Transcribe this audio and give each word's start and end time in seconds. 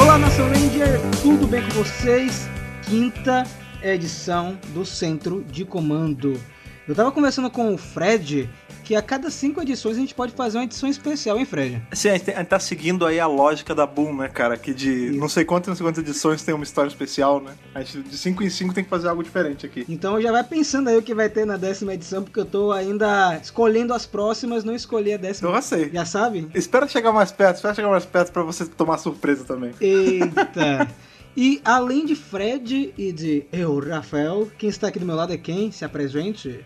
Olá, 0.00 0.16
Nação 0.18 0.48
Ranger, 0.50 1.00
tudo 1.20 1.48
bem 1.48 1.64
com 1.64 1.82
vocês? 1.82 2.48
Quinta 2.88 3.42
edição 3.82 4.56
do 4.68 4.86
Centro 4.86 5.42
de 5.50 5.64
Comando. 5.64 6.40
Eu 6.88 6.94
tava 6.94 7.12
conversando 7.12 7.50
com 7.50 7.74
o 7.74 7.76
Fred 7.76 8.48
que 8.82 8.96
a 8.96 9.02
cada 9.02 9.30
cinco 9.30 9.60
edições 9.60 9.98
a 9.98 10.00
gente 10.00 10.14
pode 10.14 10.32
fazer 10.32 10.56
uma 10.56 10.64
edição 10.64 10.88
especial, 10.88 11.38
hein, 11.38 11.44
Fred? 11.44 11.82
Sim, 11.92 12.08
a 12.08 12.12
gente, 12.16 12.30
a 12.30 12.38
gente 12.38 12.46
tá 12.46 12.58
seguindo 12.58 13.04
aí 13.04 13.20
a 13.20 13.26
lógica 13.26 13.74
da 13.74 13.84
Boom, 13.84 14.16
né, 14.16 14.28
cara? 14.28 14.56
Que 14.56 14.72
de 14.72 15.08
Isso. 15.08 15.18
não 15.18 15.28
sei 15.28 15.44
quantas, 15.44 15.68
não 15.68 15.76
sei 15.76 15.84
quantas 15.84 16.02
edições 16.02 16.42
tem 16.42 16.54
uma 16.54 16.64
história 16.64 16.88
especial, 16.88 17.42
né? 17.42 17.52
A 17.74 17.82
gente 17.82 18.08
de 18.08 18.16
cinco 18.16 18.42
em 18.42 18.48
cinco 18.48 18.72
tem 18.72 18.82
que 18.82 18.88
fazer 18.88 19.06
algo 19.08 19.22
diferente 19.22 19.66
aqui. 19.66 19.84
Então 19.86 20.18
já 20.18 20.32
vai 20.32 20.42
pensando 20.42 20.88
aí 20.88 20.96
o 20.96 21.02
que 21.02 21.12
vai 21.12 21.28
ter 21.28 21.44
na 21.44 21.58
décima 21.58 21.92
edição, 21.92 22.22
porque 22.22 22.40
eu 22.40 22.46
tô 22.46 22.72
ainda 22.72 23.36
escolhendo 23.36 23.92
as 23.92 24.06
próximas, 24.06 24.64
não 24.64 24.74
escolhi 24.74 25.12
a 25.12 25.18
décima. 25.18 25.50
Eu 25.50 25.54
já 25.56 25.60
sei. 25.60 25.90
Já 25.92 26.06
sabe? 26.06 26.48
Espera 26.54 26.88
chegar 26.88 27.12
mais 27.12 27.30
perto, 27.30 27.56
espera 27.56 27.74
chegar 27.74 27.90
mais 27.90 28.06
perto 28.06 28.32
pra 28.32 28.42
você 28.42 28.64
tomar 28.64 28.96
surpresa 28.96 29.44
também. 29.44 29.72
Eita! 29.78 30.88
E 31.36 31.60
além 31.64 32.04
de 32.04 32.16
Fred 32.16 32.92
e 32.98 33.12
de 33.12 33.46
eu, 33.52 33.78
Rafael, 33.78 34.50
quem 34.58 34.68
está 34.68 34.88
aqui 34.88 34.98
do 34.98 35.06
meu 35.06 35.14
lado 35.14 35.32
é 35.32 35.36
quem? 35.36 35.70
Se 35.70 35.84
apresente. 35.84 36.64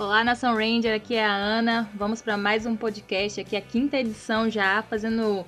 Olá, 0.00 0.24
Nação 0.24 0.56
Ranger, 0.56 0.94
aqui 0.94 1.14
é 1.14 1.22
a 1.22 1.36
Ana. 1.36 1.86
Vamos 1.94 2.22
para 2.22 2.34
mais 2.34 2.64
um 2.64 2.74
podcast, 2.74 3.38
aqui 3.38 3.54
a 3.54 3.60
quinta 3.60 3.98
edição 3.98 4.48
já, 4.48 4.82
fazendo 4.82 5.44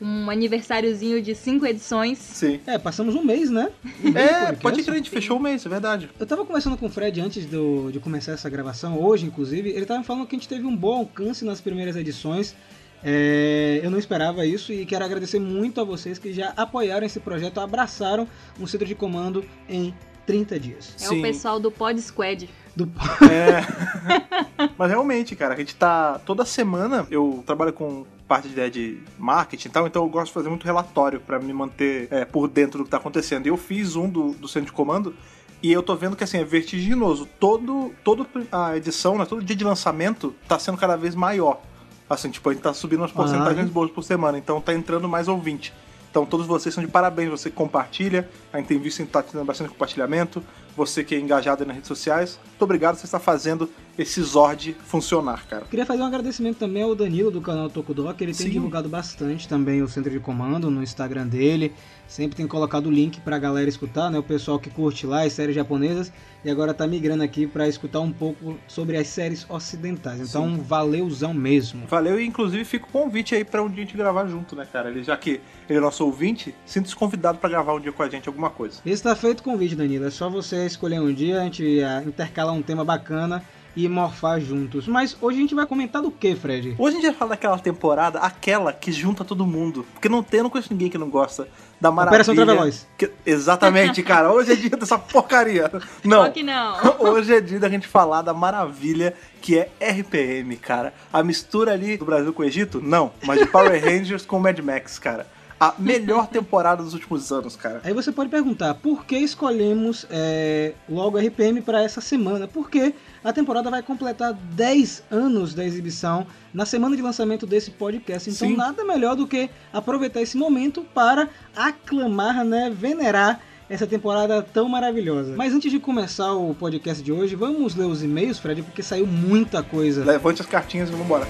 um 0.00 0.30
aniversáriozinho 0.30 1.20
de 1.20 1.34
cinco 1.34 1.66
edições. 1.66 2.16
Sim. 2.16 2.60
É, 2.68 2.78
passamos 2.78 3.16
um 3.16 3.24
mês, 3.24 3.50
né? 3.50 3.68
Um 4.04 4.12
mês 4.12 4.30
é, 4.30 4.52
pode 4.52 4.84
crer, 4.84 4.94
a 4.94 4.96
gente 4.98 5.10
fechou 5.10 5.38
o 5.38 5.42
mês, 5.42 5.66
é 5.66 5.68
verdade. 5.68 6.08
Eu 6.20 6.24
tava 6.24 6.44
conversando 6.44 6.76
com 6.76 6.86
o 6.86 6.88
Fred 6.88 7.20
antes 7.20 7.46
do, 7.46 7.90
de 7.90 7.98
começar 7.98 8.30
essa 8.30 8.48
gravação, 8.48 8.96
hoje 8.96 9.26
inclusive, 9.26 9.70
ele 9.70 9.84
tava 9.84 10.04
falando 10.04 10.24
que 10.24 10.36
a 10.36 10.38
gente 10.38 10.48
teve 10.48 10.64
um 10.64 10.76
bom 10.76 10.98
alcance 10.98 11.44
nas 11.44 11.60
primeiras 11.60 11.96
edições. 11.96 12.54
É, 13.02 13.80
eu 13.82 13.90
não 13.90 13.98
esperava 13.98 14.46
isso 14.46 14.72
e 14.72 14.86
quero 14.86 15.04
agradecer 15.04 15.40
muito 15.40 15.80
a 15.80 15.84
vocês 15.84 16.16
que 16.16 16.32
já 16.32 16.50
apoiaram 16.56 17.04
esse 17.04 17.18
projeto, 17.18 17.58
abraçaram 17.58 18.28
um 18.60 18.68
centro 18.68 18.86
de 18.86 18.94
comando 18.94 19.44
em 19.68 19.92
30 20.26 20.60
dias. 20.60 20.94
É 21.00 21.08
Sim. 21.08 21.18
o 21.18 21.22
pessoal 21.22 21.58
do 21.58 21.72
Pod 21.72 22.00
Squad. 22.00 22.48
Do... 22.76 22.92
É. 23.32 24.70
Mas 24.76 24.90
realmente, 24.90 25.34
cara, 25.34 25.54
a 25.54 25.56
gente 25.56 25.74
tá. 25.74 26.20
Toda 26.24 26.44
semana 26.44 27.06
eu 27.10 27.42
trabalho 27.46 27.72
com 27.72 28.04
parte 28.28 28.48
de 28.48 28.52
ideia 28.54 28.70
de 28.70 28.98
marketing 29.18 29.68
e 29.68 29.70
tal, 29.70 29.86
então 29.86 30.02
eu 30.02 30.08
gosto 30.08 30.26
de 30.26 30.32
fazer 30.32 30.48
muito 30.48 30.64
relatório 30.64 31.20
para 31.20 31.38
me 31.38 31.52
manter 31.52 32.08
é, 32.10 32.24
por 32.24 32.48
dentro 32.48 32.78
do 32.78 32.84
que 32.84 32.90
tá 32.90 32.98
acontecendo. 32.98 33.46
E 33.46 33.48
eu 33.48 33.56
fiz 33.56 33.96
um 33.96 34.08
do, 34.08 34.32
do 34.32 34.46
centro 34.46 34.66
de 34.66 34.72
comando. 34.72 35.14
E 35.62 35.72
eu 35.72 35.82
tô 35.82 35.96
vendo 35.96 36.14
que 36.14 36.22
assim, 36.22 36.38
é 36.38 36.44
vertiginoso. 36.44 37.26
Todo, 37.40 37.92
todo 38.04 38.26
a 38.52 38.76
edição, 38.76 39.16
né, 39.16 39.24
todo 39.24 39.42
dia 39.42 39.56
de 39.56 39.64
lançamento 39.64 40.34
tá 40.46 40.58
sendo 40.58 40.76
cada 40.76 40.96
vez 40.96 41.14
maior. 41.14 41.62
Assim, 42.08 42.30
tipo, 42.30 42.48
a 42.50 42.52
gente 42.52 42.62
tá 42.62 42.74
subindo 42.74 43.00
umas 43.00 43.10
porcentagens 43.10 43.66
ah, 43.66 43.72
boas 43.72 43.90
por 43.90 44.04
semana, 44.04 44.38
então 44.38 44.60
tá 44.60 44.74
entrando 44.74 45.08
mais 45.08 45.28
ouvinte. 45.28 45.72
Então 46.10 46.24
todos 46.24 46.46
vocês 46.46 46.74
são 46.74 46.84
de 46.84 46.90
parabéns, 46.90 47.30
você 47.30 47.50
compartilha, 47.50 48.28
a 48.52 48.58
gente 48.58 48.68
tem 48.68 48.78
visto 48.78 49.04
que 49.04 49.10
tá 49.10 49.22
tendo 49.22 49.44
bastante 49.44 49.70
compartilhamento, 49.70 50.42
você 50.76 51.02
que 51.02 51.14
é 51.14 51.18
engajado 51.18 51.64
nas 51.64 51.74
redes 51.74 51.88
sociais, 51.88 52.38
muito 52.46 52.62
obrigado, 52.62 52.96
você 52.96 53.06
está 53.06 53.18
fazendo 53.18 53.68
esse 53.98 54.22
Zord 54.22 54.76
funcionar, 54.84 55.46
cara. 55.46 55.64
Queria 55.64 55.86
fazer 55.86 56.02
um 56.02 56.06
agradecimento 56.06 56.58
também 56.58 56.82
ao 56.82 56.94
Danilo 56.94 57.30
do 57.30 57.40
canal 57.40 57.70
Tokudok, 57.70 58.22
ele 58.22 58.34
tem 58.34 58.46
Sim. 58.46 58.52
divulgado 58.52 58.88
bastante 58.88 59.48
também 59.48 59.82
o 59.82 59.88
centro 59.88 60.10
de 60.10 60.20
comando 60.20 60.70
no 60.70 60.82
Instagram 60.82 61.26
dele, 61.26 61.72
sempre 62.06 62.36
tem 62.36 62.46
colocado 62.46 62.86
o 62.86 62.90
link 62.90 63.20
pra 63.20 63.38
galera 63.38 63.68
escutar, 63.68 64.10
né, 64.10 64.18
o 64.18 64.22
pessoal 64.22 64.58
que 64.58 64.70
curte 64.70 65.06
lá 65.06 65.22
as 65.22 65.32
séries 65.32 65.54
japonesas, 65.54 66.12
e 66.44 66.50
agora 66.50 66.72
tá 66.72 66.86
migrando 66.86 67.24
aqui 67.24 67.46
para 67.46 67.66
escutar 67.66 68.00
um 68.00 68.12
pouco 68.12 68.56
sobre 68.68 68.96
as 68.96 69.08
séries 69.08 69.44
ocidentais. 69.48 70.20
Então, 70.20 70.48
Sim. 70.48 70.62
valeuzão 70.62 71.34
mesmo. 71.34 71.86
Valeu 71.88 72.20
e 72.20 72.26
inclusive 72.26 72.64
fica 72.64 72.86
o 72.86 72.90
convite 72.90 73.34
aí 73.34 73.44
para 73.44 73.62
um 73.62 73.68
dia 73.68 73.82
a 73.82 73.86
gente 73.86 73.96
gravar 73.96 74.26
junto, 74.26 74.54
né, 74.54 74.66
cara? 74.70 74.88
Ele 74.88 75.02
já 75.02 75.16
que 75.16 75.40
ele 75.68 75.78
é 75.78 75.80
nosso 75.80 76.04
ouvinte, 76.04 76.54
sinta-se 76.64 76.94
convidado 76.94 77.38
para 77.38 77.50
gravar 77.50 77.74
um 77.74 77.80
dia 77.80 77.92
com 77.92 78.02
a 78.02 78.08
gente 78.08 78.28
alguma 78.28 78.50
coisa. 78.50 78.80
Está 78.86 79.16
feito 79.16 79.40
o 79.40 79.42
convite, 79.42 79.74
Danilo. 79.74 80.06
É 80.06 80.10
só 80.10 80.30
você 80.30 80.66
escolher 80.66 81.00
um 81.00 81.12
dia, 81.12 81.40
a 81.40 81.44
gente 81.44 81.80
intercalar 82.06 82.54
um 82.54 82.62
tema 82.62 82.84
bacana 82.84 83.42
e 83.76 83.88
morfar 83.88 84.40
juntos. 84.40 84.88
Mas 84.88 85.16
hoje 85.20 85.38
a 85.38 85.40
gente 85.42 85.54
vai 85.54 85.66
comentar 85.66 86.00
do 86.00 86.10
que, 86.10 86.34
Fred? 86.34 86.74
Hoje 86.78 86.96
a 86.96 87.00
gente 87.00 87.10
vai 87.10 87.14
falar 87.14 87.30
daquela 87.30 87.58
temporada, 87.58 88.18
aquela 88.20 88.72
que 88.72 88.90
junta 88.90 89.24
todo 89.24 89.46
mundo. 89.46 89.86
Porque 89.92 90.08
não 90.08 90.22
tem, 90.22 90.42
não 90.42 90.48
conheço 90.48 90.72
ninguém 90.72 90.88
que 90.88 90.96
não 90.96 91.10
gosta 91.10 91.46
da 91.78 91.90
maravilha. 91.90 92.22
Operação 92.22 92.34
Traveloz. 92.34 92.86
Que, 92.96 93.10
exatamente, 93.26 94.02
cara. 94.02 94.32
Hoje 94.32 94.52
é 94.52 94.56
dia 94.56 94.70
dessa 94.70 94.98
porcaria. 94.98 95.70
Não. 96.02 96.24
Só 96.24 96.30
que 96.30 96.42
não. 96.42 96.76
Hoje 97.00 97.34
é 97.34 97.40
dia 97.40 97.58
da 97.58 97.68
gente 97.68 97.86
falar 97.86 98.22
da 98.22 98.32
maravilha 98.32 99.14
que 99.42 99.58
é 99.58 99.70
RPM, 99.80 100.56
cara. 100.56 100.94
A 101.12 101.22
mistura 101.22 101.72
ali 101.72 101.96
do 101.96 102.04
Brasil 102.04 102.32
com 102.32 102.42
o 102.42 102.44
Egito? 102.44 102.80
Não. 102.80 103.12
Mas 103.24 103.40
de 103.40 103.46
Power 103.46 103.72
Rangers 103.84 104.24
com 104.24 104.38
Mad 104.38 104.58
Max, 104.60 104.98
cara 104.98 105.26
a 105.58 105.74
melhor 105.78 106.26
temporada 106.26 106.82
dos 106.82 106.92
últimos 106.92 107.32
anos, 107.32 107.56
cara. 107.56 107.80
Aí 107.82 107.92
você 107.92 108.12
pode 108.12 108.28
perguntar, 108.28 108.74
por 108.74 109.04
que 109.04 109.16
escolhemos 109.16 110.06
é, 110.10 110.74
logo 110.88 111.18
RPM 111.18 111.62
para 111.62 111.82
essa 111.82 112.00
semana? 112.00 112.46
Porque 112.46 112.94
a 113.24 113.32
temporada 113.32 113.70
vai 113.70 113.82
completar 113.82 114.32
10 114.32 115.04
anos 115.10 115.54
da 115.54 115.64
exibição 115.64 116.26
na 116.52 116.66
semana 116.66 116.94
de 116.94 117.02
lançamento 117.02 117.46
desse 117.46 117.70
podcast. 117.70 118.28
Então 118.30 118.48
Sim. 118.48 118.56
nada 118.56 118.84
melhor 118.84 119.16
do 119.16 119.26
que 119.26 119.48
aproveitar 119.72 120.20
esse 120.20 120.36
momento 120.36 120.84
para 120.94 121.28
aclamar, 121.54 122.44
né, 122.44 122.70
venerar 122.70 123.40
essa 123.68 123.86
temporada 123.86 124.42
tão 124.42 124.68
maravilhosa. 124.68 125.34
Mas 125.36 125.52
antes 125.52 125.70
de 125.70 125.80
começar 125.80 126.32
o 126.34 126.54
podcast 126.54 127.02
de 127.02 127.12
hoje, 127.12 127.34
vamos 127.34 127.74
ler 127.74 127.86
os 127.86 128.02
e-mails, 128.02 128.38
Fred, 128.38 128.62
porque 128.62 128.82
saiu 128.82 129.06
muita 129.06 129.62
coisa. 129.62 130.04
Levante 130.04 130.40
as 130.42 130.46
cartinhas 130.46 130.88
e 130.88 130.92
vamos 130.92 131.06
embora. 131.06 131.26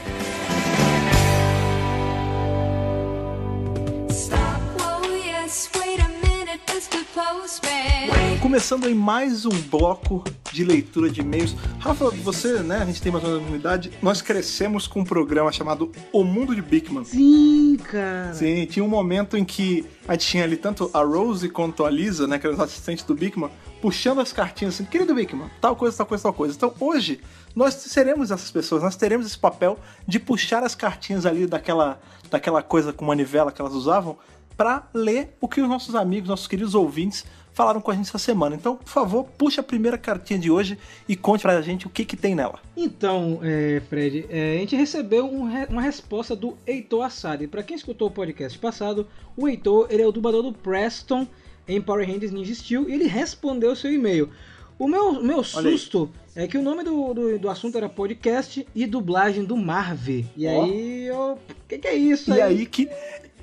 Começando 8.46 8.88
em 8.88 8.94
mais 8.94 9.44
um 9.44 9.50
bloco 9.50 10.22
de 10.52 10.62
leitura 10.62 11.10
de 11.10 11.20
e-mails. 11.20 11.56
Rafa, 11.80 12.10
você, 12.10 12.60
né, 12.60 12.76
a 12.80 12.84
gente 12.84 13.02
tem 13.02 13.10
mais 13.10 13.24
uma 13.24 13.38
unidade, 13.38 13.90
nós 14.00 14.22
crescemos 14.22 14.86
com 14.86 15.00
um 15.00 15.04
programa 15.04 15.50
chamado 15.50 15.90
O 16.12 16.22
Mundo 16.22 16.54
de 16.54 16.62
Bigman. 16.62 17.04
Sim, 17.04 17.76
cara. 17.82 18.32
Sim, 18.32 18.64
tinha 18.66 18.84
um 18.84 18.88
momento 18.88 19.36
em 19.36 19.44
que 19.44 19.84
a 20.06 20.12
gente 20.12 20.28
tinha 20.28 20.44
ali 20.44 20.56
tanto 20.56 20.88
a 20.94 21.02
Rose 21.02 21.48
quanto 21.48 21.84
a 21.84 21.90
Lisa, 21.90 22.28
né, 22.28 22.38
que 22.38 22.46
eram 22.46 22.54
os 22.54 22.62
assistentes 22.62 23.04
do 23.04 23.16
Bigman, 23.16 23.50
puxando 23.82 24.20
as 24.20 24.32
cartinhas 24.32 24.74
assim, 24.74 24.84
querido 24.84 25.12
Bigman, 25.12 25.50
tal 25.60 25.74
coisa, 25.74 25.96
tal 25.96 26.06
coisa, 26.06 26.22
tal 26.22 26.32
coisa. 26.32 26.54
Então 26.54 26.72
hoje 26.78 27.20
nós 27.52 27.74
seremos 27.74 28.30
essas 28.30 28.52
pessoas, 28.52 28.80
nós 28.80 28.94
teremos 28.94 29.26
esse 29.26 29.38
papel 29.38 29.76
de 30.06 30.20
puxar 30.20 30.62
as 30.62 30.76
cartinhas 30.76 31.26
ali 31.26 31.48
daquela, 31.48 32.00
daquela 32.30 32.62
coisa 32.62 32.92
com 32.92 33.04
manivela 33.04 33.50
que 33.50 33.60
elas 33.60 33.74
usavam 33.74 34.16
para 34.56 34.88
ler 34.94 35.36
o 35.40 35.48
que 35.48 35.60
os 35.60 35.68
nossos 35.68 35.96
amigos, 35.96 36.28
nossos 36.28 36.46
queridos 36.46 36.74
ouvintes 36.74 37.24
falaram 37.56 37.80
com 37.80 37.90
a 37.90 37.94
gente 37.94 38.08
essa 38.08 38.18
semana. 38.18 38.54
Então, 38.54 38.76
por 38.76 38.90
favor, 38.90 39.24
puxa 39.24 39.62
a 39.62 39.64
primeira 39.64 39.96
cartinha 39.96 40.38
de 40.38 40.50
hoje 40.50 40.78
e 41.08 41.16
conte 41.16 41.40
pra 41.40 41.62
gente 41.62 41.86
o 41.86 41.90
que, 41.90 42.04
que 42.04 42.14
tem 42.14 42.34
nela. 42.34 42.60
Então, 42.76 43.40
é, 43.42 43.80
Fred, 43.88 44.26
é, 44.28 44.56
a 44.56 44.58
gente 44.58 44.76
recebeu 44.76 45.24
um, 45.24 45.48
uma 45.70 45.80
resposta 45.80 46.36
do 46.36 46.54
Heitor 46.66 47.06
Assad. 47.06 47.46
Para 47.48 47.62
quem 47.62 47.74
escutou 47.74 48.08
o 48.08 48.10
podcast 48.10 48.58
passado, 48.58 49.08
o 49.34 49.48
Heitor 49.48 49.86
ele 49.88 50.02
é 50.02 50.06
o 50.06 50.12
dublador 50.12 50.42
do 50.42 50.52
Preston 50.52 51.26
em 51.66 51.80
Power 51.80 52.06
Rangers 52.06 52.30
Ninja 52.30 52.54
Steel 52.54 52.90
e 52.90 52.92
ele 52.92 53.06
respondeu 53.06 53.72
o 53.72 53.76
seu 53.76 53.90
e-mail. 53.90 54.30
O 54.78 54.86
meu, 54.86 55.22
meu 55.22 55.42
susto 55.42 56.10
é 56.34 56.46
que 56.46 56.58
o 56.58 56.62
nome 56.62 56.84
do, 56.84 57.14
do, 57.14 57.38
do, 57.38 57.48
assunto 57.48 57.78
era 57.78 57.88
podcast 57.88 58.66
e 58.74 58.84
dublagem 58.84 59.44
do 59.44 59.56
Marvel. 59.56 60.26
E 60.36 60.46
oh. 60.46 60.62
aí 60.62 61.06
eu. 61.06 61.32
O 61.32 61.66
que, 61.66 61.78
que, 61.78 61.88
é 61.88 61.94
isso? 61.94 62.34
E 62.34 62.42
aí, 62.42 62.58
aí 62.58 62.66
que. 62.66 62.86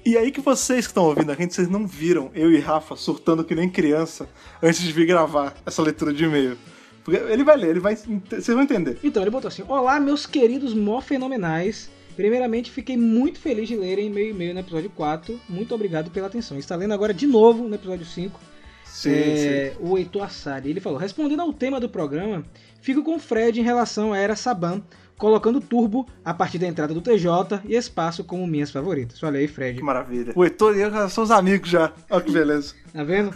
E 0.06 0.18
aí 0.18 0.32
que 0.32 0.42
vocês 0.42 0.86
que 0.86 0.92
estão 0.92 1.06
ouvindo 1.06 1.32
a 1.32 1.36
gente, 1.36 1.54
vocês 1.54 1.70
não 1.70 1.88
viram 1.88 2.30
eu 2.36 2.52
e 2.52 2.60
Rafa 2.60 2.96
surtando 2.96 3.44
que 3.44 3.56
nem 3.56 3.70
criança 3.70 4.28
antes 4.62 4.82
de 4.82 4.92
vir 4.92 5.06
gravar 5.06 5.56
essa 5.66 5.82
leitura 5.82 6.14
de 6.14 6.26
e-mail. 6.26 6.58
Porque 7.04 7.20
ele 7.20 7.44
vai 7.44 7.58
ler, 7.58 7.70
ele 7.70 7.80
vai. 7.80 7.96
Vocês 7.96 8.48
vão 8.48 8.64
entender. 8.64 8.98
Então, 9.04 9.24
ele 9.24 9.30
botou 9.30 9.48
assim: 9.48 9.64
Olá, 9.68 10.00
meus 10.00 10.26
queridos 10.26 10.74
mó 10.74 11.02
fenomenais. 11.02 11.90
Primeiramente, 12.16 12.70
fiquei 12.70 12.96
muito 12.96 13.40
feliz 13.40 13.68
de 13.68 13.76
lerem 13.76 14.10
meu 14.10 14.30
e-mail 14.30 14.54
no 14.54 14.60
episódio 14.60 14.90
4. 14.90 15.40
Muito 15.50 15.74
obrigado 15.74 16.12
pela 16.12 16.28
atenção. 16.28 16.58
Está 16.60 16.76
lendo 16.76 16.94
agora 16.94 17.14
de 17.14 17.26
novo 17.26 17.68
no 17.68 17.76
episódio 17.76 18.06
5. 18.06 18.40
Sim, 18.86 19.10
é, 19.10 19.74
sim. 19.76 19.86
O 19.86 19.98
Heitor 19.98 20.24
Assari. 20.24 20.70
Ele 20.70 20.80
falou: 20.80 20.98
Respondendo 20.98 21.42
ao 21.42 21.52
tema 21.52 21.80
do 21.80 21.90
programa, 21.90 22.46
fico 22.82 23.04
com 23.04 23.16
o 23.16 23.20
Fred 23.20 23.60
em 23.60 23.64
relação 23.64 24.14
à 24.14 24.18
Era 24.18 24.36
Saban 24.36 24.82
colocando 25.18 25.62
turbo 25.62 26.08
a 26.24 26.34
partir 26.34 26.58
da 26.58 26.68
entrada 26.68 26.94
do 26.94 27.02
TJ 27.02 27.62
e 27.66 27.76
espaço 27.76 28.24
como 28.24 28.46
minhas 28.48 28.72
favoritas. 28.72 29.22
Olha 29.24 29.40
aí, 29.40 29.48
Fred. 29.48 29.78
Que 29.78 29.84
maravilha. 29.84 30.34
O 30.36 30.44
Heitor 30.44 30.76
e 30.76 30.82
eu 30.82 30.92
já 30.92 31.10
somos 31.10 31.32
amigos 31.32 31.70
já. 31.70 31.92
Olha 32.10 32.22
que 32.22 32.32
beleza. 32.32 32.76
Tá 32.92 33.04
vendo? 33.04 33.34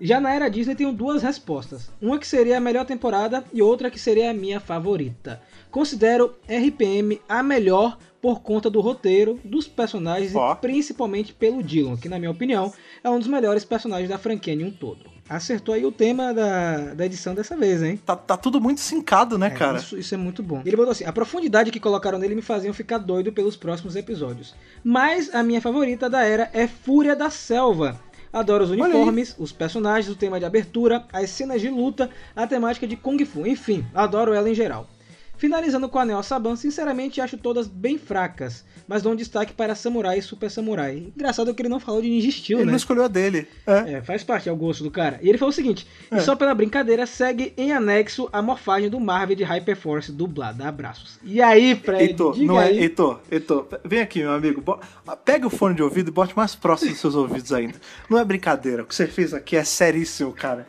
já 0.00 0.20
na 0.20 0.32
era 0.32 0.48
Disney 0.48 0.74
tenho 0.74 0.92
duas 0.92 1.22
respostas. 1.22 1.90
Uma 2.00 2.18
que 2.18 2.26
seria 2.26 2.58
a 2.58 2.60
melhor 2.60 2.84
temporada 2.84 3.44
e 3.52 3.60
outra 3.60 3.90
que 3.90 3.98
seria 3.98 4.30
a 4.30 4.34
minha 4.34 4.60
favorita. 4.60 5.40
Considero 5.70 6.34
RPM 6.48 7.20
a 7.28 7.42
melhor 7.42 7.98
por 8.20 8.40
conta 8.40 8.70
do 8.70 8.80
roteiro, 8.80 9.38
dos 9.44 9.68
personagens 9.68 10.34
oh. 10.34 10.52
e 10.52 10.56
principalmente 10.56 11.34
pelo 11.34 11.62
Dylan, 11.62 11.98
que 11.98 12.08
na 12.08 12.18
minha 12.18 12.30
opinião 12.30 12.72
é 13.02 13.10
um 13.10 13.18
dos 13.18 13.28
melhores 13.28 13.66
personagens 13.66 14.08
da 14.08 14.16
franquia 14.16 14.54
em 14.54 14.64
um 14.64 14.70
todo. 14.70 15.13
Acertou 15.28 15.74
aí 15.74 15.84
o 15.84 15.92
tema 15.92 16.32
da, 16.32 16.94
da 16.94 17.06
edição 17.06 17.34
dessa 17.34 17.56
vez, 17.56 17.82
hein? 17.82 17.98
Tá, 18.04 18.14
tá 18.16 18.36
tudo 18.36 18.60
muito 18.60 18.80
sincado, 18.80 19.38
né, 19.38 19.48
É, 19.48 19.50
cara? 19.50 19.78
Isso, 19.78 19.98
isso 19.98 20.14
é 20.14 20.18
muito 20.18 20.42
bom. 20.42 20.62
Ele 20.64 20.76
botou 20.76 20.92
assim: 20.92 21.04
a 21.04 21.12
profundidade 21.12 21.70
que 21.70 21.80
colocaram 21.80 22.18
nele 22.18 22.34
me 22.34 22.42
faziam 22.42 22.74
ficar 22.74 22.98
doido 22.98 23.32
pelos 23.32 23.56
próximos 23.56 23.96
episódios. 23.96 24.54
Mas 24.82 25.34
a 25.34 25.42
minha 25.42 25.60
favorita 25.60 26.08
da 26.10 26.22
era 26.22 26.50
é 26.52 26.66
Fúria 26.66 27.16
da 27.16 27.30
Selva. 27.30 28.00
Adoro 28.32 28.64
os 28.64 28.70
uniformes, 28.70 29.36
os 29.38 29.52
personagens, 29.52 30.12
o 30.12 30.16
tema 30.18 30.40
de 30.40 30.44
abertura, 30.44 31.04
as 31.12 31.30
cenas 31.30 31.60
de 31.60 31.70
luta, 31.70 32.10
a 32.34 32.44
temática 32.46 32.84
de 32.84 32.96
Kung 32.96 33.24
Fu. 33.24 33.46
Enfim, 33.46 33.86
adoro 33.94 34.34
ela 34.34 34.50
em 34.50 34.54
geral. 34.54 34.88
Finalizando 35.36 35.88
com 35.88 35.98
a 35.98 36.04
Neo 36.04 36.22
Saban, 36.22 36.56
sinceramente 36.56 37.20
acho 37.20 37.36
todas 37.36 37.66
bem 37.66 37.98
fracas, 37.98 38.64
mas 38.86 39.02
dou 39.02 39.12
um 39.12 39.16
destaque 39.16 39.52
para 39.52 39.74
Samurai 39.74 40.18
e 40.18 40.22
Super 40.22 40.50
Samurai. 40.50 41.08
Engraçado 41.14 41.52
que 41.52 41.60
ele 41.60 41.68
não 41.68 41.80
falou 41.80 42.00
de 42.00 42.08
Ninja 42.08 42.30
Steel, 42.30 42.58
Ele 42.60 42.66
né? 42.66 42.70
não 42.72 42.76
escolheu 42.76 43.04
a 43.04 43.08
dele. 43.08 43.48
É. 43.66 43.94
É, 43.94 44.02
faz 44.02 44.22
parte, 44.22 44.48
é 44.48 44.52
o 44.52 44.56
gosto 44.56 44.84
do 44.84 44.90
cara. 44.90 45.18
E 45.20 45.28
ele 45.28 45.36
falou 45.36 45.50
o 45.50 45.54
seguinte: 45.54 45.86
É. 46.10 46.16
e 46.16 46.20
só 46.20 46.36
pela 46.36 46.54
brincadeira, 46.54 47.04
segue 47.04 47.52
em 47.56 47.72
anexo 47.72 48.28
a 48.32 48.40
morfagem 48.40 48.88
do 48.88 49.00
Marvel 49.00 49.36
de 49.36 49.42
Hyperforce 49.44 50.12
dublada. 50.12 50.66
Abraços. 50.68 51.18
E 51.22 51.42
aí, 51.42 51.74
Fred? 51.74 52.04
Heitor, 52.04 52.38
não 52.38 52.60
é? 52.60 52.66
aí. 52.68 52.78
Heitor, 52.78 53.20
Heitor, 53.30 53.66
vem 53.84 54.00
aqui, 54.00 54.20
meu 54.20 54.32
amigo. 54.32 54.60
Bo- 54.60 54.78
Pega 55.24 55.46
o 55.46 55.50
fone 55.50 55.74
de 55.74 55.82
ouvido 55.82 56.08
e 56.08 56.12
bote 56.12 56.36
mais 56.36 56.54
próximo 56.54 56.92
dos 56.92 57.00
seus 57.00 57.14
ouvidos 57.14 57.52
ainda. 57.52 57.74
Não 58.08 58.18
é 58.18 58.24
brincadeira. 58.24 58.82
O 58.82 58.86
que 58.86 58.94
você 58.94 59.06
fez 59.06 59.34
aqui 59.34 59.56
é 59.56 59.64
seríssimo, 59.64 60.32
cara. 60.32 60.66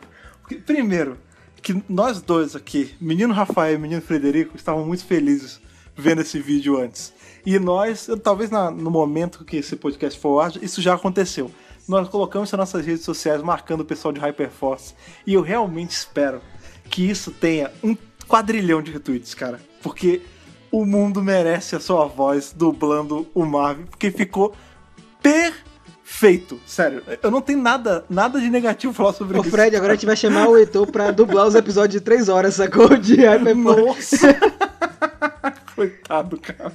Primeiro, 0.64 1.18
que 1.66 1.82
nós 1.88 2.20
dois 2.22 2.54
aqui, 2.54 2.94
menino 3.00 3.34
Rafael 3.34 3.74
e 3.74 3.78
menino 3.78 4.00
Frederico, 4.00 4.56
estavam 4.56 4.86
muito 4.86 5.04
felizes 5.04 5.60
vendo 5.96 6.20
esse 6.20 6.38
vídeo 6.38 6.78
antes. 6.80 7.12
E 7.44 7.58
nós, 7.58 8.08
talvez 8.22 8.50
na- 8.50 8.70
no 8.70 8.88
momento 8.88 9.44
que 9.44 9.56
esse 9.56 9.74
podcast 9.74 10.16
for 10.20 10.38
ar, 10.38 10.52
isso 10.62 10.80
já 10.80 10.94
aconteceu. 10.94 11.50
Nós 11.88 12.08
colocamos 12.08 12.52
nas 12.52 12.58
nossas 12.60 12.86
redes 12.86 13.04
sociais 13.04 13.42
marcando 13.42 13.80
o 13.80 13.84
pessoal 13.84 14.12
de 14.12 14.20
Hyperforce. 14.20 14.94
E 15.26 15.34
eu 15.34 15.42
realmente 15.42 15.90
espero 15.90 16.40
que 16.88 17.10
isso 17.10 17.32
tenha 17.32 17.72
um 17.82 17.96
quadrilhão 18.28 18.80
de 18.80 18.92
retweets, 18.92 19.34
cara. 19.34 19.60
Porque 19.82 20.22
o 20.70 20.84
mundo 20.86 21.20
merece 21.20 21.74
a 21.74 21.80
sua 21.80 22.06
voz 22.06 22.52
dublando 22.56 23.26
o 23.34 23.44
Marvel, 23.44 23.86
porque 23.86 24.12
ficou 24.12 24.54
perfeito. 25.20 25.75
Sério, 26.64 27.02
eu 27.22 27.30
não 27.30 27.40
tenho 27.40 27.60
nada, 27.60 28.04
nada 28.08 28.40
de 28.40 28.48
negativo 28.48 28.92
falar 28.92 29.12
sobre 29.12 29.38
Ô, 29.38 29.40
isso. 29.42 29.50
Fred, 29.50 29.76
agora 29.76 29.92
a 29.92 29.96
gente 29.96 30.06
vai 30.06 30.16
chamar 30.16 30.48
o 30.48 30.56
Heitor 30.56 30.86
pra 30.90 31.10
dublar 31.10 31.46
os 31.46 31.54
episódios 31.54 32.00
de 32.00 32.00
3 32.00 32.28
horas, 32.28 32.54
sacou? 32.54 32.96
De 32.96 33.16
Hyperforce. 33.16 34.16
Nossa! 34.16 34.36
Coitado, 35.76 36.40
cara. 36.40 36.72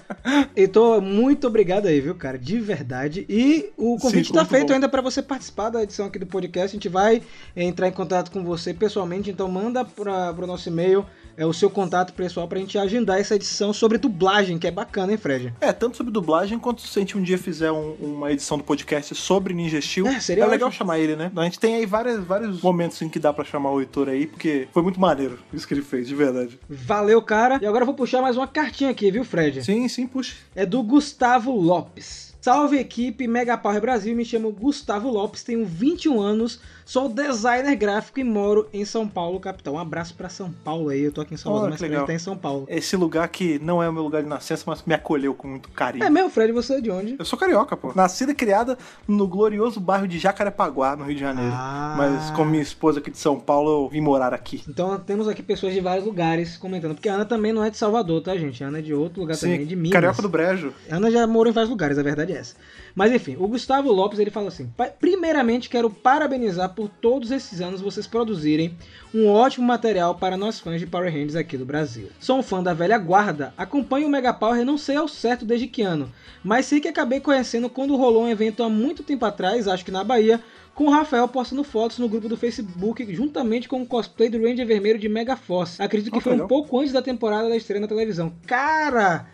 Heitor, 0.56 1.02
muito 1.02 1.48
obrigado 1.48 1.88
aí, 1.88 2.00
viu, 2.00 2.14
cara? 2.14 2.38
De 2.38 2.60
verdade. 2.60 3.26
E 3.28 3.72
o 3.76 3.98
convite 3.98 4.28
Sim, 4.28 4.34
tá 4.34 4.46
feito 4.46 4.68
bom. 4.68 4.74
ainda 4.76 4.88
pra 4.88 5.02
você 5.02 5.24
participar 5.24 5.70
da 5.72 5.82
edição 5.82 6.06
aqui 6.06 6.20
do 6.20 6.28
podcast. 6.28 6.68
A 6.68 6.78
gente 6.78 6.88
vai 6.88 7.24
entrar 7.56 7.88
em 7.88 7.92
contato 7.92 8.30
com 8.30 8.44
você 8.44 8.76
pessoalmente, 8.76 9.32
então 9.32 9.48
manda 9.48 9.84
pra, 9.84 10.32
pro 10.34 10.46
nosso 10.46 10.70
e-mail 10.70 11.04
é, 11.42 11.46
o 11.46 11.54
seu 11.54 11.70
contato 11.70 12.14
pessoal 12.14 12.48
pra 12.48 12.60
gente 12.60 12.78
agendar 12.78 13.20
essa 13.20 13.36
edição 13.36 13.74
sobre 13.74 13.98
dublagem, 13.98 14.60
que 14.60 14.68
é 14.68 14.72
bacana, 14.72 15.12
hein, 15.12 15.18
Fred? 15.18 15.54
É, 15.60 15.74
tanto 15.74 15.98
sobre 15.98 16.14
dublagem 16.14 16.60
quanto 16.60 16.82
se 16.82 17.00
a 17.00 17.02
gente 17.02 17.18
um 17.18 17.22
dia 17.24 17.38
fizer 17.38 17.72
um- 17.72 17.94
uma 18.00 18.32
edição 18.32 18.58
do 18.58 18.64
podcast 18.64 19.16
sobre 19.16 19.54
Ninja 19.54 19.82
Steel. 19.82 20.08
É, 20.08 20.20
seria 20.20 20.46
legal 20.46 20.68
ótimo. 20.68 20.78
chamar 20.78 21.00
ele, 21.00 21.16
né? 21.16 21.32
A 21.36 21.44
gente 21.44 21.60
tem 21.60 21.76
aí 21.76 21.86
várias, 21.86 22.24
vários 22.24 22.62
momentos 22.62 23.02
em 23.02 23.10
que 23.10 23.18
dá 23.20 23.34
pra 23.34 23.44
chamar 23.44 23.72
o 23.72 23.80
Heitor 23.80 24.08
aí, 24.10 24.28
porque 24.28 24.68
foi 24.72 24.84
muito 24.84 25.00
maneiro 25.00 25.40
isso 25.54 25.68
que 25.68 25.74
ele 25.74 25.82
fez, 25.82 26.08
de 26.08 26.14
verdade. 26.16 26.60
Valeu, 26.70 27.22
cara. 27.22 27.60
E 27.62 27.66
agora 27.66 27.82
eu 27.84 27.88
vou 27.88 27.96
puxar 27.96 28.22
mais 28.22 28.38
uma 28.38 28.48
cartinha 28.48 28.92
aqui, 28.92 29.10
viu, 29.10 29.24
Fred? 29.26 29.64
Sim, 29.64 29.88
sim, 29.88 30.06
puxa. 30.08 30.36
É 30.56 30.66
do 30.66 30.84
Gustavo 30.84 31.52
Lopes. 31.52 32.32
Salve 32.42 32.78
equipe 32.80 33.28
Mega 33.28 33.56
Power 33.56 33.80
Brasil, 33.80 34.16
me 34.16 34.26
chamo 34.26 34.52
Gustavo 34.52 35.10
Lopes, 35.12 35.44
tenho 35.44 35.64
21 35.64 36.20
anos, 36.20 36.60
sou 36.92 37.08
designer 37.08 37.74
gráfico 37.78 38.20
e 38.20 38.24
moro 38.24 38.68
em 38.74 38.84
São 38.84 39.08
Paulo, 39.08 39.40
capital. 39.40 39.76
Um 39.76 39.80
abraço 39.80 40.14
pra 40.14 40.28
São 40.28 40.52
Paulo 40.52 40.90
aí, 40.90 41.04
eu 41.04 41.12
tô 41.14 41.22
aqui 41.22 41.34
em 41.34 41.38
Salvador, 41.38 41.68
Olha, 41.68 41.72
mas 41.72 41.80
legal. 41.80 42.06
tá 42.06 42.14
em 42.14 42.20
São 42.20 42.36
Paulo. 42.36 42.66
Esse 42.68 42.98
lugar 42.98 43.30
que 43.30 43.58
não 43.60 43.82
é 43.82 43.88
o 43.88 43.94
meu 43.94 44.04
lugar 44.04 44.22
de 44.22 44.28
nascença, 44.28 44.66
mas 44.68 44.84
me 44.84 44.94
acolheu 44.94 45.34
com 45.34 45.48
muito 45.48 45.70
carinho. 45.70 46.04
É 46.04 46.10
mesmo, 46.10 46.30
Fred, 46.30 46.52
você 46.52 46.74
é 46.74 46.82
de 46.82 46.92
onde? 46.92 47.16
Eu 47.18 47.24
sou 47.24 47.40
carioca, 47.40 47.78
pô. 47.78 47.94
Nascida 47.96 48.34
e 48.34 48.36
criada 48.36 48.78
no 49.08 49.26
glorioso 49.26 49.80
bairro 49.80 50.06
de 50.06 50.20
Jacarepaguá, 50.20 50.98
no 50.98 51.06
Rio 51.06 51.16
de 51.16 51.22
Janeiro. 51.22 51.54
Ah. 51.54 51.96
Mas 51.98 52.30
como 52.32 52.52
minha 52.52 52.62
esposa 52.62 53.00
aqui 53.00 53.10
de 53.10 53.18
São 53.18 53.40
Paulo, 53.40 53.86
eu 53.86 53.88
vim 53.90 54.02
morar 54.02 54.34
aqui. 54.34 54.62
Então 54.68 55.00
temos 55.00 55.30
aqui 55.30 55.42
pessoas 55.42 55.74
de 55.74 55.80
vários 55.80 56.06
lugares 56.06 56.58
comentando, 56.58 56.96
porque 56.96 57.08
a 57.08 57.14
Ana 57.14 57.24
também 57.24 57.54
não 57.54 57.64
é 57.64 57.70
de 57.70 57.78
Salvador, 57.78 58.22
tá, 58.22 58.36
gente? 58.36 58.62
A 58.66 58.68
Ana 58.68 58.80
é 58.80 58.82
de 58.82 58.94
outro 58.94 59.22
lugar 59.22 59.38
também, 59.38 59.66
de 59.66 59.78
Minas. 59.78 59.94
carioca 59.94 60.22
do 60.22 60.28
Brejo. 60.28 60.74
A 60.90 60.98
Ana 60.98 61.10
já 61.10 61.26
morou 61.26 61.50
em 61.50 61.54
vários 61.54 61.70
lugares, 61.70 61.98
a 61.98 62.04
verdade 62.04 62.34
é 62.34 62.38
essa. 62.40 62.54
Mas 62.96 63.12
enfim, 63.12 63.36
o 63.40 63.48
Gustavo 63.48 63.92
Lopes 63.92 64.20
ele 64.20 64.30
fala 64.32 64.50
assim: 64.50 64.68
"Pa- 64.76 64.88
primeiramente 64.88 65.70
quero 65.70 65.90
parabenizar 65.90 66.70
por 66.76 66.90
todos 66.90 67.32
esses 67.32 67.62
anos 67.62 67.82
vocês 67.82 68.06
produzirem 68.08 68.76
um 69.14 69.28
ótimo 69.28 69.66
material 69.66 70.16
para 70.16 70.36
nós 70.38 70.60
fãs 70.60 70.80
de 70.80 70.88
Power 70.88 71.12
Rangers 71.12 71.36
aqui 71.36 71.58
do 71.58 71.66
Brasil. 71.66 72.10
Sou 72.20 72.40
um 72.40 72.44
fã 72.44 72.62
da 72.62 72.74
velha 72.74 72.98
guarda, 72.98 73.54
acompanho 73.58 74.08
o 74.08 74.10
Mega 74.10 74.34
Power 74.34 74.60
e 74.62 74.66
não 74.66 74.78
sei 74.78 74.96
ao 74.96 75.08
certo 75.08 75.46
desde 75.46 75.68
que 75.68 75.82
ano, 75.82 76.12
mas 76.44 76.66
sei 76.66 76.80
que 76.80 76.88
acabei 76.88 77.20
conhecendo 77.20 77.70
quando 77.70 77.96
rolou 77.96 78.24
um 78.24 78.30
evento 78.30 78.64
há 78.64 78.70
muito 78.70 79.04
tempo 79.04 79.26
atrás, 79.26 79.68
acho 79.68 79.86
que 79.86 79.92
na 79.92 80.04
Bahia, 80.04 80.40
com 80.74 80.86
o 80.86 80.90
Rafael 80.90 81.28
postando 81.28 81.64
fotos 81.64 81.98
no 82.00 82.08
grupo 82.08 82.30
do 82.30 82.38
Facebook 82.38 83.14
juntamente 83.14 83.68
com 83.68 83.82
o 83.82 83.86
cosplay 83.86 84.30
do 84.30 84.42
Ranger 84.42 84.66
Vermelho 84.66 84.98
de 85.00 85.10
Mega 85.10 85.36
Force. 85.36 85.82
Acredito 85.82 86.12
que 86.12 86.18
Oh, 86.18 86.22
foi 86.22 86.34
um 86.42 86.48
pouco 86.48 86.80
antes 86.80 86.94
da 86.94 87.02
temporada 87.02 87.50
da 87.50 87.56
estreia 87.58 87.82
na 87.82 87.88
televisão. 87.88 88.34
Cara! 88.48 89.28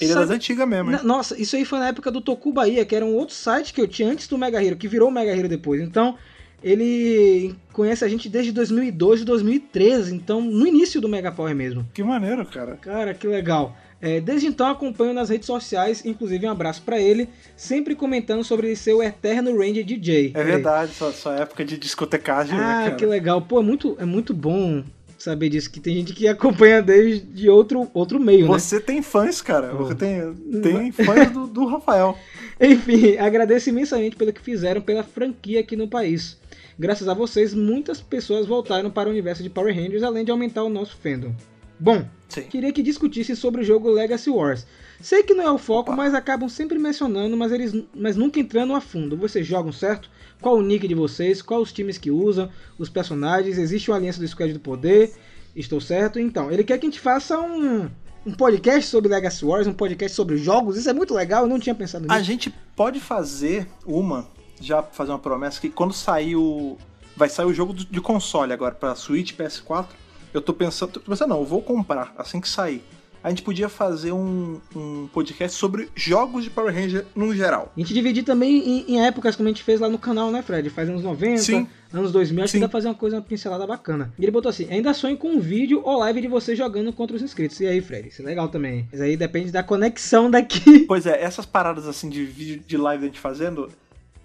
Ele 0.00 0.12
é 0.12 0.14
das 0.14 0.30
antigas 0.30 0.68
mesmo, 0.68 0.90
hein? 0.90 0.98
Nossa, 1.04 1.40
isso 1.40 1.54
aí 1.56 1.64
foi 1.64 1.78
na 1.78 1.88
época 1.88 2.10
do 2.10 2.20
Toku 2.20 2.52
Bahia, 2.52 2.84
que 2.84 2.94
era 2.96 3.04
um 3.04 3.14
outro 3.14 3.34
site 3.34 3.72
que 3.72 3.80
eu 3.80 3.86
tinha 3.88 4.08
antes 4.10 4.26
do 4.26 4.36
Mega 4.38 4.62
Hero, 4.62 4.76
que 4.76 4.88
virou 4.88 5.08
o 5.08 5.12
Mega 5.12 5.30
Hero 5.36 5.48
depois. 5.48 5.80
Então, 5.80 6.16
ele 6.62 7.54
conhece 7.72 8.04
a 8.04 8.08
gente 8.08 8.28
desde 8.28 8.50
2012 8.50 9.22
e 9.22 9.24
2013, 9.24 10.14
então 10.14 10.40
no 10.40 10.66
início 10.66 11.00
do 11.00 11.08
Mega 11.08 11.30
Power 11.30 11.54
mesmo. 11.54 11.86
Que 11.92 12.02
maneiro, 12.02 12.44
cara. 12.46 12.76
Cara, 12.80 13.12
que 13.14 13.26
legal. 13.26 13.76
É, 14.00 14.20
desde 14.20 14.46
então 14.46 14.66
acompanho 14.68 15.14
nas 15.14 15.28
redes 15.30 15.46
sociais, 15.46 16.04
inclusive 16.04 16.46
um 16.46 16.50
abraço 16.50 16.82
pra 16.82 17.00
ele, 17.00 17.28
sempre 17.56 17.94
comentando 17.94 18.42
sobre 18.44 18.66
ele 18.68 18.76
ser 18.76 18.92
o 18.92 19.02
eterno 19.02 19.56
Ranger 19.56 19.84
DJ. 19.84 20.32
É 20.34 20.42
verdade, 20.42 20.92
sua, 20.92 21.12
sua 21.12 21.36
época 21.36 21.64
de 21.64 21.78
discotecagem, 21.78 22.54
né, 22.56 22.62
Ah, 22.62 22.84
cara? 22.84 22.94
que 22.96 23.06
legal. 23.06 23.40
Pô, 23.42 23.60
é 23.60 23.62
muito, 23.62 23.96
é 23.98 24.04
muito 24.04 24.34
bom 24.34 24.82
saber 25.24 25.48
disso, 25.48 25.70
que 25.70 25.80
tem 25.80 25.96
gente 25.96 26.12
que 26.12 26.28
acompanha 26.28 26.82
desde 26.82 27.20
de 27.20 27.48
outro, 27.48 27.90
outro 27.94 28.20
meio, 28.20 28.46
né? 28.46 28.52
Você 28.58 28.78
tem 28.78 29.00
fãs, 29.00 29.40
cara. 29.40 29.74
Oh. 29.74 29.78
Você 29.78 29.94
tem, 29.94 30.34
tem 30.62 30.92
fãs 30.92 31.30
do, 31.30 31.46
do 31.46 31.66
Rafael. 31.66 32.16
Enfim, 32.60 33.16
agradeço 33.16 33.70
imensamente 33.70 34.16
pelo 34.16 34.32
que 34.32 34.40
fizeram 34.40 34.82
pela 34.82 35.02
franquia 35.02 35.60
aqui 35.60 35.76
no 35.76 35.88
país. 35.88 36.36
Graças 36.78 37.08
a 37.08 37.14
vocês, 37.14 37.54
muitas 37.54 38.00
pessoas 38.00 38.46
voltaram 38.46 38.90
para 38.90 39.08
o 39.08 39.12
universo 39.12 39.42
de 39.42 39.48
Power 39.48 39.74
Rangers, 39.74 40.02
além 40.02 40.24
de 40.24 40.30
aumentar 40.30 40.62
o 40.62 40.68
nosso 40.68 40.96
fandom. 40.96 41.32
Bom, 41.78 42.04
Sim. 42.28 42.42
queria 42.42 42.72
que 42.72 42.82
discutissem 42.82 43.34
sobre 43.34 43.62
o 43.62 43.64
jogo 43.64 43.90
Legacy 43.90 44.30
Wars. 44.30 44.66
Sei 45.00 45.22
que 45.22 45.34
não 45.34 45.44
é 45.44 45.50
o 45.50 45.58
foco, 45.58 45.90
Opa. 45.90 45.96
mas 45.96 46.14
acabam 46.14 46.48
sempre 46.48 46.78
mencionando, 46.78 47.36
mas 47.36 47.50
eles 47.50 47.74
mas 47.94 48.16
nunca 48.16 48.38
entrando 48.38 48.74
a 48.74 48.80
fundo. 48.80 49.16
Vocês 49.16 49.46
jogam 49.46 49.72
certo? 49.72 50.10
Qual 50.40 50.56
o 50.56 50.62
nick 50.62 50.86
de 50.86 50.94
vocês? 50.94 51.40
Qual 51.40 51.60
os 51.60 51.72
times 51.72 51.98
que 51.98 52.10
usam? 52.10 52.48
Os 52.78 52.88
personagens? 52.88 53.58
Existe 53.58 53.90
uma 53.90 53.96
aliança 53.96 54.20
do 54.20 54.28
Squad 54.28 54.52
do 54.52 54.60
Poder? 54.60 55.12
Estou 55.54 55.80
certo? 55.80 56.18
Então, 56.18 56.50
ele 56.50 56.64
quer 56.64 56.78
que 56.78 56.86
a 56.86 56.90
gente 56.90 57.00
faça 57.00 57.38
um, 57.38 57.88
um 58.26 58.32
podcast 58.32 58.90
sobre 58.90 59.10
Legacy 59.10 59.44
Wars, 59.44 59.66
um 59.66 59.72
podcast 59.72 60.14
sobre 60.14 60.36
jogos. 60.36 60.76
Isso 60.76 60.90
é 60.90 60.92
muito 60.92 61.14
legal, 61.14 61.44
eu 61.44 61.48
não 61.48 61.58
tinha 61.58 61.74
pensado 61.74 62.04
nisso. 62.04 62.14
A 62.14 62.22
gente 62.22 62.52
pode 62.74 63.00
fazer 63.00 63.68
uma, 63.86 64.26
já 64.60 64.82
fazer 64.82 65.12
uma 65.12 65.18
promessa, 65.18 65.60
que 65.60 65.68
quando 65.68 65.92
sair 65.92 66.36
o. 66.36 66.76
Vai 67.16 67.28
sair 67.28 67.46
o 67.46 67.54
jogo 67.54 67.72
de 67.72 68.00
console 68.00 68.52
agora 68.52 68.74
pra 68.74 68.96
Switch, 68.96 69.34
PS4. 69.34 69.86
Eu 70.32 70.42
tô 70.42 70.52
pensando. 70.52 70.92
Tô 70.92 71.00
pensando, 71.00 71.28
não, 71.28 71.38
eu 71.38 71.46
vou 71.46 71.62
comprar 71.62 72.12
assim 72.18 72.40
que 72.40 72.48
sair. 72.48 72.82
A 73.24 73.30
gente 73.30 73.40
podia 73.40 73.70
fazer 73.70 74.12
um, 74.12 74.60
um 74.76 75.08
podcast 75.10 75.56
sobre 75.56 75.88
jogos 75.94 76.44
de 76.44 76.50
Power 76.50 76.74
Ranger 76.74 77.06
no 77.16 77.34
geral. 77.34 77.72
A 77.74 77.80
gente 77.80 77.94
dividir 77.94 78.22
também 78.22 78.58
em, 78.58 78.84
em 78.86 79.06
épocas, 79.06 79.34
como 79.34 79.48
a 79.48 79.50
gente 79.50 79.62
fez 79.62 79.80
lá 79.80 79.88
no 79.88 79.98
canal, 79.98 80.30
né, 80.30 80.42
Fred? 80.42 80.68
Faz 80.68 80.90
anos 80.90 81.02
90, 81.02 81.38
Sim. 81.38 81.66
anos 81.90 82.12
2000, 82.12 82.44
acho 82.44 82.52
Sim. 82.52 82.58
que 82.58 82.60
dá 82.60 82.68
pra 82.68 82.78
fazer 82.78 82.88
uma 82.88 82.94
coisa, 82.94 83.16
uma 83.16 83.22
pincelada 83.22 83.66
bacana. 83.66 84.12
E 84.18 84.22
ele 84.22 84.30
botou 84.30 84.50
assim: 84.50 84.66
ainda 84.70 84.92
sonho 84.92 85.16
com 85.16 85.28
um 85.28 85.40
vídeo 85.40 85.80
ou 85.82 86.00
live 86.00 86.20
de 86.20 86.28
você 86.28 86.54
jogando 86.54 86.92
contra 86.92 87.16
os 87.16 87.22
inscritos. 87.22 87.58
E 87.60 87.66
aí, 87.66 87.80
Fred? 87.80 88.08
Isso 88.08 88.20
é 88.20 88.26
legal 88.26 88.50
também. 88.50 88.86
Mas 88.92 89.00
aí 89.00 89.16
depende 89.16 89.50
da 89.50 89.62
conexão 89.62 90.30
daqui. 90.30 90.80
Pois 90.86 91.06
é, 91.06 91.22
essas 91.22 91.46
paradas 91.46 91.88
assim 91.88 92.10
de 92.10 92.26
vídeo 92.26 92.62
de 92.66 92.76
live 92.76 93.00
da 93.00 93.06
gente 93.06 93.20
fazendo, 93.20 93.70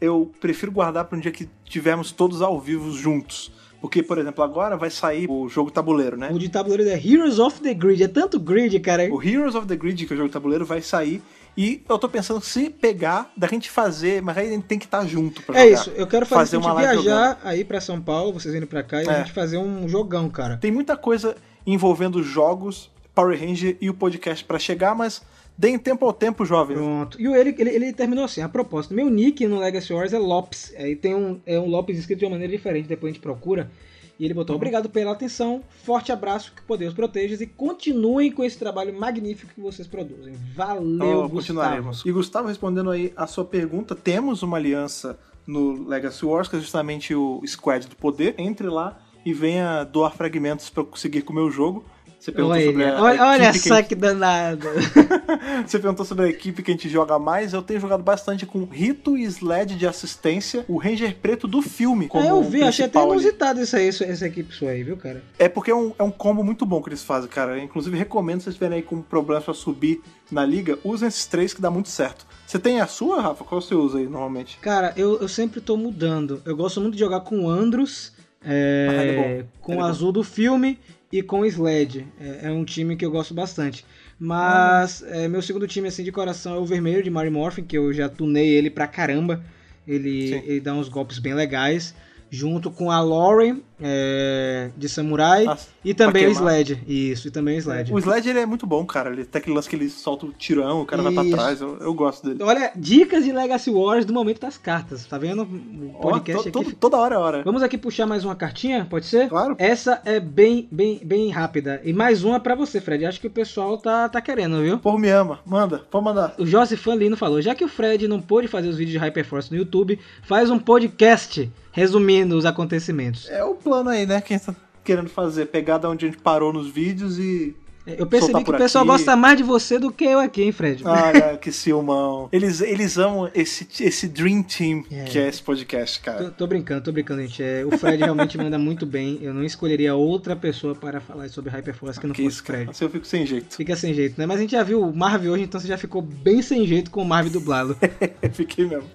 eu 0.01 0.29
prefiro 0.41 0.74
guardar 0.74 1.06
pra 1.06 1.18
um 1.18 1.22
dia 1.22 1.32
que 1.32 1.48
tivermos 1.63 2.12
todos 2.12 2.41
ao 2.41 2.60
vivo 2.60 2.91
juntos. 2.91 3.50
Porque, 3.81 4.03
por 4.03 4.17
exemplo, 4.17 4.43
agora 4.43 4.75
vai 4.75 4.89
sair 4.89 5.25
o 5.29 5.48
jogo 5.48 5.71
tabuleiro, 5.71 6.17
né? 6.17 6.29
O 6.33 6.38
de 6.39 6.50
tabuleiro 6.50 6.89
é 6.89 6.95
Heroes 6.95 7.39
of 7.39 7.62
the 7.62 7.74
Grid. 7.74 8.03
É 8.03 8.07
tanto 8.07 8.39
grid, 8.39 8.77
cara. 8.81 9.07
O 9.13 9.24
Heroes 9.24 9.55
of 9.55 9.65
the 9.67 9.75
Grid, 9.75 10.05
que 10.05 10.12
é 10.12 10.15
o 10.15 10.17
jogo 10.17 10.29
tabuleiro, 10.29 10.65
vai 10.65 10.81
sair. 10.81 11.21
E 11.57 11.81
eu 11.89 11.98
tô 11.98 12.07
pensando 12.09 12.41
se 12.41 12.69
pegar, 12.69 13.31
da 13.36 13.48
gente 13.48 13.69
fazer, 13.69 14.21
mas 14.21 14.38
aí 14.38 14.48
a 14.48 14.51
gente 14.51 14.63
tem 14.65 14.77
que 14.79 14.86
estar 14.86 15.05
junto 15.05 15.41
pra 15.43 15.57
É 15.59 15.63
jogar. 15.69 15.74
isso, 15.81 15.89
eu 15.95 16.07
quero 16.07 16.25
fazer, 16.25 16.41
Fazer 16.51 16.55
a 16.57 16.59
uma 16.59 16.74
live 16.74 17.01
viajar 17.01 17.39
aí 17.43 17.63
pra 17.65 17.81
São 17.81 18.00
Paulo, 18.01 18.31
vocês 18.33 18.53
vindo 18.53 18.67
pra 18.67 18.83
cá, 18.83 19.01
e 19.03 19.09
a 19.09 19.12
É. 19.13 19.17
gente 19.19 19.33
fazer 19.33 19.57
um 19.57 19.88
jogão, 19.88 20.29
cara. 20.29 20.57
Tem 20.57 20.71
muita 20.71 20.95
coisa 20.95 21.36
envolvendo 21.65 22.21
jogos 22.24 22.89
Power 23.15 23.38
Ranger 23.38 23.75
e 23.81 23.89
o 23.89 23.93
podcast 23.93 24.43
para 24.45 24.57
chegar, 24.59 24.95
mas 24.95 25.21
deem 25.60 25.78
tempo 25.78 26.06
ao 26.06 26.13
tempo, 26.13 26.46
jovem. 26.46 26.78
Pronto. 26.78 27.22
E 27.22 27.28
ele, 27.28 27.54
ele, 27.60 27.70
ele 27.70 27.94
terminou 27.94 28.24
assim, 28.24 28.42
a 28.42 28.48
propósito. 28.48 28.94
Meu 28.94 29.10
nick 29.10 29.46
no 29.46 29.60
Legacy 29.60 29.92
Wars 29.92 30.13
é 30.13 30.18
Lopes. 30.18 30.74
Aí 30.78 30.96
tem 30.96 31.13
um, 31.13 31.42
é 31.46 31.60
um 31.60 31.68
Lopes 31.68 32.00
escrito 32.00 32.20
de 32.20 32.25
uma 32.25 32.32
maneira 32.32 32.51
diferente, 32.51 32.88
depois 32.88 33.12
a 33.12 33.13
gente 33.13 33.22
procura. 33.22 33.70
E 34.18 34.24
ele 34.25 34.34
botou, 34.34 34.56
obrigado 34.56 34.89
pela 34.89 35.13
atenção, 35.13 35.62
forte 35.84 36.12
abraço, 36.12 36.54
que 36.54 36.62
o 36.62 36.66
poder 36.66 36.88
os 36.88 36.94
proteja 36.94 37.42
e 37.42 37.48
continuem 37.48 38.32
com 38.32 38.44
esse 38.44 38.58
trabalho 38.58 38.94
magnífico 38.94 39.54
que 39.54 39.62
vocês 39.62 39.88
produzem. 39.88 40.34
Valeu, 40.56 41.24
Oh, 41.24 41.30
Gustavo. 41.30 41.92
E 42.06 42.12
Gustavo, 42.12 42.48
respondendo 42.50 42.89
aí 42.89 43.13
a 43.16 43.28
sua 43.28 43.46
pergunta, 43.46 43.96
temos 43.96 44.44
uma 44.44 44.58
aliança 44.58 45.18
no 45.48 45.88
Legacy 45.88 46.25
Wars, 46.25 46.48
que 46.50 46.58
é 46.58 46.60
justamente 46.60 47.16
o 47.16 47.42
Squad 47.46 47.88
do 47.88 47.96
Poder. 47.96 48.36
Entre 48.38 48.68
lá 48.68 49.00
e 49.25 49.34
venha 49.34 49.84
doar 49.86 50.13
fragmentos 50.13 50.70
para 50.70 50.84
eu 50.84 50.88
conseguir 50.88 51.22
comer 51.22 51.42
o 51.42 51.51
jogo. 51.51 51.86
Você 52.20 52.34
perguntou 52.34 52.58
Olha, 52.58 52.66
sobre 52.66 52.84
a, 52.84 53.02
olha, 53.02 53.22
a 53.24 53.30
olha 53.30 53.44
equipe 53.44 53.60
que 53.64 53.70
só 53.70 53.76
gente- 53.78 53.88
que 53.88 53.96
danado. 53.96 54.68
Você 55.66 55.80
perguntou 55.80 56.06
sobre 56.06 56.26
a 56.26 56.30
equipe 56.30 56.62
que 56.62 56.72
a 56.72 56.74
gente 56.74 56.90
joga 56.90 57.18
mais. 57.18 57.54
Eu 57.54 57.62
tenho 57.62 57.80
jogado 57.80 58.04
bastante 58.04 58.46
com 58.46 58.66
Rito 58.66 59.18
e 59.18 59.24
Sled 59.24 59.76
de 59.76 59.88
assistência, 59.88 60.66
o 60.68 60.78
Ranger 60.78 61.16
Preto 61.16 61.48
do 61.48 61.62
filme. 61.62 62.08
Como 62.10 62.26
É, 62.26 62.30
eu 62.30 62.44
vi, 62.44 62.62
achei 62.62 62.86
até 62.86 63.02
inusitado 63.02 63.62
isso 63.62 63.76
aí, 63.76 63.88
isso- 63.88 64.04
essa 64.04 64.28
equipe 64.28 64.54
sua 64.54 64.72
aí, 64.72 64.84
viu, 64.84 64.98
cara? 64.98 65.24
É 65.38 65.48
porque 65.48 65.72
é 65.72 65.76
um, 65.76 65.94
é 65.98 66.04
um 66.04 66.12
combo 66.12 66.44
muito 66.44 66.66
bom 66.66 66.82
que 66.82 66.90
eles 66.90 67.04
fazem, 67.04 67.30
cara. 67.30 67.58
Inclusive, 67.58 67.98
recomendo 67.98 68.40
se 68.40 68.44
vocês 68.46 68.54
estiverem 68.56 68.78
aí 68.80 68.84
com 68.84 69.02
problemas 69.02 69.46
pra 69.46 69.54
subir 69.54 70.02
na 70.30 70.46
liga, 70.46 70.78
usem 70.84 71.08
esses 71.08 71.26
três 71.26 71.54
que 71.54 71.62
dá 71.62 71.72
muito 71.72 71.88
certo. 71.90 72.28
Você 72.46 72.60
tem 72.60 72.82
a 72.82 72.88
sua, 72.88 73.22
Rafa? 73.22 73.44
Qual 73.46 73.62
você 73.62 73.74
usa 73.76 73.98
aí 73.98 74.06
normalmente? 74.08 74.58
Cara, 74.62 74.94
eu, 74.98 75.20
eu 75.22 75.28
sempre 75.30 75.62
tô 75.62 75.78
mudando. 75.78 76.42
Eu 76.46 76.56
gosto 76.58 76.82
muito 76.82 76.96
de 76.96 77.00
jogar 77.00 77.22
com 77.22 77.46
o 77.46 77.50
Andros, 77.50 78.12
é, 78.44 78.88
Ah, 78.90 78.94
é 79.04 79.46
com 79.62 79.72
Ele 79.74 79.82
o 79.82 79.86
é 79.86 79.90
azul 79.90 80.12
do 80.12 80.24
filme 80.24 80.78
e 81.12 81.22
com 81.22 81.42
o 81.42 81.46
Sled. 81.46 82.08
É, 82.20 82.48
é 82.48 82.51
um 82.51 82.63
time 82.63 82.96
que 82.96 83.06
eu 83.06 83.12
gosto 83.12 83.34
bastante. 83.34 83.86
Mas 84.20 85.01
é, 85.04 85.28
meu 85.28 85.42
segundo 85.42 85.68
time 85.68 85.88
assim 85.88 86.04
de 86.04 86.12
coração 86.12 86.56
é 86.56 86.60
o 86.60 86.66
vermelho 86.66 87.01
de 87.01 87.10
Mary 87.10 87.30
Morphin, 87.30 87.63
que 87.63 87.78
eu 87.78 87.94
já 87.94 88.10
tunei 88.10 88.50
ele 88.50 88.70
pra 88.70 88.88
caramba. 88.88 89.44
Ele, 89.88 90.34
ele 90.46 90.60
dá 90.60 90.74
uns 90.74 90.89
golpes 90.89 91.20
bem 91.20 91.34
legais. 91.34 91.96
Junto 92.31 92.69
com 92.69 92.91
a 92.91 93.01
Lauren 93.01 93.57
é, 93.81 94.69
de 94.77 94.88
Samurai 94.88 95.45
Ah, 95.48 95.57
e 95.83 95.93
também 95.93 96.27
o. 96.27 96.31
Sled. 96.31 96.83
Isso, 96.88 97.27
e 97.27 97.31
também 97.31 97.55
o 97.55 97.59
Sled. 97.59 97.91
O 97.93 97.98
Sled 97.98 98.29
ele 98.29 98.39
é 98.39 98.45
muito 98.45 98.67
bom, 98.67 98.86
cara. 98.86 99.09
Ele 99.09 99.25
tem 99.25 99.39
aquele 99.39 99.55
lance 99.55 99.67
que 99.69 99.75
ele 99.75 99.89
solta 99.89 100.25
o 100.25 100.31
tirão, 100.33 100.81
o 100.81 100.86
cara 100.86 101.01
vai 101.01 101.13
pra 101.13 101.24
Isso. 101.24 101.31
trás. 101.36 101.62
Eu, 101.62 101.77
eu 101.79 101.93
gosto 101.93 102.27
dele. 102.27 102.43
Olha, 102.43 102.71
dicas 102.75 103.24
de 103.24 103.31
Legacy 103.31 103.71
Wars 103.71 104.05
do 104.05 104.13
momento 104.13 104.41
das 104.41 104.57
cartas. 104.57 105.05
Tá 105.05 105.17
vendo? 105.17 105.41
O 105.43 105.98
podcast 106.00 106.51
to- 106.51 106.59
aqui 106.59 106.69
to- 106.71 106.75
toda 106.77 106.98
hora 106.98 107.15
é 107.15 107.17
hora. 107.17 107.43
Vamos 107.43 107.63
aqui 107.63 107.77
puxar 107.77 108.05
mais 108.05 108.24
uma 108.24 108.36
cartinha, 108.36 108.86
pode 108.89 109.05
ser? 109.07 109.27
Claro. 109.29 109.55
Essa 109.57 110.01
é 110.05 110.19
bem, 110.19 110.67
bem, 110.71 111.00
bem 111.03 111.29
rápida. 111.31 111.81
E 111.83 111.93
mais 111.93 112.24
uma 112.24 112.39
pra 112.39 112.53
você, 112.53 112.79
Fred. 112.79 113.05
Acho 113.05 113.19
que 113.21 113.27
o 113.27 113.31
pessoal 113.31 113.77
tá, 113.77 114.07
tá 114.09 114.21
querendo, 114.21 114.62
viu? 114.62 114.75
O 114.75 114.79
povo 114.79 114.98
me 115.00 115.09
ama. 115.09 115.39
Manda, 115.45 115.79
pode 115.89 116.05
mandar. 116.05 116.36
O 116.38 116.45
Joseph 116.45 116.86
Lino 116.88 117.17
falou: 117.17 117.41
já 117.41 117.55
que 117.55 117.63
o 117.63 117.69
Fred 117.69 118.07
não 118.07 118.21
pôde 118.21 118.48
fazer 118.48 118.67
os 118.67 118.77
vídeos 118.77 118.91
de 118.91 118.98
Hyperforce 119.00 119.51
no 119.51 119.57
YouTube, 119.57 119.98
faz 120.21 120.50
um 120.51 120.59
podcast 120.59 121.50
resumindo 121.72 122.38
os 122.38 122.46
acontecimentos. 122.46 123.30
É 123.30 123.44
o 123.44 123.56
plano 123.56 123.90
aí, 123.90 124.06
né? 124.06 124.22
Quem 124.22 124.38
tá 124.40 124.56
querendo 124.84 125.10
fazer. 125.10 125.46
Pegar 125.48 125.78
da 125.78 125.90
onde 125.90 126.06
a 126.06 126.10
gente 126.10 126.22
parou 126.22 126.52
nos 126.54 126.70
vídeos 126.70 127.20
e. 127.20 127.56
Eu 127.98 128.06
percebi 128.06 128.44
que 128.44 128.52
o 128.52 128.58
pessoal 128.58 128.84
aqui. 128.84 128.92
gosta 128.92 129.16
mais 129.16 129.36
de 129.38 129.42
você 129.44 129.80
do 129.80 129.92
que 129.92 130.04
eu 130.04 130.20
aqui, 130.20 130.44
hein, 130.44 130.52
Fred? 130.52 130.84
Olha, 130.86 131.38
que 131.42 131.52
ciúmão. 131.52 132.30
Eles, 132.32 132.62
eles 132.62 133.00
amam 133.00 133.32
esse, 133.34 133.68
esse 133.80 134.08
Dream 134.08 134.44
Team 134.44 134.84
É. 134.92 135.06
que 135.06 135.18
é 135.18 135.28
esse 135.28 135.42
podcast, 135.42 136.00
cara. 136.00 136.26
Tô, 136.26 136.32
tô 136.32 136.48
brincando, 136.48 136.84
tô 136.84 136.92
brincando, 136.92 137.22
gente. 137.24 137.42
É, 137.42 137.66
o 137.66 137.76
Fred 137.76 138.04
realmente 138.04 138.38
manda 138.38 138.60
muito 138.60 138.86
bem. 138.86 139.18
Eu 139.24 139.34
não 139.34 139.44
escolheria 139.44 139.96
outra 139.96 140.36
pessoa 140.36 140.76
para 140.76 141.00
falar 141.00 141.30
sobre 141.30 141.50
Hyperforce 141.50 142.00
que 142.00 142.06
não 142.06 142.14
Que 142.14 142.24
fosse 142.24 142.36
isso, 142.36 142.44
cara. 142.44 142.60
Fred. 142.60 142.72
Assim 142.72 142.86
eu 142.86 142.90
fico 142.92 143.08
sem 143.08 143.26
jeito. 143.26 143.56
Fica 143.56 143.76
sem 143.76 143.92
jeito, 143.94 144.20
né? 144.20 144.28
Mas 144.28 144.38
a 144.38 144.42
gente 144.42 144.52
já 144.52 144.62
viu 144.62 144.82
o 144.84 144.96
Marv 144.96 145.26
hoje, 145.28 145.44
então 145.46 145.60
você 145.60 145.68
já 145.68 145.78
ficou 145.78 146.02
bem 146.02 146.44
sem 146.44 146.68
jeito 146.68 146.92
com 146.92 147.02
o 147.02 147.06
Marv 147.06 147.30
dublado. 147.30 147.76
Fiquei 148.34 148.68
mesmo. 148.68 148.88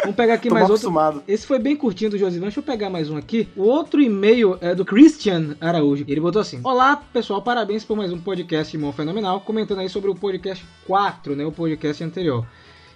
Vamos 0.00 0.16
pegar 0.16 0.34
aqui 0.34 0.48
Tô 0.48 0.54
mais 0.54 0.64
outro. 0.68 0.74
acostumado. 0.88 1.22
Esse 1.28 1.46
foi 1.46 1.58
bem 1.58 1.76
curtinho 1.76 2.10
do 2.10 2.18
Josivan. 2.18 2.46
Deixa 2.46 2.60
eu 2.60 2.64
pegar 2.64 2.88
mais 2.88 3.10
um 3.10 3.16
aqui. 3.16 3.48
O 3.54 3.62
outro 3.62 4.00
e-mail 4.00 4.56
é 4.60 4.74
do 4.74 4.84
Christian 4.84 5.56
Araújo. 5.60 6.04
Ele 6.08 6.20
botou 6.20 6.40
assim: 6.40 6.60
Olá, 6.64 6.96
pessoal, 6.96 7.42
parabéns 7.42 7.84
por 7.84 7.96
mais 7.96 8.12
um 8.12 8.18
podcast 8.18 8.74
Irmão 8.74 8.92
Fenomenal. 8.92 9.40
Comentando 9.40 9.80
aí 9.80 9.88
sobre 9.88 10.10
o 10.10 10.14
podcast 10.14 10.64
4, 10.86 11.36
né? 11.36 11.44
O 11.44 11.52
podcast 11.52 12.02
anterior. 12.02 12.46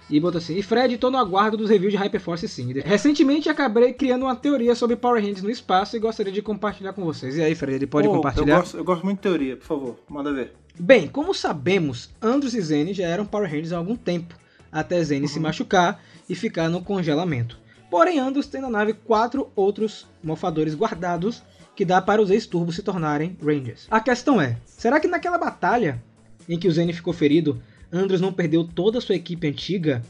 E 0.09 0.19
botou 0.19 0.39
assim: 0.39 0.57
E 0.57 0.63
Fred, 0.63 0.97
tô 0.97 1.11
no 1.11 1.17
aguardo 1.17 1.55
dos 1.55 1.69
reviews 1.69 1.91
de 1.91 1.97
Hyperforce 1.97 2.47
sim. 2.47 2.73
Recentemente 2.83 3.49
acabei 3.49 3.93
criando 3.93 4.23
uma 4.23 4.35
teoria 4.35 4.73
sobre 4.73 4.95
Power 4.95 5.21
Rangers 5.21 5.43
no 5.43 5.49
espaço 5.49 5.95
e 5.95 5.99
gostaria 5.99 6.31
de 6.31 6.41
compartilhar 6.41 6.93
com 6.93 7.03
vocês. 7.03 7.37
E 7.37 7.41
aí, 7.41 7.53
Fred, 7.55 7.75
ele 7.75 7.87
pode 7.87 8.07
Pô, 8.07 8.15
compartilhar? 8.15 8.55
Eu 8.55 8.59
gosto, 8.59 8.77
eu 8.77 8.83
gosto 8.83 9.03
muito 9.03 9.17
de 9.17 9.23
teoria, 9.23 9.55
por 9.57 9.65
favor, 9.65 9.95
manda 10.09 10.33
ver. 10.33 10.53
Bem, 10.79 11.07
como 11.07 11.33
sabemos, 11.33 12.09
Andros 12.21 12.53
e 12.53 12.61
Zene 12.61 12.93
já 12.93 13.05
eram 13.05 13.25
Power 13.25 13.49
Rangers 13.49 13.73
há 13.73 13.77
algum 13.77 13.95
tempo, 13.95 14.35
até 14.71 15.03
Zene 15.03 15.27
se 15.27 15.39
machucar 15.39 15.99
e 16.29 16.35
ficar 16.35 16.69
no 16.69 16.81
congelamento. 16.81 17.57
Porém, 17.89 18.19
Andros 18.19 18.47
tem 18.47 18.61
na 18.61 18.69
nave 18.69 18.93
quatro 18.93 19.49
outros 19.55 20.07
mofadores 20.23 20.75
guardados 20.75 21.41
que 21.75 21.85
dá 21.85 22.01
para 22.01 22.21
os 22.21 22.29
ex-turbos 22.29 22.75
se 22.75 22.83
tornarem 22.83 23.37
Rangers. 23.41 23.87
A 23.89 23.99
questão 24.01 24.41
é, 24.41 24.57
será 24.65 24.99
que 24.99 25.07
naquela 25.07 25.37
batalha 25.37 26.03
em 26.49 26.57
que 26.57 26.67
o 26.67 26.71
Zene 26.71 26.91
ficou 26.93 27.13
ferido, 27.13 27.61
Andros 27.91 28.19
não 28.19 28.33
perdeu 28.33 28.63
toda 28.65 28.97
a 28.97 29.01
sua 29.01 29.15
equipe 29.15 29.47
antiga? 29.47 30.01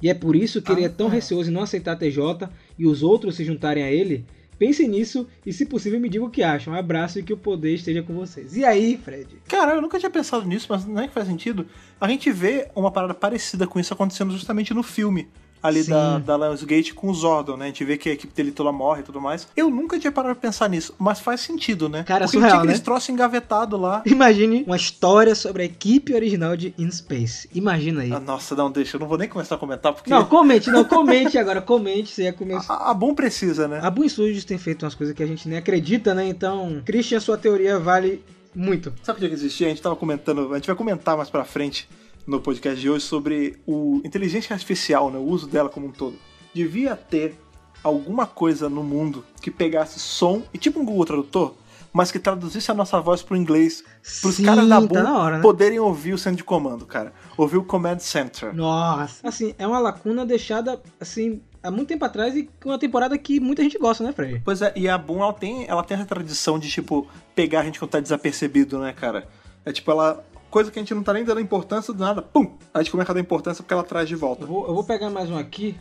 E 0.00 0.08
é 0.08 0.14
por 0.14 0.36
isso 0.36 0.62
que 0.62 0.70
ele 0.72 0.84
é 0.84 0.88
tão 0.88 1.08
Ah. 1.08 1.10
receoso 1.10 1.50
em 1.50 1.52
não 1.52 1.62
aceitar 1.62 1.92
a 1.92 1.96
TJ 1.96 2.48
e 2.78 2.86
os 2.86 3.02
outros 3.02 3.36
se 3.36 3.44
juntarem 3.44 3.82
a 3.82 3.90
ele? 3.90 4.24
Pensem 4.58 4.88
nisso 4.88 5.26
e, 5.44 5.52
se 5.52 5.66
possível, 5.66 6.00
me 6.00 6.08
digam 6.08 6.28
o 6.28 6.30
que 6.30 6.42
acham. 6.42 6.72
Um 6.72 6.76
abraço 6.76 7.18
e 7.18 7.22
que 7.22 7.32
o 7.32 7.36
poder 7.36 7.74
esteja 7.74 8.02
com 8.02 8.14
vocês. 8.14 8.56
E 8.56 8.64
aí, 8.64 8.96
Fred? 8.96 9.26
Cara, 9.48 9.74
eu 9.74 9.82
nunca 9.82 9.98
tinha 9.98 10.08
pensado 10.10 10.46
nisso, 10.46 10.66
mas 10.70 10.86
não 10.86 11.02
é 11.02 11.08
que 11.08 11.12
faz 11.12 11.26
sentido. 11.26 11.66
A 12.00 12.08
gente 12.08 12.30
vê 12.30 12.68
uma 12.74 12.90
parada 12.90 13.12
parecida 13.12 13.66
com 13.66 13.78
isso 13.78 13.92
acontecendo 13.92 14.32
justamente 14.32 14.72
no 14.72 14.82
filme. 14.82 15.28
Ali 15.66 15.82
Sim. 15.82 15.90
da, 15.90 16.18
da 16.18 16.36
Lionsgate 16.36 16.94
com 16.94 17.08
o 17.08 17.14
Zordon, 17.14 17.56
né? 17.56 17.64
A 17.64 17.68
gente 17.68 17.84
vê 17.84 17.96
que 17.96 18.08
a 18.08 18.12
equipe 18.12 18.32
dele 18.34 18.52
toda 18.52 18.70
morre 18.72 19.00
e 19.00 19.04
tudo 19.04 19.20
mais. 19.20 19.48
Eu 19.56 19.68
nunca 19.68 19.98
tinha 19.98 20.12
parado 20.12 20.34
pra 20.34 20.48
pensar 20.48 20.68
nisso, 20.68 20.94
mas 20.98 21.20
faz 21.20 21.40
sentido, 21.40 21.88
né? 21.88 22.02
Cara, 22.04 22.20
Porque 22.26 22.36
surreal, 22.36 22.50
tinha 22.50 22.60
aqueles 22.62 22.78
né? 22.78 22.84
troços 22.84 23.08
engavetados 23.08 23.80
lá. 23.80 24.02
Imagine 24.06 24.64
uma 24.66 24.76
história 24.76 25.34
sobre 25.34 25.62
a 25.62 25.66
equipe 25.66 26.14
original 26.14 26.56
de 26.56 26.74
In 26.78 26.90
Space. 26.90 27.48
Imagina 27.54 28.02
aí. 28.02 28.12
Ah, 28.12 28.20
nossa, 28.20 28.54
não, 28.54 28.70
deixa, 28.70 28.96
eu 28.96 29.00
não 29.00 29.08
vou 29.08 29.18
nem 29.18 29.28
começar 29.28 29.56
a 29.56 29.58
comentar, 29.58 29.92
porque 29.92 30.08
Não, 30.10 30.24
comente, 30.24 30.70
não, 30.70 30.84
comente 30.84 31.36
agora, 31.38 31.60
comente. 31.60 32.10
Você 32.10 32.22
ia 32.24 32.32
começar. 32.32 32.72
a, 32.74 32.90
a 32.90 32.94
Boom 32.94 33.14
precisa, 33.14 33.66
né? 33.68 33.80
A 33.82 33.90
Boom 33.90 34.08
Studios 34.08 34.44
tem 34.44 34.58
feito 34.58 34.84
umas 34.84 34.94
coisas 34.94 35.14
que 35.14 35.22
a 35.22 35.26
gente 35.26 35.48
nem 35.48 35.58
acredita, 35.58 36.14
né? 36.14 36.26
Então, 36.28 36.80
Christian, 36.84 37.20
sua 37.20 37.36
teoria 37.36 37.78
vale 37.78 38.22
muito. 38.54 38.92
Sabe 39.02 39.24
o 39.24 39.28
que 39.28 39.34
existia? 39.34 39.66
A 39.66 39.70
gente 39.70 39.82
tava 39.82 39.96
comentando, 39.96 40.52
a 40.52 40.56
gente 40.56 40.66
vai 40.66 40.76
comentar 40.76 41.16
mais 41.16 41.28
pra 41.28 41.44
frente 41.44 41.88
no 42.26 42.40
podcast 42.40 42.80
de 42.80 42.90
hoje 42.90 43.04
sobre 43.04 43.56
o 43.66 44.00
inteligência 44.04 44.52
artificial, 44.52 45.10
né? 45.10 45.18
O 45.18 45.22
uso 45.22 45.46
dela 45.46 45.68
como 45.68 45.86
um 45.86 45.92
todo. 45.92 46.16
Devia 46.52 46.96
ter 46.96 47.38
alguma 47.82 48.26
coisa 48.26 48.68
no 48.68 48.82
mundo 48.82 49.24
que 49.40 49.50
pegasse 49.50 50.00
som 50.00 50.42
e 50.52 50.58
tipo 50.58 50.80
um 50.80 50.84
Google 50.84 51.04
Tradutor, 51.04 51.54
mas 51.92 52.10
que 52.10 52.18
traduzisse 52.18 52.70
a 52.70 52.74
nossa 52.74 53.00
voz 53.00 53.22
pro 53.22 53.36
inglês, 53.36 53.84
pros 54.20 54.34
Sim, 54.36 54.44
caras 54.44 54.68
da 54.68 54.80
Boom 54.80 54.88
tá 54.88 55.18
hora, 55.18 55.36
né? 55.36 55.42
poderem 55.42 55.78
ouvir 55.78 56.12
o 56.12 56.18
centro 56.18 56.38
de 56.38 56.44
comando, 56.44 56.84
cara. 56.84 57.12
Ouvir 57.38 57.58
o 57.58 57.64
Command 57.64 58.00
Center. 58.00 58.54
Nossa. 58.54 59.26
Assim, 59.26 59.54
é 59.58 59.66
uma 59.66 59.78
lacuna 59.78 60.26
deixada, 60.26 60.80
assim, 61.00 61.40
há 61.62 61.70
muito 61.70 61.88
tempo 61.88 62.04
atrás 62.04 62.34
e 62.36 62.50
com 62.62 62.70
uma 62.70 62.78
temporada 62.78 63.16
que 63.16 63.40
muita 63.40 63.62
gente 63.62 63.78
gosta, 63.78 64.04
né, 64.04 64.12
Fred? 64.12 64.42
Pois 64.44 64.60
é, 64.60 64.72
e 64.76 64.88
a 64.88 64.98
Boom, 64.98 65.22
ela 65.22 65.32
tem, 65.32 65.64
ela 65.68 65.82
tem 65.82 65.96
essa 65.96 66.06
tradição 66.06 66.58
de, 66.58 66.68
tipo, 66.68 67.06
pegar 67.34 67.60
a 67.60 67.64
gente 67.64 67.78
quando 67.78 67.92
tá 67.92 68.00
desapercebido, 68.00 68.78
né, 68.78 68.92
cara? 68.92 69.26
É 69.64 69.72
tipo, 69.72 69.90
ela... 69.90 70.24
Coisa 70.50 70.70
que 70.70 70.78
a 70.78 70.82
gente 70.82 70.94
não 70.94 71.02
tá 71.02 71.12
nem 71.12 71.24
dando 71.24 71.40
importância 71.40 71.92
do 71.92 72.00
nada, 72.02 72.22
pum! 72.22 72.52
A 72.72 72.78
gente 72.82 72.90
começa 72.90 73.12
a 73.12 73.14
dar 73.14 73.20
importância 73.20 73.62
porque 73.62 73.74
ela 73.74 73.82
traz 73.82 74.08
de 74.08 74.14
volta. 74.14 74.44
Eu 74.44 74.48
vou, 74.48 74.66
eu 74.68 74.74
vou 74.74 74.84
pegar 74.84 75.10
mais 75.10 75.30
um 75.30 75.36
aqui, 75.36 75.76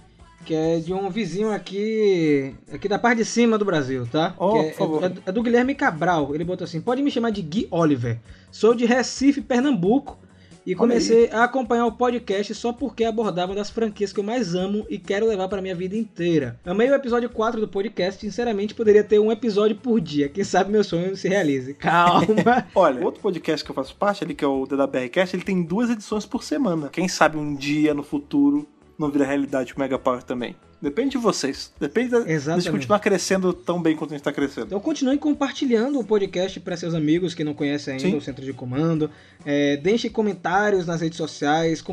que 0.45 0.53
é 0.53 0.79
de 0.79 0.93
um 0.93 1.10
vizinho 1.10 1.51
aqui, 1.51 2.53
aqui 2.72 2.88
da 2.88 3.00
parte 3.00 3.19
de 3.19 3.25
cima 3.25 3.57
do 3.57 3.63
Brasil, 3.65 4.05
tá? 4.12 4.34
Oh, 4.38 4.57
é, 4.57 4.63
por 4.72 4.77
favor. 4.77 5.03
é- 5.03 5.13
é 5.27 5.31
do 5.31 5.41
Guilherme 5.43 5.75
Cabral. 5.75 6.34
Ele 6.36 6.43
botou 6.43 6.65
assim: 6.65 6.81
pode 6.81 7.01
me 7.01 7.12
chamar 7.12 7.29
de 7.29 7.41
Gui 7.41 7.67
Oliver. 7.72 8.19
Sou 8.51 8.74
de 8.75 8.86
Recife, 8.86 9.41
Pernambuco. 9.41 10.17
E 10.65 10.74
comecei 10.74 11.29
a 11.31 11.43
acompanhar 11.43 11.86
o 11.86 11.91
podcast 11.91 12.55
só 12.55 12.74
porque 12.74 13.03
abordava 13.03 13.53
das 13.53 13.69
franquias 13.69 14.12
que 14.12 14.19
eu 14.19 14.24
mais 14.24 14.55
amo 14.55 14.84
e 14.89 14.98
quero 14.98 15.27
levar 15.27 15.48
pra 15.48 15.62
minha 15.62 15.75
vida 15.75 15.95
inteira. 15.95 16.60
Amei 16.65 16.89
o 16.89 16.95
episódio 16.95 17.29
4 17.29 17.62
do 17.62 17.67
podcast, 17.67 18.19
sinceramente 18.19 18.74
poderia 18.74 19.03
ter 19.03 19.19
um 19.19 19.31
episódio 19.31 19.75
por 19.75 20.01
dia. 20.01 20.27
Quem 20.27 20.43
sabe 20.43 20.72
meu 20.72 20.84
sonho 20.84 21.15
se 21.15 21.29
realize. 21.29 21.75
Calma. 21.75 22.65
Olha, 22.74 23.05
outro 23.05 23.22
podcast 23.22 23.63
que 23.63 23.69
eu 23.69 23.75
faço 23.75 23.95
parte 23.95 24.24
ali, 24.24 24.34
que 24.34 24.43
é 24.43 24.48
o 24.48 24.65
DWRcast, 24.65 25.36
ele 25.36 25.43
tem 25.43 25.62
duas 25.62 25.91
edições 25.91 26.25
por 26.25 26.43
semana. 26.43 26.89
Quem 26.89 27.07
sabe 27.07 27.38
um 27.38 27.53
dia 27.53 27.93
no 27.93 28.01
futuro 28.01 28.67
não 28.98 29.12
vira 29.12 29.25
realidade 29.25 29.72
o 29.72 29.79
Mega 29.79 30.00
Power 30.00 30.24
também. 30.24 30.55
Depende 30.82 31.12
de 31.12 31.17
vocês. 31.17 31.72
Depende 31.79 32.10
da, 32.10 32.20
de 32.20 32.32
Exatamente. 32.32 32.72
continuar 32.72 33.00
crescendo 33.00 33.53
tão 33.53 33.82
bem 33.82 33.96
quanto 33.96 34.13
a 34.13 34.17
gente 34.17 34.24
tá 34.24 34.32
crescendo. 34.32 34.67
Então 34.67 34.79
continue 34.79 35.17
compartilhando 35.17 36.00
o 36.00 36.03
podcast 36.03 36.60
para 36.60 36.75
seus 36.77 36.94
amigos 36.94 37.34
que 37.34 37.44
não 37.44 37.53
conhecem 37.53 37.94
ainda 37.94 38.08
Sim. 38.08 38.17
o 38.17 38.22
Centro 38.22 38.44
de 38.44 38.53
Comando. 38.53 39.10
É, 39.46 39.77
deixe 39.77 40.10
comentários 40.10 40.86
nas 40.86 41.01
redes 41.01 41.17
sociais, 41.17 41.84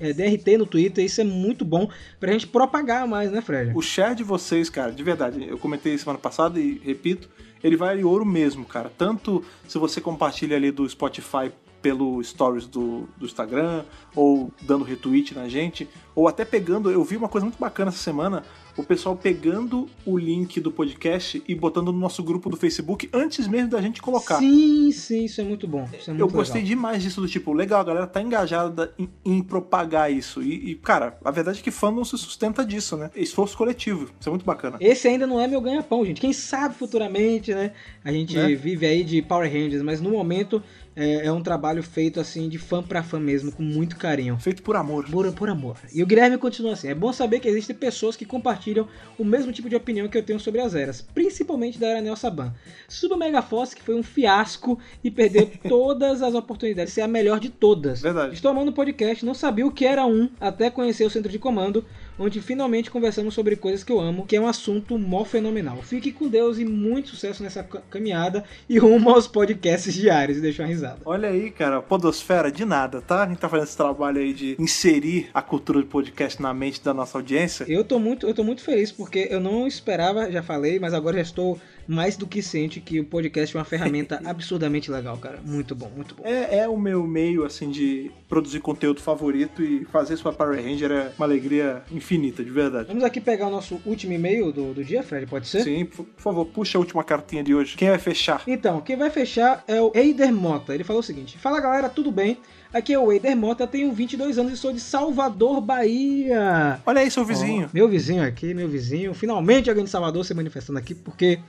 é, 0.00 0.12
DRT 0.12 0.58
no 0.58 0.66
Twitter, 0.66 1.04
isso 1.04 1.20
é 1.20 1.24
muito 1.24 1.64
bom 1.64 1.88
pra 2.18 2.32
gente 2.32 2.46
propagar 2.46 3.06
mais, 3.06 3.30
né, 3.30 3.40
Fred? 3.40 3.72
O 3.74 3.82
share 3.82 4.14
de 4.14 4.24
vocês, 4.24 4.70
cara, 4.70 4.92
de 4.92 5.02
verdade, 5.02 5.46
eu 5.46 5.58
comentei 5.58 5.96
semana 5.98 6.18
passada 6.18 6.58
e 6.58 6.80
repito, 6.84 7.28
ele 7.62 7.76
vale 7.76 8.02
ouro 8.02 8.24
mesmo, 8.24 8.64
cara. 8.64 8.90
Tanto 8.96 9.44
se 9.68 9.78
você 9.78 10.00
compartilha 10.00 10.56
ali 10.56 10.70
do 10.70 10.88
Spotify 10.88 11.52
pelo 11.80 12.22
stories 12.22 12.66
do, 12.66 13.08
do 13.16 13.26
Instagram, 13.26 13.84
ou 14.14 14.52
dando 14.62 14.84
retweet 14.84 15.34
na 15.34 15.48
gente, 15.48 15.88
ou 16.14 16.28
até 16.28 16.44
pegando. 16.44 16.90
Eu 16.90 17.02
vi 17.04 17.16
uma 17.16 17.28
coisa 17.28 17.44
muito 17.44 17.58
bacana 17.58 17.90
essa 17.90 17.98
semana 17.98 18.42
o 18.76 18.84
pessoal 18.84 19.16
pegando 19.16 19.88
o 20.04 20.18
link 20.18 20.60
do 20.60 20.70
podcast 20.70 21.42
e 21.46 21.54
botando 21.54 21.92
no 21.92 21.98
nosso 21.98 22.22
grupo 22.22 22.48
do 22.48 22.56
Facebook 22.56 23.08
antes 23.12 23.46
mesmo 23.46 23.70
da 23.70 23.80
gente 23.80 24.00
colocar. 24.00 24.38
Sim, 24.38 24.90
sim, 24.92 25.24
isso 25.24 25.40
é 25.40 25.44
muito 25.44 25.66
bom. 25.66 25.88
É 25.92 26.10
muito 26.10 26.20
eu 26.20 26.28
gostei 26.28 26.62
legal. 26.62 26.76
demais 26.76 27.02
disso, 27.02 27.20
do 27.20 27.28
tipo, 27.28 27.52
legal, 27.52 27.80
a 27.80 27.84
galera 27.84 28.06
tá 28.06 28.22
engajada 28.22 28.92
em, 28.98 29.08
em 29.24 29.42
propagar 29.42 30.12
isso. 30.12 30.42
E, 30.42 30.70
e, 30.70 30.74
cara, 30.76 31.18
a 31.24 31.30
verdade 31.30 31.60
é 31.60 31.62
que 31.62 31.70
fã 31.70 31.90
não 31.90 32.04
se 32.04 32.16
sustenta 32.16 32.64
disso, 32.64 32.96
né? 32.96 33.10
Esforço 33.14 33.56
coletivo. 33.56 34.10
Isso 34.18 34.28
é 34.28 34.30
muito 34.30 34.44
bacana. 34.44 34.78
Esse 34.80 35.08
ainda 35.08 35.26
não 35.26 35.40
é 35.40 35.46
meu 35.46 35.60
ganha-pão, 35.60 36.04
gente. 36.04 36.20
Quem 36.20 36.32
sabe 36.32 36.74
futuramente, 36.74 37.54
né? 37.54 37.72
A 38.04 38.12
gente 38.12 38.36
né? 38.36 38.54
vive 38.54 38.86
aí 38.86 39.04
de 39.04 39.20
Power 39.22 39.50
Rangers, 39.50 39.82
mas 39.82 40.00
no 40.00 40.10
momento 40.10 40.62
é, 41.00 41.26
é, 41.26 41.32
um 41.32 41.42
trabalho 41.42 41.82
feito 41.82 42.20
assim 42.20 42.48
de 42.48 42.58
fã 42.58 42.82
para 42.82 43.02
fã 43.02 43.18
mesmo, 43.18 43.50
com 43.50 43.62
muito 43.62 43.96
carinho. 43.96 44.38
Feito 44.38 44.62
por 44.62 44.76
amor. 44.76 45.06
Por, 45.10 45.32
por 45.32 45.48
amor. 45.48 45.78
E 45.92 46.02
o 46.02 46.06
Guilherme 46.06 46.36
continua 46.36 46.74
assim. 46.74 46.88
É 46.88 46.94
bom 46.94 47.10
saber 47.10 47.40
que 47.40 47.48
existem 47.48 47.74
pessoas 47.74 48.16
que 48.16 48.26
compartilham 48.26 48.86
o 49.18 49.24
mesmo 49.24 49.50
tipo 49.50 49.68
de 49.68 49.76
opinião 49.76 50.08
que 50.08 50.18
eu 50.18 50.22
tenho 50.22 50.38
sobre 50.38 50.60
as 50.60 50.74
eras, 50.74 51.00
principalmente 51.00 51.78
da 51.78 51.86
era 51.86 52.02
Neo 52.02 52.16
Saban. 52.16 52.54
Super 52.86 53.16
Mega 53.16 53.40
Force, 53.40 53.74
que 53.74 53.82
foi 53.82 53.94
um 53.94 54.02
fiasco 54.02 54.78
e 55.02 55.10
perdeu 55.10 55.50
todas 55.66 56.22
as 56.22 56.34
oportunidades 56.34 56.92
de 56.92 56.94
ser 56.96 57.00
a 57.00 57.08
melhor 57.08 57.40
de 57.40 57.48
todas. 57.48 58.02
Verdade. 58.02 58.34
Estou 58.34 58.50
amando 58.50 58.70
o 58.70 58.74
podcast, 58.74 59.24
não 59.24 59.34
sabia 59.34 59.66
o 59.66 59.72
que 59.72 59.86
era 59.86 60.04
um, 60.04 60.28
até 60.38 60.68
conhecer 60.68 61.04
o 61.04 61.10
centro 61.10 61.32
de 61.32 61.38
comando 61.38 61.84
onde 62.20 62.40
finalmente 62.42 62.90
conversamos 62.90 63.32
sobre 63.32 63.56
coisas 63.56 63.82
que 63.82 63.90
eu 63.90 63.98
amo, 63.98 64.26
que 64.26 64.36
é 64.36 64.40
um 64.40 64.46
assunto 64.46 64.98
mó 64.98 65.24
fenomenal. 65.24 65.78
Fique 65.82 66.12
com 66.12 66.28
Deus 66.28 66.58
e 66.58 66.66
muito 66.66 67.08
sucesso 67.08 67.42
nessa 67.42 67.62
caminhada 67.62 68.44
e 68.68 68.78
rumo 68.78 69.08
aos 69.08 69.26
podcasts 69.26 69.94
diários 69.94 70.36
e 70.36 70.60
uma 70.60 70.68
risada. 70.68 70.98
Olha 71.06 71.30
aí, 71.30 71.50
cara, 71.50 71.80
podosfera 71.80 72.52
de 72.52 72.66
nada, 72.66 73.00
tá? 73.00 73.22
A 73.22 73.26
gente 73.26 73.38
tá 73.38 73.48
fazendo 73.48 73.66
esse 73.66 73.76
trabalho 73.76 74.18
aí 74.18 74.34
de 74.34 74.54
inserir 74.58 75.30
a 75.32 75.40
cultura 75.40 75.80
de 75.80 75.86
podcast 75.86 76.42
na 76.42 76.52
mente 76.52 76.84
da 76.84 76.92
nossa 76.92 77.16
audiência. 77.16 77.64
Eu 77.66 77.82
tô 77.82 77.98
muito, 77.98 78.26
eu 78.26 78.34
tô 78.34 78.44
muito 78.44 78.62
feliz 78.62 78.92
porque 78.92 79.26
eu 79.30 79.40
não 79.40 79.66
esperava, 79.66 80.30
já 80.30 80.42
falei, 80.42 80.78
mas 80.78 80.92
agora 80.92 81.16
já 81.16 81.22
estou 81.22 81.58
mais 81.90 82.16
do 82.16 82.24
que 82.24 82.40
ciente 82.40 82.80
que 82.80 83.00
o 83.00 83.04
podcast 83.04 83.56
é 83.56 83.58
uma 83.58 83.64
ferramenta 83.64 84.22
absurdamente 84.24 84.90
legal, 84.92 85.16
cara. 85.16 85.40
Muito 85.44 85.74
bom, 85.74 85.90
muito 85.94 86.14
bom. 86.14 86.22
É, 86.24 86.60
é 86.60 86.68
o 86.68 86.78
meu 86.78 87.04
meio, 87.04 87.44
assim, 87.44 87.68
de 87.68 88.12
produzir 88.28 88.60
conteúdo 88.60 89.00
favorito 89.00 89.60
e 89.60 89.84
fazer 89.86 90.16
sua 90.16 90.32
Power 90.32 90.62
Ranger 90.62 90.92
é 90.92 91.12
uma 91.18 91.26
alegria 91.26 91.82
infinita, 91.90 92.44
de 92.44 92.50
verdade. 92.50 92.86
Vamos 92.86 93.02
aqui 93.02 93.20
pegar 93.20 93.48
o 93.48 93.50
nosso 93.50 93.80
último 93.84 94.12
e-mail 94.12 94.52
do, 94.52 94.72
do 94.72 94.84
dia, 94.84 95.02
Fred, 95.02 95.26
pode 95.26 95.48
ser? 95.48 95.64
Sim, 95.64 95.84
por 95.84 96.06
favor, 96.16 96.46
puxa 96.46 96.78
a 96.78 96.80
última 96.80 97.02
cartinha 97.02 97.42
de 97.42 97.52
hoje. 97.52 97.76
Quem 97.76 97.88
vai 97.88 97.98
fechar? 97.98 98.44
Então, 98.46 98.80
quem 98.80 98.96
vai 98.96 99.10
fechar 99.10 99.64
é 99.66 99.82
o 99.82 99.90
Eider 99.92 100.32
Mota. 100.32 100.72
Ele 100.72 100.84
falou 100.84 101.00
o 101.00 101.02
seguinte: 101.02 101.38
Fala 101.38 101.60
galera, 101.60 101.88
tudo 101.88 102.12
bem? 102.12 102.38
Aqui 102.72 102.92
é 102.92 102.98
o 103.00 103.10
Eider 103.10 103.36
Mota, 103.36 103.66
tenho 103.66 103.90
22 103.92 104.38
anos 104.38 104.52
e 104.52 104.56
sou 104.56 104.72
de 104.72 104.78
Salvador, 104.78 105.60
Bahia. 105.60 106.80
Olha 106.86 107.00
aí, 107.00 107.10
seu 107.10 107.24
vizinho. 107.24 107.66
Oh, 107.68 107.74
meu 107.74 107.88
vizinho 107.88 108.22
aqui, 108.22 108.54
meu 108.54 108.68
vizinho. 108.68 109.12
Finalmente 109.12 109.68
alguém 109.68 109.82
de 109.82 109.90
Salvador 109.90 110.24
se 110.24 110.32
manifestando 110.34 110.78
aqui, 110.78 110.94
porque 110.94 111.40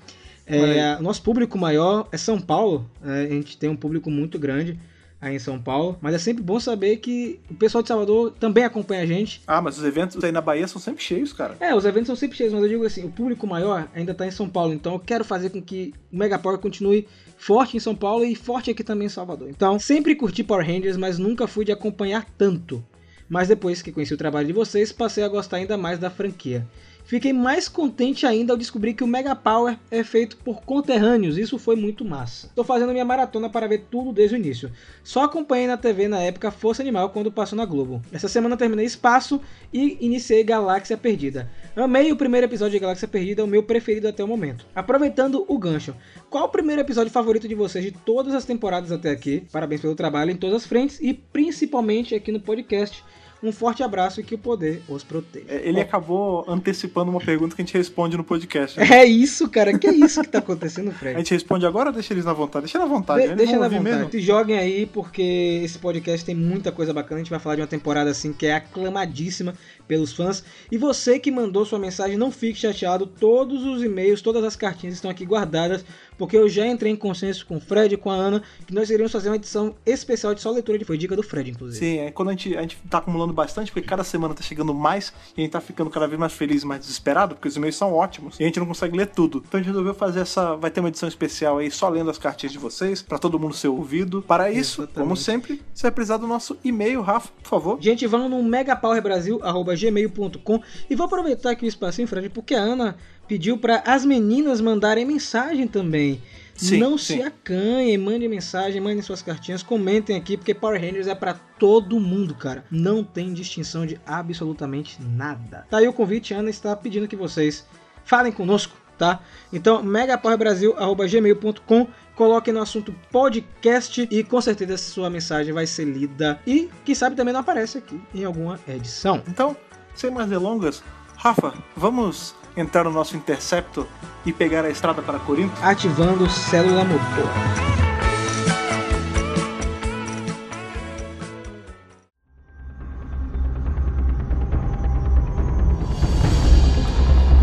é, 0.55 0.99
nosso 0.99 1.21
público 1.21 1.57
maior 1.57 2.07
é 2.11 2.17
São 2.17 2.39
Paulo. 2.39 2.89
É, 3.03 3.23
a 3.23 3.29
gente 3.29 3.57
tem 3.57 3.69
um 3.69 3.75
público 3.75 4.09
muito 4.09 4.37
grande 4.39 4.79
aí 5.21 5.35
em 5.35 5.39
São 5.39 5.61
Paulo. 5.61 5.97
Mas 6.01 6.15
é 6.15 6.17
sempre 6.17 6.43
bom 6.43 6.59
saber 6.59 6.97
que 6.97 7.39
o 7.49 7.53
pessoal 7.53 7.81
de 7.81 7.87
Salvador 7.87 8.31
também 8.39 8.63
acompanha 8.63 9.03
a 9.03 9.05
gente. 9.05 9.41
Ah, 9.45 9.61
mas 9.61 9.77
os 9.77 9.83
eventos 9.83 10.21
aí 10.23 10.31
na 10.31 10.41
Bahia 10.41 10.67
são 10.67 10.81
sempre 10.81 11.03
cheios, 11.03 11.31
cara. 11.31 11.55
É, 11.59 11.75
os 11.75 11.85
eventos 11.85 12.07
são 12.07 12.15
sempre 12.15 12.35
cheios, 12.35 12.51
mas 12.51 12.63
eu 12.63 12.69
digo 12.69 12.85
assim, 12.85 13.05
o 13.05 13.09
público 13.09 13.45
maior 13.45 13.87
ainda 13.93 14.13
tá 14.13 14.25
em 14.25 14.31
São 14.31 14.49
Paulo. 14.49 14.73
Então 14.73 14.93
eu 14.93 14.99
quero 14.99 15.23
fazer 15.23 15.51
com 15.51 15.61
que 15.61 15.93
o 16.11 16.17
Mega 16.17 16.39
Power 16.39 16.57
continue 16.57 17.07
forte 17.37 17.77
em 17.77 17.79
São 17.79 17.95
Paulo 17.95 18.25
e 18.25 18.35
forte 18.35 18.71
aqui 18.71 18.83
também 18.83 19.05
em 19.05 19.09
Salvador. 19.09 19.49
Então, 19.49 19.79
sempre 19.79 20.15
curti 20.15 20.43
Power 20.43 20.65
Rangers, 20.65 20.97
mas 20.97 21.17
nunca 21.19 21.47
fui 21.47 21.65
de 21.65 21.71
acompanhar 21.71 22.25
tanto. 22.37 22.83
Mas 23.27 23.47
depois 23.47 23.81
que 23.81 23.91
conheci 23.91 24.13
o 24.13 24.17
trabalho 24.17 24.47
de 24.47 24.53
vocês, 24.53 24.91
passei 24.91 25.23
a 25.23 25.27
gostar 25.27 25.57
ainda 25.57 25.77
mais 25.77 25.97
da 25.97 26.09
franquia. 26.09 26.67
Fiquei 27.11 27.33
mais 27.33 27.67
contente 27.67 28.25
ainda 28.25 28.53
ao 28.53 28.57
descobrir 28.57 28.93
que 28.93 29.03
o 29.03 29.07
Mega 29.07 29.35
Power 29.35 29.77
é 29.91 30.01
feito 30.01 30.37
por 30.37 30.61
conterrâneos, 30.61 31.37
isso 31.37 31.59
foi 31.59 31.75
muito 31.75 32.05
massa. 32.05 32.47
Estou 32.47 32.63
fazendo 32.63 32.93
minha 32.93 33.03
maratona 33.03 33.49
para 33.49 33.67
ver 33.67 33.87
tudo 33.91 34.13
desde 34.13 34.37
o 34.37 34.39
início. 34.39 34.71
Só 35.03 35.23
acompanhei 35.23 35.67
na 35.67 35.75
TV 35.75 36.07
na 36.07 36.21
época 36.21 36.51
Força 36.51 36.81
Animal 36.81 37.09
quando 37.09 37.29
passou 37.29 37.57
na 37.57 37.65
Globo. 37.65 38.01
Essa 38.13 38.29
semana 38.29 38.55
terminei 38.55 38.85
Espaço 38.85 39.41
e 39.73 39.97
iniciei 39.99 40.41
Galáxia 40.41 40.95
Perdida. 40.95 41.51
Amei 41.75 42.13
o 42.13 42.15
primeiro 42.15 42.47
episódio 42.47 42.71
de 42.71 42.79
Galáxia 42.79 43.09
Perdida, 43.09 43.43
o 43.43 43.47
meu 43.47 43.61
preferido 43.61 44.07
até 44.07 44.23
o 44.23 44.27
momento. 44.27 44.65
Aproveitando 44.73 45.43
o 45.49 45.57
gancho, 45.57 45.93
qual 46.29 46.45
o 46.45 46.49
primeiro 46.49 46.81
episódio 46.81 47.11
favorito 47.11 47.45
de 47.45 47.55
vocês 47.55 47.83
de 47.83 47.91
todas 47.91 48.33
as 48.33 48.45
temporadas 48.45 48.89
até 48.89 49.11
aqui? 49.11 49.43
Parabéns 49.51 49.81
pelo 49.81 49.95
trabalho 49.95 50.31
em 50.31 50.37
todas 50.37 50.63
as 50.63 50.65
frentes 50.65 50.97
e 51.01 51.13
principalmente 51.13 52.15
aqui 52.15 52.31
no 52.31 52.39
podcast. 52.39 53.03
Um 53.43 53.51
forte 53.51 53.81
abraço 53.81 54.21
e 54.21 54.23
que 54.23 54.35
o 54.35 54.37
poder 54.37 54.83
os 54.87 55.03
proteja. 55.03 55.45
É, 55.47 55.67
ele 55.67 55.73
Bom, 55.73 55.81
acabou 55.81 56.45
antecipando 56.47 57.09
uma 57.09 57.19
pergunta 57.19 57.55
que 57.55 57.61
a 57.61 57.65
gente 57.65 57.75
responde 57.75 58.15
no 58.15 58.23
podcast. 58.23 58.79
Né? 58.79 58.87
É 58.91 59.05
isso, 59.05 59.49
cara. 59.49 59.77
Que 59.77 59.87
é 59.87 59.93
isso 59.93 60.21
que 60.21 60.29
tá 60.29 60.39
acontecendo, 60.39 60.91
Fred? 60.91 61.15
A 61.15 61.17
gente 61.19 61.33
responde 61.33 61.65
agora 61.65 61.89
ou 61.89 61.93
deixa 61.93 62.13
eles 62.13 62.25
na 62.25 62.33
vontade? 62.33 62.65
Deixa 62.65 62.77
na 62.77 62.85
vontade. 62.85 63.27
De, 63.27 63.35
deixa 63.35 63.57
na 63.57 63.67
vontade. 63.67 63.83
Mesmo. 63.83 64.11
Se 64.11 64.21
joguem 64.21 64.57
aí, 64.57 64.85
porque 64.85 65.61
esse 65.63 65.79
podcast 65.79 66.23
tem 66.23 66.35
muita 66.35 66.71
coisa 66.71 66.93
bacana. 66.93 67.19
A 67.19 67.23
gente 67.23 67.31
vai 67.31 67.39
falar 67.39 67.55
de 67.55 67.61
uma 67.61 67.67
temporada 67.67 68.11
assim 68.11 68.31
que 68.31 68.45
é 68.45 68.53
aclamadíssima 68.53 69.55
pelos 69.87 70.13
fãs. 70.13 70.43
E 70.71 70.77
você 70.77 71.19
que 71.19 71.31
mandou 71.31 71.65
sua 71.65 71.79
mensagem, 71.79 72.17
não 72.17 72.31
fique 72.31 72.59
chateado. 72.59 73.07
Todos 73.07 73.63
os 73.63 73.83
e-mails, 73.83 74.21
todas 74.21 74.43
as 74.43 74.55
cartinhas 74.55 74.95
estão 74.95 75.09
aqui 75.09 75.25
guardadas, 75.25 75.83
porque 76.21 76.37
eu 76.37 76.47
já 76.47 76.67
entrei 76.67 76.91
em 76.91 76.95
consenso 76.95 77.43
com 77.47 77.57
o 77.57 77.59
Fred 77.59 77.95
e 77.95 77.97
com 77.97 78.11
a 78.11 78.13
Ana 78.13 78.43
que 78.67 78.75
nós 78.75 78.91
iríamos 78.91 79.11
fazer 79.11 79.29
uma 79.29 79.37
edição 79.37 79.73
especial 79.83 80.35
de 80.35 80.41
só 80.41 80.51
leitura 80.51 80.77
de 80.77 80.85
foi 80.85 80.95
dica 80.95 81.15
do 81.15 81.23
Fred, 81.23 81.49
inclusive. 81.49 81.83
Sim, 81.83 81.97
é 81.97 82.11
quando 82.11 82.29
a 82.29 82.33
gente, 82.33 82.55
a 82.55 82.61
gente 82.61 82.77
tá 82.87 82.99
acumulando 82.99 83.33
bastante, 83.33 83.71
porque 83.71 83.87
cada 83.87 84.03
semana 84.03 84.35
tá 84.35 84.43
chegando 84.43 84.71
mais 84.71 85.11
e 85.35 85.41
a 85.41 85.43
gente 85.43 85.51
tá 85.51 85.59
ficando 85.59 85.89
cada 85.89 86.05
vez 86.05 86.19
mais 86.19 86.31
feliz 86.31 86.61
e 86.61 86.67
mais 86.67 86.81
desesperado, 86.81 87.33
porque 87.33 87.47
os 87.47 87.55
e-mails 87.55 87.75
são 87.75 87.91
ótimos 87.91 88.39
e 88.39 88.43
a 88.43 88.45
gente 88.45 88.59
não 88.59 88.67
consegue 88.67 88.95
ler 88.95 89.07
tudo. 89.07 89.43
Então 89.47 89.59
a 89.59 89.63
gente 89.63 89.71
resolveu 89.71 89.95
fazer 89.95 90.19
essa. 90.19 90.55
Vai 90.57 90.69
ter 90.69 90.79
uma 90.79 90.89
edição 90.89 91.09
especial 91.09 91.57
aí 91.57 91.71
só 91.71 91.89
lendo 91.89 92.11
as 92.11 92.19
cartinhas 92.19 92.53
de 92.53 92.59
vocês, 92.59 93.01
para 93.01 93.17
todo 93.17 93.39
mundo 93.39 93.55
ser 93.55 93.69
ouvido. 93.69 94.21
Para 94.21 94.51
isso, 94.51 94.83
Exatamente. 94.83 95.07
como 95.07 95.17
sempre, 95.17 95.59
se 95.73 95.87
é 95.87 95.91
precisar 95.91 96.17
do 96.17 96.27
nosso 96.27 96.55
e-mail, 96.63 97.01
Rafa, 97.01 97.29
por 97.41 97.49
favor. 97.49 97.81
Gente, 97.81 98.05
vão 98.05 98.29
no 98.29 98.43
megapowerbrasil.gmail.com 98.43 100.61
e 100.87 100.95
vou 100.95 101.07
aproveitar 101.07 101.49
aqui 101.49 101.65
o 101.65 101.67
espacinho, 101.67 102.07
Fred, 102.07 102.29
porque 102.29 102.53
a 102.53 102.59
Ana 102.59 102.95
pediu 103.31 103.57
para 103.57 103.81
as 103.85 104.03
meninas 104.03 104.59
mandarem 104.59 105.05
mensagem 105.05 105.65
também. 105.65 106.21
Sim, 106.53 106.79
não 106.79 106.97
sim. 106.97 107.15
se 107.15 107.23
acanhem, 107.23 107.97
mandem 107.97 108.27
mensagem, 108.27 108.81
mandem 108.81 109.01
suas 109.01 109.21
cartinhas, 109.21 109.63
comentem 109.63 110.17
aqui, 110.17 110.35
porque 110.35 110.53
Power 110.53 110.81
Rangers 110.81 111.07
é 111.07 111.15
para 111.15 111.35
todo 111.57 111.97
mundo, 111.97 112.35
cara. 112.35 112.65
Não 112.69 113.05
tem 113.05 113.31
distinção 113.31 113.85
de 113.85 113.97
absolutamente 114.05 115.01
nada. 115.01 115.65
Tá 115.69 115.77
aí 115.77 115.87
o 115.87 115.93
convite, 115.93 116.33
Ana 116.33 116.49
está 116.49 116.75
pedindo 116.75 117.07
que 117.07 117.15
vocês 117.15 117.65
falem 118.03 118.33
conosco, 118.33 118.75
tá? 118.97 119.21
Então, 119.53 119.81
megapowerbrasil.gmail.com 119.81 121.87
coloque 122.13 122.51
no 122.51 122.61
assunto 122.61 122.93
podcast 123.13 124.09
e 124.11 124.25
com 124.25 124.41
certeza 124.41 124.75
sua 124.75 125.09
mensagem 125.09 125.53
vai 125.53 125.65
ser 125.65 125.85
lida 125.85 126.37
e, 126.45 126.69
quem 126.83 126.93
sabe, 126.93 127.15
também 127.15 127.31
não 127.31 127.39
aparece 127.39 127.77
aqui 127.77 127.97
em 128.13 128.25
alguma 128.25 128.59
edição. 128.67 129.23
Então, 129.25 129.55
sem 129.95 130.11
mais 130.11 130.27
delongas, 130.27 130.83
Rafa, 131.15 131.53
vamos 131.77 132.40
entrar 132.55 132.83
no 132.83 132.91
nosso 132.91 133.15
Interceptor 133.15 133.85
e 134.25 134.33
pegar 134.33 134.65
a 134.65 134.69
estrada 134.69 135.01
para 135.01 135.19
Corinto? 135.19 135.53
Ativando 135.61 136.29
célula 136.29 136.83
motor. 136.83 137.29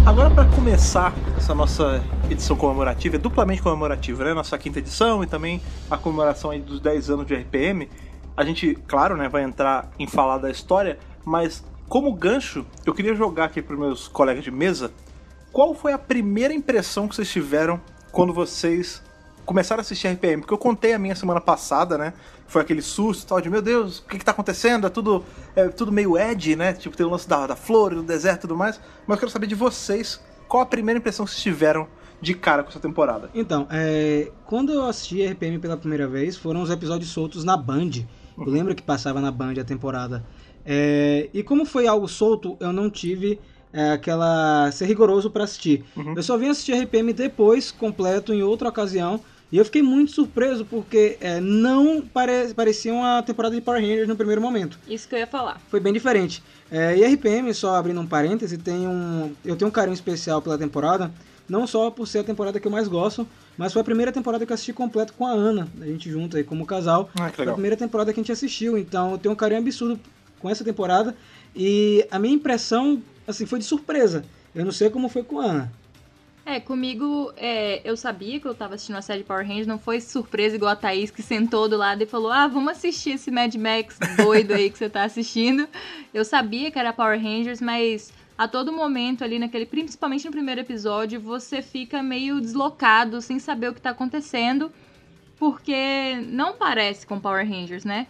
Agora, 0.06 0.30
para 0.30 0.44
começar 0.46 1.12
essa 1.36 1.54
nossa 1.54 2.02
edição 2.30 2.56
comemorativa, 2.56 3.16
é 3.16 3.18
duplamente 3.18 3.62
comemorativa, 3.62 4.24
né? 4.24 4.34
Nossa 4.34 4.56
quinta 4.58 4.78
edição 4.78 5.22
e 5.22 5.26
também 5.26 5.60
a 5.90 5.96
comemoração 5.96 6.50
aí 6.50 6.60
dos 6.60 6.80
10 6.80 7.10
anos 7.10 7.26
de 7.26 7.34
RPM. 7.34 7.88
A 8.36 8.44
gente, 8.44 8.76
claro, 8.86 9.16
né, 9.16 9.28
vai 9.28 9.42
entrar 9.42 9.90
em 9.98 10.06
falar 10.06 10.38
da 10.38 10.50
história, 10.50 10.98
mas 11.24 11.64
como 11.88 12.12
gancho, 12.12 12.66
eu 12.85 12.94
queria 12.94 13.14
jogar 13.14 13.46
aqui 13.46 13.62
para 13.62 13.77
meus 13.77 14.09
colegas 14.09 14.44
de 14.44 14.51
mesa 14.51 14.92
qual 15.53 15.74
foi 15.74 15.92
a 15.92 15.98
primeira 15.98 16.53
impressão 16.53 17.09
que 17.09 17.14
vocês 17.14 17.31
tiveram 17.31 17.81
quando 18.12 18.33
vocês 18.33 19.03
começaram 19.44 19.81
a 19.81 19.83
assistir 19.83 20.09
RPM? 20.09 20.42
Porque 20.42 20.53
eu 20.53 20.59
contei 20.59 20.92
a 20.92 20.98
minha 20.98 21.16
semana 21.16 21.40
passada, 21.40 21.96
né? 21.96 22.12
Foi 22.46 22.62
aquele 22.62 22.83
susto 22.83 23.27
tal 23.27 23.40
de, 23.40 23.48
meu 23.51 23.62
Deus, 23.62 23.98
o 23.98 24.05
que, 24.05 24.18
que 24.18 24.24
tá 24.24 24.33
acontecendo? 24.33 24.87
É 24.87 24.90
tudo, 24.90 25.24
é 25.57 25.68
tudo 25.68 25.90
meio 25.90 26.18
Ed, 26.18 26.55
né? 26.55 26.74
Tipo, 26.74 26.96
tem 26.96 27.05
o 27.05 27.11
lance 27.11 27.29
da, 27.29 27.46
da 27.46 27.57
flor, 27.57 27.94
do 27.94 28.03
deserto 28.03 28.38
e 28.38 28.40
tudo 28.42 28.57
mais. 28.57 28.81
Mas 29.07 29.16
eu 29.16 29.20
quero 29.20 29.33
saber 29.33 29.46
de 29.46 29.55
vocês, 29.55 30.22
qual 30.46 30.62
a 30.62 30.66
primeira 30.66 30.98
impressão 30.98 31.24
que 31.24 31.33
vocês 31.33 31.42
tiveram 31.42 31.88
de 32.20 32.35
cara 32.35 32.62
com 32.62 32.68
essa 32.68 32.81
temporada? 32.81 33.31
Então, 33.35 33.66
é, 33.70 34.31
quando 34.44 34.72
eu 34.72 34.85
assisti 34.85 35.27
RPM 35.27 35.59
pela 35.59 35.77
primeira 35.77 36.07
vez, 36.07 36.37
foram 36.37 36.62
os 36.62 36.70
episódios 36.70 37.11
soltos 37.11 37.42
na 37.42 37.57
Band. 37.57 37.90
Eu 38.37 38.44
uhum. 38.44 38.53
lembro 38.53 38.74
que 38.74 38.83
passava 38.83 39.20
na 39.20 39.31
Band 39.31 39.55
a 39.61 39.64
temporada. 39.64 40.24
É, 40.70 41.31
e 41.33 41.42
como 41.42 41.64
foi 41.64 41.87
algo 41.87 42.07
solto, 42.07 42.54
eu 42.61 42.74
não 42.74 42.90
tive 42.90 43.40
é, 43.72 43.92
aquela 43.92 44.70
ser 44.70 44.85
rigoroso 44.85 45.31
para 45.31 45.44
assistir. 45.44 45.83
Uhum. 45.96 46.12
Eu 46.14 46.22
só 46.22 46.37
vim 46.37 46.48
assistir 46.48 46.74
RPM 46.74 47.14
depois, 47.14 47.70
completo, 47.70 48.35
em 48.35 48.42
outra 48.42 48.68
ocasião, 48.68 49.18
E 49.50 49.57
eu 49.57 49.64
fiquei 49.64 49.81
muito 49.81 50.12
surpreso 50.12 50.62
porque 50.66 51.16
é, 51.22 51.40
não 51.40 52.02
pare, 52.02 52.52
parecia 52.52 52.92
uma 52.92 53.22
temporada 53.22 53.54
de 53.54 53.62
Power 53.62 53.81
Rangers 53.81 54.07
no 54.07 54.14
primeiro 54.14 54.42
momento. 54.42 54.78
Isso 54.87 55.09
que 55.09 55.14
eu 55.14 55.20
ia 55.20 55.26
falar. 55.26 55.59
Foi 55.70 55.81
bem 55.81 55.90
diferente. 55.90 56.42
É, 56.70 56.94
e 56.94 57.14
RPM, 57.14 57.54
só 57.54 57.74
abrindo 57.76 57.98
um 57.98 58.07
parêntese, 58.07 58.59
tem 58.59 58.87
um, 58.87 59.33
eu 59.42 59.57
tenho 59.57 59.70
um 59.70 59.72
carinho 59.72 59.94
especial 59.94 60.42
pela 60.42 60.59
temporada, 60.59 61.11
não 61.48 61.66
só 61.66 61.90
por 61.90 62.07
ser 62.07 62.18
a 62.18 62.24
temporada 62.24 62.61
que 62.61 62.66
eu 62.66 62.70
mais 62.70 62.88
gosto, 62.88 63.26
mas 63.57 63.72
foi 63.72 63.81
a 63.81 63.85
primeira 63.85 64.12
temporada 64.12 64.44
que 64.44 64.52
eu 64.52 64.54
assisti 64.54 64.74
completo 64.74 65.14
com 65.14 65.26
a 65.26 65.31
Ana, 65.31 65.66
a 65.81 65.87
gente 65.87 66.11
junto 66.11 66.37
aí 66.37 66.44
como 66.44 66.66
casal. 66.66 67.09
Ah, 67.18 67.31
que 67.31 67.37
Foi 67.37 67.48
a 67.48 67.52
primeira 67.52 67.76
temporada 67.76 68.12
que 68.12 68.20
a 68.20 68.22
gente 68.22 68.33
assistiu, 68.33 68.76
então 68.76 69.12
eu 69.12 69.18
tenho 69.18 69.33
um 69.33 69.37
carinho 69.37 69.61
absurdo 69.61 69.98
com 70.40 70.48
essa 70.48 70.64
temporada. 70.64 71.16
E 71.55 72.07
a 72.11 72.18
minha 72.18 72.35
impressão, 72.35 73.03
assim, 73.27 73.46
foi 73.46 73.59
de 73.59 73.64
surpresa. 73.64 74.24
Eu 74.55 74.64
não 74.64 74.72
sei 74.72 74.90
como 74.90 75.09
foi 75.09 75.22
com 75.22 75.40
a 75.40 75.44
Ana. 75.44 75.72
É, 76.44 76.59
comigo, 76.59 77.31
é, 77.37 77.83
eu 77.85 77.94
sabia 77.94 78.40
que 78.40 78.46
eu 78.46 78.55
tava 78.55 78.74
assistindo 78.74 78.96
a 78.96 79.03
série 79.03 79.22
Power 79.22 79.46
Rangers, 79.46 79.66
não 79.66 79.79
foi 79.79 80.01
surpresa 80.01 80.57
igual 80.57 80.72
a 80.72 80.77
Thaís 80.77 81.11
que 81.11 81.20
sentou 81.20 81.68
do 81.68 81.77
lado 81.77 82.03
e 82.03 82.07
falou: 82.07 82.33
Ah, 82.33 82.46
vamos 82.46 82.72
assistir 82.72 83.11
esse 83.11 83.31
Mad 83.31 83.55
Max 83.57 83.98
doido 84.16 84.55
aí 84.55 84.70
que 84.70 84.79
você 84.79 84.88
tá 84.88 85.05
assistindo. 85.05 85.68
Eu 86.12 86.24
sabia 86.24 86.70
que 86.70 86.79
era 86.79 86.90
Power 86.90 87.22
Rangers, 87.22 87.61
mas 87.61 88.14
a 88.38 88.48
todo 88.48 88.72
momento 88.72 89.22
ali 89.22 89.38
naquele, 89.38 89.66
principalmente 89.66 90.24
no 90.24 90.31
primeiro 90.31 90.62
episódio, 90.62 91.20
você 91.20 91.61
fica 91.61 92.03
meio 92.03 92.40
deslocado, 92.40 93.20
sem 93.20 93.38
saber 93.38 93.68
o 93.68 93.74
que 93.74 93.83
tá 93.83 93.90
acontecendo, 93.90 94.72
porque 95.38 96.14
não 96.29 96.55
parece 96.55 97.07
com 97.07 97.20
Power 97.20 97.46
Rangers, 97.46 97.85
né? 97.85 98.07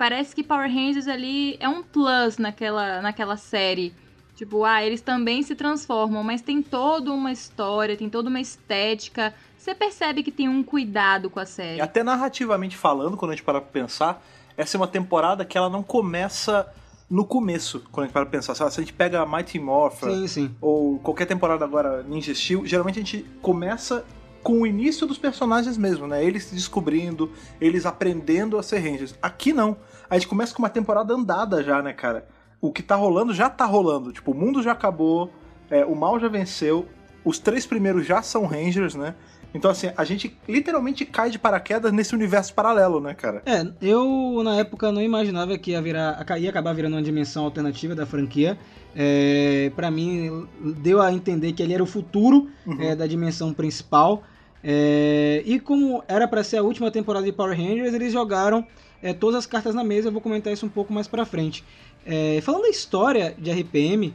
Parece 0.00 0.34
que 0.34 0.42
Power 0.42 0.66
Rangers 0.72 1.06
ali 1.06 1.58
é 1.60 1.68
um 1.68 1.82
plus 1.82 2.38
naquela, 2.38 3.02
naquela 3.02 3.36
série. 3.36 3.92
Tipo, 4.34 4.64
ah, 4.64 4.82
eles 4.82 5.02
também 5.02 5.42
se 5.42 5.54
transformam, 5.54 6.24
mas 6.24 6.40
tem 6.40 6.62
toda 6.62 7.12
uma 7.12 7.30
história, 7.30 7.94
tem 7.98 8.08
toda 8.08 8.30
uma 8.30 8.40
estética. 8.40 9.34
Você 9.58 9.74
percebe 9.74 10.22
que 10.22 10.30
tem 10.32 10.48
um 10.48 10.62
cuidado 10.62 11.28
com 11.28 11.38
a 11.38 11.42
E 11.42 11.46
série. 11.46 11.80
até 11.82 12.02
narrativamente 12.02 12.78
falando, 12.78 13.14
quando 13.14 13.32
a 13.32 13.34
gente 13.34 13.44
para 13.44 13.60
pra 13.60 13.70
pensar, 13.70 14.24
essa 14.56 14.74
é 14.74 14.80
uma 14.80 14.88
temporada 14.88 15.44
que 15.44 15.58
ela 15.58 15.68
não 15.68 15.82
começa 15.82 16.66
no 17.10 17.26
começo, 17.26 17.80
quando 17.92 18.04
a 18.04 18.06
gente 18.06 18.14
para 18.14 18.24
pra 18.24 18.30
pensar. 18.38 18.54
Lá, 18.64 18.70
Se 18.70 18.80
a 18.80 18.82
gente 18.82 18.94
pega 18.94 19.26
Mighty 19.26 19.58
Morphin 19.58 20.20
Sim, 20.22 20.26
sim. 20.28 20.56
ou 20.62 20.98
qualquer 21.00 21.26
temporada 21.26 21.62
agora 21.62 22.02
Ninja 22.04 22.34
Steel, 22.34 22.64
geralmente 22.64 22.98
a 22.98 23.02
gente 23.02 23.26
começa 23.42 24.02
com 24.42 24.62
o 24.62 24.66
início 24.66 25.06
dos 25.06 25.18
personagens 25.18 25.76
mesmo, 25.76 26.06
né? 26.06 26.24
Eles 26.24 26.44
se 26.44 26.54
descobrindo, 26.54 27.30
eles 27.60 27.84
aprendendo 27.84 28.56
a 28.56 28.62
ser 28.62 28.78
Rangers. 28.78 29.14
Aqui 29.20 29.52
não. 29.52 29.76
A 30.10 30.14
gente 30.14 30.26
começa 30.28 30.52
com 30.52 30.60
uma 30.62 30.68
temporada 30.68 31.14
andada 31.14 31.62
já, 31.62 31.80
né, 31.80 31.92
cara? 31.92 32.26
O 32.60 32.70
que 32.72 32.82
tá 32.82 32.96
rolando 32.96 33.32
já 33.32 33.48
tá 33.48 33.64
rolando. 33.64 34.12
Tipo, 34.12 34.32
o 34.32 34.34
mundo 34.34 34.62
já 34.62 34.72
acabou, 34.72 35.30
é, 35.70 35.84
o 35.84 35.94
mal 35.94 36.18
já 36.18 36.28
venceu, 36.28 36.86
os 37.24 37.38
três 37.38 37.64
primeiros 37.64 38.04
já 38.04 38.20
são 38.20 38.44
Rangers, 38.44 38.94
né? 38.94 39.14
Então, 39.52 39.70
assim, 39.70 39.90
a 39.96 40.04
gente 40.04 40.36
literalmente 40.48 41.04
cai 41.04 41.28
de 41.28 41.38
paraquedas 41.38 41.92
nesse 41.92 42.14
universo 42.14 42.54
paralelo, 42.54 43.00
né, 43.00 43.14
cara? 43.14 43.42
É, 43.46 43.66
eu 43.82 44.40
na 44.44 44.56
época 44.56 44.92
não 44.92 45.02
imaginava 45.02 45.56
que 45.58 45.72
ia, 45.72 45.82
virar, 45.82 46.24
ia 46.38 46.50
acabar 46.50 46.72
virando 46.72 46.94
uma 46.94 47.02
dimensão 47.02 47.44
alternativa 47.44 47.94
da 47.94 48.06
franquia. 48.06 48.56
É, 48.94 49.72
para 49.74 49.90
mim, 49.90 50.46
deu 50.78 51.00
a 51.00 51.12
entender 51.12 51.52
que 51.52 51.62
ele 51.62 51.74
era 51.74 51.82
o 51.82 51.86
futuro 51.86 52.48
Uhum. 52.66 52.80
é, 52.80 52.94
da 52.94 53.06
dimensão 53.06 53.52
principal. 53.52 54.22
É, 54.62 55.42
e 55.44 55.58
como 55.58 56.02
era 56.06 56.28
para 56.28 56.44
ser 56.44 56.58
a 56.58 56.62
última 56.62 56.90
temporada 56.90 57.24
de 57.24 57.32
Power 57.32 57.56
Rangers, 57.56 57.92
eles 57.94 58.12
jogaram 58.12 58.64
é, 59.02 59.12
todas 59.12 59.36
as 59.36 59.46
cartas 59.46 59.74
na 59.74 59.84
mesa. 59.84 60.08
Eu 60.08 60.12
vou 60.12 60.20
comentar 60.20 60.52
isso 60.52 60.66
um 60.66 60.70
pouco 60.70 60.92
mais 60.92 61.06
pra 61.06 61.24
frente. 61.24 61.64
É, 62.04 62.40
falando 62.42 62.62
da 62.62 62.68
história 62.68 63.34
de 63.38 63.50
RPM, 63.50 64.14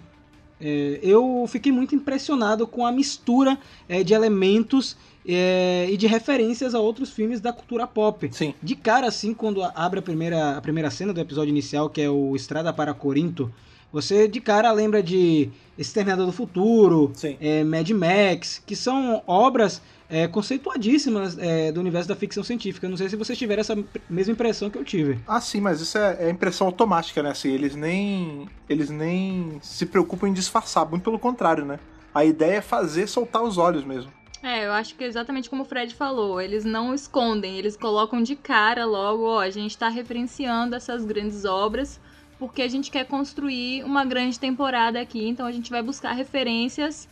é, 0.59 0.99
eu 1.01 1.45
fiquei 1.47 1.71
muito 1.71 1.95
impressionado 1.95 2.65
com 2.65 2.85
a 2.85 2.91
mistura 2.91 3.57
é, 3.87 4.03
de 4.03 4.13
elementos 4.13 4.95
é, 5.27 5.87
e 5.89 5.97
de 5.97 6.07
referências 6.07 6.73
a 6.73 6.79
outros 6.79 7.09
filmes 7.11 7.41
da 7.41 7.51
cultura 7.51 7.85
pop. 7.85 8.29
Sim. 8.31 8.53
De 8.61 8.75
cara, 8.75 9.07
assim, 9.07 9.33
quando 9.33 9.63
abre 9.63 9.99
a 9.99 10.01
primeira, 10.01 10.57
a 10.57 10.61
primeira 10.61 10.89
cena 10.89 11.13
do 11.13 11.19
episódio 11.19 11.49
inicial, 11.49 11.89
que 11.89 12.01
é 12.01 12.09
o 12.09 12.35
Estrada 12.35 12.71
para 12.71 12.93
Corinto, 12.93 13.51
você 13.91 14.27
de 14.27 14.41
cara 14.41 14.71
lembra 14.71 15.01
de 15.01 15.49
Exterminador 15.77 16.25
do 16.25 16.31
Futuro, 16.31 17.11
é, 17.39 17.63
Mad 17.63 17.89
Max, 17.91 18.61
que 18.65 18.75
são 18.75 19.23
obras 19.25 19.81
é, 20.09 20.27
conceituadíssimas 20.27 21.37
é, 21.37 21.71
do 21.71 21.79
universo 21.79 22.07
da 22.07 22.15
ficção 22.15 22.43
científica. 22.43 22.87
Não 22.87 22.97
sei 22.97 23.09
se 23.09 23.15
vocês 23.15 23.37
tiveram 23.37 23.61
essa 23.61 23.77
mesma 24.09 24.33
impressão 24.33 24.69
que 24.69 24.77
eu 24.77 24.83
tive. 24.83 25.19
Ah, 25.27 25.41
sim, 25.41 25.61
mas 25.61 25.81
isso 25.81 25.97
é, 25.97 26.27
é 26.27 26.29
impressão 26.29 26.67
automática, 26.67 27.21
né? 27.23 27.31
Assim, 27.31 27.51
eles 27.51 27.75
nem. 27.75 28.47
Eles 28.69 28.89
nem 28.89 29.59
se 29.61 29.85
preocupam 29.85 30.27
em 30.27 30.33
disfarçar, 30.33 30.87
muito 30.89 31.03
pelo 31.03 31.19
contrário, 31.19 31.65
né? 31.65 31.79
A 32.13 32.23
ideia 32.23 32.57
é 32.57 32.61
fazer 32.61 33.07
soltar 33.07 33.43
os 33.43 33.57
olhos 33.57 33.83
mesmo. 33.83 34.11
É, 34.41 34.65
eu 34.67 34.71
acho 34.73 34.95
que 34.95 35.03
é 35.03 35.07
exatamente 35.07 35.49
como 35.49 35.63
o 35.63 35.65
Fred 35.65 35.95
falou, 35.95 36.39
eles 36.39 36.63
não 36.63 36.93
escondem, 36.93 37.57
eles 37.57 37.75
colocam 37.75 38.21
de 38.21 38.35
cara 38.35 38.85
logo, 38.85 39.23
ó, 39.23 39.39
a 39.39 39.49
gente 39.49 39.75
tá 39.75 39.89
referenciando 39.89 40.75
essas 40.75 41.03
grandes 41.03 41.45
obras 41.45 41.99
porque 42.37 42.61
a 42.61 42.67
gente 42.67 42.91
quer 42.91 43.05
construir 43.05 43.83
uma 43.83 44.05
grande 44.05 44.39
temporada 44.39 44.99
aqui, 44.99 45.27
então 45.27 45.45
a 45.45 45.51
gente 45.51 45.71
vai 45.71 45.81
buscar 45.81 46.11
referências 46.11 47.07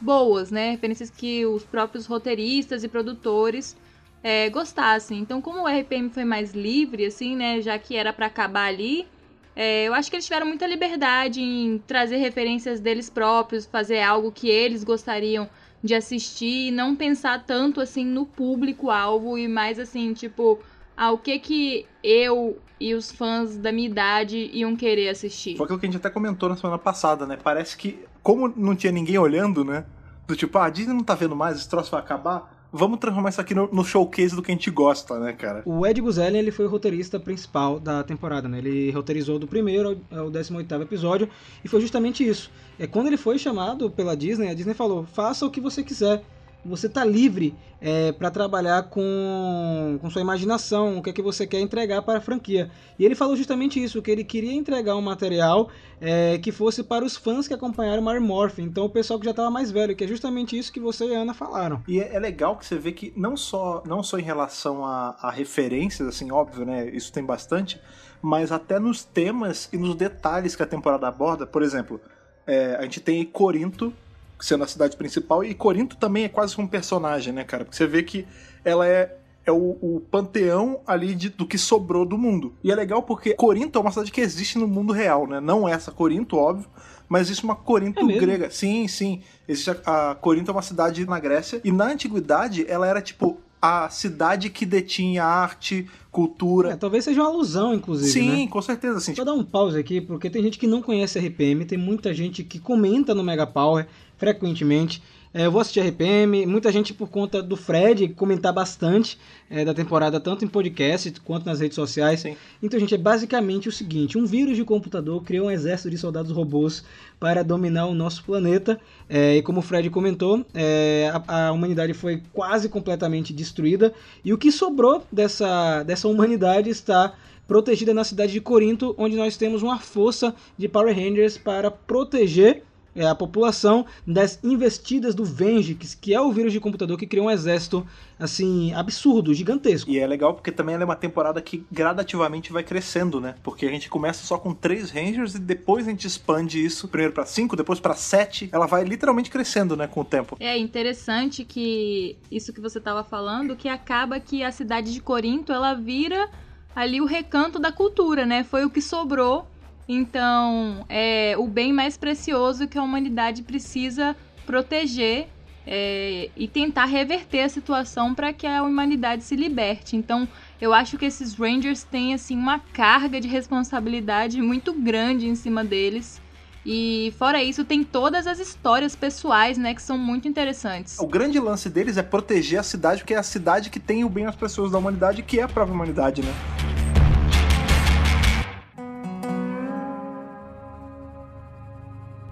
boas, 0.00 0.50
né? 0.50 0.70
Referências 0.70 1.10
que 1.10 1.44
os 1.46 1.64
próprios 1.64 2.06
roteiristas 2.06 2.84
e 2.84 2.88
produtores 2.88 3.76
é, 4.22 4.50
gostassem. 4.50 5.18
Então, 5.18 5.40
como 5.40 5.62
o 5.62 5.68
RPM 5.68 6.10
foi 6.10 6.24
mais 6.24 6.52
livre, 6.52 7.06
assim, 7.06 7.36
né, 7.36 7.60
já 7.60 7.78
que 7.78 7.94
era 7.94 8.12
pra 8.12 8.26
acabar 8.26 8.66
ali, 8.66 9.06
é, 9.54 9.84
eu 9.84 9.94
acho 9.94 10.10
que 10.10 10.16
eles 10.16 10.26
tiveram 10.26 10.46
muita 10.46 10.66
liberdade 10.66 11.40
em 11.40 11.78
trazer 11.86 12.16
referências 12.16 12.80
deles 12.80 13.08
próprios, 13.08 13.64
fazer 13.64 14.00
algo 14.02 14.30
que 14.32 14.48
eles 14.48 14.84
gostariam 14.84 15.48
de 15.82 15.94
assistir 15.94 16.68
e 16.68 16.70
não 16.70 16.96
pensar 16.96 17.44
tanto 17.44 17.80
assim 17.80 18.04
no 18.04 18.26
público-alvo 18.26 19.38
e 19.38 19.46
mais 19.46 19.78
assim, 19.78 20.12
tipo, 20.12 20.58
ah, 20.96 21.12
o 21.12 21.18
que 21.18 21.38
que 21.38 21.86
eu 22.02 22.58
e 22.78 22.94
os 22.94 23.10
fãs 23.10 23.56
da 23.56 23.72
minha 23.72 23.88
idade 23.88 24.50
iam 24.52 24.76
querer 24.76 25.08
assistir. 25.08 25.56
Foi 25.56 25.64
aquilo 25.64 25.78
que 25.78 25.86
a 25.86 25.88
gente 25.88 25.96
até 25.98 26.10
comentou 26.10 26.48
na 26.48 26.56
semana 26.56 26.78
passada, 26.78 27.26
né? 27.26 27.38
Parece 27.42 27.76
que, 27.76 28.04
como 28.26 28.52
não 28.56 28.74
tinha 28.74 28.90
ninguém 28.90 29.16
olhando, 29.16 29.64
né? 29.64 29.84
Do 30.26 30.34
tipo, 30.34 30.58
ah, 30.58 30.64
a 30.64 30.68
Disney 30.68 30.92
não 30.92 31.04
tá 31.04 31.14
vendo 31.14 31.36
mais, 31.36 31.58
esse 31.58 31.68
troço 31.68 31.92
vai 31.92 32.00
acabar. 32.00 32.66
Vamos 32.72 32.98
transformar 32.98 33.28
isso 33.28 33.40
aqui 33.40 33.54
no, 33.54 33.68
no 33.72 33.84
showcase 33.84 34.34
do 34.34 34.42
que 34.42 34.50
a 34.50 34.54
gente 34.54 34.68
gosta, 34.68 35.16
né, 35.20 35.32
cara? 35.32 35.62
O 35.64 35.86
Ed 35.86 36.00
Guzelian, 36.00 36.40
ele 36.40 36.50
foi 36.50 36.66
o 36.66 36.68
roteirista 36.68 37.20
principal 37.20 37.78
da 37.78 38.02
temporada, 38.02 38.48
né? 38.48 38.58
Ele 38.58 38.90
roteirizou 38.90 39.38
do 39.38 39.46
primeiro 39.46 39.96
ao 40.10 40.24
ao 40.24 40.28
18º 40.28 40.82
episódio 40.82 41.28
e 41.64 41.68
foi 41.68 41.80
justamente 41.80 42.26
isso. 42.26 42.50
É 42.80 42.88
quando 42.88 43.06
ele 43.06 43.16
foi 43.16 43.38
chamado 43.38 43.88
pela 43.88 44.16
Disney, 44.16 44.48
a 44.48 44.54
Disney 44.54 44.74
falou: 44.74 45.04
"Faça 45.04 45.46
o 45.46 45.50
que 45.50 45.60
você 45.60 45.84
quiser. 45.84 46.24
Você 46.66 46.88
tá 46.88 47.04
livre 47.04 47.54
é, 47.80 48.12
para 48.12 48.30
trabalhar 48.30 48.84
com, 48.84 49.98
com 50.00 50.10
sua 50.10 50.20
imaginação, 50.20 50.98
o 50.98 51.02
que 51.02 51.10
é 51.10 51.12
que 51.12 51.22
você 51.22 51.46
quer 51.46 51.60
entregar 51.60 52.02
para 52.02 52.18
a 52.18 52.20
franquia". 52.20 52.70
E 52.98 53.04
ele 53.04 53.14
falou 53.14 53.36
justamente 53.36 53.82
isso, 53.82 54.02
que 54.02 54.10
ele 54.10 54.24
queria 54.24 54.52
entregar 54.52 54.96
um 54.96 55.00
material 55.00 55.68
é, 56.00 56.38
que 56.38 56.52
fosse 56.52 56.82
para 56.82 57.04
os 57.04 57.16
fãs 57.16 57.48
que 57.48 57.54
acompanharam 57.54 58.02
Mary 58.02 58.20
Morphin, 58.20 58.64
então 58.64 58.84
o 58.84 58.90
pessoal 58.90 59.18
que 59.18 59.24
já 59.24 59.30
estava 59.30 59.50
mais 59.50 59.70
velho, 59.70 59.96
que 59.96 60.04
é 60.04 60.06
justamente 60.06 60.56
isso 60.58 60.72
que 60.72 60.80
você 60.80 61.06
e 61.06 61.14
a 61.14 61.20
Ana 61.20 61.34
falaram. 61.34 61.82
E 61.88 62.00
é, 62.00 62.14
é 62.14 62.18
legal 62.18 62.56
que 62.56 62.66
você 62.66 62.76
vê 62.76 62.92
que 62.92 63.12
não 63.16 63.36
só, 63.36 63.82
não 63.86 64.02
só 64.02 64.18
em 64.18 64.22
relação 64.22 64.84
a, 64.84 65.16
a 65.20 65.30
referências, 65.30 66.06
assim, 66.08 66.30
óbvio, 66.30 66.64
né? 66.64 66.88
Isso 66.90 67.12
tem 67.12 67.24
bastante, 67.24 67.80
mas 68.20 68.52
até 68.52 68.78
nos 68.78 69.04
temas 69.04 69.68
e 69.72 69.76
nos 69.78 69.94
detalhes 69.94 70.56
que 70.56 70.62
a 70.62 70.66
temporada 70.66 71.06
aborda. 71.06 71.46
Por 71.46 71.62
exemplo, 71.62 72.00
é, 72.46 72.76
a 72.76 72.82
gente 72.82 73.00
tem 73.00 73.24
Corinto 73.24 73.92
sendo 74.40 74.64
a 74.64 74.66
cidade 74.66 74.96
principal, 74.96 75.42
e 75.44 75.54
Corinto 75.54 75.96
também 75.96 76.24
é 76.24 76.28
quase 76.28 76.60
um 76.60 76.66
personagem, 76.66 77.32
né, 77.32 77.44
cara? 77.44 77.64
Porque 77.64 77.76
você 77.76 77.86
vê 77.86 78.02
que 78.02 78.26
ela 78.64 78.86
é. 78.86 79.16
É 79.48 79.52
o, 79.52 79.78
o 79.80 80.02
panteão 80.10 80.80
ali 80.84 81.14
de- 81.14 81.28
do 81.28 81.46
que 81.46 81.56
sobrou 81.56 82.04
do 82.04 82.18
mundo. 82.18 82.52
E 82.64 82.72
é 82.72 82.74
legal 82.74 83.00
porque 83.04 83.32
Corinto 83.34 83.78
é 83.78 83.80
uma 83.80 83.92
cidade 83.92 84.10
que 84.10 84.20
existe 84.20 84.58
no 84.58 84.66
mundo 84.66 84.92
real, 84.92 85.24
né? 85.28 85.38
Não 85.38 85.68
essa 85.68 85.92
Corinto, 85.92 86.36
óbvio, 86.36 86.68
mas 87.08 87.28
existe 87.28 87.44
uma 87.44 87.54
Corinto 87.54 88.10
É 88.10 88.18
grega. 88.18 88.50
Sim, 88.50 88.88
sim. 88.88 89.20
Existe 89.46 89.70
a, 89.84 90.10
a 90.10 90.14
Corinto 90.16 90.50
é 90.50 90.52
uma 90.52 90.62
cidade 90.62 91.06
na 91.06 91.20
Grécia. 91.20 91.60
E 91.62 91.70
na 91.70 91.84
antiguidade 91.92 92.66
ela 92.68 92.88
era 92.88 93.00
tipo 93.00 93.38
a 93.62 93.88
cidade 93.88 94.50
que 94.50 94.66
detinha 94.66 95.24
arte, 95.24 95.88
cultura. 96.10 96.72
É, 96.72 96.76
talvez 96.76 97.04
seja 97.04 97.20
uma 97.22 97.28
alusão, 97.30 97.72
inclusive, 97.72 98.10
sim, 98.10 98.44
né? 98.44 98.50
com 98.50 98.60
certeza. 98.60 99.00
Deixa 99.04 99.20
eu 99.20 99.24
dar 99.24 99.32
um 99.32 99.44
pause 99.44 99.78
aqui, 99.78 100.00
porque 100.00 100.28
tem 100.28 100.42
gente 100.42 100.58
que 100.58 100.66
não 100.66 100.82
conhece 100.82 101.18
RPM, 101.20 101.64
tem 101.64 101.78
muita 101.78 102.12
gente 102.12 102.42
que 102.42 102.58
comenta 102.58 103.14
no 103.14 103.22
Mega 103.22 103.46
Power 103.46 103.86
frequentemente. 104.16 105.02
É, 105.36 105.44
eu 105.44 105.52
vou 105.52 105.60
assistir 105.60 105.80
RPM, 105.80 106.46
muita 106.46 106.72
gente 106.72 106.94
por 106.94 107.10
conta 107.10 107.42
do 107.42 107.58
Fred 107.58 108.08
comentar 108.08 108.54
bastante 108.54 109.18
é, 109.50 109.66
da 109.66 109.74
temporada, 109.74 110.18
tanto 110.18 110.46
em 110.46 110.48
podcast 110.48 111.12
quanto 111.20 111.44
nas 111.44 111.60
redes 111.60 111.74
sociais. 111.74 112.20
Sim. 112.20 112.34
Então, 112.62 112.80
gente, 112.80 112.94
é 112.94 112.98
basicamente 112.98 113.68
o 113.68 113.72
seguinte: 113.72 114.16
um 114.16 114.24
vírus 114.24 114.56
de 114.56 114.64
computador 114.64 115.22
criou 115.22 115.48
um 115.48 115.50
exército 115.50 115.90
de 115.90 115.98
soldados 115.98 116.32
robôs 116.32 116.82
para 117.20 117.44
dominar 117.44 117.84
o 117.84 117.94
nosso 117.94 118.24
planeta. 118.24 118.80
É, 119.10 119.36
e 119.36 119.42
como 119.42 119.60
o 119.60 119.62
Fred 119.62 119.90
comentou, 119.90 120.42
é, 120.54 121.12
a, 121.28 121.48
a 121.48 121.52
humanidade 121.52 121.92
foi 121.92 122.22
quase 122.32 122.70
completamente 122.70 123.34
destruída. 123.34 123.92
E 124.24 124.32
o 124.32 124.38
que 124.38 124.50
sobrou 124.50 125.04
dessa, 125.12 125.82
dessa 125.82 126.08
humanidade 126.08 126.70
está 126.70 127.12
protegida 127.46 127.92
na 127.92 128.04
cidade 128.04 128.32
de 128.32 128.40
Corinto, 128.40 128.94
onde 128.96 129.16
nós 129.16 129.36
temos 129.36 129.62
uma 129.62 129.78
força 129.78 130.34
de 130.56 130.66
Power 130.66 130.94
Rangers 130.94 131.36
para 131.36 131.70
proteger 131.70 132.62
é 132.96 133.06
a 133.06 133.14
população 133.14 133.86
das 134.06 134.42
investidas 134.42 135.14
do 135.14 135.24
Vengix, 135.24 135.94
que 135.94 136.14
é 136.14 136.20
o 136.20 136.32
vírus 136.32 136.52
de 136.52 136.58
computador 136.58 136.98
que 136.98 137.06
criou 137.06 137.26
um 137.26 137.30
exército 137.30 137.86
assim 138.18 138.72
absurdo, 138.72 139.34
gigantesco. 139.34 139.90
E 139.90 139.98
é 139.98 140.06
legal 140.06 140.34
porque 140.34 140.50
também 140.50 140.74
ela 140.74 140.84
é 140.84 140.86
uma 140.86 140.96
temporada 140.96 141.40
que 141.40 141.64
gradativamente 141.70 142.52
vai 142.52 142.62
crescendo, 142.62 143.20
né? 143.20 143.34
Porque 143.42 143.66
a 143.66 143.70
gente 143.70 143.90
começa 143.90 144.26
só 144.26 144.38
com 144.38 144.54
três 144.54 144.90
Rangers 144.90 145.34
e 145.34 145.38
depois 145.38 145.86
a 145.86 145.90
gente 145.90 146.06
expande 146.06 146.64
isso, 146.64 146.88
primeiro 146.88 147.12
para 147.12 147.26
cinco, 147.26 147.54
depois 147.54 147.78
para 147.78 147.94
sete. 147.94 148.48
Ela 148.50 148.66
vai 148.66 148.84
literalmente 148.84 149.30
crescendo, 149.30 149.76
né, 149.76 149.86
com 149.86 150.00
o 150.00 150.04
tempo. 150.04 150.36
É 150.40 150.56
interessante 150.56 151.44
que 151.44 152.16
isso 152.30 152.52
que 152.52 152.60
você 152.60 152.78
estava 152.78 153.04
falando, 153.04 153.54
que 153.54 153.68
acaba 153.68 154.18
que 154.18 154.42
a 154.42 154.50
cidade 154.50 154.92
de 154.92 155.00
Corinto 155.00 155.52
ela 155.52 155.74
vira 155.74 156.28
ali 156.74 157.00
o 157.00 157.06
recanto 157.06 157.58
da 157.58 157.72
cultura, 157.72 158.24
né? 158.24 158.44
Foi 158.44 158.64
o 158.64 158.70
que 158.70 158.80
sobrou 158.80 159.46
então, 159.88 160.84
é 160.88 161.34
o 161.38 161.46
bem 161.46 161.72
mais 161.72 161.96
precioso 161.96 162.66
que 162.66 162.78
a 162.78 162.82
humanidade 162.82 163.42
precisa 163.42 164.16
proteger 164.44 165.28
é, 165.66 166.30
e 166.36 166.46
tentar 166.46 166.84
reverter 166.84 167.40
a 167.40 167.48
situação 167.48 168.14
para 168.14 168.32
que 168.32 168.46
a 168.46 168.62
humanidade 168.62 169.24
se 169.24 169.34
liberte. 169.34 169.96
Então, 169.96 170.28
eu 170.60 170.72
acho 170.72 170.96
que 170.96 171.04
esses 171.04 171.34
Rangers 171.34 171.82
têm 171.82 172.14
assim 172.14 172.36
uma 172.36 172.58
carga 172.58 173.20
de 173.20 173.28
responsabilidade 173.28 174.40
muito 174.40 174.72
grande 174.72 175.26
em 175.26 175.34
cima 175.34 175.64
deles. 175.64 176.20
E 176.64 177.14
fora 177.16 177.42
isso, 177.42 177.64
tem 177.64 177.84
todas 177.84 178.26
as 178.26 178.40
histórias 178.40 178.96
pessoais, 178.96 179.56
né, 179.56 179.72
que 179.72 179.80
são 179.80 179.96
muito 179.96 180.26
interessantes. 180.26 180.98
O 180.98 181.06
grande 181.06 181.38
lance 181.38 181.70
deles 181.70 181.96
é 181.96 182.02
proteger 182.02 182.58
a 182.58 182.62
cidade, 182.64 183.02
porque 183.02 183.14
é 183.14 183.18
a 183.18 183.22
cidade 183.22 183.70
que 183.70 183.78
tem 183.78 184.04
o 184.04 184.08
bem 184.08 184.26
às 184.26 184.34
pessoas 184.34 184.72
da 184.72 184.78
humanidade, 184.78 185.22
que 185.22 185.38
é 185.38 185.44
a 185.44 185.48
própria 185.48 185.72
humanidade, 185.72 186.22
né? 186.22 186.75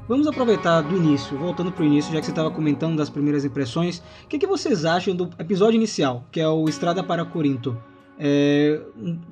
Vamos 0.06 0.26
aproveitar 0.26 0.82
do 0.82 0.94
início, 0.94 1.34
voltando 1.38 1.72
para 1.72 1.82
o 1.82 1.86
início, 1.86 2.12
já 2.12 2.20
que 2.20 2.26
você 2.26 2.32
estava 2.32 2.50
comentando 2.50 2.94
das 2.94 3.08
primeiras 3.08 3.42
impressões. 3.42 4.02
O 4.24 4.28
que, 4.28 4.38
que, 4.38 4.46
vocês 4.46 4.84
acham 4.84 5.16
do 5.16 5.30
episódio 5.38 5.78
inicial, 5.78 6.26
que 6.30 6.38
é 6.38 6.46
o 6.46 6.68
Estrada 6.68 7.02
para 7.02 7.24
Corinto? 7.24 7.74
É, 8.18 8.82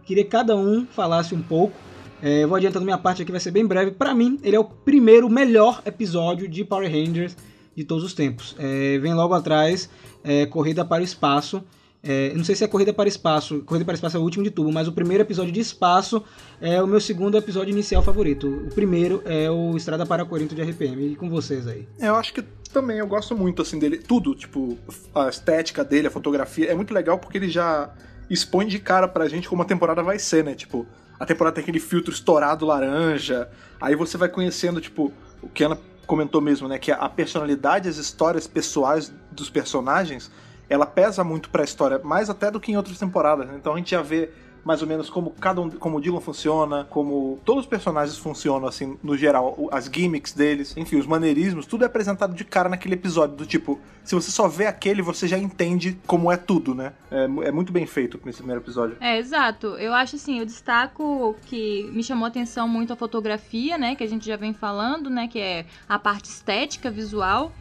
queria 0.07 0.25
que 0.25 0.31
cada 0.31 0.57
um 0.57 0.87
falasse 0.87 1.35
um 1.35 1.43
pouco. 1.43 1.75
É, 2.23 2.47
vou 2.47 2.57
adiantando 2.57 2.87
minha 2.87 2.97
parte 2.97 3.21
aqui, 3.21 3.31
vai 3.31 3.41
ser 3.41 3.51
bem 3.51 3.67
breve. 3.67 3.91
Para 3.91 4.15
mim, 4.15 4.39
ele 4.43 4.57
é 4.57 4.59
o 4.59 4.65
primeiro 4.65 5.29
melhor 5.29 5.83
episódio 5.85 6.49
de 6.49 6.65
Power 6.65 6.91
Rangers 6.91 7.37
de 7.77 7.85
todos 7.85 8.03
os 8.03 8.15
tempos. 8.15 8.57
É, 8.59 8.97
vem 8.97 9.13
logo 9.13 9.35
atrás 9.35 9.91
é, 10.25 10.47
Corrida 10.47 10.87
para 10.87 11.03
o 11.03 11.05
Espaço, 11.05 11.63
é, 12.03 12.33
não 12.35 12.43
sei 12.43 12.57
se 12.57 12.65
é 12.65 12.69
Corrida 12.69 12.93
para 12.93 13.09
Espaço. 13.09 13.61
Corrida 13.62 13.85
para 13.85 13.95
Espaço 13.95 14.17
é 14.17 14.21
o 14.21 14.23
último 14.23 14.43
de 14.43 14.51
tudo, 14.51 14.73
mas 14.73 14.88
o 14.88 14.93
primeiro 14.93 15.23
episódio 15.23 15.53
de 15.53 15.61
Espaço 15.61 16.23
é 16.61 16.83
o 16.83 16.87
meu 16.87 17.01
segundo 17.01 17.38
episódio 17.38 17.71
inicial 17.71 18.03
favorito. 18.03 18.49
O 18.49 18.75
primeiro 18.75 19.23
é 19.25 19.49
o 19.49 19.77
Estrada 19.77 20.05
para 20.05 20.25
Corinto 20.25 20.55
de 20.55 20.62
RPM. 20.62 21.12
E 21.12 21.17
com 21.17 21.31
vocês 21.31 21.67
aí? 21.69 21.87
É, 22.01 22.09
eu 22.09 22.17
acho 22.17 22.35
que 22.35 22.43
também 22.73 22.99
eu 22.99 23.07
gosto 23.07 23.37
muito 23.37 23.62
assim 23.62 23.79
dele. 23.79 23.99
Tudo, 23.99 24.35
tipo, 24.35 24.77
a 25.15 25.29
estética 25.29 25.85
dele, 25.85 26.09
a 26.09 26.11
fotografia. 26.11 26.73
É 26.73 26.75
muito 26.75 26.93
legal 26.93 27.19
porque 27.19 27.38
ele 27.38 27.49
já 27.49 27.91
expõe 28.29 28.67
de 28.67 28.81
cara 28.81 29.07
pra 29.07 29.29
gente 29.29 29.49
como 29.49 29.62
a 29.62 29.67
temporada 29.67 30.03
vai 30.03 30.19
ser, 30.19 30.43
né? 30.43 30.55
Tipo, 30.55 30.85
a 31.21 31.25
temporada 31.25 31.55
tem 31.55 31.62
aquele 31.62 31.79
filtro 31.79 32.12
estourado 32.12 32.67
laranja. 32.67 33.49
Aí 33.81 33.95
você 33.95 34.17
vai 34.17 34.29
conhecendo, 34.29 34.81
tipo, 34.81 35.12
o 35.41 35.49
que 35.49 35.62
Ana 35.62 35.79
comentou 36.05 36.41
mesmo, 36.41 36.67
né? 36.67 36.81
Que 36.81 36.91
a 36.91 37.09
personalidade, 37.09 37.88
as 37.88 37.97
histórias 37.97 38.49
pessoais 38.49 39.12
dos 39.31 39.49
personagens 39.49 40.33
ela 40.68 40.87
pesa 40.87 41.22
muito 41.22 41.51
para 41.51 41.62
a 41.62 41.64
história, 41.64 42.01
mais 42.03 42.31
até 42.31 42.51
do 42.51 42.61
que 42.61 42.72
em 42.72 42.77
outras 42.77 42.98
temporadas. 42.98 43.46
Né? 43.46 43.55
Então 43.57 43.75
a 43.75 43.77
gente 43.77 43.90
já 43.90 44.03
vê 44.03 44.31
mais 44.64 44.81
ou 44.81 44.88
menos 44.88 45.11
como 45.11 45.31
cada 45.31 45.61
um, 45.61 45.70
como 45.70 45.98
o 45.98 46.01
Dylan 46.01 46.20
funciona, 46.20 46.85
como 46.88 47.40
todos 47.44 47.64
os 47.64 47.68
personagens 47.68 48.16
funcionam, 48.16 48.68
assim, 48.68 48.96
no 49.03 49.16
geral, 49.16 49.68
as 49.70 49.87
gimmicks 49.92 50.33
deles, 50.33 50.77
enfim, 50.77 50.96
os 50.96 51.07
maneirismos, 51.07 51.66
tudo 51.66 51.83
é 51.83 51.87
apresentado 51.87 52.35
de 52.35 52.44
cara 52.44 52.68
naquele 52.68 52.94
episódio, 52.94 53.37
do 53.37 53.46
tipo, 53.46 53.81
se 54.05 54.14
você 54.14 54.31
só 54.31 54.48
vê 54.48 54.66
aquele, 54.66 55.03
você 55.03 55.27
já 55.27 55.38
entende 55.38 55.98
como 56.07 56.31
é 56.31 56.37
tudo, 56.37 56.75
né? 56.75 56.92
É, 57.11 57.25
é 57.25 57.53
muito 57.53 57.72
bem 57.72 57.87
feito 57.87 58.20
nesse 58.25 58.38
primeiro 58.38 58.62
episódio. 58.62 58.96
É, 59.01 59.18
exato. 59.18 59.68
Eu 59.79 59.92
acho 59.92 60.16
assim, 60.16 60.38
eu 60.38 60.46
destaco 60.46 61.37
que 61.46 61.90
me 61.92 62.03
chamou 62.03 62.25
a 62.25 62.29
atenção 62.29 62.68
muito 62.68 62.92
a 62.92 62.96
fotografia, 62.96 63.77
né, 63.77 63.94
que 63.94 64.05
a 64.05 64.09
gente 64.09 64.27
já 64.27 64.37
vem 64.37 64.53
falando, 64.53 65.11
né, 65.11 65.29
que 65.29 65.40
é 65.40 65.66
a 65.88 65.98
parte 65.98 66.27
estética, 66.27 66.90
visual, 66.90 67.53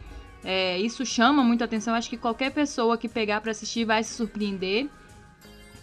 é, 0.44 0.78
isso 0.78 1.04
chama 1.06 1.42
muito 1.42 1.62
atenção. 1.62 1.94
Acho 1.94 2.10
que 2.10 2.16
qualquer 2.16 2.50
pessoa 2.50 2.98
que 2.98 3.08
pegar 3.08 3.40
para 3.40 3.50
assistir 3.50 3.84
vai 3.84 4.02
se 4.02 4.14
surpreender. 4.14 4.88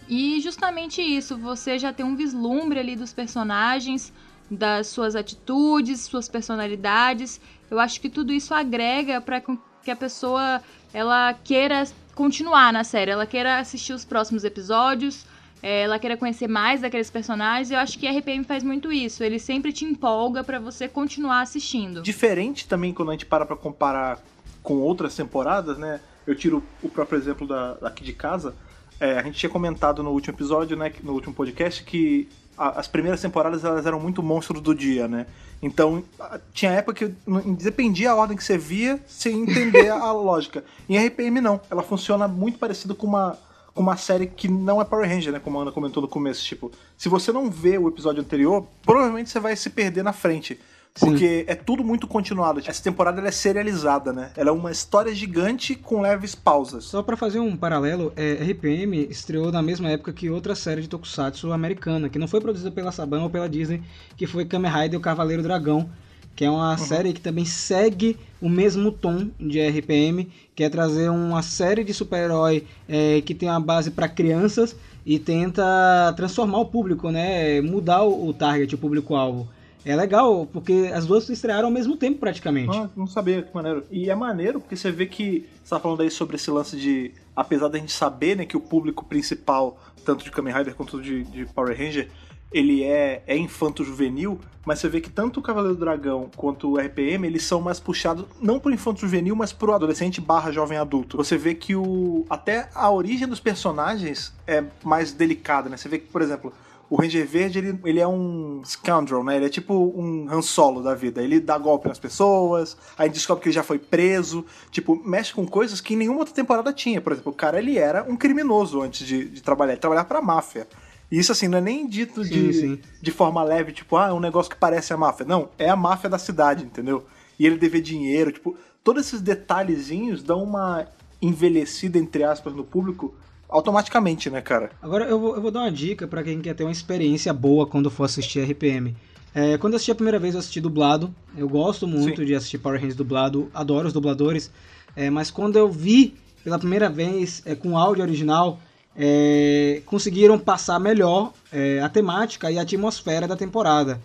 E 0.08 0.40
justamente 0.40 1.00
isso, 1.00 1.36
você 1.36 1.78
já 1.78 1.92
tem 1.92 2.04
um 2.04 2.16
vislumbre 2.16 2.80
ali 2.80 2.96
dos 2.96 3.12
personagens, 3.12 4.12
das 4.50 4.88
suas 4.88 5.14
atitudes, 5.14 6.00
suas 6.00 6.28
personalidades. 6.28 7.40
Eu 7.70 7.78
acho 7.78 8.00
que 8.00 8.10
tudo 8.10 8.32
isso 8.32 8.52
agrega 8.52 9.20
para 9.20 9.40
que 9.40 9.90
a 9.90 9.96
pessoa 9.96 10.60
ela 10.92 11.32
queira 11.32 11.84
continuar 12.14 12.72
na 12.72 12.82
série, 12.82 13.12
ela 13.12 13.24
queira 13.24 13.58
assistir 13.58 13.92
os 13.92 14.04
próximos 14.04 14.42
episódios, 14.42 15.24
é, 15.62 15.82
ela 15.82 15.98
queira 15.98 16.16
conhecer 16.16 16.48
mais 16.48 16.80
daqueles 16.80 17.10
personagens. 17.10 17.70
Eu 17.70 17.78
acho 17.78 17.98
que 17.98 18.06
a 18.08 18.10
RPM 18.10 18.44
faz 18.44 18.64
muito 18.64 18.92
isso. 18.92 19.22
Ele 19.22 19.38
sempre 19.38 19.72
te 19.72 19.84
empolga 19.84 20.42
para 20.42 20.58
você 20.58 20.88
continuar 20.88 21.42
assistindo. 21.42 22.02
Diferente 22.02 22.66
também 22.66 22.92
quando 22.92 23.10
a 23.10 23.12
gente 23.12 23.26
para 23.26 23.46
para 23.46 23.56
comparar 23.56 24.18
com 24.62 24.74
outras 24.78 25.14
temporadas, 25.14 25.78
né? 25.78 26.00
Eu 26.26 26.34
tiro 26.34 26.62
o 26.82 26.88
próprio 26.88 27.18
exemplo 27.18 27.46
da, 27.46 27.74
daqui 27.74 28.04
de 28.04 28.12
casa. 28.12 28.54
É, 28.98 29.18
a 29.18 29.22
gente 29.22 29.38
tinha 29.38 29.50
comentado 29.50 30.02
no 30.02 30.10
último 30.10 30.34
episódio, 30.34 30.76
né, 30.76 30.92
no 31.02 31.12
último 31.12 31.34
podcast, 31.34 31.82
que 31.82 32.28
a, 32.56 32.78
as 32.78 32.86
primeiras 32.86 33.20
temporadas 33.20 33.64
elas 33.64 33.86
eram 33.86 33.98
muito 33.98 34.22
monstros 34.22 34.60
do 34.60 34.74
dia, 34.74 35.08
né? 35.08 35.26
Então, 35.62 36.04
tinha 36.52 36.72
época 36.72 37.06
que 37.06 37.14
dependia 37.58 38.10
a 38.10 38.14
ordem 38.14 38.36
que 38.36 38.44
você 38.44 38.58
via 38.58 39.00
sem 39.06 39.42
entender 39.42 39.88
a 39.88 40.12
lógica. 40.12 40.64
Em 40.88 40.98
RPM, 40.98 41.40
não. 41.40 41.60
Ela 41.70 41.82
funciona 41.82 42.28
muito 42.28 42.58
parecido 42.58 42.94
com 42.94 43.06
uma, 43.06 43.38
com 43.74 43.82
uma 43.82 43.96
série 43.96 44.26
que 44.26 44.48
não 44.48 44.80
é 44.80 44.84
Power 44.84 45.08
Ranger, 45.08 45.32
né? 45.32 45.38
Como 45.38 45.58
a 45.58 45.62
Ana 45.62 45.72
comentou 45.72 46.02
no 46.02 46.08
começo. 46.08 46.44
Tipo, 46.44 46.70
se 46.96 47.08
você 47.08 47.30
não 47.32 47.50
vê 47.50 47.76
o 47.76 47.88
episódio 47.88 48.22
anterior, 48.22 48.66
provavelmente 48.82 49.30
você 49.30 49.40
vai 49.40 49.54
se 49.54 49.68
perder 49.70 50.02
na 50.02 50.12
frente. 50.12 50.58
Porque 50.98 51.40
Sim. 51.40 51.44
é 51.46 51.54
tudo 51.54 51.84
muito 51.84 52.06
continuado. 52.06 52.60
Essa 52.66 52.82
temporada 52.82 53.20
é 53.26 53.30
serializada, 53.30 54.12
né? 54.12 54.32
Ela 54.36 54.50
é 54.50 54.52
uma 54.52 54.70
história 54.70 55.14
gigante 55.14 55.74
com 55.74 56.02
leves 56.02 56.34
pausas. 56.34 56.84
Só 56.84 57.02
para 57.02 57.16
fazer 57.16 57.38
um 57.38 57.56
paralelo, 57.56 58.12
é, 58.16 58.34
RPM 58.34 59.06
estreou 59.08 59.52
na 59.52 59.62
mesma 59.62 59.88
época 59.88 60.12
que 60.12 60.28
outra 60.28 60.54
série 60.54 60.82
de 60.82 60.88
tokusatsu 60.88 61.52
americana, 61.52 62.08
que 62.08 62.18
não 62.18 62.26
foi 62.26 62.40
produzida 62.40 62.70
pela 62.70 62.92
Saban 62.92 63.22
ou 63.22 63.30
pela 63.30 63.48
Disney, 63.48 63.82
que 64.16 64.26
foi 64.26 64.44
Kamen 64.44 64.70
Rider 64.70 64.98
o 64.98 65.02
Cavaleiro 65.02 65.42
Dragão, 65.42 65.88
que 66.34 66.44
é 66.44 66.50
uma 66.50 66.72
uhum. 66.72 66.78
série 66.78 67.12
que 67.12 67.20
também 67.20 67.44
segue 67.44 68.16
o 68.40 68.48
mesmo 68.48 68.90
tom 68.90 69.28
de 69.38 69.60
RPM, 69.60 70.28
que 70.54 70.64
é 70.64 70.68
trazer 70.68 71.08
uma 71.10 71.42
série 71.42 71.84
de 71.84 71.94
super-herói 71.94 72.66
é, 72.88 73.20
que 73.20 73.34
tem 73.34 73.48
uma 73.48 73.60
base 73.60 73.90
para 73.90 74.08
crianças 74.08 74.74
e 75.04 75.18
tenta 75.18 76.12
transformar 76.16 76.58
o 76.58 76.66
público, 76.66 77.10
né? 77.10 77.60
Mudar 77.60 78.02
o, 78.02 78.28
o 78.28 78.34
target, 78.34 78.74
o 78.74 78.78
público-alvo. 78.78 79.48
É 79.84 79.96
legal, 79.96 80.46
porque 80.46 80.90
as 80.94 81.06
duas 81.06 81.28
estrearam 81.28 81.68
ao 81.68 81.72
mesmo 81.72 81.96
tempo 81.96 82.18
praticamente. 82.18 82.76
Ah, 82.76 82.88
não 82.94 83.06
sabia, 83.06 83.42
que 83.42 83.54
maneiro. 83.54 83.84
E 83.90 84.10
é 84.10 84.14
maneiro 84.14 84.60
porque 84.60 84.76
você 84.76 84.90
vê 84.90 85.06
que. 85.06 85.48
Você 85.62 85.70
tá 85.70 85.80
falando 85.80 86.02
aí 86.02 86.10
sobre 86.10 86.36
esse 86.36 86.50
lance 86.50 86.76
de. 86.76 87.12
Apesar 87.34 87.68
da 87.68 87.78
gente 87.78 87.92
saber 87.92 88.36
né, 88.36 88.44
que 88.44 88.56
o 88.56 88.60
público 88.60 89.04
principal, 89.04 89.80
tanto 90.04 90.24
de 90.24 90.30
Kamen 90.30 90.52
Rider 90.52 90.74
quanto 90.74 91.00
de, 91.00 91.24
de 91.24 91.46
Power 91.46 91.76
Ranger, 91.76 92.10
ele 92.52 92.82
é, 92.82 93.22
é 93.26 93.36
infanto-juvenil, 93.36 94.38
mas 94.66 94.80
você 94.80 94.88
vê 94.88 95.00
que 95.00 95.08
tanto 95.08 95.38
o 95.38 95.42
Cavaleiro 95.42 95.76
do 95.76 95.80
Dragão 95.80 96.28
quanto 96.36 96.72
o 96.72 96.78
RPM, 96.78 97.26
eles 97.26 97.44
são 97.44 97.60
mais 97.60 97.78
puxados, 97.78 98.26
não 98.40 98.58
pro 98.58 98.72
infanto-juvenil, 98.72 99.36
mas 99.36 99.52
pro 99.52 99.72
adolescente 99.72 100.20
barra 100.20 100.50
jovem 100.50 100.76
adulto. 100.76 101.16
Você 101.16 101.38
vê 101.38 101.54
que 101.54 101.76
o 101.76 102.26
até 102.28 102.68
a 102.74 102.90
origem 102.90 103.28
dos 103.28 103.40
personagens 103.40 104.34
é 104.46 104.64
mais 104.84 105.12
delicada, 105.12 105.68
né? 105.68 105.76
Você 105.76 105.88
vê 105.88 105.98
que, 105.98 106.08
por 106.08 106.20
exemplo, 106.20 106.52
o 106.90 106.96
Ranger 106.96 107.24
Verde, 107.24 107.58
ele, 107.58 107.78
ele 107.84 108.00
é 108.00 108.08
um 108.08 108.62
scoundrel, 108.64 109.22
né? 109.22 109.36
Ele 109.36 109.46
é 109.46 109.48
tipo 109.48 109.72
um 109.74 110.26
Han 110.28 110.42
Solo 110.42 110.82
da 110.82 110.92
vida. 110.92 111.22
Ele 111.22 111.38
dá 111.38 111.56
golpe 111.56 111.86
nas 111.86 112.00
pessoas, 112.00 112.76
aí 112.98 113.08
descobre 113.08 113.44
que 113.44 113.48
ele 113.48 113.54
já 113.54 113.62
foi 113.62 113.78
preso. 113.78 114.44
Tipo, 114.72 115.00
mexe 115.06 115.32
com 115.32 115.46
coisas 115.46 115.80
que 115.80 115.94
em 115.94 115.96
nenhuma 115.96 116.18
outra 116.18 116.34
temporada 116.34 116.72
tinha. 116.72 117.00
Por 117.00 117.12
exemplo, 117.12 117.30
o 117.30 117.34
cara, 117.34 117.60
ele 117.60 117.78
era 117.78 118.02
um 118.02 118.16
criminoso 118.16 118.82
antes 118.82 119.06
de, 119.06 119.24
de 119.26 119.40
trabalhar. 119.40 119.74
Ele 119.74 119.80
trabalhava 119.80 120.08
pra 120.08 120.20
máfia. 120.20 120.66
E 121.08 121.16
isso, 121.16 121.30
assim, 121.30 121.46
não 121.46 121.58
é 121.58 121.60
nem 121.60 121.88
dito 121.88 122.24
sim, 122.24 122.30
de, 122.30 122.52
sim. 122.52 122.80
de 123.00 123.10
forma 123.12 123.42
leve, 123.44 123.70
tipo, 123.70 123.96
ah, 123.96 124.08
é 124.08 124.12
um 124.12 124.20
negócio 124.20 124.50
que 124.50 124.58
parece 124.58 124.92
a 124.92 124.96
máfia. 124.96 125.24
Não, 125.24 125.48
é 125.58 125.70
a 125.70 125.76
máfia 125.76 126.10
da 126.10 126.18
cidade, 126.18 126.64
entendeu? 126.64 127.06
E 127.38 127.46
ele 127.46 127.56
dever 127.56 127.82
dinheiro, 127.82 128.32
tipo, 128.32 128.56
todos 128.82 129.06
esses 129.06 129.20
detalhezinhos 129.20 130.24
dão 130.24 130.42
uma 130.42 130.88
envelhecida, 131.22 131.98
entre 131.98 132.24
aspas, 132.24 132.52
no 132.52 132.64
público 132.64 133.14
automaticamente, 133.50 134.30
né, 134.30 134.40
cara? 134.40 134.70
Agora 134.80 135.04
eu 135.04 135.18
vou, 135.18 135.34
eu 135.34 135.42
vou 135.42 135.50
dar 135.50 135.60
uma 135.60 135.72
dica 135.72 136.06
para 136.06 136.22
quem 136.22 136.40
quer 136.40 136.54
ter 136.54 136.64
uma 136.64 136.72
experiência 136.72 137.32
boa 137.32 137.66
quando 137.66 137.90
for 137.90 138.04
assistir 138.04 138.40
RPM. 138.40 138.96
É, 139.34 139.58
quando 139.58 139.74
eu 139.74 139.76
assisti 139.76 139.92
a 139.92 139.94
primeira 139.94 140.18
vez, 140.18 140.34
eu 140.34 140.40
assisti 140.40 140.60
dublado. 140.60 141.14
Eu 141.36 141.48
gosto 141.48 141.86
muito 141.86 142.20
Sim. 142.20 142.26
de 142.26 142.34
assistir 142.34 142.58
Power 142.58 142.78
Rangers 142.78 142.96
dublado, 142.96 143.50
adoro 143.54 143.86
os 143.86 143.92
dubladores. 143.92 144.50
É, 144.96 145.10
mas 145.10 145.30
quando 145.30 145.56
eu 145.56 145.70
vi 145.70 146.14
pela 146.42 146.58
primeira 146.58 146.88
vez 146.88 147.42
é, 147.44 147.54
com 147.54 147.76
áudio 147.76 148.02
original, 148.02 148.58
é, 148.96 149.82
conseguiram 149.86 150.38
passar 150.38 150.80
melhor 150.80 151.32
é, 151.52 151.80
a 151.80 151.88
temática 151.88 152.50
e 152.50 152.58
a 152.58 152.62
atmosfera 152.62 153.28
da 153.28 153.36
temporada. 153.36 154.00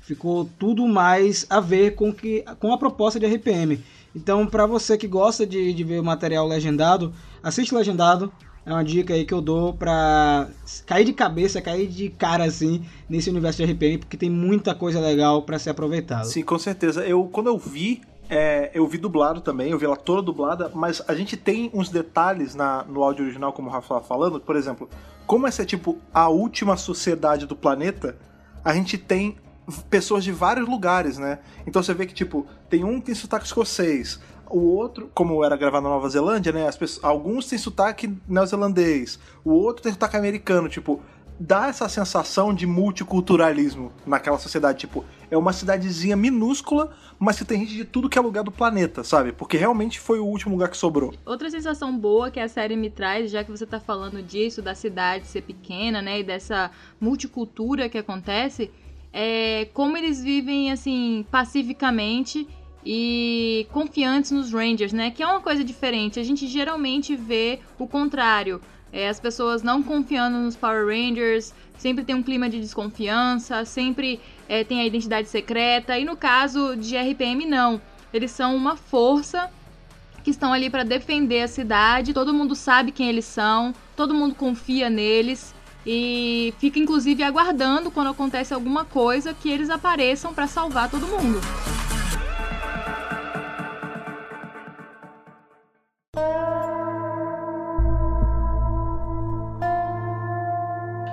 ficou 0.00 0.48
tudo 0.58 0.88
mais 0.88 1.46
a 1.48 1.60
ver 1.60 1.94
com, 1.94 2.12
que, 2.12 2.44
com 2.58 2.72
a 2.72 2.78
proposta 2.78 3.20
de 3.20 3.26
RPM. 3.26 3.80
Então, 4.14 4.44
para 4.46 4.66
você 4.66 4.98
que 4.98 5.06
gosta 5.06 5.46
de, 5.46 5.72
de 5.72 5.84
ver 5.84 6.00
o 6.00 6.04
material 6.04 6.48
legendado, 6.48 7.12
assiste 7.42 7.74
legendado. 7.74 8.32
É 8.64 8.72
uma 8.72 8.84
dica 8.84 9.14
aí 9.14 9.24
que 9.24 9.32
eu 9.32 9.40
dou 9.40 9.72
pra 9.72 10.48
cair 10.86 11.04
de 11.04 11.12
cabeça, 11.12 11.62
cair 11.62 11.88
de 11.88 12.10
cara 12.10 12.44
assim 12.44 12.84
nesse 13.08 13.30
universo 13.30 13.64
de 13.64 13.72
RPM, 13.72 13.98
porque 13.98 14.16
tem 14.16 14.30
muita 14.30 14.74
coisa 14.74 15.00
legal 15.00 15.42
para 15.42 15.58
ser 15.58 15.70
aproveitada. 15.70 16.24
Sim, 16.24 16.42
com 16.42 16.58
certeza. 16.58 17.04
Eu 17.06 17.24
quando 17.24 17.46
eu 17.46 17.58
vi, 17.58 18.02
é, 18.28 18.70
eu 18.74 18.86
vi 18.86 18.98
dublado 18.98 19.40
também, 19.40 19.70
eu 19.70 19.78
vi 19.78 19.86
ela 19.86 19.96
toda 19.96 20.22
dublada, 20.22 20.70
mas 20.74 21.02
a 21.08 21.14
gente 21.14 21.36
tem 21.36 21.70
uns 21.72 21.88
detalhes 21.88 22.54
na, 22.54 22.84
no 22.84 23.02
áudio 23.02 23.24
original, 23.24 23.52
como 23.52 23.68
o 23.68 23.72
Rafa 23.72 24.00
falando, 24.02 24.38
por 24.38 24.56
exemplo, 24.56 24.88
como 25.26 25.46
essa 25.46 25.62
é 25.62 25.64
tipo 25.64 25.98
a 26.12 26.28
última 26.28 26.76
sociedade 26.76 27.46
do 27.46 27.56
planeta, 27.56 28.16
a 28.64 28.74
gente 28.74 28.98
tem 28.98 29.36
pessoas 29.88 30.24
de 30.24 30.32
vários 30.32 30.68
lugares, 30.68 31.18
né? 31.18 31.38
Então 31.66 31.82
você 31.82 31.94
vê 31.94 32.06
que, 32.06 32.14
tipo, 32.14 32.46
tem 32.68 32.84
um 32.84 32.98
que 32.98 33.06
tem 33.06 33.14
sotaque 33.14 33.46
escocês, 33.46 34.20
o 34.50 34.76
outro, 34.76 35.10
como 35.14 35.44
era 35.44 35.56
gravado 35.56 35.84
na 35.84 35.90
Nova 35.90 36.08
Zelândia, 36.08 36.52
né? 36.52 36.70
Pessoas, 36.72 37.04
alguns 37.04 37.46
têm 37.46 37.58
sotaque 37.58 38.12
neozelandês, 38.28 39.18
o 39.44 39.52
outro 39.52 39.82
tem 39.82 39.92
sotaque 39.92 40.16
americano, 40.16 40.68
tipo, 40.68 41.00
dá 41.40 41.68
essa 41.68 41.88
sensação 41.88 42.52
de 42.52 42.66
multiculturalismo 42.66 43.90
naquela 44.04 44.38
sociedade. 44.38 44.80
Tipo, 44.80 45.04
é 45.30 45.36
uma 45.38 45.54
cidadezinha 45.54 46.14
minúscula, 46.14 46.94
mas 47.18 47.38
que 47.38 47.46
tem 47.46 47.60
gente 47.60 47.74
de 47.74 47.84
tudo 47.84 48.10
que 48.10 48.18
é 48.18 48.20
lugar 48.20 48.44
do 48.44 48.52
planeta, 48.52 49.02
sabe? 49.02 49.32
Porque 49.32 49.56
realmente 49.56 49.98
foi 49.98 50.18
o 50.18 50.26
último 50.26 50.52
lugar 50.52 50.68
que 50.68 50.76
sobrou. 50.76 51.14
Outra 51.24 51.48
sensação 51.48 51.96
boa 51.96 52.30
que 52.30 52.38
a 52.38 52.46
série 52.46 52.76
me 52.76 52.90
traz, 52.90 53.30
já 53.30 53.42
que 53.42 53.50
você 53.50 53.64
tá 53.64 53.80
falando 53.80 54.22
disso, 54.22 54.60
da 54.60 54.74
cidade 54.74 55.26
ser 55.26 55.40
pequena, 55.40 56.02
né? 56.02 56.20
E 56.20 56.22
dessa 56.24 56.70
multicultura 57.00 57.88
que 57.88 57.96
acontece, 57.96 58.70
é 59.10 59.66
como 59.72 59.96
eles 59.96 60.22
vivem, 60.22 60.70
assim, 60.70 61.24
pacificamente 61.30 62.46
e 62.84 63.66
confiantes 63.72 64.30
nos 64.30 64.52
Rangers, 64.52 64.92
né? 64.92 65.10
Que 65.10 65.22
é 65.22 65.26
uma 65.26 65.40
coisa 65.40 65.62
diferente. 65.62 66.18
A 66.18 66.22
gente 66.22 66.46
geralmente 66.46 67.14
vê 67.14 67.60
o 67.78 67.86
contrário. 67.86 68.60
É, 68.92 69.08
as 69.08 69.20
pessoas 69.20 69.62
não 69.62 69.82
confiando 69.82 70.38
nos 70.38 70.56
Power 70.56 70.86
Rangers, 70.86 71.54
sempre 71.78 72.04
tem 72.04 72.14
um 72.14 72.22
clima 72.22 72.48
de 72.48 72.58
desconfiança, 72.58 73.64
sempre 73.64 74.20
é, 74.48 74.64
tem 74.64 74.80
a 74.80 74.86
identidade 74.86 75.28
secreta. 75.28 75.98
E 75.98 76.04
no 76.04 76.16
caso 76.16 76.76
de 76.76 76.96
RPM, 76.96 77.46
não. 77.46 77.80
Eles 78.12 78.30
são 78.32 78.56
uma 78.56 78.76
força 78.76 79.50
que 80.24 80.30
estão 80.30 80.52
ali 80.52 80.68
para 80.68 80.82
defender 80.82 81.42
a 81.42 81.48
cidade. 81.48 82.12
Todo 82.12 82.34
mundo 82.34 82.54
sabe 82.54 82.92
quem 82.92 83.08
eles 83.08 83.24
são, 83.24 83.72
todo 83.96 84.14
mundo 84.14 84.34
confia 84.34 84.90
neles 84.90 85.54
e 85.86 86.52
fica 86.58 86.78
inclusive 86.78 87.22
aguardando 87.22 87.90
quando 87.90 88.10
acontece 88.10 88.52
alguma 88.52 88.84
coisa 88.84 89.32
que 89.32 89.48
eles 89.48 89.70
apareçam 89.70 90.34
para 90.34 90.46
salvar 90.46 90.90
todo 90.90 91.06
mundo. 91.06 91.40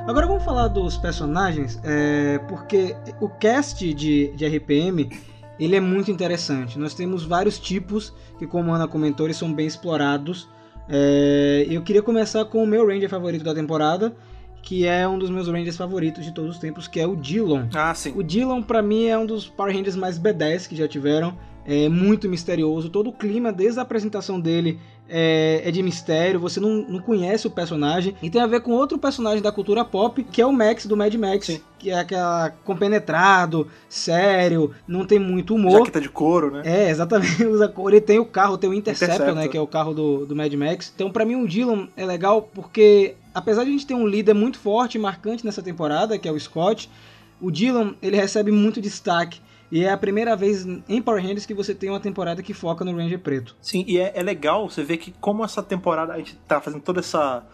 Agora 0.07 0.25
vamos 0.25 0.45
falar 0.45 0.69
dos 0.69 0.97
personagens, 0.97 1.77
é, 1.83 2.39
porque 2.47 2.95
o 3.19 3.27
cast 3.27 3.93
de, 3.93 4.31
de 4.37 4.47
RPM 4.47 5.09
ele 5.59 5.75
é 5.75 5.81
muito 5.81 6.09
interessante. 6.09 6.79
Nós 6.79 6.93
temos 6.93 7.25
vários 7.25 7.59
tipos 7.59 8.13
que, 8.39 8.47
como 8.47 8.71
a 8.71 8.77
Ana 8.77 8.87
comentou, 8.87 9.27
eles 9.27 9.35
são 9.35 9.53
bem 9.53 9.67
explorados. 9.67 10.47
É, 10.87 11.67
eu 11.69 11.81
queria 11.81 12.01
começar 12.01 12.45
com 12.45 12.63
o 12.63 12.65
meu 12.65 12.87
Ranger 12.87 13.09
favorito 13.09 13.43
da 13.43 13.53
temporada, 13.53 14.15
que 14.63 14.85
é 14.87 15.05
um 15.05 15.19
dos 15.19 15.29
meus 15.29 15.49
Rangers 15.49 15.75
favoritos 15.75 16.23
de 16.23 16.31
todos 16.31 16.51
os 16.51 16.57
tempos, 16.57 16.87
que 16.87 17.01
é 17.01 17.05
o 17.05 17.17
Dillon. 17.17 17.65
Ah, 17.75 17.93
sim. 17.93 18.13
O 18.15 18.23
Dillon, 18.23 18.61
para 18.61 18.81
mim, 18.81 19.07
é 19.07 19.17
um 19.17 19.25
dos 19.25 19.49
Power 19.49 19.75
Rangers 19.75 19.97
mais 19.97 20.17
B10 20.17 20.69
que 20.69 20.75
já 20.77 20.87
tiveram. 20.87 21.37
É 21.67 21.89
muito 21.89 22.29
misterioso. 22.29 22.89
Todo 22.89 23.09
o 23.09 23.13
clima, 23.13 23.51
desde 23.51 23.77
a 23.77 23.81
apresentação 23.81 24.39
dele, 24.39 24.79
é, 25.09 25.61
é, 25.65 25.69
de 25.69 25.83
mistério, 25.83 26.39
você 26.39 26.61
não, 26.61 26.85
não 26.87 26.99
conhece 26.99 27.45
o 27.45 27.51
personagem. 27.51 28.15
E 28.23 28.29
tem 28.29 28.41
a 28.41 28.47
ver 28.47 28.61
com 28.61 28.71
outro 28.71 28.97
personagem 28.97 29.41
da 29.41 29.51
cultura 29.51 29.83
pop, 29.83 30.23
que 30.23 30.41
é 30.41 30.45
o 30.45 30.53
Max, 30.53 30.85
do 30.85 30.95
Mad 30.95 31.13
Max. 31.15 31.47
Sim. 31.47 31.61
Que 31.77 31.91
é 31.91 31.99
aquela 31.99 32.51
compenetrado, 32.63 33.67
sério, 33.89 34.73
não 34.87 35.05
tem 35.05 35.19
muito 35.19 35.55
humor. 35.55 35.79
Jaqueta 35.79 35.99
de 35.99 36.09
couro, 36.09 36.51
né? 36.51 36.61
É, 36.65 36.89
exatamente, 36.89 37.43
usa 37.45 37.67
couro. 37.67 37.93
Ele 37.93 38.01
tem 38.01 38.17
o 38.17 38.25
carro, 38.25 38.57
tem 38.57 38.69
o 38.69 38.73
Interceptor, 38.73 39.15
Interceptor. 39.15 39.43
né? 39.43 39.47
Que 39.49 39.57
é 39.57 39.61
o 39.61 39.67
carro 39.67 39.93
do, 39.93 40.25
do 40.25 40.35
Mad 40.35 40.53
Max. 40.53 40.91
Então, 40.95 41.11
para 41.11 41.25
mim, 41.25 41.35
o 41.35 41.45
Dylan 41.45 41.89
é 41.97 42.05
legal 42.05 42.41
porque, 42.41 43.15
apesar 43.33 43.65
de 43.65 43.69
a 43.69 43.73
gente 43.73 43.85
ter 43.85 43.93
um 43.93 44.07
líder 44.07 44.33
muito 44.33 44.57
forte 44.57 44.95
e 44.95 45.01
marcante 45.01 45.45
nessa 45.45 45.61
temporada, 45.61 46.17
que 46.17 46.29
é 46.29 46.31
o 46.31 46.39
Scott, 46.39 46.89
o 47.41 47.51
Dylan, 47.51 47.93
ele 48.01 48.15
recebe 48.15 48.51
muito 48.51 48.81
destaque 48.81 49.41
e 49.71 49.83
é 49.83 49.91
a 49.91 49.97
primeira 49.97 50.35
vez 50.35 50.65
em 50.65 51.01
Power 51.01 51.21
Rangers 51.21 51.45
que 51.45 51.53
você 51.53 51.75
tem 51.75 51.89
uma 51.89 51.99
temporada 51.99 52.41
que 52.41 52.53
foca 52.53 52.85
no 52.85 52.95
Ranger 52.95 53.19
preto. 53.19 53.55
Sim, 53.61 53.83
e 53.87 53.99
é, 53.99 54.13
é 54.15 54.23
legal 54.23 54.69
você 54.69 54.83
ver 54.83 54.97
que 54.97 55.11
como 55.19 55.43
essa 55.43 55.61
temporada 55.61 56.13
a 56.13 56.17
gente 56.17 56.35
tá 56.47 56.61
fazendo 56.61 56.81
toda 56.81 57.01
essa, 57.01 57.45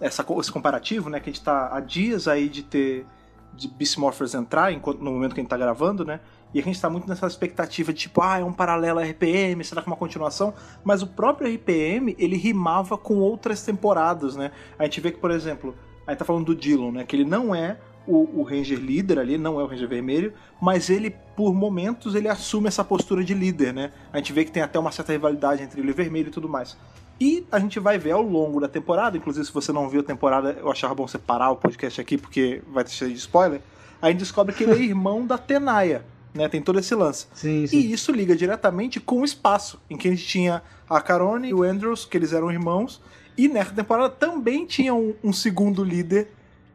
essa 0.00 0.24
esse 0.38 0.52
comparativo, 0.52 1.08
né? 1.08 1.18
Que 1.18 1.30
a 1.30 1.32
gente 1.32 1.42
tá 1.42 1.74
há 1.74 1.80
dias 1.80 2.28
aí 2.28 2.48
de 2.48 2.62
ter 2.62 3.06
de 3.54 3.68
Beast 3.68 3.98
Morphers 3.98 4.34
entrar 4.34 4.72
enquanto, 4.72 5.02
no 5.02 5.12
momento 5.12 5.34
que 5.34 5.40
a 5.40 5.42
gente 5.42 5.50
tá 5.50 5.56
gravando, 5.56 6.04
né? 6.04 6.20
E 6.54 6.60
a 6.60 6.62
gente 6.62 6.80
tá 6.80 6.90
muito 6.90 7.08
nessa 7.08 7.26
expectativa 7.26 7.92
de 7.92 8.00
tipo, 8.00 8.20
ah, 8.20 8.38
é 8.38 8.44
um 8.44 8.52
paralelo 8.52 9.00
RPM, 9.00 9.62
será 9.64 9.80
que 9.80 9.88
é 9.88 9.90
uma 9.90 9.96
continuação? 9.96 10.52
Mas 10.84 11.02
o 11.02 11.06
próprio 11.06 11.52
RPM, 11.52 12.14
ele 12.18 12.36
rimava 12.36 12.98
com 12.98 13.16
outras 13.16 13.62
temporadas, 13.62 14.36
né? 14.36 14.52
A 14.78 14.84
gente 14.84 15.00
vê 15.00 15.10
que, 15.10 15.18
por 15.18 15.30
exemplo, 15.30 15.74
a 16.06 16.10
gente 16.10 16.18
tá 16.18 16.24
falando 16.24 16.46
do 16.46 16.54
Dillon, 16.54 16.92
né? 16.92 17.04
Que 17.04 17.16
ele 17.16 17.24
não 17.24 17.54
é 17.54 17.78
o, 18.06 18.40
o, 18.40 18.42
Ranger 18.42 18.78
líder 18.78 19.18
ali, 19.18 19.38
não 19.38 19.60
é 19.60 19.62
o 19.62 19.66
Ranger 19.66 19.88
vermelho, 19.88 20.32
mas 20.60 20.90
ele, 20.90 21.14
por 21.36 21.54
momentos, 21.54 22.14
ele 22.14 22.28
assume 22.28 22.68
essa 22.68 22.84
postura 22.84 23.22
de 23.22 23.34
líder, 23.34 23.72
né? 23.72 23.92
A 24.12 24.18
gente 24.18 24.32
vê 24.32 24.44
que 24.44 24.50
tem 24.50 24.62
até 24.62 24.78
uma 24.78 24.90
certa 24.90 25.12
rivalidade 25.12 25.62
entre 25.62 25.80
ele 25.80 25.88
e 25.88 25.92
o 25.92 25.94
vermelho 25.94 26.28
e 26.28 26.30
tudo 26.30 26.48
mais. 26.48 26.76
E 27.20 27.46
a 27.52 27.58
gente 27.58 27.78
vai 27.78 27.98
ver 27.98 28.12
ao 28.12 28.22
longo 28.22 28.60
da 28.60 28.68
temporada, 28.68 29.16
inclusive 29.16 29.46
se 29.46 29.52
você 29.52 29.72
não 29.72 29.88
viu 29.88 30.00
a 30.00 30.04
temporada, 30.04 30.56
eu 30.58 30.70
achava 30.70 30.94
bom 30.94 31.06
separar 31.06 31.50
o 31.50 31.56
podcast 31.56 32.00
aqui 32.00 32.18
porque 32.18 32.62
vai 32.72 32.82
ter 32.82 32.90
cheio 32.90 33.12
de 33.12 33.18
spoiler. 33.18 33.60
A 34.00 34.08
gente 34.10 34.18
descobre 34.18 34.54
que 34.54 34.64
ele 34.64 34.72
é 34.72 34.78
irmão 34.82 35.24
da 35.24 35.38
Tenaya, 35.38 36.04
né? 36.34 36.48
Tem 36.48 36.60
todo 36.60 36.80
esse 36.80 36.94
lance. 36.94 37.28
Sim, 37.32 37.66
sim. 37.66 37.76
E 37.76 37.92
isso 37.92 38.10
liga 38.10 38.34
diretamente 38.34 38.98
com 38.98 39.20
o 39.20 39.24
espaço, 39.24 39.80
em 39.88 39.96
que 39.96 40.08
a 40.08 40.10
gente 40.10 40.26
tinha 40.26 40.62
a 40.90 41.00
Carone 41.00 41.48
e 41.48 41.54
o 41.54 41.62
Andrews, 41.62 42.04
que 42.04 42.16
eles 42.16 42.32
eram 42.32 42.50
irmãos, 42.50 43.00
e 43.36 43.48
nessa 43.48 43.72
temporada 43.72 44.10
também 44.10 44.66
tinha 44.66 44.92
um, 44.92 45.14
um 45.22 45.32
segundo 45.32 45.84
líder 45.84 46.28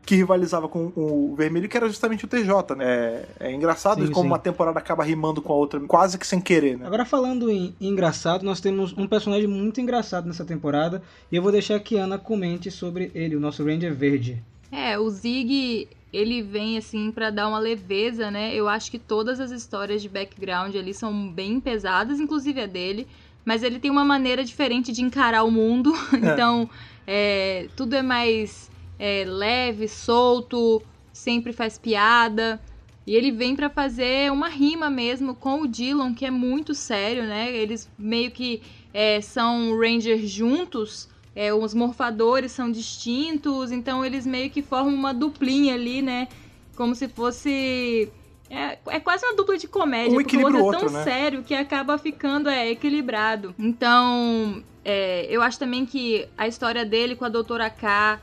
que 0.07 0.15
rivalizava 0.15 0.69
com 0.69 0.93
o 0.95 1.35
vermelho, 1.35 1.67
que 1.67 1.75
era 1.75 1.89
justamente 1.89 2.23
o 2.23 2.29
TJ, 2.29 2.75
né? 2.77 2.85
É, 2.85 3.25
é 3.41 3.53
engraçado 3.53 4.07
sim, 4.07 4.11
como 4.13 4.23
sim. 4.23 4.27
uma 4.27 4.39
temporada 4.39 4.79
acaba 4.79 5.03
rimando 5.03 5.41
com 5.41 5.51
a 5.51 5.55
outra, 5.57 5.81
quase 5.81 6.17
que 6.17 6.25
sem 6.25 6.39
querer, 6.39 6.77
né? 6.77 6.87
Agora, 6.87 7.03
falando 7.03 7.51
em 7.51 7.75
engraçado, 7.81 8.45
nós 8.45 8.61
temos 8.61 8.97
um 8.97 9.05
personagem 9.05 9.47
muito 9.47 9.81
engraçado 9.81 10.25
nessa 10.25 10.45
temporada, 10.45 11.03
e 11.29 11.35
eu 11.35 11.43
vou 11.43 11.51
deixar 11.51 11.77
que 11.81 11.99
a 11.99 12.05
Ana 12.05 12.17
comente 12.17 12.71
sobre 12.71 13.11
ele, 13.13 13.35
o 13.35 13.39
nosso 13.41 13.65
Ranger 13.65 13.93
Verde. 13.93 14.41
É, 14.71 14.97
o 14.97 15.09
Zig, 15.09 15.89
ele 16.13 16.41
vem 16.41 16.77
assim 16.77 17.11
para 17.11 17.29
dar 17.29 17.49
uma 17.49 17.59
leveza, 17.59 18.31
né? 18.31 18.55
Eu 18.55 18.69
acho 18.69 18.89
que 18.89 18.97
todas 18.97 19.41
as 19.41 19.51
histórias 19.51 20.01
de 20.01 20.07
background 20.07 20.73
ali 20.73 20.93
são 20.93 21.29
bem 21.29 21.59
pesadas, 21.59 22.21
inclusive 22.21 22.61
a 22.61 22.65
dele, 22.65 23.05
mas 23.43 23.61
ele 23.61 23.77
tem 23.77 23.91
uma 23.91 24.05
maneira 24.05 24.41
diferente 24.41 24.93
de 24.93 25.01
encarar 25.01 25.43
o 25.43 25.51
mundo, 25.51 25.93
então 26.15 26.69
é, 27.05 27.67
tudo 27.75 27.93
é 27.93 28.01
mais 28.01 28.71
é, 28.99 29.23
leve, 29.25 29.87
solto, 29.87 30.81
sempre 31.13 31.53
faz 31.53 31.77
piada. 31.77 32.59
E 33.05 33.15
ele 33.15 33.31
vem 33.31 33.55
para 33.55 33.69
fazer 33.69 34.31
uma 34.31 34.49
rima 34.49 34.89
mesmo 34.89 35.33
com 35.33 35.61
o 35.61 35.67
Dylan, 35.67 36.13
que 36.13 36.25
é 36.25 36.31
muito 36.31 36.75
sério, 36.75 37.23
né? 37.23 37.55
Eles 37.55 37.89
meio 37.97 38.31
que 38.31 38.61
é, 38.93 39.21
são 39.21 39.77
Rangers 39.79 40.29
juntos, 40.29 41.07
é, 41.33 41.53
os 41.53 41.73
morfadores 41.73 42.51
são 42.51 42.69
distintos, 42.69 43.71
então 43.71 44.03
eles 44.03 44.25
meio 44.25 44.49
que 44.49 44.61
formam 44.61 44.93
uma 44.93 45.13
duplinha 45.13 45.75
ali, 45.75 46.01
né? 46.01 46.27
Como 46.75 46.93
se 46.95 47.07
fosse. 47.07 48.11
É, 48.49 48.77
é 48.87 48.99
quase 48.99 49.25
uma 49.25 49.35
dupla 49.35 49.57
de 49.57 49.67
comédia, 49.67 50.11
um 50.11 50.15
porque 50.15 50.37
você 50.37 50.57
é 50.57 50.71
tão 50.71 50.89
né? 50.89 51.03
sério 51.03 51.43
que 51.43 51.53
acaba 51.53 51.97
ficando 51.97 52.49
é, 52.49 52.69
equilibrado. 52.71 53.53
Então, 53.57 54.63
é, 54.83 55.27
eu 55.29 55.41
acho 55.41 55.59
também 55.59 55.85
que 55.85 56.27
a 56.37 56.47
história 56.47 56.85
dele 56.85 57.15
com 57.15 57.23
a 57.23 57.29
Doutora 57.29 57.69
K 57.69 58.19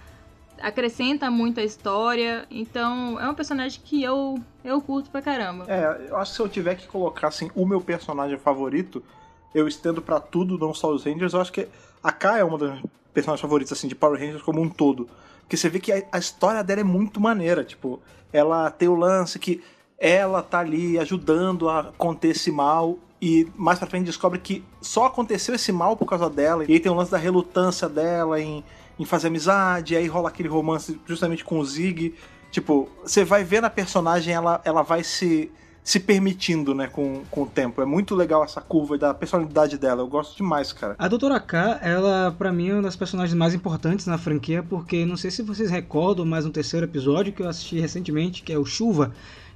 acrescenta 0.61 1.31
muito 1.31 1.61
a 1.61 1.62
história. 1.62 2.47
Então, 2.51 3.21
é 3.21 3.29
um 3.29 3.35
personagem 3.35 3.81
que 3.85 4.03
eu, 4.03 4.38
eu 4.64 4.81
curto 4.81 5.11
pra 5.11 5.23
caramba. 5.23 5.64
É, 5.69 6.09
eu 6.09 6.17
acho 6.17 6.33
que 6.33 6.37
se 6.37 6.43
eu 6.43 6.49
tiver 6.49 6.75
que 6.77 6.87
colocar 6.87 7.29
assim, 7.29 7.51
o 7.55 7.67
meu 7.67 7.81
personagem 7.81 8.38
favorito, 8.38 9.03
eu 9.55 9.69
estendo 9.69 10.03
para 10.03 10.19
tudo, 10.21 10.59
não 10.59 10.75
só 10.75 10.90
os 10.90 11.05
Rangers, 11.05 11.33
eu 11.33 11.40
acho 11.40 11.53
que 11.53 11.69
a 12.03 12.12
K 12.12 12.38
é 12.38 12.45
uma 12.45 12.59
das 12.59 12.79
personagens 13.12 13.40
favoritas 13.40 13.79
assim, 13.79 13.88
de 13.88 13.95
Power 13.95 14.19
Rangers 14.19 14.43
como 14.43 14.61
um 14.61 14.69
todo. 14.69 15.09
Porque 15.40 15.57
você 15.57 15.69
vê 15.69 15.79
que 15.79 15.92
a, 15.92 16.02
a 16.11 16.19
história 16.19 16.65
dela 16.65 16.81
é 16.81 16.85
muito 16.85 17.21
maneira. 17.21 17.65
Tipo, 17.65 18.00
ela 18.33 18.71
tem 18.71 18.88
o 18.88 18.94
lance 18.94 19.38
que 19.38 19.63
ela 19.98 20.42
tá 20.42 20.59
ali 20.59 20.98
ajudando 20.98 21.69
a 21.69 21.92
conter 21.96 22.31
esse 22.31 22.50
mal. 22.50 22.98
E 23.23 23.48
mais 23.57 23.79
pra 23.79 23.88
frente 23.88 24.07
descobre 24.07 24.38
que 24.38 24.65
só 24.81 25.07
aconteceu 25.07 25.55
esse 25.55 25.73
mal 25.73 25.96
por 25.96 26.07
causa 26.07 26.29
dela. 26.29 26.65
E 26.69 26.73
aí 26.73 26.81
tem 26.81 26.90
o 26.90 26.94
lance 26.94 27.11
da 27.11 27.17
relutância 27.17 27.88
dela 27.88 28.40
em 28.40 28.65
em 28.99 29.05
fazer 29.05 29.29
amizade, 29.29 29.97
aí 29.97 30.07
rola 30.07 30.29
aquele 30.29 30.49
romance 30.49 31.01
justamente 31.07 31.45
com 31.45 31.59
o 31.59 31.65
Zig. 31.65 32.15
Tipo, 32.51 32.88
você 33.03 33.25
vai 33.25 33.42
ver 33.42 33.61
na 33.61 33.71
personagem, 33.71 34.33
ela, 34.33 34.61
ela 34.65 34.83
vai 34.83 35.03
se 35.03 35.51
se 35.85 36.01
permitindo, 36.01 36.75
né, 36.75 36.87
com, 36.87 37.23
com 37.31 37.42
o 37.42 37.47
tempo. 37.47 37.83
É 37.83 37.85
muito 37.85 38.15
legal 38.15 38.42
essa 38.42 38.61
curva 38.63 38.97
da 38.97 39.13
personalidade 39.13 39.77
dela. 39.77 40.01
Eu 40.01 40.09
gosto 40.09 40.35
demais, 40.35 40.73
cara. 40.73 40.97
A 40.99 41.07
Doutora 41.07 41.38
K, 41.38 41.79
ela, 41.83 42.35
para 42.37 42.51
mim, 42.51 42.71
é 42.71 42.73
uma 42.73 42.83
das 42.83 42.97
personagens 42.97 43.35
mais 43.35 43.53
importantes 43.53 44.07
na 44.07 44.17
franquia, 44.17 44.63
porque 44.63 45.05
não 45.05 45.19
sei 45.19 45.31
se 45.31 45.42
vocês 45.42 45.71
recordam, 45.71 46.25
mas 46.25 46.47
no 46.47 46.51
terceiro 46.51 46.87
episódio 46.87 47.35
que 47.35 47.42
eu 47.42 47.49
assisti 47.49 47.79
recentemente, 47.79 48.42
que 48.42 48.51
é 48.51 48.59
o 48.59 48.65
Chuva, 48.65 49.13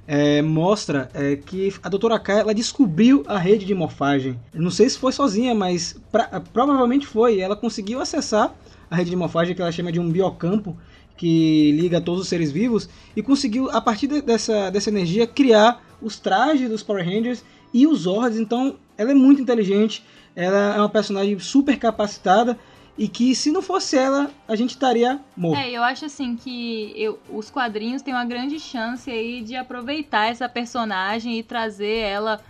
é, 0.07 0.39
mostra 0.43 1.09
é, 1.15 1.35
que 1.35 1.73
a 1.81 1.89
Doutora 1.89 2.19
K 2.19 2.33
ela 2.33 2.53
descobriu 2.53 3.23
a 3.27 3.39
rede 3.39 3.65
de 3.65 3.73
morfagem. 3.73 4.39
não 4.53 4.69
sei 4.69 4.87
se 4.87 4.99
foi 4.99 5.11
sozinha, 5.11 5.55
mas 5.55 5.99
pra, 6.11 6.39
provavelmente 6.53 7.07
foi. 7.07 7.39
Ela 7.39 7.55
conseguiu 7.55 7.99
acessar 7.99 8.53
a 8.89 8.95
rede 8.95 9.09
de 9.09 9.15
morfagem 9.15 9.55
que 9.55 9.61
ela 9.61 9.71
chama 9.71 9.91
de 9.91 9.99
um 9.99 10.09
biocampo 10.09 10.77
que 11.15 11.71
liga 11.73 11.99
todos 11.99 12.21
os 12.21 12.27
seres 12.29 12.51
vivos 12.51 12.89
e 13.15 13.21
conseguiu 13.21 13.69
a 13.69 13.81
partir 13.81 14.07
de, 14.07 14.21
dessa, 14.21 14.69
dessa 14.69 14.89
energia 14.89 15.27
criar 15.27 15.83
os 16.01 16.17
trajes 16.17 16.69
dos 16.69 16.81
Power 16.81 17.03
Rangers 17.03 17.43
e 17.73 17.85
os 17.85 18.01
Zords. 18.01 18.39
Então 18.39 18.77
ela 18.97 19.11
é 19.11 19.13
muito 19.13 19.41
inteligente, 19.41 20.03
ela 20.35 20.75
é 20.75 20.79
uma 20.79 20.89
personagem 20.89 21.37
super 21.39 21.77
capacitada 21.77 22.57
e 22.97 23.07
que 23.07 23.33
se 23.33 23.51
não 23.51 23.61
fosse 23.61 23.97
ela, 23.97 24.29
a 24.47 24.55
gente 24.55 24.71
estaria 24.71 25.19
morto. 25.35 25.59
É, 25.59 25.71
eu 25.71 25.83
acho 25.83 26.05
assim 26.05 26.35
que 26.35 26.93
eu, 26.95 27.19
os 27.29 27.49
quadrinhos 27.49 28.01
têm 28.01 28.13
uma 28.13 28.25
grande 28.25 28.59
chance 28.59 29.09
aí 29.09 29.41
de 29.41 29.55
aproveitar 29.55 30.29
essa 30.29 30.49
personagem 30.49 31.39
e 31.39 31.43
trazer 31.43 31.97
ela 31.97 32.41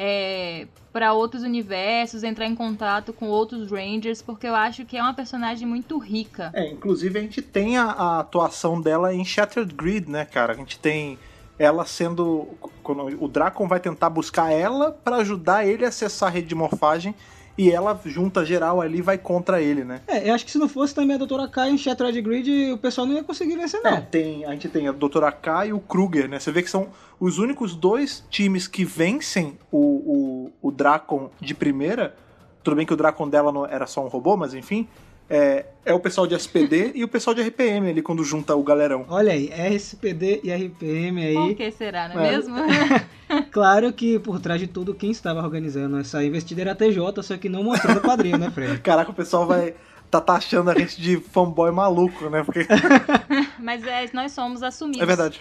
é, 0.00 0.68
para 0.92 1.12
outros 1.12 1.42
universos, 1.42 2.22
entrar 2.22 2.46
em 2.46 2.54
contato 2.54 3.12
com 3.12 3.26
outros 3.26 3.68
Rangers, 3.72 4.22
porque 4.22 4.46
eu 4.46 4.54
acho 4.54 4.84
que 4.84 4.96
é 4.96 5.02
uma 5.02 5.12
personagem 5.12 5.66
muito 5.66 5.98
rica. 5.98 6.52
É, 6.54 6.70
inclusive 6.70 7.18
a 7.18 7.22
gente 7.22 7.42
tem 7.42 7.76
a, 7.76 7.86
a 7.86 8.20
atuação 8.20 8.80
dela 8.80 9.12
em 9.12 9.24
Shattered 9.24 9.74
Grid, 9.74 10.08
né, 10.08 10.24
cara? 10.24 10.52
A 10.52 10.56
gente 10.56 10.78
tem 10.78 11.18
ela 11.58 11.84
sendo. 11.84 12.46
O 13.20 13.26
Dracon 13.26 13.66
vai 13.66 13.80
tentar 13.80 14.08
buscar 14.08 14.52
ela 14.52 14.92
para 14.92 15.16
ajudar 15.16 15.66
ele 15.66 15.84
a 15.84 15.88
acessar 15.88 16.28
a 16.28 16.32
rede 16.32 16.46
de 16.46 16.54
morfagem 16.54 17.14
e 17.58 17.72
ela 17.72 18.00
junta 18.04 18.44
geral 18.44 18.80
ali 18.80 18.98
e 18.98 19.02
vai 19.02 19.18
contra 19.18 19.60
ele, 19.60 19.82
né? 19.82 20.00
É, 20.06 20.30
eu 20.30 20.34
acho 20.34 20.44
que 20.44 20.50
se 20.50 20.58
não 20.58 20.68
fosse 20.68 20.94
também 20.94 21.16
a 21.16 21.18
Doutora 21.18 21.48
K 21.48 21.68
e 21.68 21.74
o 21.74 21.78
Shattered 21.78 22.22
Grid, 22.22 22.72
o 22.72 22.78
pessoal 22.78 23.04
não 23.04 23.16
ia 23.16 23.24
conseguir 23.24 23.56
vencer, 23.56 23.82
não. 23.82 23.96
É, 23.96 24.00
tem, 24.00 24.44
a 24.44 24.52
gente 24.52 24.68
tem 24.68 24.86
a 24.86 24.92
Doutora 24.92 25.32
K 25.32 25.66
e 25.66 25.72
o 25.72 25.80
Kruger, 25.80 26.28
né? 26.28 26.38
Você 26.38 26.52
vê 26.52 26.62
que 26.62 26.70
são 26.70 26.88
os 27.18 27.38
únicos 27.38 27.74
dois 27.74 28.24
times 28.30 28.68
que 28.68 28.84
vencem 28.84 29.58
o, 29.72 29.78
o, 29.78 30.68
o 30.68 30.70
Dracon 30.70 31.30
de 31.40 31.52
primeira. 31.52 32.14
Tudo 32.62 32.76
bem 32.76 32.86
que 32.86 32.92
o 32.92 32.96
Dracon 32.96 33.28
dela 33.28 33.50
não 33.50 33.66
era 33.66 33.86
só 33.86 34.04
um 34.04 34.08
robô, 34.08 34.36
mas 34.36 34.54
enfim 34.54 34.86
é, 35.28 35.66
é 35.84 35.92
o 35.92 36.00
pessoal 36.00 36.26
de 36.26 36.34
SPD 36.34 36.92
e 36.94 37.04
o 37.04 37.08
pessoal 37.08 37.34
de 37.34 37.42
RPM 37.42 37.90
ali 37.90 38.02
quando 38.02 38.24
junta 38.24 38.54
o 38.54 38.62
galerão. 38.62 39.04
Olha 39.08 39.32
aí, 39.32 39.48
RSPD 39.48 40.40
e 40.42 40.52
RPM 40.52 41.24
aí. 41.24 41.34
Por 41.34 41.54
que 41.54 41.70
será, 41.70 42.08
não 42.08 42.20
é, 42.20 42.28
é. 42.28 42.30
mesmo? 42.30 42.56
claro 43.50 43.92
que 43.92 44.18
por 44.18 44.40
trás 44.40 44.60
de 44.60 44.66
tudo, 44.66 44.94
quem 44.94 45.10
estava 45.10 45.42
organizando 45.42 45.98
essa 45.98 46.24
investida 46.24 46.62
era 46.62 46.72
a 46.72 46.74
TJ, 46.74 47.22
só 47.22 47.36
que 47.36 47.48
não 47.48 47.62
mostrou 47.62 47.94
no 47.94 48.00
quadrinho, 48.00 48.38
né, 48.38 48.50
Fred? 48.50 48.78
Caraca, 48.82 49.10
o 49.10 49.14
pessoal 49.14 49.46
vai 49.46 49.74
tá 50.10 50.22
taxando 50.22 50.70
a 50.70 50.74
gente 50.74 51.00
de 51.00 51.18
fanboy 51.18 51.70
maluco, 51.70 52.30
né? 52.30 52.42
Porque... 52.42 52.66
Mas 53.60 53.86
é, 53.86 54.08
nós 54.14 54.32
somos 54.32 54.62
assumidos. 54.62 55.02
É 55.02 55.06
verdade. 55.06 55.40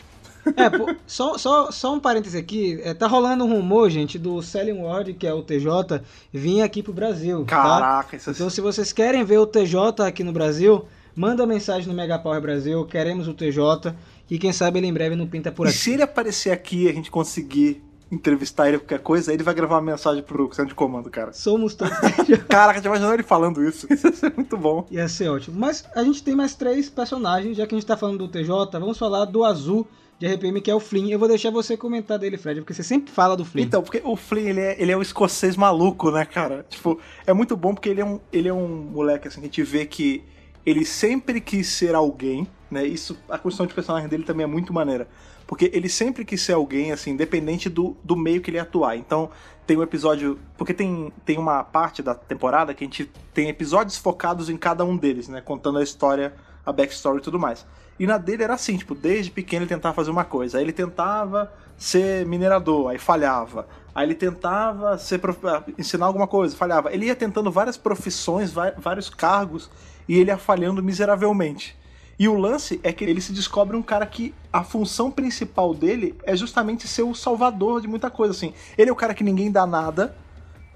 É, 0.56 0.70
pô, 0.70 0.96
só, 1.06 1.38
só, 1.38 1.72
só 1.72 1.94
um 1.94 2.00
parêntese 2.00 2.38
aqui. 2.38 2.80
É, 2.84 2.94
tá 2.94 3.08
rolando 3.08 3.44
um 3.44 3.50
rumor, 3.50 3.90
gente, 3.90 4.18
do 4.18 4.42
Selling 4.42 4.80
World, 4.80 5.14
que 5.14 5.28
é 5.28 5.34
o 5.34 5.42
TJ, 5.42 6.02
vir 6.32 6.62
aqui 6.62 6.82
pro 6.82 6.94
Brasil. 6.94 7.46
Tá? 7.46 7.56
Caraca, 7.56 8.12
tá? 8.12 8.18
isso 8.18 8.32
Então, 8.32 8.50
se 8.50 8.62
vocês 8.62 8.94
querem 8.94 9.24
ver 9.24 9.38
o 9.38 9.48
TJ 9.48 10.04
aqui 10.06 10.24
no 10.24 10.32
Brasil, 10.32 10.86
manda 11.16 11.46
mensagem 11.46 11.88
no 11.88 11.94
Mega 11.94 12.20
Power 12.20 12.42
Brasil. 12.42 12.86
Queremos 12.86 13.28
o 13.28 13.34
TJ. 13.34 13.94
E 14.30 14.38
quem 14.38 14.52
sabe 14.52 14.80
ele 14.80 14.88
em 14.88 14.94
breve 14.94 15.16
não 15.16 15.26
pinta 15.26 15.52
por 15.52 15.68
aqui. 15.68 15.76
E 15.76 15.80
se 15.80 15.94
ele 15.94 16.04
aparecer 16.04 16.52
aqui 16.52 16.84
e 16.84 16.90
a 16.90 16.94
gente 16.94 17.10
conseguir 17.10 17.82
entrevistar 18.12 18.70
ele 18.70 18.78
qualquer 18.78 19.00
coisa, 19.00 19.34
ele 19.34 19.44
vai 19.44 19.54
gravar 19.54 19.76
uma 19.76 19.92
mensagem 19.92 20.24
pro 20.24 20.48
centro 20.54 20.68
de 20.68 20.76
comando, 20.76 21.10
cara. 21.10 21.34
Somos 21.34 21.76
todos. 21.76 21.94
Caraca, 22.48 22.82
já 22.82 22.90
imaginou 22.90 23.14
ele 23.14 23.24
falando 23.24 23.64
isso? 23.64 23.88
Isso 23.92 24.08
ia 24.08 24.14
ser 24.14 24.34
muito 24.36 24.58
bom. 24.58 24.86
Ia 24.90 25.08
ser 25.08 25.30
ótimo. 25.30 25.60
Mas 25.60 25.86
a 25.96 26.04
gente 26.04 26.24
tem 26.24 26.36
mais 26.36 26.56
três 26.56 26.90
personagens, 26.90 27.58
já 27.58 27.66
que 27.66 27.76
a 27.76 27.78
gente 27.78 27.88
tá 27.88 27.98
falando 27.98 28.20
do 28.20 28.28
TJ, 28.28 28.80
vamos 28.80 28.98
falar 28.98 29.26
do 29.26 29.44
Azul 29.44 29.88
de 30.20 30.28
RPM, 30.28 30.60
que 30.62 30.72
é 30.72 30.76
o 30.76 30.80
Flynn. 30.80 31.10
Eu 31.10 31.20
vou 31.20 31.28
deixar 31.28 31.52
você 31.52 31.78
comentar 31.78 32.18
dele, 32.18 32.38
Fred, 32.38 32.62
porque 32.62 32.74
você 32.74 32.84
sempre 32.84 33.12
fala 33.12 33.38
do 33.38 33.46
Flynn. 33.46 33.64
Então, 33.64 33.84
porque 33.84 34.02
o 34.04 34.16
Flynn, 34.16 34.48
ele 34.48 34.62
é, 34.62 34.82
ele 34.82 34.92
é 34.92 34.98
um 34.98 35.02
escocês 35.02 35.56
maluco, 35.56 36.10
né, 36.12 36.26
cara? 36.26 36.66
Tipo, 36.70 37.00
é 37.26 37.34
muito 37.34 37.56
bom 37.56 37.74
porque 37.74 37.90
ele 37.90 38.02
é 38.02 38.06
um, 38.06 38.20
ele 38.34 38.48
é 38.48 38.54
um 38.54 38.68
moleque, 38.68 39.28
assim, 39.28 39.40
que 39.40 39.46
a 39.46 39.50
gente 39.50 39.64
vê 39.64 39.86
que 39.86 40.24
ele 40.66 40.84
sempre 40.86 41.40
quis 41.40 41.68
ser 41.68 41.94
alguém, 41.94 42.48
né? 42.70 42.86
Isso, 42.86 43.18
a 43.30 43.38
construção 43.38 43.68
de 43.68 43.74
personagem 43.74 44.10
dele 44.10 44.24
também 44.24 44.44
é 44.44 44.48
muito 44.48 44.74
maneira. 44.74 45.08
Porque 45.46 45.72
ele 45.74 45.88
sempre 45.88 46.26
quis 46.26 46.42
ser 46.42 46.54
alguém, 46.54 46.92
assim, 46.92 47.12
independente 47.12 47.70
do, 47.70 47.96
do 48.04 48.18
meio 48.18 48.42
que 48.42 48.50
ele 48.50 48.60
atuar. 48.60 48.98
Então, 48.98 49.30
tem 49.66 49.78
um 49.78 49.84
episódio. 49.84 50.40
Porque 50.58 50.74
tem, 50.74 51.14
tem 51.26 51.38
uma 51.38 51.64
parte 51.64 52.02
da 52.02 52.14
temporada 52.14 52.74
que 52.74 52.84
a 52.84 52.88
gente 52.88 53.10
tem 53.34 53.48
episódios 53.48 53.98
focados 53.98 54.50
em 54.50 54.58
cada 54.58 54.84
um 54.84 54.98
deles, 54.98 55.30
né? 55.30 55.40
Contando 55.40 55.78
a 55.78 55.84
história, 55.84 56.34
a 56.66 56.74
backstory 56.74 57.20
e 57.20 57.22
tudo 57.22 57.40
mais. 57.40 57.66
E 58.00 58.06
na 58.06 58.18
dele 58.18 58.44
era 58.44 58.54
assim, 58.54 58.78
tipo, 58.78 58.94
desde 58.94 59.32
pequeno 59.32 59.64
ele 59.64 59.70
tentava 59.70 59.96
fazer 59.96 60.12
uma 60.12 60.26
coisa. 60.26 60.58
Aí 60.58 60.64
ele 60.64 60.74
tentava 60.74 61.52
ser 61.78 62.26
minerador, 62.26 62.90
aí 62.90 62.98
falhava. 62.98 63.68
Aí 63.94 64.06
ele 64.06 64.16
tentava 64.16 64.98
ser 64.98 65.20
prof... 65.20 65.40
Ah, 65.48 65.64
ensinar 65.78 66.06
alguma 66.06 66.28
coisa, 66.28 66.56
falhava. 66.56 66.94
Ele 66.94 67.08
ia 67.08 67.16
tentando 67.16 67.52
várias 67.52 67.78
profissões, 67.78 68.52
vários 68.52 69.10
cargos, 69.10 69.70
e 70.08 70.18
ele 70.18 70.30
ia 70.30 70.38
falhando 70.38 70.84
miseravelmente. 70.84 71.76
E 72.20 72.28
o 72.28 72.36
lance 72.36 72.80
é 72.84 72.92
que 72.92 73.04
ele 73.04 73.22
se 73.22 73.32
descobre 73.32 73.78
um 73.78 73.82
cara 73.82 74.06
que 74.06 74.34
a 74.52 74.64
função 74.64 75.12
principal 75.12 75.74
dele 75.74 76.16
é 76.24 76.36
justamente 76.36 76.88
ser 76.88 77.04
o 77.04 77.14
salvador 77.14 77.80
de 77.80 77.88
muita 77.88 78.10
coisa, 78.10 78.34
assim. 78.34 78.54
Ele 78.78 78.90
é 78.90 78.94
o 78.94 78.96
cara 78.96 79.14
que 79.14 79.24
ninguém 79.24 79.52
dá 79.52 79.68
nada. 79.68 80.16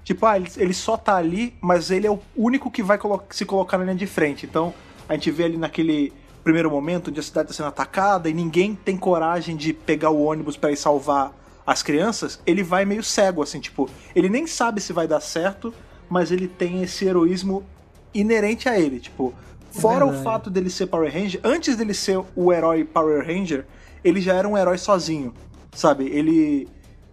Tipo, 0.04 0.26
ah, 0.26 0.36
ele, 0.36 0.74
só 0.74 0.96
tá 0.96 1.16
ali, 1.16 1.54
mas 1.60 1.90
ele 1.90 2.06
é 2.06 2.10
o 2.10 2.20
único 2.36 2.70
que 2.70 2.82
vai 2.82 2.98
se 3.30 3.44
colocar 3.44 3.78
na 3.78 3.84
linha 3.84 3.96
de 3.96 4.06
frente. 4.06 4.46
Então, 4.46 4.74
a 5.08 5.14
gente 5.14 5.30
vê 5.30 5.44
ali 5.44 5.56
naquele 5.56 6.12
primeiro 6.42 6.70
momento 6.70 7.08
onde 7.08 7.20
a 7.20 7.22
cidade 7.22 7.50
está 7.50 7.62
sendo 7.62 7.68
atacada 7.68 8.28
e 8.28 8.34
ninguém 8.34 8.74
tem 8.74 8.96
coragem 8.96 9.56
de 9.56 9.72
pegar 9.72 10.10
o 10.10 10.22
ônibus 10.22 10.56
para 10.56 10.72
ir 10.72 10.76
salvar 10.76 11.32
as 11.66 11.82
crianças, 11.82 12.40
ele 12.44 12.62
vai 12.62 12.84
meio 12.84 13.02
cego, 13.02 13.42
assim, 13.42 13.60
tipo, 13.60 13.88
ele 14.14 14.28
nem 14.28 14.46
sabe 14.46 14.80
se 14.80 14.92
vai 14.92 15.06
dar 15.06 15.20
certo, 15.20 15.72
mas 16.08 16.32
ele 16.32 16.48
tem 16.48 16.82
esse 16.82 17.04
heroísmo 17.04 17.64
inerente 18.12 18.68
a 18.68 18.78
ele, 18.78 18.98
tipo, 18.98 19.32
fora 19.70 20.04
o 20.04 20.12
fato 20.22 20.50
dele 20.50 20.68
ser 20.68 20.86
Power 20.86 21.12
Ranger, 21.12 21.40
antes 21.44 21.76
dele 21.76 21.94
ser 21.94 22.20
o 22.34 22.52
herói 22.52 22.84
Power 22.84 23.24
Ranger, 23.24 23.64
ele 24.02 24.20
já 24.20 24.34
era 24.34 24.48
um 24.48 24.58
herói 24.58 24.76
sozinho, 24.76 25.32
sabe? 25.72 26.06
Ele 26.06 26.68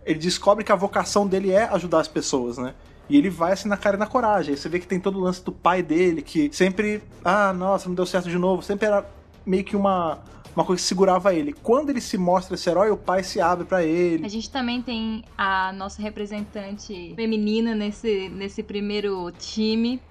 ele 0.06 0.18
descobre 0.18 0.64
que 0.64 0.72
a 0.72 0.76
vocação 0.76 1.28
dele 1.28 1.52
é 1.52 1.66
ajudar 1.66 2.00
as 2.00 2.08
pessoas, 2.08 2.58
né? 2.58 2.74
E 3.08 3.16
ele 3.16 3.30
vai 3.30 3.52
assim 3.52 3.68
na 3.68 3.78
cara 3.78 3.96
e 3.96 4.00
na 4.00 4.08
coragem. 4.08 4.54
Aí 4.54 4.58
você 4.58 4.68
vê 4.68 4.80
que 4.80 4.88
tem 4.88 5.00
todo 5.00 5.20
o 5.20 5.22
lance 5.22 5.44
do 5.44 5.52
pai 5.52 5.84
dele, 5.84 6.24
que 6.24 6.50
sempre, 6.52 7.04
ah, 7.24 7.54
nossa, 7.54 7.88
não 7.88 7.94
deu 7.94 8.08
certo 8.08 8.28
de 8.28 8.38
novo, 8.38 8.64
sempre 8.64 8.88
era 8.88 9.06
meio 9.46 9.64
que 9.64 9.76
uma, 9.76 10.20
uma 10.56 10.66
coisa 10.66 10.82
que 10.82 10.88
segurava 10.88 11.34
ele. 11.34 11.54
Quando 11.54 11.90
ele 11.90 12.02
se 12.02 12.18
mostra 12.18 12.56
esse 12.56 12.70
herói, 12.70 12.92
o 12.92 12.98
pai 12.98 13.24
se 13.24 13.40
abre 13.40 13.66
para 13.66 13.84
ele. 13.84 14.26
A 14.26 14.30
gente 14.30 14.50
também 14.50 14.82
tem 14.82 15.24
a 15.38 15.72
nossa 15.74 16.02
representante 16.02 17.14
feminina 17.16 17.76
nesse, 17.76 18.30
nesse 18.30 18.64
primeiro 18.64 19.32
time, 19.32 20.02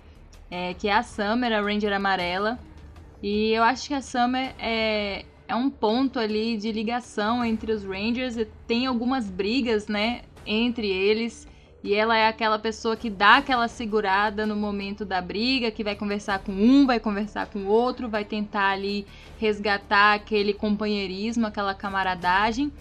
é, 0.51 0.75
que 0.75 0.89
é 0.89 0.93
a 0.93 1.03
Summer, 1.03 1.53
a 1.53 1.61
Ranger 1.61 1.93
amarela. 1.93 2.59
E 3.23 3.51
eu 3.53 3.63
acho 3.63 3.89
que 3.89 3.95
a 3.95 4.01
Summer 4.01 4.55
é, 4.59 5.25
é 5.47 5.55
um 5.55 5.69
ponto 5.69 6.19
ali 6.19 6.57
de 6.57 6.71
ligação 6.71 7.45
entre 7.45 7.73
os 7.73 7.85
Rangers. 7.85 8.37
Tem 8.67 8.87
algumas 8.87 9.29
brigas, 9.29 9.89
né, 9.89 10.23
entre 10.47 10.87
eles. 10.87 11.47
E 11.83 11.95
ela 11.95 12.17
é 12.17 12.27
aquela 12.27 12.59
pessoa 12.59 12.97
que 12.97 13.09
dá 13.09 13.37
aquela 13.37 13.69
segurada 13.69 14.45
no 14.45 14.57
momento 14.57 15.05
da 15.05 15.21
briga, 15.21 15.71
que 15.71 15.85
vai 15.85 15.95
conversar 15.95 16.41
com 16.41 16.53
um, 16.53 16.87
vai 16.87 16.99
conversar 16.99 17.47
com 17.47 17.61
o 17.61 17.67
outro, 17.67 18.09
vai 18.09 18.25
tentar 18.25 18.71
ali 18.71 19.07
resgatar 19.39 20.15
aquele 20.15 20.53
companheirismo, 20.53 21.47
aquela 21.47 21.75
camaradagem. 21.75 22.73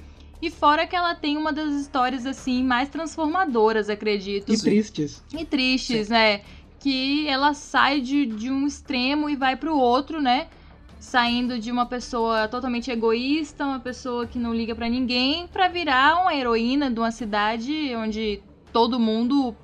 E 0.41 0.49
fora 0.49 0.87
que 0.87 0.95
ela 0.95 1.13
tem 1.13 1.37
uma 1.37 1.53
das 1.53 1.73
histórias 1.73 2.25
assim 2.25 2.63
mais 2.63 2.89
transformadoras, 2.89 3.89
acredito. 3.89 4.51
E 4.51 4.57
tristes. 4.59 5.23
E 5.31 5.45
tristes, 5.45 6.07
Sim. 6.07 6.13
né? 6.13 6.41
Que 6.79 7.27
ela 7.27 7.53
sai 7.53 8.01
de, 8.01 8.25
de 8.25 8.51
um 8.51 8.65
extremo 8.65 9.29
e 9.29 9.35
vai 9.35 9.55
para 9.55 9.71
o 9.71 9.77
outro, 9.77 10.21
né? 10.21 10.47
Saindo 10.99 11.59
de 11.59 11.71
uma 11.71 11.85
pessoa 11.85 12.47
totalmente 12.47 12.89
egoísta, 12.89 13.65
uma 13.65 13.79
pessoa 13.79 14.25
que 14.25 14.39
não 14.39 14.53
liga 14.53 14.75
para 14.75 14.89
ninguém, 14.89 15.47
para 15.47 15.67
virar 15.67 16.21
uma 16.21 16.33
heroína 16.35 16.89
de 16.89 16.99
uma 16.99 17.11
cidade 17.11 17.95
onde 17.95 18.41
todo 18.77 18.99
mundo 18.99 19.55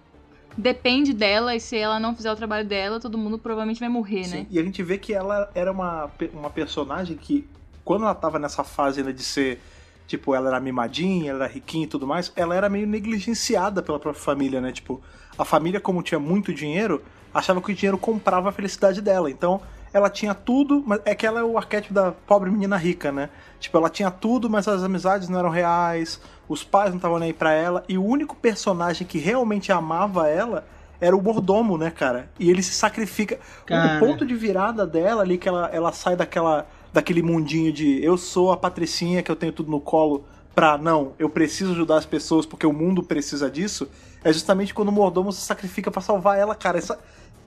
depende 0.57 1.13
dela 1.13 1.55
e 1.55 1.59
se 1.59 1.77
ela 1.77 1.99
não 1.99 2.15
fizer 2.15 2.31
o 2.31 2.35
trabalho 2.35 2.67
dela, 2.67 2.99
todo 2.99 3.15
mundo 3.15 3.37
provavelmente 3.37 3.79
vai 3.79 3.87
morrer, 3.87 4.23
Sim. 4.23 4.37
né? 4.37 4.47
E 4.49 4.57
a 4.57 4.63
gente 4.63 4.81
vê 4.81 4.97
que 4.97 5.13
ela 5.13 5.51
era 5.53 5.71
uma, 5.71 6.09
uma 6.33 6.49
personagem 6.49 7.15
que, 7.15 7.47
quando 7.85 8.05
ela 8.05 8.15
tava 8.15 8.39
nessa 8.39 8.63
fase 8.63 9.01
ainda 9.01 9.13
de 9.13 9.21
ser. 9.21 9.61
Tipo, 10.07 10.33
ela 10.33 10.49
era 10.49 10.59
mimadinha, 10.59 11.29
ela 11.29 11.45
era 11.45 11.53
riquinha 11.53 11.85
e 11.85 11.87
tudo 11.87 12.07
mais, 12.07 12.33
ela 12.35 12.55
era 12.55 12.67
meio 12.67 12.87
negligenciada 12.87 13.83
pela 13.83 13.99
própria 13.99 14.19
família, 14.19 14.59
né? 14.59 14.71
Tipo, 14.71 14.99
a 15.37 15.45
família, 15.45 15.79
como 15.79 16.01
tinha 16.01 16.19
muito 16.19 16.51
dinheiro, 16.51 17.03
achava 17.31 17.61
que 17.61 17.71
o 17.71 17.75
dinheiro 17.75 17.99
comprava 17.99 18.49
a 18.49 18.51
felicidade 18.51 18.99
dela. 18.99 19.29
Então, 19.29 19.61
ela 19.93 20.09
tinha 20.09 20.33
tudo, 20.33 20.83
mas 20.85 20.99
é 21.05 21.13
que 21.13 21.25
ela 21.25 21.39
é 21.39 21.43
o 21.43 21.55
arquétipo 21.55 21.93
da 21.93 22.11
pobre 22.11 22.49
menina 22.49 22.77
rica, 22.77 23.11
né? 23.11 23.29
Tipo, 23.63 23.77
ela 23.77 23.89
tinha 23.89 24.11
tudo, 24.11 24.49
mas 24.49 24.67
as 24.67 24.83
amizades 24.83 25.29
não 25.29 25.39
eram 25.39 25.49
reais, 25.49 26.19
os 26.49 26.65
pais 26.65 26.89
não 26.89 26.97
estavam 26.97 27.17
nem 27.17 27.27
aí 27.27 27.33
pra 27.33 27.53
ela, 27.53 27.81
e 27.87 27.97
o 27.97 28.03
único 28.03 28.35
personagem 28.35 29.07
que 29.07 29.17
realmente 29.17 29.71
amava 29.71 30.27
ela 30.27 30.67
era 30.99 31.15
o 31.15 31.21
mordomo, 31.21 31.77
né, 31.77 31.89
cara? 31.89 32.29
E 32.37 32.49
ele 32.49 32.61
se 32.61 32.73
sacrifica. 32.73 33.39
Cara. 33.65 33.95
O 33.95 33.99
ponto 34.05 34.25
de 34.25 34.35
virada 34.35 34.85
dela 34.85 35.21
ali, 35.21 35.37
que 35.37 35.47
ela, 35.47 35.69
ela 35.71 35.93
sai 35.93 36.17
daquela, 36.17 36.67
daquele 36.91 37.21
mundinho 37.21 37.71
de 37.71 38.03
eu 38.03 38.17
sou 38.17 38.51
a 38.51 38.57
patricinha 38.57 39.23
que 39.23 39.31
eu 39.31 39.35
tenho 39.35 39.53
tudo 39.53 39.71
no 39.71 39.79
colo, 39.79 40.25
pra 40.53 40.77
não, 40.77 41.13
eu 41.17 41.29
preciso 41.29 41.71
ajudar 41.71 41.99
as 41.99 42.05
pessoas 42.05 42.45
porque 42.45 42.67
o 42.67 42.73
mundo 42.73 43.01
precisa 43.01 43.49
disso, 43.49 43.87
é 44.25 44.33
justamente 44.33 44.73
quando 44.73 44.89
o 44.89 44.91
mordomo 44.91 45.31
se 45.31 45.39
sacrifica 45.39 45.89
para 45.89 46.01
salvar 46.01 46.37
ela, 46.37 46.53
cara. 46.53 46.77
Essa, 46.77 46.99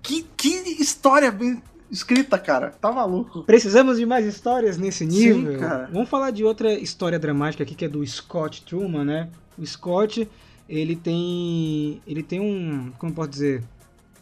que, 0.03 0.23
que 0.35 0.49
história 0.81 1.31
bem 1.31 1.63
escrita, 1.91 2.39
cara. 2.39 2.71
Tá 2.71 2.93
maluco. 2.93 3.43
Precisamos 3.43 3.99
de 3.99 4.07
mais 4.07 4.27
histórias 4.27 4.79
nesse 4.79 5.05
nível. 5.05 5.53
Sim, 5.53 5.59
cara. 5.59 5.89
Vamos 5.93 6.09
falar 6.09 6.31
de 6.31 6.45
outra 6.45 6.73
história 6.75 7.19
dramática 7.19 7.63
aqui, 7.63 7.75
que 7.75 7.85
é 7.85 7.89
do 7.89 8.07
Scott 8.07 8.63
Truman, 8.65 9.05
né? 9.05 9.29
O 9.59 9.67
Scott, 9.67 10.29
ele 10.69 10.97
tem. 10.97 12.01
Ele 12.07 12.23
tem 12.23 12.41
um. 12.41 12.93
Como 12.99 13.13
posso 13.13 13.31
dizer? 13.31 13.63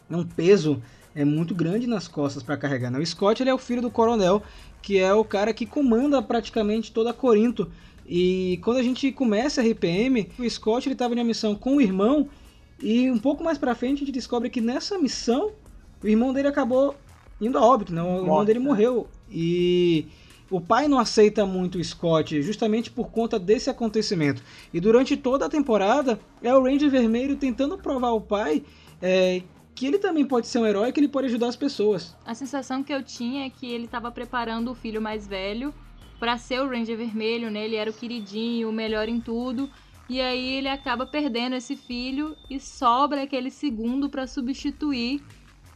É 0.09 0.15
um 0.15 0.23
peso 0.23 0.81
é 1.15 1.23
muito 1.23 1.55
grande 1.55 1.87
nas 1.87 2.07
costas 2.07 2.43
para 2.43 2.57
carregar. 2.57 2.91
Né? 2.91 2.99
O 2.99 3.05
Scott 3.05 3.41
ele 3.41 3.49
é 3.49 3.53
o 3.53 3.57
filho 3.57 3.81
do 3.81 3.89
coronel, 3.89 4.43
que 4.81 4.99
é 4.99 5.13
o 5.13 5.23
cara 5.23 5.53
que 5.53 5.65
comanda 5.65 6.21
praticamente 6.21 6.91
toda 6.91 7.13
Corinto. 7.13 7.71
E 8.05 8.59
quando 8.61 8.77
a 8.77 8.83
gente 8.83 9.11
começa 9.11 9.61
a 9.61 9.63
RPM, 9.63 10.29
o 10.37 10.47
Scott 10.47 10.87
ele 10.87 10.93
estava 10.93 11.15
em 11.15 11.17
uma 11.17 11.23
missão 11.23 11.55
com 11.55 11.77
o 11.77 11.81
irmão 11.81 12.27
e 12.83 13.09
um 13.09 13.17
pouco 13.17 13.43
mais 13.43 13.57
para 13.57 13.73
frente 13.73 13.95
a 13.95 13.99
gente 13.99 14.11
descobre 14.11 14.49
que 14.49 14.59
nessa 14.59 14.99
missão 14.99 15.53
o 16.03 16.07
irmão 16.07 16.33
dele 16.33 16.49
acabou 16.49 16.95
indo 17.39 17.57
a 17.57 17.61
óbito, 17.61 17.93
né? 17.93 18.01
O 18.01 18.05
Morte, 18.05 18.21
irmão 18.23 18.45
dele 18.45 18.59
né? 18.59 18.65
morreu. 18.65 19.07
E 19.29 20.05
o 20.49 20.61
pai 20.61 20.87
não 20.87 20.99
aceita 20.99 21.45
muito 21.45 21.77
o 21.77 21.83
Scott 21.83 22.41
justamente 22.41 22.91
por 22.91 23.09
conta 23.09 23.39
desse 23.39 23.69
acontecimento. 23.69 24.43
E 24.73 24.79
durante 24.79 25.17
toda 25.17 25.45
a 25.45 25.49
temporada 25.49 26.19
é 26.41 26.53
o 26.53 26.63
Ranger 26.63 26.89
Vermelho 26.89 27.35
tentando 27.35 27.77
provar 27.77 28.09
ao 28.09 28.21
pai 28.21 28.63
é, 29.01 29.41
que 29.73 29.85
ele 29.85 29.97
também 29.97 30.25
pode 30.25 30.47
ser 30.47 30.59
um 30.59 30.65
herói, 30.65 30.91
que 30.91 30.99
ele 30.99 31.07
pode 31.07 31.27
ajudar 31.27 31.47
as 31.47 31.55
pessoas. 31.55 32.15
A 32.25 32.33
sensação 32.33 32.83
que 32.83 32.93
eu 32.93 33.03
tinha 33.03 33.45
é 33.45 33.49
que 33.49 33.65
ele 33.65 33.85
estava 33.85 34.11
preparando 34.11 34.71
o 34.71 34.75
filho 34.75 35.01
mais 35.01 35.27
velho 35.27 35.73
para 36.19 36.37
ser 36.37 36.61
o 36.61 36.69
Ranger 36.69 36.97
Vermelho, 36.97 37.51
né? 37.51 37.65
Ele 37.65 37.75
era 37.75 37.89
o 37.89 37.93
queridinho, 37.93 38.69
o 38.69 38.73
melhor 38.73 39.09
em 39.09 39.19
tudo. 39.19 39.69
E 40.07 40.21
aí 40.21 40.53
ele 40.53 40.69
acaba 40.69 41.05
perdendo 41.05 41.55
esse 41.55 41.75
filho 41.75 42.35
e 42.49 42.59
sobra 42.59 43.23
aquele 43.23 43.49
segundo 43.49 44.09
para 44.09 44.27
substituir. 44.27 45.21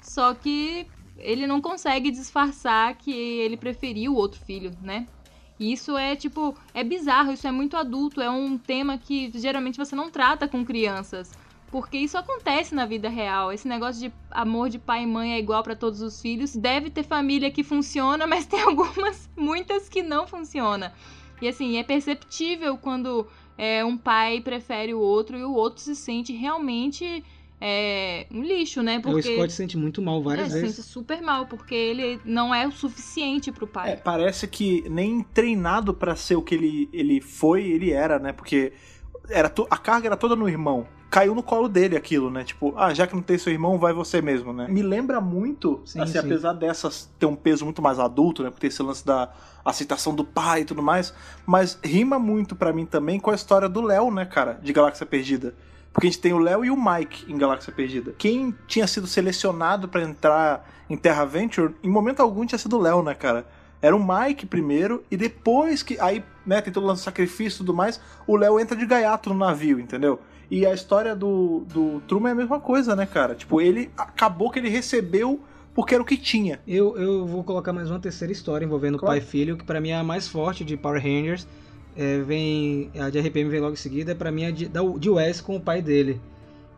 Só 0.01 0.33
que 0.33 0.87
ele 1.19 1.45
não 1.47 1.61
consegue 1.61 2.11
disfarçar 2.11 2.95
que 2.95 3.11
ele 3.11 3.57
preferiu 3.57 4.13
o 4.13 4.15
outro 4.15 4.39
filho, 4.39 4.71
né? 4.81 5.07
E 5.59 5.73
isso 5.73 5.97
é 5.97 6.15
tipo, 6.15 6.55
é 6.73 6.83
bizarro, 6.83 7.33
isso 7.33 7.45
é 7.45 7.51
muito 7.51 7.75
adulto, 7.75 8.21
é 8.21 8.29
um 8.29 8.57
tema 8.57 8.97
que 8.97 9.31
geralmente 9.35 9.77
você 9.77 9.95
não 9.95 10.09
trata 10.09 10.47
com 10.47 10.65
crianças. 10.65 11.31
Porque 11.69 11.97
isso 11.97 12.17
acontece 12.17 12.73
na 12.73 12.85
vida 12.85 13.09
real. 13.09 13.51
Esse 13.51 13.67
negócio 13.67 14.01
de 14.01 14.13
amor 14.31 14.69
de 14.69 14.79
pai 14.79 15.03
e 15.03 15.05
mãe 15.05 15.33
é 15.33 15.39
igual 15.39 15.61
para 15.61 15.75
todos 15.75 16.01
os 16.01 16.19
filhos. 16.19 16.55
Deve 16.55 16.89
ter 16.89 17.03
família 17.03 17.51
que 17.51 17.63
funciona, 17.63 18.25
mas 18.27 18.45
tem 18.45 18.61
algumas, 18.61 19.29
muitas 19.37 19.87
que 19.87 20.01
não 20.01 20.25
funciona. 20.25 20.93
E 21.41 21.47
assim, 21.47 21.77
é 21.77 21.83
perceptível 21.83 22.77
quando 22.77 23.27
é, 23.57 23.85
um 23.85 23.97
pai 23.97 24.41
prefere 24.41 24.93
o 24.93 24.99
outro 24.99 25.37
e 25.37 25.43
o 25.43 25.53
outro 25.53 25.81
se 25.81 25.95
sente 25.95 26.33
realmente 26.33 27.23
é, 27.61 28.25
um 28.31 28.41
lixo, 28.41 28.81
né? 28.81 28.99
Porque... 28.99 29.29
O 29.29 29.33
Scott 29.33 29.51
se 29.51 29.57
sente 29.57 29.77
muito 29.77 30.01
mal 30.01 30.23
várias 30.23 30.51
é, 30.51 30.61
vezes. 30.61 30.75
Se 30.75 30.81
sente 30.81 30.87
super 30.87 31.21
mal, 31.21 31.45
porque 31.45 31.75
ele 31.75 32.19
não 32.23 32.55
é 32.55 32.65
o 32.65 32.71
suficiente 32.71 33.51
pro 33.51 33.67
pai. 33.67 33.91
É, 33.91 33.95
parece 33.95 34.47
que 34.47 34.87
nem 34.89 35.21
treinado 35.21 35.93
para 35.93 36.15
ser 36.15 36.35
o 36.35 36.41
que 36.41 36.55
ele, 36.55 36.89
ele 36.93 37.19
foi, 37.19 37.63
ele 37.63 37.91
era, 37.91 38.17
né? 38.17 38.31
Porque 38.31 38.71
era 39.29 39.51
a 39.69 39.77
carga 39.77 40.07
era 40.07 40.17
toda 40.17 40.35
no 40.35 40.47
irmão. 40.47 40.87
Caiu 41.09 41.33
no 41.33 41.41
colo 41.41 41.67
dele 41.67 41.97
aquilo, 41.97 42.29
né? 42.29 42.43
Tipo, 42.43 42.73
ah, 42.77 42.93
já 42.93 43.07
que 43.07 43.15
não 43.15 43.21
tem 43.23 43.37
seu 43.37 43.51
irmão, 43.51 43.79
vai 43.79 43.91
você 43.91 44.21
mesmo, 44.21 44.53
né? 44.53 44.67
Me 44.69 44.83
lembra 44.83 45.19
muito, 45.19 45.81
sim, 45.83 45.99
assim, 45.99 46.13
sim. 46.13 46.19
apesar 46.19 46.53
dessas 46.53 47.11
ter 47.17 47.25
um 47.25 47.35
peso 47.35 47.65
muito 47.65 47.81
mais 47.81 47.97
adulto, 47.97 48.43
né? 48.43 48.49
Porque 48.51 48.61
tem 48.61 48.67
esse 48.67 48.83
lance 48.83 49.03
da 49.03 49.33
aceitação 49.65 50.13
do 50.13 50.23
pai 50.23 50.61
e 50.61 50.65
tudo 50.65 50.83
mais, 50.83 51.13
mas 51.47 51.79
rima 51.83 52.19
muito 52.19 52.55
para 52.55 52.71
mim 52.71 52.85
também 52.85 53.19
com 53.19 53.31
a 53.31 53.35
história 53.35 53.67
do 53.67 53.81
Léo, 53.81 54.11
né, 54.11 54.23
cara, 54.23 54.59
de 54.61 54.71
Galáxia 54.71 55.05
Perdida. 55.05 55.55
Porque 55.99 56.07
a 56.07 56.11
gente 56.11 56.21
tem 56.21 56.31
o 56.31 56.37
Léo 56.37 56.63
e 56.63 56.71
o 56.71 56.77
Mike 56.77 57.29
em 57.29 57.37
Galáxia 57.37 57.73
Perdida. 57.73 58.15
Quem 58.17 58.55
tinha 58.65 58.87
sido 58.87 59.05
selecionado 59.05 59.89
para 59.89 60.01
entrar 60.01 60.65
em 60.89 60.95
Terra 60.95 61.25
Venture, 61.25 61.75
em 61.83 61.89
momento 61.89 62.21
algum 62.21 62.45
tinha 62.45 62.57
sido 62.57 62.77
o 62.77 62.81
Léo, 62.81 63.03
né, 63.03 63.13
cara? 63.13 63.45
Era 63.81 63.93
o 63.93 63.99
Mike 63.99 64.45
primeiro, 64.45 65.03
e 65.11 65.17
depois 65.17 65.83
que. 65.83 65.99
Aí, 65.99 66.23
né, 66.45 66.61
tem 66.61 66.71
todo 66.71 66.85
o 66.85 66.87
lance 66.87 67.01
do 67.01 67.03
sacrifício 67.03 67.57
e 67.57 67.59
tudo 67.59 67.73
mais, 67.73 67.99
o 68.25 68.37
Léo 68.37 68.61
entra 68.61 68.77
de 68.77 68.85
gaiato 68.85 69.29
no 69.29 69.35
navio, 69.35 69.77
entendeu? 69.77 70.21
E 70.49 70.65
a 70.65 70.73
história 70.73 71.13
do, 71.13 71.65
do 71.67 71.99
Truman 72.07 72.29
é 72.29 72.31
a 72.31 72.35
mesma 72.35 72.61
coisa, 72.61 72.95
né, 72.95 73.05
cara? 73.05 73.35
Tipo, 73.35 73.59
ele 73.59 73.91
acabou 73.97 74.49
que 74.49 74.57
ele 74.57 74.69
recebeu 74.69 75.41
porque 75.73 75.95
era 75.95 76.01
o 76.01 76.05
que 76.05 76.15
tinha. 76.15 76.61
Eu, 76.65 76.97
eu 76.97 77.25
vou 77.25 77.43
colocar 77.43 77.73
mais 77.73 77.91
uma 77.91 77.99
terceira 77.99 78.31
história 78.31 78.65
envolvendo 78.65 78.97
claro. 78.97 79.11
pai 79.11 79.17
e 79.17 79.29
filho, 79.29 79.57
que 79.57 79.65
para 79.65 79.81
mim 79.81 79.89
é 79.89 79.97
a 79.97 80.03
mais 80.03 80.29
forte 80.29 80.63
de 80.63 80.77
Power 80.77 81.03
Rangers. 81.03 81.45
É, 81.95 82.19
vem 82.19 82.89
a 82.97 83.09
de 83.09 83.19
RPM 83.19 83.49
vem 83.49 83.59
logo 83.59 83.73
em 83.73 83.77
seguida, 83.77 84.15
para 84.15 84.31
mim 84.31 84.43
é 84.43 84.51
de, 84.51 84.69
de 84.99 85.09
Wes 85.09 85.41
com 85.41 85.55
o 85.55 85.59
pai 85.59 85.81
dele, 85.81 86.21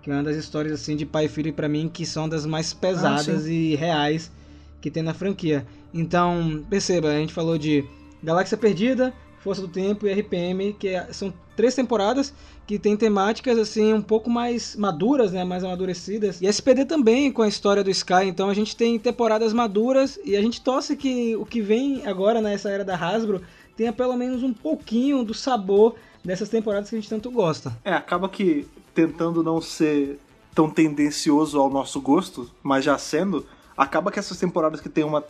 que 0.01 0.09
é 0.09 0.13
uma 0.13 0.23
das 0.23 0.35
histórias 0.35 0.73
assim 0.73 0.95
de 0.95 1.05
pai 1.05 1.25
e 1.25 1.29
filho 1.29 1.53
para 1.53 1.67
mim 1.67 1.89
que 1.91 2.05
são 2.05 2.27
das 2.27 2.45
mais 2.45 2.73
pesadas 2.73 3.45
ah, 3.45 3.49
e 3.49 3.75
reais 3.75 4.31
que 4.79 4.89
tem 4.89 5.03
na 5.03 5.13
franquia. 5.13 5.65
Então, 5.93 6.65
perceba, 6.69 7.09
a 7.09 7.17
gente 7.17 7.33
falou 7.33 7.57
de 7.57 7.85
Galáxia 8.23 8.57
Perdida, 8.57 9.13
Força 9.39 9.61
do 9.61 9.67
Tempo 9.67 10.07
e 10.07 10.13
RPM, 10.13 10.73
que 10.73 10.89
é, 10.89 11.11
são 11.11 11.33
três 11.55 11.75
temporadas 11.75 12.33
que 12.65 12.79
tem 12.79 12.95
temáticas 12.95 13.57
assim 13.57 13.93
um 13.93 14.01
pouco 14.01 14.29
mais 14.29 14.75
maduras, 14.75 15.31
né, 15.31 15.43
mais 15.43 15.63
amadurecidas. 15.63 16.41
E 16.41 16.45
SPD 16.45 16.85
também 16.85 17.31
com 17.31 17.41
a 17.41 17.47
história 17.47 17.83
do 17.83 17.89
Sky, 17.89 18.25
então 18.25 18.49
a 18.49 18.53
gente 18.53 18.75
tem 18.75 18.97
temporadas 18.97 19.51
maduras 19.51 20.19
e 20.23 20.35
a 20.35 20.41
gente 20.41 20.61
torce 20.61 20.95
que 20.95 21.35
o 21.35 21.45
que 21.45 21.59
vem 21.59 22.05
agora 22.05 22.39
nessa 22.39 22.69
era 22.69 22.85
da 22.85 22.95
Hasbro 22.95 23.41
tenha 23.75 23.93
pelo 23.93 24.15
menos 24.15 24.43
um 24.43 24.53
pouquinho 24.53 25.23
do 25.23 25.33
sabor 25.33 25.95
dessas 26.23 26.49
temporadas 26.49 26.89
que 26.89 26.95
a 26.95 26.99
gente 26.99 27.09
tanto 27.09 27.31
gosta. 27.31 27.75
É, 27.83 27.93
acaba 27.93 28.29
que 28.29 28.67
tentando 28.93 29.43
não 29.43 29.61
ser 29.61 30.19
tão 30.53 30.69
tendencioso 30.69 31.59
ao 31.59 31.69
nosso 31.69 32.01
gosto, 32.01 32.49
mas 32.61 32.83
já 32.83 32.97
sendo, 32.97 33.45
acaba 33.75 34.11
que 34.11 34.19
essas 34.19 34.37
temporadas 34.37 34.81
que 34.81 34.89
tem 34.89 35.03
uma 35.03 35.23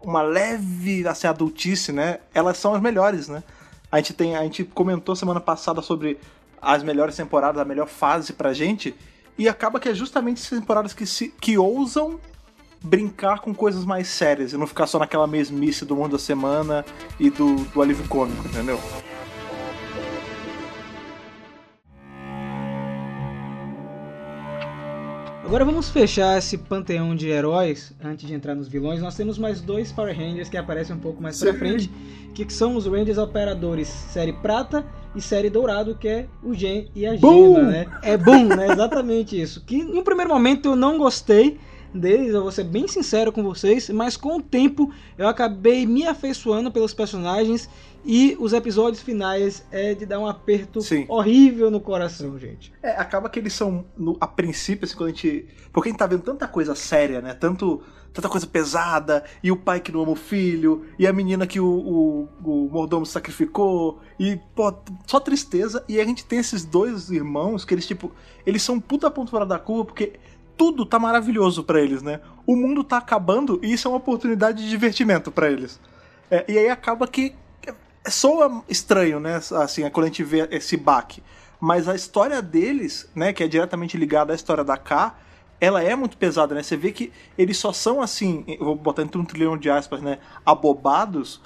uma 0.00 0.22
leve 0.22 1.06
assim, 1.06 1.26
adultice, 1.26 1.92
né? 1.92 2.20
Elas 2.32 2.56
são 2.56 2.74
as 2.74 2.80
melhores, 2.80 3.28
né? 3.28 3.42
A 3.90 3.96
gente 3.98 4.14
tem, 4.14 4.36
a 4.36 4.42
gente 4.42 4.64
comentou 4.64 5.16
semana 5.16 5.40
passada 5.40 5.82
sobre 5.82 6.18
as 6.60 6.82
melhores 6.82 7.16
temporadas, 7.16 7.60
a 7.60 7.64
melhor 7.64 7.86
fase 7.86 8.32
pra 8.32 8.52
gente, 8.52 8.94
e 9.36 9.48
acaba 9.48 9.78
que 9.80 9.88
é 9.88 9.94
justamente 9.94 10.42
essas 10.42 10.58
temporadas 10.58 10.92
que 10.92 11.06
se 11.06 11.28
que 11.40 11.56
ousam 11.56 12.18
brincar 12.82 13.40
com 13.40 13.54
coisas 13.54 13.84
mais 13.84 14.08
sérias 14.08 14.52
e 14.52 14.56
não 14.56 14.66
ficar 14.66 14.86
só 14.86 14.98
naquela 14.98 15.26
mesmice 15.26 15.84
do 15.84 15.96
mundo 15.96 16.12
da 16.12 16.18
semana 16.18 16.84
e 17.18 17.30
do, 17.30 17.56
do 17.56 17.82
alívio 17.82 18.06
cômico, 18.08 18.46
entendeu? 18.46 18.78
Agora 25.48 25.64
vamos 25.64 25.88
fechar 25.88 26.36
esse 26.36 26.58
panteão 26.58 27.16
de 27.16 27.30
heróis 27.30 27.94
antes 28.04 28.26
de 28.26 28.34
entrar 28.34 28.54
nos 28.54 28.68
vilões. 28.68 29.00
Nós 29.00 29.16
temos 29.16 29.38
mais 29.38 29.62
dois 29.62 29.90
Power 29.90 30.14
Rangers 30.14 30.50
que 30.50 30.58
aparecem 30.58 30.94
um 30.94 30.98
pouco 30.98 31.22
mais 31.22 31.36
Sim. 31.36 31.46
pra 31.46 31.54
frente, 31.54 31.90
que 32.34 32.52
são 32.52 32.76
os 32.76 32.84
Rangers 32.84 33.16
Operadores 33.16 33.88
série 33.88 34.34
prata 34.34 34.84
e 35.16 35.22
série 35.22 35.48
dourado, 35.48 35.94
que 35.94 36.06
é 36.06 36.26
o 36.42 36.52
Gen 36.52 36.90
e 36.94 37.06
a 37.06 37.16
Gina, 37.16 37.62
né? 37.62 37.86
É 38.02 38.14
bom, 38.18 38.44
né? 38.44 38.70
Exatamente 38.70 39.40
isso. 39.40 39.64
Que 39.64 39.76
em 39.76 39.98
um 39.98 40.04
primeiro 40.04 40.30
momento 40.30 40.68
eu 40.68 40.76
não 40.76 40.98
gostei, 40.98 41.58
deles, 41.94 42.34
eu 42.34 42.42
vou 42.42 42.52
ser 42.52 42.64
bem 42.64 42.86
sincero 42.86 43.32
com 43.32 43.42
vocês, 43.42 43.88
mas 43.90 44.16
com 44.16 44.36
o 44.36 44.42
tempo 44.42 44.92
eu 45.16 45.28
acabei 45.28 45.86
me 45.86 46.06
afeiçoando 46.06 46.70
pelos 46.70 46.94
personagens 46.94 47.68
e 48.04 48.36
os 48.38 48.52
episódios 48.52 49.02
finais 49.02 49.66
é 49.70 49.92
de 49.94 50.06
dar 50.06 50.18
um 50.18 50.26
aperto 50.26 50.80
Sim. 50.80 51.04
horrível 51.08 51.70
no 51.70 51.80
coração, 51.80 52.38
gente. 52.38 52.72
É, 52.82 52.92
acaba 52.92 53.28
que 53.28 53.38
eles 53.38 53.52
são, 53.52 53.84
no, 53.96 54.16
a 54.20 54.26
princípio, 54.26 54.84
assim, 54.84 54.96
quando 54.96 55.08
a 55.08 55.12
gente. 55.12 55.46
Porque 55.72 55.88
a 55.88 55.92
gente 55.92 55.98
tá 55.98 56.06
vendo 56.06 56.22
tanta 56.22 56.46
coisa 56.46 56.74
séria, 56.74 57.20
né? 57.20 57.34
Tanto, 57.34 57.82
tanta 58.12 58.28
coisa 58.28 58.46
pesada, 58.46 59.24
e 59.42 59.50
o 59.50 59.56
pai 59.56 59.80
que 59.80 59.92
não 59.92 60.02
ama 60.02 60.12
o 60.12 60.16
filho, 60.16 60.86
e 60.98 61.06
a 61.06 61.12
menina 61.12 61.46
que 61.46 61.60
o, 61.60 61.66
o, 61.66 62.28
o 62.44 62.70
mordomo 62.70 63.04
sacrificou, 63.04 64.00
e, 64.18 64.38
pô, 64.54 64.72
só 65.06 65.20
tristeza. 65.20 65.84
E 65.88 66.00
a 66.00 66.04
gente 66.04 66.24
tem 66.24 66.38
esses 66.38 66.64
dois 66.64 67.10
irmãos 67.10 67.64
que 67.64 67.74
eles, 67.74 67.86
tipo, 67.86 68.12
eles 68.46 68.62
são 68.62 68.80
puta 68.80 69.10
ponto 69.10 69.30
fora 69.30 69.44
da 69.44 69.58
curva, 69.58 69.84
porque 69.84 70.14
tudo 70.58 70.84
tá 70.84 70.98
maravilhoso 70.98 71.62
para 71.62 71.80
eles, 71.80 72.02
né? 72.02 72.20
O 72.44 72.56
mundo 72.56 72.82
tá 72.84 72.98
acabando 72.98 73.60
e 73.62 73.72
isso 73.72 73.86
é 73.86 73.90
uma 73.90 73.96
oportunidade 73.96 74.62
de 74.62 74.68
divertimento 74.68 75.30
para 75.30 75.50
eles. 75.50 75.80
É, 76.30 76.44
e 76.48 76.58
aí 76.58 76.68
acaba 76.68 77.06
que 77.06 77.34
soa 78.10 78.64
estranho, 78.68 79.20
né? 79.20 79.36
Assim, 79.36 79.88
quando 79.90 80.04
a 80.04 80.08
gente 80.08 80.24
vê 80.24 80.48
esse 80.50 80.76
baque. 80.76 81.22
Mas 81.60 81.88
a 81.88 81.94
história 81.94 82.42
deles, 82.42 83.08
né, 83.14 83.32
que 83.32 83.42
é 83.42 83.48
diretamente 83.48 83.96
ligada 83.96 84.32
à 84.32 84.36
história 84.36 84.62
da 84.62 84.76
K, 84.76 85.16
ela 85.60 85.82
é 85.82 85.94
muito 85.96 86.16
pesada, 86.16 86.54
né? 86.54 86.62
Você 86.62 86.76
vê 86.76 86.92
que 86.92 87.12
eles 87.36 87.56
só 87.56 87.72
são 87.72 88.00
assim, 88.00 88.44
vou 88.60 88.76
botar 88.76 89.02
entre 89.02 89.18
um 89.18 89.24
trilhão 89.24 89.56
de 89.56 89.68
aspas, 89.68 90.00
né? 90.00 90.18
Abobados, 90.44 91.40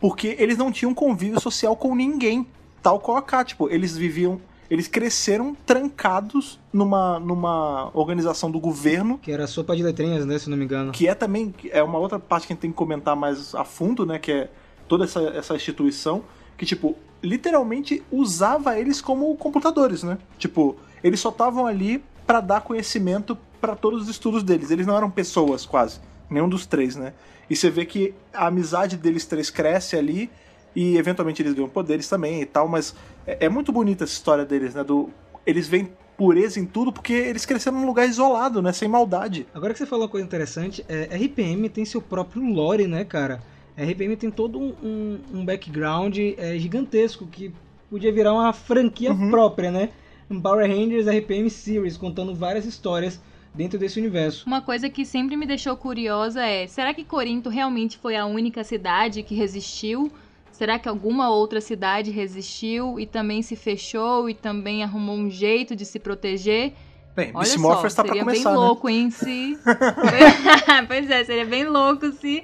porque 0.00 0.36
eles 0.38 0.56
não 0.56 0.70
tinham 0.70 0.94
convívio 0.94 1.40
social 1.40 1.76
com 1.76 1.94
ninguém. 1.94 2.46
Tal 2.82 3.00
qual 3.00 3.16
a 3.16 3.22
K, 3.22 3.44
tipo, 3.44 3.68
eles 3.68 3.96
viviam. 3.96 4.40
Eles 4.70 4.88
cresceram 4.88 5.56
trancados 5.66 6.58
numa, 6.72 7.20
numa 7.20 7.90
organização 7.94 8.50
do 8.50 8.58
governo. 8.58 9.18
Que 9.18 9.30
era 9.30 9.46
sopa 9.46 9.76
de 9.76 9.82
letrinhas, 9.82 10.26
né? 10.26 10.38
Se 10.38 10.50
não 10.50 10.56
me 10.56 10.64
engano. 10.64 10.92
Que 10.92 11.08
é 11.08 11.14
também. 11.14 11.54
É 11.70 11.82
uma 11.82 11.98
outra 11.98 12.18
parte 12.18 12.46
que 12.46 12.52
a 12.52 12.54
gente 12.54 12.62
tem 12.62 12.70
que 12.70 12.76
comentar 12.76 13.14
mais 13.14 13.54
a 13.54 13.64
fundo, 13.64 14.04
né? 14.04 14.18
Que 14.18 14.32
é 14.32 14.50
toda 14.88 15.04
essa, 15.04 15.20
essa 15.20 15.54
instituição. 15.54 16.24
Que, 16.56 16.66
tipo, 16.66 16.96
literalmente 17.22 18.02
usava 18.10 18.78
eles 18.78 19.00
como 19.00 19.34
computadores, 19.36 20.02
né? 20.02 20.18
Tipo, 20.38 20.76
eles 21.02 21.20
só 21.20 21.28
estavam 21.28 21.66
ali 21.66 22.02
para 22.26 22.40
dar 22.40 22.60
conhecimento 22.60 23.38
para 23.60 23.76
todos 23.76 24.02
os 24.02 24.08
estudos 24.08 24.42
deles. 24.42 24.70
Eles 24.70 24.86
não 24.86 24.96
eram 24.96 25.10
pessoas, 25.10 25.64
quase. 25.64 26.00
Nenhum 26.28 26.48
dos 26.48 26.66
três, 26.66 26.96
né? 26.96 27.12
E 27.48 27.54
você 27.54 27.70
vê 27.70 27.84
que 27.84 28.12
a 28.34 28.48
amizade 28.48 28.96
deles 28.96 29.24
três 29.24 29.50
cresce 29.50 29.96
ali 29.96 30.30
e 30.74 30.96
eventualmente 30.96 31.40
eles 31.40 31.54
ganham 31.54 31.68
poderes 31.68 32.08
também 32.08 32.42
e 32.42 32.46
tal, 32.46 32.68
mas 32.68 32.94
é, 33.26 33.46
é 33.46 33.48
muito 33.48 33.72
bonita 33.72 34.04
essa 34.04 34.12
história 34.12 34.44
deles, 34.44 34.74
né? 34.74 34.84
Do, 34.84 35.10
eles 35.44 35.68
vêm 35.68 35.90
pureza 36.16 36.58
em 36.58 36.64
tudo 36.64 36.92
porque 36.92 37.12
eles 37.12 37.44
cresceram 37.44 37.78
num 37.80 37.86
lugar 37.86 38.08
isolado, 38.08 38.62
né? 38.62 38.72
Sem 38.72 38.88
maldade. 38.88 39.46
Agora 39.54 39.72
que 39.72 39.78
você 39.78 39.86
falou 39.86 40.04
uma 40.04 40.10
coisa 40.10 40.26
interessante, 40.26 40.84
é, 40.88 41.16
RPM 41.16 41.68
tem 41.68 41.84
seu 41.84 42.00
próprio 42.00 42.42
lore, 42.42 42.86
né, 42.86 43.04
cara? 43.04 43.42
RPM 43.76 44.16
tem 44.16 44.30
todo 44.30 44.58
um, 44.58 44.74
um, 44.82 45.18
um 45.34 45.44
background 45.44 46.16
é, 46.18 46.58
gigantesco 46.58 47.26
que 47.26 47.52
podia 47.90 48.10
virar 48.10 48.32
uma 48.32 48.52
franquia 48.52 49.12
uhum. 49.12 49.30
própria, 49.30 49.70
né? 49.70 49.90
Um 50.30 50.40
Power 50.40 50.66
Rangers 50.66 51.06
RPM 51.06 51.48
Series, 51.50 51.96
contando 51.96 52.34
várias 52.34 52.64
histórias 52.64 53.20
dentro 53.54 53.78
desse 53.78 54.00
universo. 54.00 54.46
Uma 54.46 54.60
coisa 54.60 54.88
que 54.88 55.04
sempre 55.04 55.36
me 55.36 55.46
deixou 55.46 55.76
curiosa 55.76 56.44
é: 56.44 56.66
será 56.66 56.92
que 56.92 57.04
Corinto 57.04 57.48
realmente 57.48 57.98
foi 57.98 58.16
a 58.16 58.26
única 58.26 58.64
cidade 58.64 59.22
que 59.22 59.34
resistiu? 59.34 60.10
Será 60.56 60.78
que 60.78 60.88
alguma 60.88 61.28
outra 61.28 61.60
cidade 61.60 62.10
resistiu 62.10 62.98
e 62.98 63.04
também 63.04 63.42
se 63.42 63.54
fechou 63.54 64.26
e 64.26 64.32
também 64.32 64.82
arrumou 64.82 65.14
um 65.14 65.28
jeito 65.28 65.76
de 65.76 65.84
se 65.84 65.98
proteger? 65.98 66.72
Bem, 67.14 67.30
Olha 67.34 67.44
só, 67.44 67.86
está 67.86 68.02
seria 68.02 68.24
começar, 68.24 68.48
bem 68.48 68.58
né? 68.58 68.66
louco, 68.66 68.88
hein, 68.88 69.10
se... 69.10 69.58
pois 70.88 71.10
é, 71.10 71.24
seria 71.24 71.44
bem 71.44 71.66
louco 71.66 72.10
se, 72.12 72.42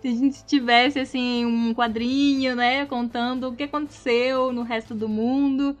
se 0.00 0.08
a 0.08 0.10
gente 0.10 0.44
tivesse, 0.44 0.98
assim, 0.98 1.46
um 1.46 1.72
quadrinho, 1.72 2.56
né, 2.56 2.84
contando 2.86 3.50
o 3.50 3.54
que 3.54 3.62
aconteceu 3.62 4.52
no 4.52 4.64
resto 4.64 4.92
do 4.92 5.08
mundo 5.08 5.76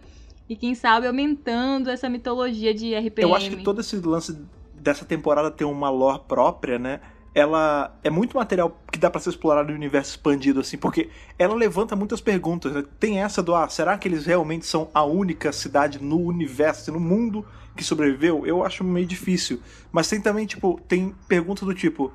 e, 0.48 0.54
quem 0.54 0.76
sabe, 0.76 1.08
aumentando 1.08 1.90
essa 1.90 2.08
mitologia 2.08 2.72
de 2.72 2.94
RPM. 2.94 3.28
Eu 3.28 3.34
acho 3.34 3.50
que 3.50 3.56
todo 3.56 3.80
esse 3.80 3.96
lance 3.96 4.38
dessa 4.72 5.04
temporada 5.04 5.50
ter 5.50 5.64
uma 5.64 5.90
lore 5.90 6.20
própria, 6.28 6.78
né? 6.78 7.00
Ela 7.34 7.96
é 8.04 8.10
muito 8.10 8.36
material 8.36 8.76
que 8.90 8.98
dá 8.98 9.10
para 9.10 9.20
ser 9.20 9.30
explorado 9.30 9.70
no 9.70 9.74
universo 9.74 10.10
expandido, 10.10 10.60
assim, 10.60 10.76
porque 10.76 11.08
ela 11.38 11.54
levanta 11.54 11.96
muitas 11.96 12.20
perguntas. 12.20 12.72
Né? 12.72 12.84
Tem 13.00 13.20
essa 13.20 13.42
do, 13.42 13.54
ah, 13.54 13.68
será 13.68 13.96
que 13.96 14.06
eles 14.06 14.26
realmente 14.26 14.66
são 14.66 14.90
a 14.92 15.02
única 15.02 15.50
cidade 15.52 16.02
no 16.02 16.20
universo, 16.20 16.92
no 16.92 17.00
mundo 17.00 17.44
que 17.74 17.82
sobreviveu? 17.82 18.46
Eu 18.46 18.62
acho 18.62 18.84
meio 18.84 19.06
difícil. 19.06 19.60
Mas 19.90 20.08
tem 20.08 20.20
também, 20.20 20.46
tipo, 20.46 20.78
tem 20.86 21.14
perguntas 21.26 21.66
do 21.66 21.74
tipo, 21.74 22.12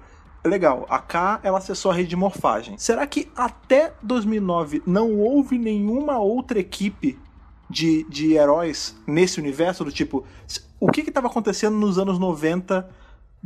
legal, 0.47 0.85
a 0.89 0.99
K 0.99 1.39
ela 1.43 1.57
acessou 1.57 1.91
a 1.91 1.93
rede 1.93 2.09
de 2.09 2.15
morfagem. 2.15 2.77
Será 2.77 3.05
que 3.05 3.29
até 3.35 3.93
2009 4.01 4.83
não 4.85 5.13
houve 5.19 5.57
nenhuma 5.57 6.19
outra 6.19 6.59
equipe 6.59 7.17
de, 7.69 8.05
de 8.09 8.33
heróis 8.33 8.95
nesse 9.05 9.39
universo? 9.39 9.83
Do 9.83 9.91
tipo, 9.91 10.23
o 10.79 10.91
que 10.91 11.01
estava 11.01 11.27
acontecendo 11.27 11.75
nos 11.75 11.97
anos 11.97 12.17
90 12.17 12.87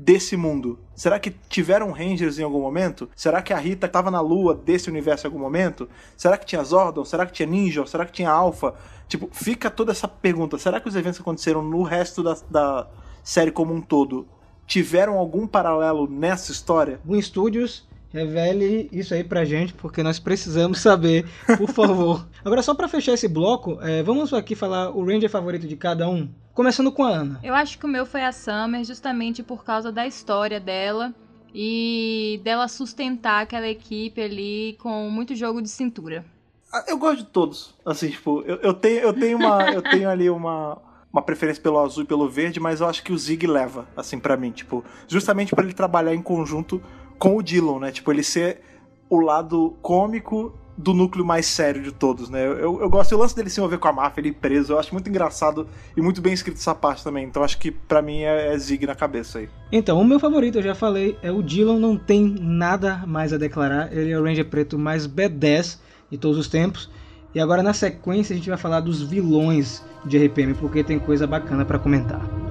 desse 0.01 0.35
mundo? 0.35 0.79
Será 0.95 1.19
que 1.19 1.29
tiveram 1.47 1.91
Rangers 1.91 2.39
em 2.39 2.43
algum 2.43 2.61
momento? 2.61 3.07
Será 3.15 3.41
que 3.41 3.53
a 3.53 3.57
Rita 3.57 3.85
estava 3.85 4.09
na 4.09 4.19
lua 4.19 4.55
desse 4.55 4.89
universo 4.89 5.25
em 5.25 5.29
algum 5.29 5.39
momento? 5.39 5.87
Será 6.17 6.37
que 6.37 6.45
tinha 6.45 6.63
Zordon? 6.63 7.05
Será 7.05 7.25
que 7.25 7.31
tinha 7.31 7.47
Ninja? 7.47 7.85
Será 7.85 8.05
que 8.05 8.11
tinha 8.11 8.29
Alpha? 8.29 8.73
Tipo, 9.07 9.29
fica 9.31 9.69
toda 9.69 9.91
essa 9.91 10.07
pergunta. 10.07 10.57
Será 10.57 10.79
que 10.79 10.87
os 10.87 10.95
eventos 10.95 11.19
que 11.19 11.21
aconteceram 11.21 11.61
no 11.61 11.83
resto 11.83 12.23
da, 12.23 12.35
da 12.49 12.87
série 13.23 13.51
como 13.51 13.73
um 13.73 13.81
todo 13.81 14.27
tiveram 14.65 15.19
algum 15.19 15.45
paralelo 15.45 16.09
nessa 16.09 16.51
história? 16.51 16.99
Boom 17.03 17.21
Studios 17.21 17.87
Revele 18.13 18.89
isso 18.91 19.13
aí 19.13 19.23
pra 19.23 19.45
gente, 19.45 19.73
porque 19.73 20.03
nós 20.03 20.19
precisamos 20.19 20.79
saber, 20.79 21.25
por 21.57 21.69
favor. 21.69 22.27
Agora, 22.43 22.61
só 22.61 22.73
para 22.75 22.87
fechar 22.87 23.13
esse 23.13 23.27
bloco, 23.27 23.79
é, 23.81 24.03
vamos 24.03 24.33
aqui 24.33 24.53
falar 24.53 24.89
o 24.89 25.05
Ranger 25.05 25.29
favorito 25.29 25.67
de 25.67 25.77
cada 25.77 26.09
um. 26.09 26.29
Começando 26.53 26.91
com 26.91 27.03
a 27.03 27.09
Ana. 27.09 27.39
Eu 27.41 27.53
acho 27.53 27.79
que 27.79 27.85
o 27.85 27.89
meu 27.89 28.05
foi 28.05 28.23
a 28.23 28.31
Summer, 28.33 28.83
justamente 28.83 29.41
por 29.41 29.63
causa 29.63 29.91
da 29.91 30.05
história 30.05 30.59
dela 30.59 31.13
e 31.53 32.41
dela 32.43 32.67
sustentar 32.67 33.43
aquela 33.43 33.67
equipe 33.67 34.21
ali 34.21 34.77
com 34.79 35.09
muito 35.09 35.33
jogo 35.33 35.61
de 35.61 35.69
cintura. 35.69 36.25
Ah, 36.73 36.83
eu 36.87 36.97
gosto 36.97 37.19
de 37.19 37.25
todos. 37.25 37.73
Assim, 37.85 38.09
tipo, 38.09 38.41
eu, 38.41 38.57
eu 38.57 38.73
tenho, 38.73 38.99
eu 38.99 39.13
tenho 39.13 39.37
uma. 39.37 39.63
eu 39.71 39.81
tenho 39.81 40.09
ali 40.09 40.29
uma 40.29 40.77
uma 41.11 41.21
preferência 41.21 41.61
pelo 41.61 41.79
azul 41.79 42.03
e 42.03 42.07
pelo 42.07 42.29
verde, 42.29 42.59
mas 42.59 42.79
eu 42.79 42.87
acho 42.87 43.03
que 43.03 43.11
o 43.11 43.17
Zig 43.17 43.45
leva, 43.45 43.85
assim, 43.97 44.17
para 44.17 44.37
mim, 44.37 44.51
tipo, 44.51 44.83
justamente 45.07 45.53
para 45.53 45.65
ele 45.65 45.73
trabalhar 45.73 46.15
em 46.15 46.21
conjunto 46.21 46.81
com 47.21 47.37
o 47.37 47.43
Dylan, 47.43 47.79
né? 47.79 47.91
Tipo, 47.91 48.11
ele 48.11 48.23
ser 48.23 48.61
o 49.07 49.19
lado 49.19 49.77
cômico 49.83 50.57
do 50.75 50.91
núcleo 50.91 51.23
mais 51.23 51.45
sério 51.45 51.83
de 51.83 51.91
todos, 51.91 52.31
né? 52.31 52.43
Eu, 52.43 52.81
eu 52.81 52.89
gosto, 52.89 53.13
o 53.13 53.17
lance 53.19 53.35
dele 53.35 53.47
se 53.47 53.59
envolver 53.59 53.77
com 53.77 53.87
a 53.87 53.93
máfia, 53.93 54.21
ele 54.21 54.31
preso, 54.31 54.73
eu 54.73 54.79
acho 54.79 54.91
muito 54.91 55.07
engraçado 55.07 55.67
e 55.95 56.01
muito 56.01 56.19
bem 56.19 56.33
escrito 56.33 56.57
essa 56.57 56.73
parte 56.73 57.03
também. 57.03 57.23
Então 57.23 57.43
acho 57.43 57.59
que 57.59 57.69
para 57.69 58.01
mim 58.01 58.21
é, 58.21 58.51
é 58.51 58.57
Zig 58.57 58.87
na 58.87 58.95
cabeça 58.95 59.37
aí. 59.37 59.49
Então, 59.71 60.01
o 60.01 60.03
meu 60.03 60.19
favorito, 60.19 60.57
eu 60.57 60.63
já 60.63 60.73
falei, 60.73 61.15
é 61.21 61.31
o 61.31 61.43
Dylan, 61.43 61.77
não 61.77 61.95
tem 61.95 62.25
nada 62.39 63.03
mais 63.05 63.31
a 63.31 63.37
declarar. 63.37 63.95
Ele 63.95 64.09
é 64.09 64.19
o 64.19 64.23
Ranger 64.23 64.49
Preto 64.49 64.79
mais 64.79 65.07
B10 65.07 65.77
de 66.09 66.17
todos 66.17 66.39
os 66.39 66.47
tempos. 66.47 66.89
E 67.35 67.39
agora 67.39 67.61
na 67.61 67.73
sequência 67.73 68.33
a 68.33 68.37
gente 68.37 68.49
vai 68.49 68.57
falar 68.57 68.79
dos 68.79 68.99
vilões 68.99 69.83
de 70.03 70.17
RPM, 70.17 70.55
porque 70.55 70.83
tem 70.83 70.97
coisa 70.97 71.27
bacana 71.27 71.63
para 71.65 71.77
comentar. 71.77 72.50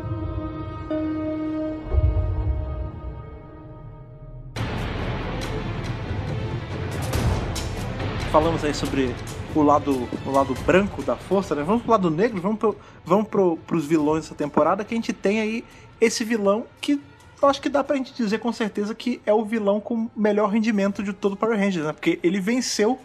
Falamos 8.31 8.62
aí 8.62 8.72
sobre 8.72 9.12
o 9.55 9.62
lado, 9.62 10.09
o 10.24 10.31
lado 10.31 10.55
branco 10.64 11.03
da 11.03 11.16
força, 11.16 11.55
né? 11.55 11.64
Vamos 11.64 11.83
pro 11.83 11.91
lado 11.91 12.11
negro, 12.11 12.41
vamos, 12.41 12.59
pro, 12.59 12.76
vamos 13.05 13.26
pro, 13.26 13.57
pros 13.66 13.85
vilões 13.85 14.22
dessa 14.22 14.37
temporada, 14.37 14.85
que 14.85 14.95
a 14.95 14.97
gente 14.97 15.12
tem 15.12 15.41
aí 15.41 15.64
esse 16.01 16.24
vilão 16.24 16.64
que 16.81 17.01
eu 17.43 17.49
acho 17.49 17.61
que 17.61 17.68
dá 17.68 17.83
pra 17.83 17.97
gente 17.97 18.14
dizer 18.14 18.39
com 18.39 18.53
certeza 18.53 18.95
que 18.95 19.20
é 19.26 19.33
o 19.33 19.45
vilão 19.45 19.81
com 19.81 20.09
melhor 20.14 20.49
rendimento 20.51 21.03
de 21.03 21.12
todo 21.12 21.33
o 21.33 21.37
Power 21.37 21.59
Rangers, 21.59 21.87
né? 21.87 21.93
Porque 21.93 22.20
ele 22.22 22.39
venceu 22.39 22.99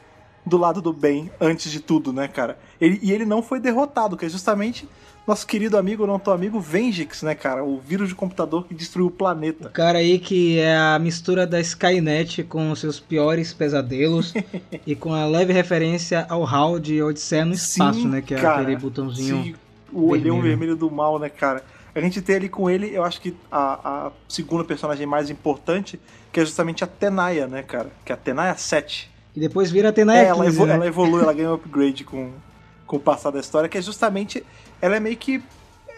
do 0.45 0.57
lado 0.57 0.81
do 0.81 0.93
bem 0.93 1.31
antes 1.39 1.71
de 1.71 1.79
tudo, 1.79 2.13
né, 2.13 2.27
cara? 2.27 2.59
Ele, 2.79 2.99
e 3.01 3.11
ele 3.11 3.25
não 3.25 3.41
foi 3.41 3.59
derrotado, 3.59 4.15
que 4.15 4.25
é 4.25 4.29
justamente 4.29 4.87
nosso 5.27 5.47
querido 5.47 5.77
amigo, 5.77 6.05
não 6.05 6.19
tão 6.19 6.33
amigo, 6.33 6.59
Vengix, 6.59 7.23
né, 7.23 7.33
cara? 7.33 7.63
O 7.63 7.79
vírus 7.79 8.09
de 8.09 8.15
computador 8.15 8.65
que 8.65 8.73
destruiu 8.73 9.07
o 9.07 9.11
planeta. 9.11 9.69
O 9.69 9.71
cara 9.71 9.97
aí 9.97 10.19
que 10.19 10.59
é 10.59 10.75
a 10.75 10.99
mistura 10.99 11.47
da 11.47 11.59
Skynet 11.59 12.43
com 12.43 12.75
seus 12.75 12.99
piores 12.99 13.53
pesadelos 13.53 14.33
e 14.85 14.95
com 14.95 15.13
a 15.13 15.25
leve 15.25 15.51
referência 15.51 16.25
ao 16.29 16.43
HAL 16.43 16.79
de 16.79 17.01
Odisseia 17.01 17.45
no 17.45 17.53
Espaço, 17.53 18.01
sim, 18.01 18.07
né? 18.07 18.21
Que 18.21 18.35
é 18.35 18.39
cara, 18.39 18.61
aquele 18.61 18.77
botãozinho. 18.77 19.43
Sim, 19.43 19.55
o 19.91 20.09
olhão 20.09 20.41
vermelho 20.41 20.75
do 20.75 20.91
mal, 20.91 21.17
né, 21.17 21.29
cara? 21.29 21.63
A 21.95 22.01
gente 22.01 22.21
tem 22.21 22.35
ali 22.35 22.49
com 22.49 22.69
ele, 22.69 22.93
eu 22.93 23.03
acho 23.03 23.21
que 23.21 23.33
a, 23.49 24.07
a 24.07 24.11
segunda 24.27 24.65
personagem 24.65 25.07
mais 25.07 25.29
importante, 25.29 25.97
que 26.31 26.41
é 26.41 26.45
justamente 26.45 26.83
a 26.83 26.87
Tenaya, 26.87 27.47
né, 27.47 27.63
cara? 27.63 27.89
Que 28.03 28.11
é 28.11 28.15
a 28.15 28.17
Tenaya 28.17 28.55
7. 28.57 29.09
E 29.33 29.39
depois 29.39 29.71
vira 29.71 29.89
a 29.89 29.93
Tenaya 29.93 30.27
é, 30.27 30.33
15, 30.33 30.39
ela, 30.39 30.47
evolu 30.47 30.67
né? 30.67 30.73
ela 30.73 30.87
evolui, 30.87 31.21
ela 31.21 31.33
ganha 31.33 31.51
um 31.51 31.53
upgrade 31.53 32.03
com, 32.03 32.31
com 32.85 32.97
o 32.97 32.99
passar 32.99 33.31
da 33.31 33.39
história, 33.39 33.69
que 33.69 33.77
é 33.77 33.81
justamente. 33.81 34.43
Ela 34.85 34.97
é 34.97 34.99
meio 34.99 35.17
que. 35.17 35.41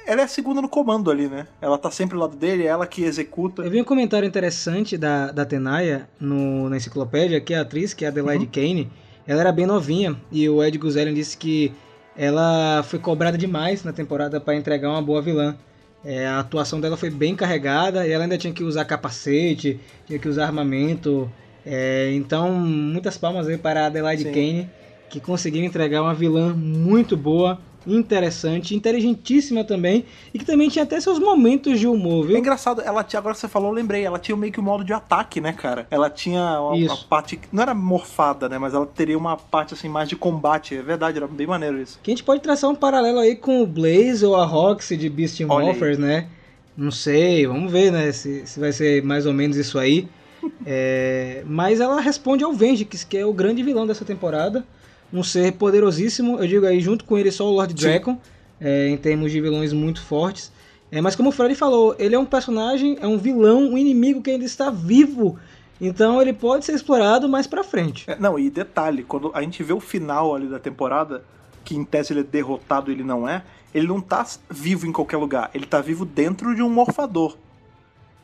Ela 0.06 0.22
é 0.22 0.24
a 0.24 0.28
segunda 0.30 0.62
no 0.62 0.70
comando 0.70 1.12
ali, 1.12 1.28
né? 1.28 1.46
Ela 1.62 1.78
tá 1.78 1.92
sempre 1.92 2.16
ao 2.16 2.22
lado 2.22 2.38
dele, 2.38 2.64
é 2.64 2.68
ela 2.68 2.88
que 2.88 3.04
executa. 3.04 3.62
Eu 3.62 3.70
vi 3.70 3.82
um 3.82 3.84
comentário 3.84 4.26
interessante 4.26 4.98
da, 4.98 5.30
da 5.30 5.44
Tenaya 5.44 6.08
no, 6.18 6.70
na 6.70 6.78
enciclopédia, 6.78 7.42
que 7.42 7.54
a 7.54 7.64
atriz, 7.64 7.94
que 7.94 8.06
é 8.06 8.08
a 8.08 8.12
Adelaide 8.12 8.46
uhum. 8.46 8.52
Kane, 8.52 8.90
ela 9.28 9.42
era 9.42 9.52
bem 9.52 9.66
novinha. 9.66 10.16
E 10.32 10.48
o 10.48 10.64
Ed 10.64 10.78
Guzelian 10.78 11.14
disse 11.14 11.36
que 11.36 11.74
ela 12.16 12.82
foi 12.84 12.98
cobrada 12.98 13.38
demais 13.38 13.84
na 13.84 13.92
temporada 13.92 14.40
para 14.40 14.56
entregar 14.56 14.90
uma 14.90 15.02
boa 15.02 15.22
vilã. 15.22 15.58
É, 16.06 16.26
a 16.26 16.40
atuação 16.40 16.80
dela 16.80 16.96
foi 16.96 17.10
bem 17.10 17.36
carregada 17.36 18.08
e 18.08 18.12
ela 18.14 18.24
ainda 18.24 18.38
tinha 18.38 18.54
que 18.54 18.64
usar 18.64 18.86
capacete, 18.86 19.82
tinha 20.06 20.18
que 20.18 20.30
usar 20.30 20.46
armamento. 20.46 21.30
É, 21.66 22.14
então, 22.14 22.54
muitas 22.54 23.18
palmas 23.18 23.50
aí 23.50 23.58
para 23.58 23.84
a 23.84 23.86
Adelaide 23.88 24.24
Sim. 24.24 24.32
Kane 24.32 24.70
que 25.10 25.20
conseguiu 25.20 25.64
entregar 25.64 26.02
uma 26.02 26.14
vilã 26.14 26.54
muito 26.54 27.16
boa, 27.16 27.60
interessante, 27.88 28.76
inteligentíssima 28.76 29.64
também, 29.64 30.06
e 30.34 30.40
que 30.40 30.46
também 30.46 30.70
tinha 30.70 30.84
até 30.84 31.00
seus 31.00 31.20
momentos 31.20 31.80
de 31.80 31.88
humor, 31.88 32.28
viu? 32.28 32.36
É 32.36 32.40
engraçado, 32.40 32.82
ela 32.82 33.04
tinha, 33.04 33.20
agora 33.20 33.34
você 33.34 33.48
falou, 33.48 33.70
eu 33.70 33.76
lembrei, 33.76 34.04
ela 34.04 34.20
tinha 34.20 34.36
meio 34.36 34.52
que 34.52 34.60
um 34.60 34.64
modo 34.64 34.84
de 34.84 34.94
ataque, 34.94 35.40
né, 35.40 35.54
cara? 35.54 35.88
Ela 35.90 36.10
tinha 36.10 36.42
uma, 36.60 36.74
uma, 36.74 36.98
parte, 36.98 37.40
não 37.52 37.64
era 37.64 37.74
morfada, 37.74 38.50
né, 38.50 38.58
mas 38.58 38.74
ela 38.74 38.86
teria 38.86 39.18
uma 39.18 39.38
parte, 39.38 39.74
assim, 39.74 39.90
mais 39.90 40.10
de 40.10 40.16
combate, 40.16 40.76
é 40.76 40.82
verdade, 40.82 41.18
era 41.18 41.28
bem 41.28 41.48
maneiro 41.48 41.82
isso. 41.82 42.00
Que 42.04 42.12
a 42.12 42.14
gente 42.14 42.24
pode 42.24 42.42
traçar 42.42 42.70
um 42.70 42.76
paralelo 42.76 43.20
aí 43.20 43.36
com 43.36 43.62
o 43.62 43.68
Blaze 43.68 44.26
ou 44.26 44.36
a 44.36 44.46
Roxy 44.46 44.98
de 44.98 45.10
Beast 45.10 45.40
Morphers, 45.42 45.98
né? 45.98 46.28
Não 46.76 46.92
sei, 46.92 47.48
vamos 47.48 47.72
ver, 47.72 47.92
né? 47.92 48.12
Se, 48.12 48.46
se 48.46 48.60
vai 48.60 48.72
ser 48.72 49.04
mais 49.04 49.26
ou 49.26 49.34
menos 49.34 49.58
isso 49.58 49.80
aí. 49.80 50.08
É, 50.66 51.44
mas 51.46 51.80
ela 51.80 52.00
responde 52.00 52.44
ao 52.44 52.54
Vengix, 52.54 53.04
que 53.04 53.18
é 53.18 53.26
o 53.26 53.34
grande 53.34 53.64
vilão 53.64 53.88
dessa 53.88 54.06
temporada. 54.06 54.66
Um 55.14 55.24
ser 55.24 55.54
poderosíssimo, 55.54 56.38
eu 56.38 56.48
digo 56.48 56.66
aí, 56.66 56.82
junto 56.82 57.06
com 57.06 57.18
ele 57.18 57.32
só 57.32 57.46
o 57.46 57.52
Lord 57.52 57.74
Dragon, 57.74 58.18
é, 58.60 58.90
em 58.90 58.98
termos 58.98 59.32
de 59.32 59.40
vilões 59.40 59.72
muito 59.72 60.02
fortes. 60.02 60.52
É, 60.92 61.02
mas 61.02 61.16
como 61.16 61.30
o 61.30 61.32
Freddy 61.32 61.56
falou, 61.56 61.96
ele 62.00 62.16
é 62.16 62.20
um 62.20 62.26
personagem, 62.26 62.98
é 63.02 63.08
um 63.08 63.18
vilão, 63.18 63.72
um 63.72 63.78
inimigo 63.78 64.22
que 64.22 64.32
ainda 64.32 64.46
está 64.46 64.70
vivo. 64.70 65.38
Então 65.80 66.22
ele 66.22 66.34
pode 66.34 66.66
ser 66.66 66.74
explorado 66.74 67.28
mais 67.28 67.46
pra 67.46 67.64
frente. 67.64 68.10
É, 68.10 68.18
não, 68.18 68.40
e 68.40 68.50
detalhe, 68.50 69.04
quando 69.04 69.32
a 69.34 69.42
gente 69.42 69.62
vê 69.64 69.74
o 69.74 69.80
final 69.80 70.34
ali 70.34 70.48
da 70.48 70.60
temporada, 70.60 71.24
que 71.64 71.76
em 71.76 71.84
tese 71.84 72.14
ele 72.14 72.22
é 72.22 72.24
derrotado 72.24 72.92
ele 72.92 73.04
não 73.04 73.28
é, 73.28 73.44
ele 73.74 73.88
não 73.88 74.00
tá 74.00 74.26
vivo 74.50 74.88
em 74.88 74.92
qualquer 74.92 75.18
lugar, 75.18 75.52
ele 75.54 75.66
tá 75.66 75.82
vivo 75.82 76.06
dentro 76.06 76.56
de 76.56 76.64
um 76.64 76.70
morfador. 76.70 77.38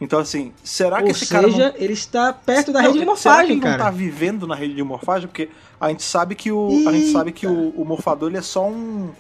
Então, 0.01 0.19
assim, 0.19 0.51
será 0.63 0.97
Ou 0.97 1.05
que 1.05 1.11
esse 1.11 1.25
seja, 1.25 1.41
cara. 1.41 1.71
Não... 1.71 1.73
ele 1.77 1.93
está 1.93 2.33
perto 2.33 2.71
da 2.71 2.81
Não, 2.81 2.91
rede 2.91 2.99
de 2.99 2.99
será 2.99 3.05
que 3.05 3.09
morfagem, 3.09 3.51
ele 3.51 3.55
não 3.55 3.61
cara. 3.71 3.83
tá 3.83 3.89
vivendo 3.89 4.47
na 4.47 4.55
rede 4.55 4.73
de 4.73 4.83
morfagem? 4.83 5.27
Porque 5.27 5.49
a 5.79 5.89
gente 5.89 6.03
sabe 6.03 6.35
que 6.35 6.51
o. 6.51 6.87
A 6.87 6.91
gente 6.91 7.07
sabe 7.11 7.31
que 7.31 7.47
o, 7.47 7.69
o 7.69 7.85
morfador 7.85 8.29
ele 8.29 8.37
é 8.37 8.41
só 8.41 8.67
um. 8.67 9.11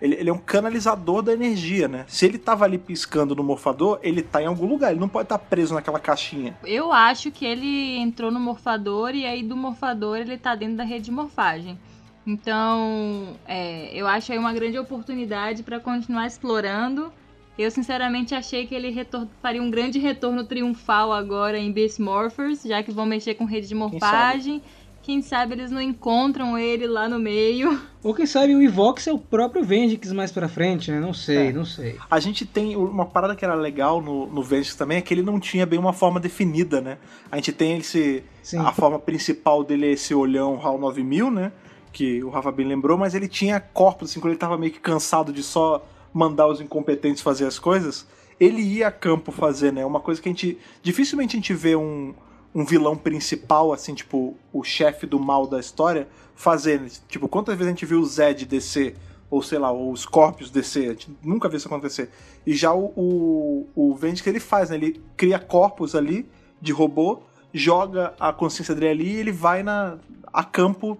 Ele, 0.00 0.14
ele 0.14 0.30
é 0.30 0.32
um 0.32 0.38
canalizador 0.38 1.20
da 1.20 1.32
energia, 1.32 1.86
né? 1.86 2.04
Se 2.08 2.24
ele 2.24 2.38
tava 2.38 2.64
ali 2.64 2.78
piscando 2.78 3.34
no 3.34 3.44
morfador, 3.44 3.98
ele 4.02 4.22
tá 4.22 4.42
em 4.42 4.46
algum 4.46 4.66
lugar. 4.66 4.92
Ele 4.92 5.00
não 5.00 5.08
pode 5.08 5.26
estar 5.26 5.38
preso 5.38 5.74
naquela 5.74 5.98
caixinha. 5.98 6.56
Eu 6.64 6.90
acho 6.90 7.30
que 7.30 7.44
ele 7.44 7.98
entrou 7.98 8.30
no 8.30 8.40
morfador 8.40 9.14
e 9.14 9.26
aí 9.26 9.42
do 9.42 9.56
morfador 9.56 10.16
ele 10.18 10.38
tá 10.38 10.54
dentro 10.54 10.76
da 10.76 10.84
rede 10.84 11.06
de 11.06 11.10
morfagem. 11.10 11.78
Então, 12.26 13.36
é, 13.46 13.90
eu 13.92 14.06
acho 14.06 14.32
aí 14.32 14.38
uma 14.38 14.52
grande 14.52 14.78
oportunidade 14.78 15.62
para 15.62 15.80
continuar 15.80 16.26
explorando. 16.26 17.12
Eu 17.60 17.70
sinceramente 17.70 18.34
achei 18.34 18.66
que 18.66 18.74
ele 18.74 18.90
retor- 18.90 19.26
faria 19.42 19.62
um 19.62 19.70
grande 19.70 19.98
retorno 19.98 20.44
triunfal 20.44 21.12
agora 21.12 21.58
em 21.58 21.70
Beast 21.70 21.98
Morphers, 21.98 22.62
já 22.62 22.82
que 22.82 22.90
vão 22.90 23.04
mexer 23.06 23.34
com 23.34 23.44
rede 23.44 23.68
de 23.68 23.74
morfagem. 23.74 24.62
Quem 25.02 25.22
sabe 25.22 25.54
eles 25.54 25.70
não 25.70 25.80
encontram 25.80 26.58
ele 26.58 26.86
lá 26.86 27.08
no 27.08 27.18
meio. 27.18 27.80
Ou 28.04 28.14
quem 28.14 28.26
sabe 28.26 28.54
o 28.54 28.62
Evox 28.62 29.06
é 29.06 29.12
o 29.12 29.18
próprio 29.18 29.64
Vengix 29.64 30.12
mais 30.12 30.30
pra 30.30 30.46
frente, 30.48 30.90
né? 30.90 31.00
Não 31.00 31.14
sei, 31.14 31.48
É. 31.48 31.52
não 31.52 31.64
sei. 31.64 31.96
A 32.10 32.20
gente 32.20 32.44
tem 32.44 32.76
uma 32.76 33.06
parada 33.06 33.34
que 33.34 33.44
era 33.44 33.54
legal 33.54 34.00
no, 34.02 34.26
no 34.26 34.42
Vengeance 34.42 34.76
também, 34.76 34.98
é 34.98 35.00
que 35.00 35.12
ele 35.12 35.22
não 35.22 35.40
tinha 35.40 35.64
bem 35.66 35.78
uma 35.78 35.92
forma 35.94 36.20
definida, 36.20 36.80
né? 36.82 36.98
A 37.32 37.36
gente 37.36 37.50
tem 37.52 37.78
esse. 37.78 38.22
Sim. 38.42 38.58
A 38.58 38.72
forma 38.72 38.98
principal 38.98 39.64
dele 39.64 39.86
é 39.86 39.92
esse 39.92 40.14
olhão 40.14 40.60
HAL 40.62 40.78
9000, 40.78 41.30
né? 41.30 41.50
Que 41.92 42.22
o 42.22 42.28
Rafa 42.28 42.52
bem 42.52 42.66
lembrou, 42.66 42.96
mas 42.98 43.14
ele 43.14 43.26
tinha 43.26 43.58
corpos, 43.58 44.10
assim, 44.10 44.20
quando 44.20 44.32
ele 44.32 44.38
tava 44.38 44.56
meio 44.58 44.72
que 44.72 44.80
cansado 44.80 45.32
de 45.32 45.42
só 45.42 45.84
mandar 46.12 46.46
os 46.46 46.60
incompetentes 46.60 47.22
fazer 47.22 47.46
as 47.46 47.58
coisas, 47.58 48.06
ele 48.38 48.62
ia 48.62 48.88
a 48.88 48.92
campo 48.92 49.30
fazer, 49.30 49.72
né? 49.72 49.84
Uma 49.84 50.00
coisa 50.00 50.20
que 50.20 50.28
a 50.28 50.32
gente. 50.32 50.58
Dificilmente 50.82 51.36
a 51.36 51.38
gente 51.38 51.52
vê 51.52 51.76
um, 51.76 52.14
um 52.54 52.64
vilão 52.64 52.96
principal, 52.96 53.72
assim, 53.72 53.94
tipo, 53.94 54.36
o 54.52 54.64
chefe 54.64 55.06
do 55.06 55.20
mal 55.20 55.46
da 55.46 55.60
história, 55.60 56.08
fazer. 56.34 56.80
né? 56.80 56.88
Tipo, 57.08 57.28
quantas 57.28 57.54
vezes 57.54 57.68
a 57.68 57.74
gente 57.74 57.86
viu 57.86 58.00
o 58.00 58.06
Zed 58.06 58.46
descer? 58.46 58.96
Ou 59.30 59.42
sei 59.42 59.58
lá, 59.58 59.70
ou 59.70 59.92
os 59.92 60.00
Scorpius 60.00 60.50
descer? 60.50 60.86
A 60.86 60.92
gente 60.92 61.16
nunca 61.22 61.48
viu 61.48 61.58
isso 61.58 61.68
acontecer. 61.68 62.10
E 62.46 62.54
já 62.54 62.72
o, 62.72 62.92
o, 62.96 63.68
o 63.76 63.96
que 63.96 64.28
ele 64.28 64.40
faz, 64.40 64.70
né? 64.70 64.76
Ele 64.76 65.00
cria 65.16 65.38
corpos 65.38 65.94
ali 65.94 66.26
de 66.60 66.72
robô, 66.72 67.22
joga 67.52 68.14
a 68.18 68.32
consciência 68.32 68.74
dele 68.74 68.88
ali 68.88 69.12
e 69.12 69.16
ele 69.16 69.32
vai 69.32 69.62
na, 69.62 69.98
a 70.32 70.42
campo 70.42 70.98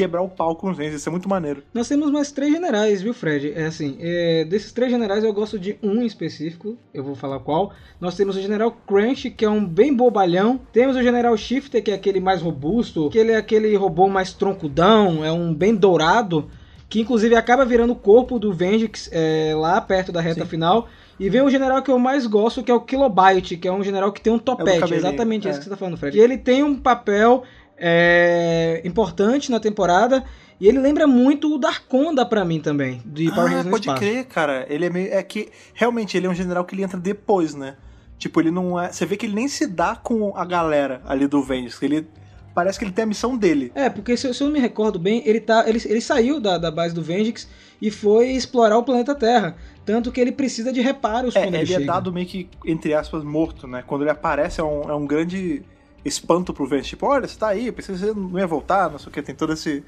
quebrar 0.00 0.22
o 0.22 0.28
pau 0.28 0.56
com 0.56 0.70
os. 0.70 0.78
Isso 0.78 1.08
é 1.08 1.12
muito 1.12 1.28
maneiro. 1.28 1.62
Nós 1.74 1.86
temos 1.86 2.10
mais 2.10 2.32
três 2.32 2.50
generais, 2.50 3.02
viu, 3.02 3.12
Fred? 3.12 3.52
É 3.54 3.66
assim, 3.66 3.98
é, 4.00 4.44
desses 4.44 4.72
três 4.72 4.90
generais 4.90 5.22
eu 5.22 5.32
gosto 5.32 5.58
de 5.58 5.78
um 5.82 6.00
em 6.00 6.06
específico, 6.06 6.78
eu 6.94 7.04
vou 7.04 7.14
falar 7.14 7.38
qual. 7.40 7.72
Nós 8.00 8.16
temos 8.16 8.34
o 8.34 8.40
General 8.40 8.70
Crunch, 8.86 9.30
que 9.30 9.44
é 9.44 9.50
um 9.50 9.64
bem 9.64 9.94
bobalhão. 9.94 10.58
Temos 10.72 10.96
o 10.96 11.02
General 11.02 11.36
Shifter, 11.36 11.82
que 11.82 11.90
é 11.90 11.94
aquele 11.94 12.18
mais 12.18 12.40
robusto, 12.40 13.10
que 13.10 13.18
ele 13.18 13.32
é 13.32 13.36
aquele 13.36 13.76
robô 13.76 14.08
mais 14.08 14.32
troncudão, 14.32 15.22
é 15.22 15.30
um 15.30 15.52
bem 15.52 15.74
dourado, 15.74 16.48
que 16.88 17.00
inclusive 17.00 17.34
acaba 17.34 17.64
virando 17.66 17.92
o 17.92 17.96
corpo 17.96 18.38
do 18.38 18.54
Vengix 18.54 19.10
é, 19.12 19.52
lá 19.54 19.80
perto 19.82 20.10
da 20.10 20.20
reta 20.22 20.44
Sim. 20.44 20.50
final. 20.50 20.88
E 21.20 21.28
vem 21.28 21.42
o 21.42 21.50
general 21.50 21.82
que 21.82 21.90
eu 21.90 21.98
mais 21.98 22.26
gosto, 22.26 22.62
que 22.62 22.70
é 22.70 22.74
o 22.74 22.80
Kilobyte, 22.80 23.58
que 23.58 23.68
é 23.68 23.72
um 23.72 23.84
general 23.84 24.10
que 24.10 24.22
tem 24.22 24.32
um 24.32 24.38
topete. 24.38 24.80
cabelinho, 24.80 25.00
exatamente 25.06 25.46
é. 25.46 25.50
isso 25.50 25.58
que 25.58 25.64
você 25.64 25.70
tá 25.70 25.76
falando, 25.76 25.98
Fred. 25.98 26.16
E 26.16 26.20
ele 26.20 26.38
tem 26.38 26.62
um 26.62 26.74
papel 26.74 27.42
é, 27.80 28.80
importante 28.84 29.50
na 29.50 29.58
temporada. 29.58 30.22
E 30.60 30.68
ele 30.68 30.78
lembra 30.78 31.06
muito 31.06 31.54
o 31.54 31.58
Darkonda 31.58 32.24
pra 32.26 32.44
mim 32.44 32.60
também, 32.60 33.00
de 33.06 33.30
Power 33.30 33.40
ah, 33.40 33.44
Rangers 33.44 33.64
no 33.64 33.70
pode 33.70 33.82
Espaço. 33.88 33.98
crer, 34.02 34.24
cara. 34.26 34.66
Ele 34.68 34.84
é 34.84 34.90
meio. 34.90 35.12
É 35.12 35.22
que 35.22 35.48
realmente 35.72 36.16
ele 36.18 36.26
é 36.26 36.30
um 36.30 36.34
general 36.34 36.64
que 36.66 36.74
ele 36.74 36.82
entra 36.82 37.00
depois, 37.00 37.54
né? 37.54 37.76
Tipo, 38.18 38.40
ele 38.40 38.50
não 38.50 38.78
é. 38.78 38.92
Você 38.92 39.06
vê 39.06 39.16
que 39.16 39.24
ele 39.24 39.34
nem 39.34 39.48
se 39.48 39.66
dá 39.66 39.96
com 39.96 40.36
a 40.36 40.44
galera 40.44 41.00
ali 41.06 41.26
do 41.26 41.42
Vengeance. 41.42 41.82
Ele. 41.82 42.06
Parece 42.54 42.78
que 42.78 42.84
ele 42.84 42.92
tem 42.92 43.04
a 43.04 43.06
missão 43.06 43.36
dele. 43.38 43.70
É, 43.74 43.88
porque 43.88 44.14
se, 44.16 44.26
eu- 44.26 44.34
se 44.34 44.42
eu 44.42 44.50
me 44.50 44.58
recordo 44.58 44.98
bem, 44.98 45.22
ele, 45.24 45.40
tá, 45.40 45.64
ele, 45.68 45.80
ele 45.86 46.00
saiu 46.00 46.38
da, 46.40 46.58
da 46.58 46.68
base 46.70 46.92
do 46.94 47.00
Vengix 47.00 47.48
e 47.80 47.90
foi 47.92 48.30
explorar 48.32 48.76
o 48.76 48.82
planeta 48.82 49.14
Terra. 49.14 49.56
Tanto 49.86 50.10
que 50.12 50.20
ele 50.20 50.32
precisa 50.32 50.70
de 50.72 50.80
reparos 50.82 51.34
É, 51.36 51.42
quando 51.44 51.54
ele, 51.54 51.62
ele 51.62 51.72
é 51.72 51.78
chega. 51.78 51.92
dado 51.92 52.12
meio 52.12 52.26
que, 52.26 52.50
entre 52.66 52.92
aspas, 52.92 53.22
morto, 53.24 53.66
né? 53.68 53.82
Quando 53.86 54.02
ele 54.02 54.10
aparece 54.10 54.60
é 54.60 54.64
um, 54.64 54.82
é 54.90 54.94
um 54.94 55.06
grande 55.06 55.62
espanto 56.04 56.52
pro 56.52 56.66
Vence. 56.66 56.90
Tipo, 56.90 57.06
olha, 57.06 57.26
você 57.26 57.38
tá 57.38 57.48
aí, 57.48 57.66
eu 57.66 57.72
pensei 57.72 57.94
que 57.94 58.00
você 58.00 58.14
não 58.14 58.38
ia 58.38 58.46
voltar, 58.46 58.90
não 58.90 58.98
sei 58.98 59.08
o 59.08 59.12
que, 59.12 59.22
tem 59.22 59.34
todo 59.34 59.52
esse, 59.52 59.84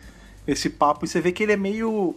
esse 0.46 0.70
papo. 0.70 1.04
E 1.04 1.08
você 1.08 1.20
vê 1.20 1.32
que 1.32 1.42
ele 1.42 1.52
é 1.52 1.56
meio. 1.56 2.16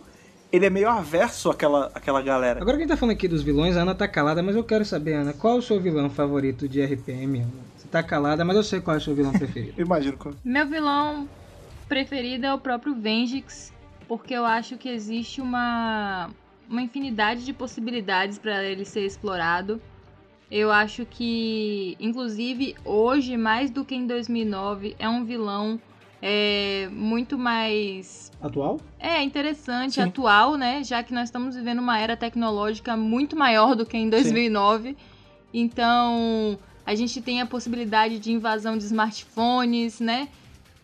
Ele 0.51 0.65
é 0.65 0.69
meio 0.69 0.89
averso 0.89 1.49
àquela, 1.49 1.91
àquela 1.93 2.21
galera. 2.21 2.61
Agora 2.61 2.77
que 2.77 2.83
a 2.83 2.85
gente 2.85 2.95
tá 2.95 2.97
falando 2.97 3.15
aqui 3.15 3.27
dos 3.27 3.41
vilões, 3.41 3.75
a 3.75 3.81
Ana 3.81 3.95
tá 3.95 4.07
calada, 4.07 4.41
mas 4.41 4.55
eu 4.55 4.63
quero 4.63 4.85
saber, 4.85 5.13
Ana, 5.13 5.33
qual 5.33 5.55
é 5.55 5.57
o 5.57 5.61
seu 5.61 5.81
vilão 5.81 6.09
favorito 6.09 6.69
de 6.69 6.81
RPM? 6.81 7.39
Ana? 7.39 7.51
Você 7.75 7.87
tá 7.89 8.01
calada, 8.01 8.45
mas 8.45 8.55
eu 8.55 8.63
sei 8.63 8.79
qual 8.79 8.95
é 8.95 8.99
o 8.99 9.01
seu 9.01 9.13
vilão 9.13 9.33
preferido. 9.33 9.73
Imagino 9.81 10.17
que. 10.17 10.29
Meu 10.45 10.65
vilão 10.67 11.27
preferido 11.89 12.45
é 12.45 12.53
o 12.53 12.59
próprio 12.59 12.95
Vengix, 12.95 13.73
porque 14.07 14.33
eu 14.33 14.45
acho 14.45 14.77
que 14.77 14.87
existe 14.87 15.41
uma, 15.41 16.29
uma 16.69 16.81
infinidade 16.81 17.43
de 17.43 17.51
possibilidades 17.51 18.37
para 18.37 18.63
ele 18.63 18.85
ser 18.85 19.01
explorado. 19.01 19.81
Eu 20.57 20.71
acho 20.71 21.05
que, 21.05 21.97
inclusive, 21.99 22.77
hoje, 22.85 23.35
mais 23.35 23.69
do 23.69 23.83
que 23.83 23.93
em 23.93 24.07
2009, 24.07 24.95
é 24.97 25.09
um 25.09 25.25
vilão 25.25 25.77
é, 26.21 26.87
muito 26.93 27.37
mais 27.37 28.31
Atual? 28.41 28.79
é 28.97 29.21
interessante, 29.21 29.95
Sim. 29.95 30.03
atual, 30.03 30.55
né? 30.55 30.81
Já 30.81 31.03
que 31.03 31.13
nós 31.13 31.25
estamos 31.25 31.57
vivendo 31.57 31.79
uma 31.79 31.99
era 31.99 32.15
tecnológica 32.15 32.95
muito 32.95 33.35
maior 33.35 33.75
do 33.75 33.85
que 33.85 33.97
em 33.97 34.09
2009. 34.09 34.95
Então, 35.53 36.57
a 36.85 36.95
gente 36.95 37.21
tem 37.21 37.41
a 37.41 37.45
possibilidade 37.45 38.17
de 38.17 38.31
invasão 38.31 38.77
de 38.77 38.85
smartphones, 38.85 39.99
né? 39.99 40.29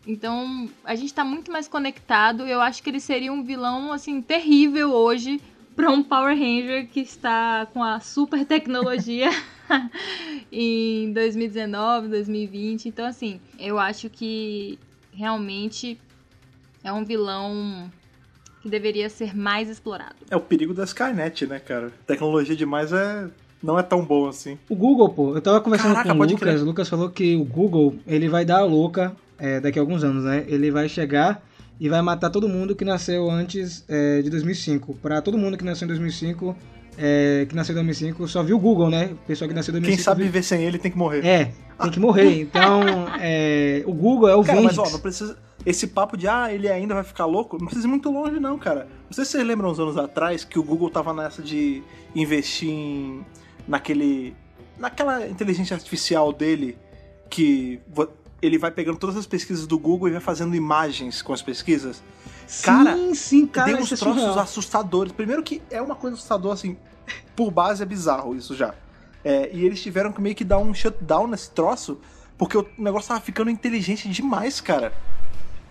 Então, 0.05 0.69
a 0.84 0.95
gente 0.95 1.13
tá 1.13 1.24
muito 1.24 1.49
mais 1.49 1.69
conectado. 1.69 2.45
Eu 2.45 2.59
acho 2.59 2.84
que 2.84 2.89
ele 2.89 2.99
seria 2.99 3.32
um 3.32 3.41
vilão, 3.41 3.93
assim, 3.93 4.22
terrível 4.22 4.91
hoje 4.91 5.39
para 5.76 5.89
um 5.89 6.03
Power 6.03 6.38
Ranger 6.38 6.89
que 6.89 6.99
está 6.99 7.65
com 7.74 7.82
a 7.82 8.01
super 8.01 8.45
tecnologia 8.45 9.30
em 10.51 11.11
2019, 11.13 12.07
2020. 12.07 12.88
Então, 12.88 13.05
assim, 13.05 13.39
eu 13.59 13.80
acho 13.80 14.09
que 14.09 14.78
realmente 15.13 15.99
é 16.84 16.91
um 16.91 17.03
vilão 17.03 17.91
que 18.61 18.69
deveria 18.69 19.09
ser 19.09 19.36
mais 19.36 19.69
explorado. 19.69 20.15
É 20.30 20.36
o 20.36 20.41
perigo 20.41 20.74
da 20.74 20.84
Skynet, 20.84 21.47
né, 21.47 21.59
cara? 21.59 21.91
Tecnologia 22.05 22.55
demais 22.55 22.93
é. 22.93 23.28
Não 23.61 23.78
é 23.78 23.84
tão 23.84 24.03
bom 24.03 24.28
assim. 24.28 24.57
O 24.67 24.76
Google, 24.76 25.09
pô, 25.09 25.36
eu 25.36 25.41
tava 25.41 25.61
conversando 25.61 25.93
Caraca, 25.93 26.15
com 26.15 26.19
o 26.19 26.26
Lucas, 26.26 26.39
crer. 26.39 26.61
o 26.61 26.65
Lucas 26.65 26.89
falou 26.89 27.09
que 27.11 27.36
o 27.36 27.43
Google, 27.43 27.95
ele 28.07 28.28
vai 28.28 28.43
dar 28.43 28.57
a 28.57 28.65
louca 28.65 29.15
é, 29.38 29.59
daqui 29.59 29.78
a 29.78 29.82
alguns 29.84 30.03
anos, 30.03 30.24
né? 30.24 30.43
Ele 30.47 30.72
vai 30.72 30.89
chegar 30.89 31.43
e 31.80 31.88
vai 31.88 32.01
matar 32.01 32.32
todo 32.32 32.49
mundo 32.49 32.76
que 32.76 32.84
nasceu 32.84 33.30
antes 33.30 33.86
é, 33.88 34.22
de 34.24 34.32
2005. 34.32 34.95
Pra 34.95 35.22
todo 35.22 35.38
mundo 35.38 35.57
que 35.57 35.63
nasceu 35.63 35.86
em 35.86 35.89
2005, 35.89 36.55
é, 36.98 37.46
que 37.48 37.56
nasceu 37.56 37.74
em 37.74 37.76
2005, 37.86 38.28
só 38.28 38.44
viu 38.44 38.58
o 38.58 38.60
Google, 38.60 38.89
né? 38.89 39.12
O 39.14 39.16
pessoal 39.28 39.48
que 39.48 39.54
nasceu 39.56 39.72
em 39.72 39.80
2005 39.80 39.98
Quem 39.98 40.04
sabe 40.04 40.24
viu- 40.24 40.32
viver 40.32 40.44
sem 40.44 40.64
ele 40.64 40.78
tem 40.78 40.92
que 40.92 40.98
morrer. 40.98 41.26
É, 41.26 41.52
tem 41.82 41.92
que 41.92 42.00
morrer. 42.00 42.42
Então, 42.42 42.82
é, 43.20 43.84
o 43.86 43.94
Google 43.94 44.30
é 44.30 44.36
o 44.36 44.44
Cara, 44.44 44.62
mas 44.62 44.78
ó, 44.78 44.89
não 44.89 45.00
precisa. 45.00 45.38
Esse 45.66 45.88
papo 45.88 46.18
de 46.18 46.28
ah, 46.28 46.52
ele 46.52 46.68
ainda 46.68 46.96
vai 46.96 47.04
ficar 47.04 47.26
louco, 47.26 47.58
não 47.60 47.66
precisa 47.66 47.88
ir 47.88 47.89
muito 47.89 48.10
longe, 48.12 48.39
não, 48.39 48.58
cara. 48.58 48.88
Não 49.06 49.14
sei 49.14 49.24
se 49.26 49.32
vocês 49.32 49.46
lembram 49.46 49.70
uns 49.70 49.80
anos 49.80 49.96
atrás 49.98 50.44
que 50.44 50.58
o 50.58 50.64
Google 50.64 50.89
tava 50.89 51.14
nessa 51.14 51.42
de 51.42 51.84
investir 52.16 52.70
em. 52.70 53.24
naquele. 53.68 54.34
naquela 54.80 55.28
inteligência 55.28 55.76
artificial 55.76 56.34
dele 56.34 56.78
que 57.30 57.80
ele 58.42 58.58
vai 58.58 58.72
pegando 58.72 58.98
todas 58.98 59.16
as 59.16 59.28
pesquisas 59.28 59.68
do 59.68 59.78
Google 59.78 60.08
e 60.10 60.12
vai 60.12 60.20
fazendo 60.20 60.56
imagens 60.56 61.22
com 61.22 61.32
as 61.32 61.42
pesquisas. 61.44 62.02
Cara, 62.64 62.95
sim, 62.95 63.14
sim, 63.14 63.47
cara, 63.47 63.72
Tem 63.72 63.82
uns 63.82 63.91
é 63.91 63.95
troços 63.95 64.22
surreal. 64.22 64.39
assustadores. 64.39 65.12
Primeiro 65.14 65.43
que 65.43 65.62
é 65.70 65.82
uma 65.82 65.95
coisa 65.95 66.16
assustadora, 66.16 66.54
assim, 66.54 66.78
por 67.36 67.52
base 67.52 67.82
é 67.82 67.86
bizarro 67.86 68.36
isso 68.36 68.56
já. 68.56 68.74
É, 69.24 69.49
e 69.54 69.66
eles 69.66 69.82
tiveram 69.82 70.12
que 70.12 70.22
meio 70.22 70.36
que 70.36 70.43
dar 70.43 70.58
um 70.60 70.74
shutdown 70.74 71.28
nesse 71.28 71.52
troço, 71.52 71.99
porque 72.38 72.58
o 72.58 72.66
negócio 72.78 73.10
tava 73.10 73.22
ficando 73.22 73.49
inteligente 73.49 74.10
demais, 74.10 74.60
cara. 74.60 74.93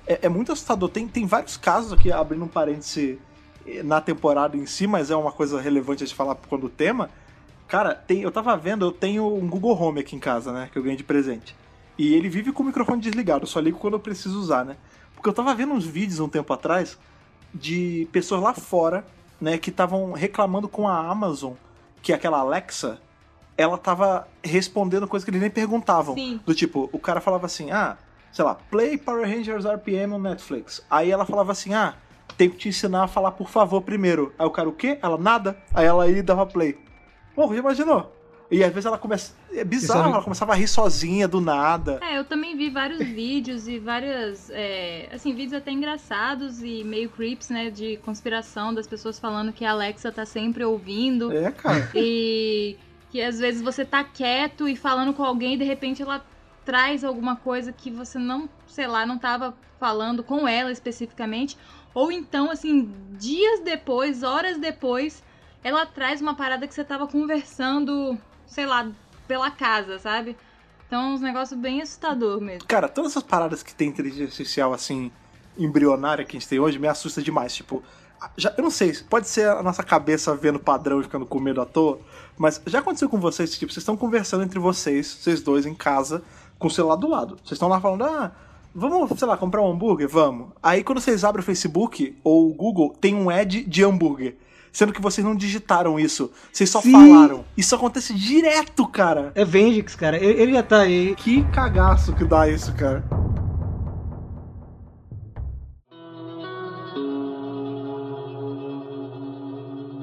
É, 0.07 0.21
é 0.23 0.29
muito 0.29 0.53
assustador. 0.53 0.89
Tem, 0.89 1.07
tem 1.07 1.27
vários 1.27 1.57
casos 1.57 1.93
aqui, 1.93 2.11
abrindo 2.13 2.45
um 2.45 2.49
parêntese 2.49 3.19
eh, 3.67 3.83
na 3.83 4.01
temporada 4.01 4.57
em 4.57 4.67
si, 4.67 4.87
mas 4.87 5.11
é 5.11 5.17
uma 5.17 5.33
coisa 5.33 5.61
relevante 5.61 6.05
a 6.05 6.07
gente 6.07 6.17
falar 6.17 6.35
quando 6.35 6.65
o 6.65 6.71
tema. 6.71 7.11
Cara, 7.67 7.95
tem, 7.95 8.23
eu 8.23 8.31
tava 8.31 8.57
vendo, 8.57 8.85
eu 8.85 8.93
tenho 8.93 9.27
um 9.33 9.49
Google 9.49 9.81
Home 9.81 10.01
aqui 10.01 10.17
em 10.17 10.19
casa, 10.19 10.53
né? 10.53 10.69
Que 10.73 10.79
eu 10.79 10.83
ganhei 10.83 10.97
de 10.97 11.05
presente. 11.05 11.55
E 11.99 12.15
ele 12.15 12.29
vive 12.29 12.51
com 12.53 12.63
o 12.63 12.67
microfone 12.67 13.01
desligado, 13.01 13.45
eu 13.45 13.47
só 13.47 13.61
ligo 13.61 13.79
quando 13.79 13.95
eu 13.95 14.01
preciso 14.01 14.39
usar, 14.41 14.65
né? 14.65 14.77
Porque 15.21 15.29
eu 15.29 15.35
tava 15.35 15.55
vendo 15.55 15.75
uns 15.75 15.85
vídeos 15.85 16.19
um 16.19 16.31
tempo 16.31 16.51
atrás 16.51 16.99
de 17.53 18.09
pessoas 18.11 18.41
lá 18.41 18.55
fora, 18.55 19.05
né, 19.39 19.59
que 19.59 19.69
estavam 19.69 20.13
reclamando 20.13 20.67
com 20.67 20.89
a 20.89 20.97
Amazon 20.97 21.53
que 22.01 22.11
aquela 22.11 22.39
Alexa, 22.39 22.99
ela 23.55 23.77
tava 23.77 24.27
respondendo 24.43 25.07
coisas 25.07 25.23
que 25.23 25.31
eles 25.31 25.43
nem 25.43 25.51
perguntavam. 25.51 26.15
Sim. 26.15 26.41
Do 26.47 26.55
tipo, 26.55 26.89
o 26.91 26.99
cara 26.99 27.21
falava 27.21 27.45
assim, 27.45 27.71
ah, 27.71 27.99
sei 28.33 28.43
lá, 28.43 28.55
play 28.55 28.97
Power 28.97 29.29
Rangers 29.29 29.67
RPM 29.67 30.15
on 30.15 30.21
Netflix. 30.21 30.83
Aí 30.91 31.11
ela 31.11 31.27
falava 31.27 31.53
assim, 31.53 31.75
ah, 31.75 31.97
tenho 32.39 32.53
que 32.53 32.57
te 32.57 32.71
ensinar 32.71 33.05
a 33.05 33.07
falar 33.07 33.33
por 33.33 33.51
favor 33.51 33.83
primeiro. 33.83 34.33
Aí 34.39 34.47
o 34.47 34.51
cara, 34.51 34.71
o 34.71 34.73
quê? 34.73 34.99
Ela, 35.03 35.19
nada. 35.19 35.55
Aí 35.75 35.85
ela 35.85 36.09
e 36.09 36.23
dava 36.23 36.47
play. 36.47 36.79
Porra, 37.35 37.53
já 37.53 37.61
imaginou? 37.61 38.11
E 38.51 38.65
às 38.65 38.73
vezes 38.73 38.87
ela 38.87 38.99
começa. 38.99 39.33
É 39.53 39.63
bizarro, 39.63 40.13
ela 40.13 40.23
começava 40.23 40.53
a 40.53 40.57
rir 40.57 40.67
sozinha 40.67 41.29
do 41.29 41.41
nada. 41.41 42.01
É, 42.03 42.19
eu 42.19 42.25
também 42.25 42.57
vi 42.57 42.69
vários 42.69 42.99
vídeos 43.07 43.69
e 43.69 43.79
várias, 43.79 44.51
é, 44.51 45.09
assim, 45.13 45.33
vídeos 45.33 45.55
até 45.55 45.71
engraçados 45.71 46.63
e 46.63 46.83
meio 46.83 47.09
creeps, 47.11 47.49
né, 47.49 47.71
de 47.71 47.97
conspiração 47.99 48.75
das 48.75 48.87
pessoas 48.87 49.19
falando 49.19 49.53
que 49.53 49.65
a 49.65 49.71
Alexa 49.71 50.11
tá 50.11 50.27
sempre 50.27 50.65
ouvindo 50.65 51.31
É, 51.33 51.53
cara. 51.53 51.89
e 51.95 52.77
que 53.11 53.21
às 53.21 53.39
vezes 53.39 53.61
você 53.61 53.85
tá 53.85 54.05
quieto 54.05 54.69
e 54.69 54.77
falando 54.77 55.13
com 55.13 55.25
alguém 55.25 55.55
e 55.55 55.59
de 55.59 55.65
repente 55.65 56.01
ela 56.01 56.25
traz 56.65 57.03
alguma 57.05 57.35
coisa 57.37 57.73
que 57.73 57.91
você 57.91 58.19
não, 58.19 58.49
sei 58.67 58.87
lá, 58.87 59.05
não 59.05 59.19
tava 59.19 59.55
falando 59.81 60.23
com 60.23 60.47
ela 60.47 60.71
especificamente, 60.71 61.57
ou 61.93 62.13
então, 62.13 62.51
assim, 62.51 62.93
dias 63.19 63.61
depois, 63.61 64.23
horas 64.23 64.59
depois, 64.59 65.23
ela 65.65 65.85
traz 65.85 66.21
uma 66.21 66.35
parada 66.35 66.69
que 66.69 66.75
você 66.75 66.85
tava 66.85 67.07
conversando, 67.09 68.17
sei 68.51 68.67
lá, 68.67 68.91
pela 69.27 69.51
casa, 69.51 69.99
sabe? 69.99 70.37
Então, 70.87 71.15
uns 71.15 71.21
negócios 71.21 71.59
bem 71.59 71.81
assustador 71.81 72.41
mesmo. 72.41 72.67
Cara, 72.67 72.89
todas 72.89 73.13
essas 73.13 73.23
paradas 73.23 73.63
que 73.63 73.73
tem 73.73 73.89
inteligência 73.89 74.25
artificial, 74.25 74.75
assim, 74.75 75.11
embrionária 75.57 76.25
que 76.25 76.37
a 76.37 76.41
gente 76.41 76.49
tem 76.49 76.59
hoje, 76.59 76.79
me 76.79 76.89
assusta 76.89 77.23
demais. 77.23 77.55
Tipo, 77.55 77.83
já, 78.37 78.53
eu 78.59 78.63
não 78.65 78.71
sei, 78.71 78.93
pode 79.09 79.29
ser 79.29 79.49
a 79.49 79.63
nossa 79.63 79.85
cabeça 79.85 80.35
vendo 80.35 80.59
padrão 80.59 81.01
e 81.01 81.05
ficando 81.05 81.25
com 81.25 81.39
medo 81.39 81.61
à 81.61 81.65
toa, 81.65 82.01
mas 82.37 82.61
já 82.67 82.81
aconteceu 82.81 83.09
com 83.09 83.21
vocês, 83.21 83.57
tipo, 83.57 83.73
vocês 83.73 83.83
estão 83.83 83.97
conversando 83.97 84.43
entre 84.43 84.59
vocês, 84.59 85.07
vocês 85.07 85.41
dois 85.41 85.65
em 85.65 85.75
casa, 85.75 86.23
com 86.59 86.67
o 86.67 86.71
celular 86.71 86.97
do 86.97 87.09
lado. 87.09 87.37
Vocês 87.37 87.53
estão 87.53 87.69
lá 87.69 87.81
falando, 87.81 88.03
ah, 88.03 88.33
vamos, 88.75 89.17
sei 89.17 89.29
lá, 89.29 89.37
comprar 89.37 89.63
um 89.63 89.71
hambúrguer? 89.71 90.09
Vamos. 90.09 90.49
Aí 90.61 90.83
quando 90.83 91.01
vocês 91.01 91.25
abrem 91.25 91.41
o 91.41 91.47
Facebook 91.47 92.19
ou 92.25 92.51
o 92.51 92.55
Google, 92.55 92.97
tem 93.01 93.15
um 93.15 93.31
ad 93.31 93.63
de 93.63 93.85
hambúrguer. 93.85 94.37
Sendo 94.73 94.93
que 94.93 95.01
vocês 95.01 95.25
não 95.25 95.35
digitaram 95.35 95.99
isso. 95.99 96.31
Vocês 96.53 96.71
só 96.71 96.81
Sim. 96.81 96.93
falaram. 96.93 97.45
Isso 97.57 97.75
acontece 97.75 98.15
direto, 98.15 98.87
cara. 98.87 99.33
É 99.35 99.45
Vendix, 99.45 99.95
cara. 99.97 100.17
Ele, 100.17 100.41
ele 100.43 100.53
já 100.53 100.63
tá 100.63 100.81
aí. 100.83 101.15
Que 101.17 101.43
cagaço 101.51 102.15
que 102.15 102.25
dá 102.25 102.49
isso, 102.49 102.73
cara. 102.75 103.03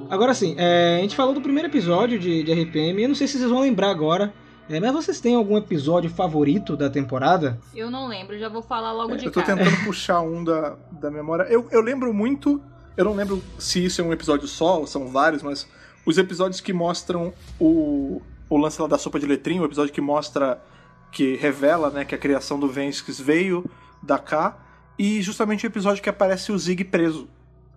Agora 0.09 0.33
sim, 0.33 0.55
é, 0.57 0.97
a 0.99 1.01
gente 1.01 1.15
falou 1.15 1.33
do 1.33 1.41
primeiro 1.41 1.67
episódio 1.67 2.17
de, 2.17 2.41
de 2.43 2.53
RPM. 2.53 3.01
Eu 3.03 3.09
não 3.09 3.15
sei 3.15 3.27
se 3.27 3.37
vocês 3.37 3.49
vão 3.49 3.59
lembrar 3.61 3.89
agora. 3.89 4.33
é, 4.69 4.79
mas 4.79 4.93
vocês 4.93 5.19
têm 5.19 5.35
algum 5.35 5.57
episódio 5.57 6.09
favorito 6.09 6.77
da 6.77 6.89
temporada? 6.89 7.59
Eu 7.75 7.91
não 7.91 8.07
lembro, 8.07 8.37
já 8.39 8.47
vou 8.47 8.61
falar 8.61 8.93
logo 8.93 9.15
de 9.17 9.25
É, 9.25 9.27
eu 9.27 9.31
tô 9.31 9.41
cara. 9.43 9.57
tentando 9.57 9.77
puxar 9.83 10.21
um 10.21 10.43
da, 10.43 10.75
da 10.91 11.11
memória. 11.11 11.43
Eu, 11.43 11.67
eu 11.71 11.81
lembro 11.81 12.13
muito. 12.13 12.61
Eu 12.97 13.05
não 13.05 13.13
lembro 13.13 13.41
se 13.59 13.85
isso 13.85 14.01
é 14.01 14.03
um 14.03 14.11
episódio 14.11 14.47
só 14.47 14.79
ou 14.79 14.87
são 14.87 15.07
vários, 15.07 15.43
mas 15.43 15.67
os 16.05 16.17
episódios 16.17 16.59
que 16.59 16.73
mostram 16.73 17.31
o, 17.59 18.21
o 18.49 18.57
lance 18.57 18.81
lá 18.81 18.87
da 18.87 18.97
sopa 18.97 19.19
de 19.19 19.25
letrinho, 19.25 19.61
o 19.61 19.65
episódio 19.65 19.93
que 19.93 20.01
mostra. 20.01 20.59
que 21.11 21.35
revela 21.35 21.89
né, 21.89 22.03
que 22.03 22.13
a 22.15 22.17
criação 22.17 22.59
do 22.59 22.67
Venskis 22.67 23.19
veio 23.19 23.63
da 24.03 24.17
cá, 24.19 24.57
e 24.99 25.21
justamente 25.21 25.65
o 25.65 25.67
episódio 25.67 26.01
que 26.03 26.09
aparece 26.09 26.51
o 26.51 26.57
Zig 26.57 26.83
preso. 26.85 27.27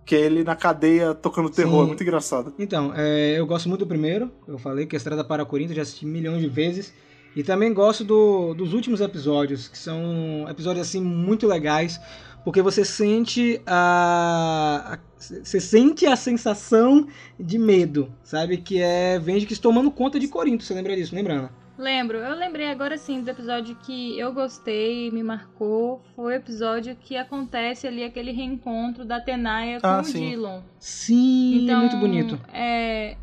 Que 0.03 0.15
é 0.15 0.21
ele 0.21 0.43
na 0.43 0.55
cadeia 0.55 1.13
tocando 1.13 1.49
terror, 1.49 1.79
Sim. 1.79 1.83
é 1.83 1.87
muito 1.87 2.03
engraçado. 2.03 2.53
Então, 2.57 2.91
é, 2.95 3.35
eu 3.37 3.45
gosto 3.45 3.69
muito 3.69 3.81
do 3.81 3.87
primeiro. 3.87 4.31
Eu 4.47 4.57
falei 4.57 4.85
que 4.87 4.95
a 4.95 4.97
Estrada 4.97 5.23
para 5.23 5.45
Corinto, 5.45 5.73
já 5.75 5.83
assisti 5.83 6.05
milhões 6.05 6.41
de 6.41 6.47
vezes. 6.49 6.91
E 7.35 7.43
também 7.43 7.71
gosto 7.73 8.03
do- 8.03 8.53
dos 8.55 8.73
últimos 8.73 8.99
episódios, 8.99 9.67
que 9.67 9.77
são 9.77 10.45
episódios 10.49 10.85
assim 10.87 10.99
muito 10.99 11.47
legais, 11.47 12.01
porque 12.43 12.61
você 12.61 12.83
sente 12.85 13.61
a, 13.65 14.93
a- 14.95 14.99
você 15.17 15.59
sente 15.59 16.05
a 16.07 16.15
sensação 16.15 17.07
de 17.39 17.57
medo, 17.59 18.11
sabe? 18.23 18.57
Que 18.57 18.81
é 18.81 19.19
Vendix 19.19 19.59
tomando 19.59 19.91
conta 19.91 20.19
de 20.19 20.27
Corinto. 20.27 20.63
Você 20.63 20.73
lembra 20.73 20.95
disso, 20.95 21.13
lembra? 21.13 21.33
Ana? 21.35 21.61
Lembro, 21.77 22.17
eu 22.17 22.35
lembrei 22.35 22.67
agora 22.69 22.97
sim 22.97 23.21
do 23.21 23.29
episódio 23.31 23.75
que 23.75 24.17
eu 24.19 24.31
gostei, 24.33 25.09
me 25.11 25.23
marcou. 25.23 26.01
Foi 26.15 26.33
o 26.33 26.35
episódio 26.35 26.95
que 26.95 27.15
acontece 27.17 27.87
ali 27.87 28.03
aquele 28.03 28.31
reencontro 28.31 29.03
da 29.05 29.19
Tenaya 29.19 29.79
com 29.79 29.87
Ah, 29.87 30.01
o 30.01 30.03
sim. 30.03 30.29
Dillon. 30.29 30.61
Sim, 30.79 31.63
Então, 31.63 31.79
muito 31.81 31.97
bonito. 31.97 32.39
É, 32.53 33.15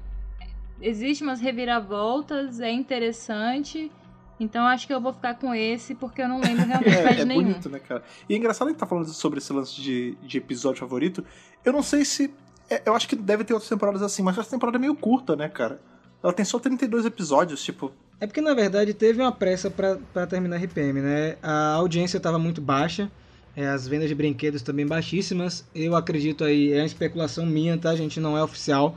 existe 0.81 1.23
umas 1.23 1.41
reviravoltas, 1.41 2.61
é 2.61 2.71
interessante. 2.71 3.93
Então 4.41 4.67
acho 4.67 4.87
que 4.87 4.95
eu 4.95 5.01
vou 5.01 5.13
ficar 5.13 5.35
com 5.35 5.55
esse, 5.55 5.95
porque 5.95 6.23
eu 6.23 6.29
não 6.29 6.41
lembro 6.41 6.65
realmente 6.67 6.99
mais 7.03 7.07
É, 7.07 7.15
de 7.17 7.21
é 7.23 7.25
nenhum. 7.25 7.43
bonito, 7.43 7.69
né, 7.69 7.79
cara? 7.81 8.03
E 8.29 8.35
é 8.35 8.37
engraçado 8.37 8.69
que 8.69 8.79
tá 8.79 8.87
falando 8.87 9.09
sobre 9.09 9.39
esse 9.39 9.53
lance 9.53 9.81
de, 9.81 10.17
de 10.23 10.39
episódio 10.39 10.81
favorito. 10.81 11.25
Eu 11.65 11.73
não 11.73 11.83
sei 11.83 12.05
se. 12.05 12.33
é, 12.71 12.83
eu 12.87 12.95
acho 12.95 13.09
que 13.09 13.17
deve 13.17 13.45
ter 13.45 13.53
outras 13.55 13.69
temporadas 13.69 14.03
assim, 14.03 14.23
mas 14.23 14.39
essa 14.39 14.51
temporada 14.51 14.79
é 14.79 14.81
meio 14.81 14.95
curta, 14.95 15.35
né, 15.35 15.49
cara? 15.49 15.81
Ela 16.23 16.33
tem 16.33 16.45
só 16.45 16.59
32 16.59 17.05
episódios, 17.07 17.63
tipo. 17.63 17.93
É 18.21 18.27
porque 18.27 18.41
na 18.41 18.53
verdade 18.55 18.93
teve 18.95 19.21
uma 19.21 19.31
pressa 19.31 19.71
pra 19.71 19.97
pra 20.13 20.27
terminar 20.27 20.57
a 20.57 20.59
RPM, 20.59 21.01
né? 21.01 21.37
A 21.43 21.75
audiência 21.75 22.17
estava 22.17 22.37
muito 22.39 22.61
baixa, 22.61 23.09
é, 23.57 23.67
as 23.69 23.87
vendas 23.87 24.09
de 24.09 24.15
brinquedos 24.15 24.63
também 24.63 24.85
baixíssimas. 24.87 25.65
Eu 25.75 25.95
acredito 25.95 26.43
aí, 26.45 26.73
é 26.73 26.79
uma 26.81 26.87
especulação 26.87 27.47
minha, 27.47 27.79
tá, 27.79 27.95
gente? 27.95 28.19
Não 28.19 28.37
é 28.37 28.43
oficial. 28.43 28.97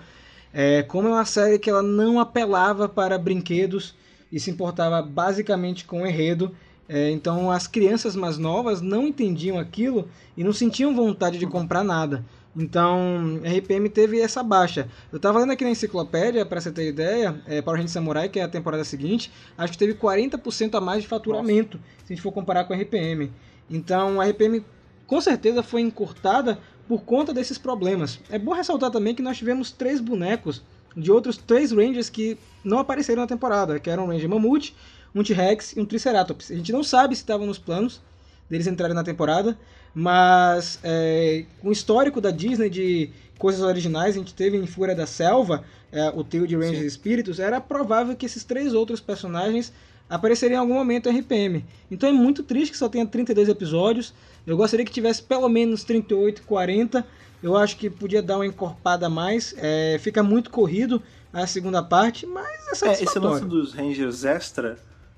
É, 0.53 0.81
como 0.83 1.07
é 1.07 1.11
uma 1.11 1.25
série 1.25 1.59
que 1.59 1.69
ela 1.69 1.83
não 1.83 2.19
apelava 2.19 2.89
para 2.89 3.17
brinquedos 3.17 3.95
e 4.31 4.39
se 4.39 4.49
importava 4.49 5.01
basicamente 5.01 5.85
com 5.85 6.01
o 6.01 6.07
enredo, 6.07 6.55
é, 6.87 7.09
então 7.11 7.49
as 7.51 7.67
crianças 7.67 8.15
mais 8.15 8.37
novas 8.37 8.81
não 8.81 9.07
entendiam 9.07 9.57
aquilo 9.57 10.07
e 10.35 10.43
não 10.43 10.53
sentiam 10.53 10.95
vontade 10.95 11.37
de 11.37 11.47
comprar 11.47 11.83
nada. 11.83 12.23
Então, 12.55 13.39
RPM 13.45 13.87
teve 13.87 14.19
essa 14.19 14.43
baixa. 14.43 14.89
Eu 15.11 15.19
tava 15.19 15.39
lendo 15.39 15.53
aqui 15.53 15.63
na 15.63 15.69
enciclopédia, 15.69 16.45
para 16.45 16.59
você 16.59 16.69
ter 16.69 16.89
ideia, 16.89 17.41
é, 17.47 17.61
Power 17.61 17.77
Rangers 17.77 17.93
Samurai, 17.93 18.27
que 18.27 18.39
é 18.39 18.43
a 18.43 18.47
temporada 18.47 18.83
seguinte, 18.83 19.31
acho 19.57 19.71
que 19.71 19.79
teve 19.79 19.93
40% 19.93 20.75
a 20.75 20.81
mais 20.81 21.03
de 21.03 21.07
faturamento, 21.07 21.79
se 21.99 22.11
a 22.11 22.15
gente 22.15 22.21
for 22.21 22.31
comparar 22.31 22.65
com 22.65 22.73
RPM. 22.73 23.31
Então, 23.69 24.19
a 24.19 24.25
RPM 24.25 24.65
com 25.07 25.21
certeza 25.21 25.63
foi 25.63 25.81
encurtada 25.81 26.59
por 26.87 27.03
conta 27.03 27.33
desses 27.33 27.57
problemas. 27.57 28.19
É 28.29 28.37
bom 28.37 28.51
ressaltar 28.51 28.91
também 28.91 29.15
que 29.15 29.21
nós 29.21 29.37
tivemos 29.37 29.71
três 29.71 30.01
bonecos 30.01 30.61
de 30.95 31.11
outros 31.11 31.37
três 31.37 31.71
Rangers 31.71 32.09
que 32.09 32.37
não 32.63 32.79
apareceram 32.79 33.21
na 33.21 33.27
temporada, 33.27 33.79
que 33.79 33.89
eram 33.89 34.05
um 34.05 34.07
Ranger 34.07 34.29
Mamute, 34.29 34.75
um 35.13 35.23
T-Rex 35.23 35.73
e 35.75 35.79
um 35.79 35.85
Triceratops. 35.85 36.51
A 36.51 36.55
gente 36.55 36.71
não 36.71 36.83
sabe 36.83 37.15
se 37.15 37.21
estavam 37.21 37.45
nos 37.45 37.57
planos 37.57 38.01
deles 38.49 38.67
entrarem 38.67 38.95
na 38.95 39.03
temporada, 39.03 39.57
mas 39.93 40.79
é, 40.83 41.45
com 41.61 41.69
o 41.69 41.71
histórico 41.71 42.19
da 42.19 42.31
Disney 42.31 42.69
de 42.69 43.09
coisas 43.37 43.61
originais, 43.61 44.15
a 44.15 44.19
gente 44.19 44.33
teve 44.33 44.57
em 44.57 44.67
Fúria 44.67 44.93
da 44.93 45.05
Selva, 45.05 45.63
é, 45.91 46.09
o 46.09 46.23
trio 46.23 46.45
de 46.45 46.55
Rangers 46.55 46.79
Sim. 46.79 46.85
Espíritos, 46.85 47.39
era 47.39 47.59
provável 47.59 48.15
que 48.15 48.25
esses 48.25 48.43
três 48.43 48.73
outros 48.73 48.99
personagens 48.99 49.73
apareceriam 50.09 50.57
em 50.57 50.59
algum 50.59 50.73
momento 50.73 51.09
em 51.09 51.19
RPM. 51.19 51.65
Então 51.89 52.07
é 52.07 52.11
muito 52.11 52.43
triste 52.43 52.71
que 52.71 52.77
só 52.77 52.89
tenha 52.89 53.05
32 53.05 53.47
episódios. 53.49 54.13
Eu 54.45 54.57
gostaria 54.57 54.85
que 54.85 54.91
tivesse 54.91 55.23
pelo 55.23 55.47
menos 55.47 55.83
38, 55.83 56.43
40. 56.43 57.05
Eu 57.41 57.57
acho 57.57 57.77
que 57.77 57.89
podia 57.89 58.21
dar 58.21 58.37
uma 58.37 58.45
encorpada 58.45 59.07
a 59.07 59.09
mais. 59.09 59.53
É, 59.57 59.97
fica 59.99 60.21
muito 60.21 60.49
corrido 60.49 61.01
a 61.33 61.47
segunda 61.47 61.81
parte, 61.81 62.25
mas 62.25 62.45
é 62.47 62.51
É, 62.51 62.71
esse 62.71 62.75
satisfatório. 63.05 63.29
lance 63.29 63.45
dos 63.45 63.73
Rangers 63.73 64.23
Extra 64.23 64.77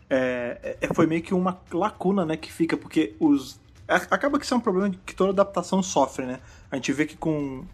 é, 0.09 0.77
é- 0.81 0.93
foi 0.93 1.05
meio 1.07 1.21
que 1.21 1.33
uma 1.33 1.59
lacuna, 1.71 2.25
né, 2.25 2.37
que 2.37 2.51
fica, 2.51 2.77
porque 2.77 3.15
os. 3.19 3.59
Acaba 3.87 4.39
que 4.39 4.45
isso 4.45 4.53
é 4.53 4.57
um 4.57 4.61
problema 4.61 4.93
que 5.05 5.13
toda 5.13 5.31
adaptação 5.31 5.83
sofre, 5.83 6.25
né? 6.25 6.39
A 6.71 6.75
gente 6.77 6.91
vê 6.93 7.05
que 7.05 7.17
com, 7.17 7.65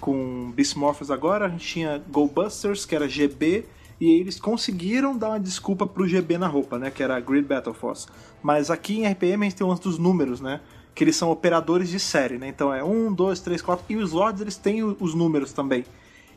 com 0.00 0.52
Beast 0.54 0.76
Morphers 0.76 1.10
agora, 1.10 1.46
a 1.46 1.48
gente 1.48 1.66
tinha 1.66 2.00
Go 2.08 2.28
Busters, 2.28 2.84
que 2.86 2.94
era 2.94 3.08
GB, 3.08 3.64
e 4.00 4.08
eles 4.20 4.38
conseguiram 4.38 5.16
dar 5.18 5.30
uma 5.30 5.40
desculpa 5.40 5.84
pro 5.86 6.06
GB 6.06 6.38
na 6.38 6.46
roupa, 6.46 6.78
né? 6.78 6.90
Que 6.90 7.02
era 7.02 7.18
Grid 7.18 7.44
Battle 7.48 7.74
Force. 7.74 8.06
Mas 8.40 8.70
aqui 8.70 9.00
em 9.00 9.06
RPM 9.06 9.44
a 9.44 9.48
gente 9.48 9.56
tem 9.58 9.66
o 9.66 9.70
lance 9.70 9.82
dos 9.82 9.98
números, 9.98 10.40
né? 10.40 10.60
Que 10.98 11.04
eles 11.04 11.14
são 11.14 11.30
operadores 11.30 11.88
de 11.88 12.00
série, 12.00 12.38
né? 12.38 12.48
Então 12.48 12.74
é 12.74 12.82
1, 12.82 13.12
2, 13.12 13.38
3, 13.38 13.62
4. 13.62 13.84
E 13.88 13.94
os 13.94 14.10
Lords 14.10 14.42
eles 14.42 14.56
têm 14.56 14.82
os 14.82 15.14
números 15.14 15.52
também. 15.52 15.84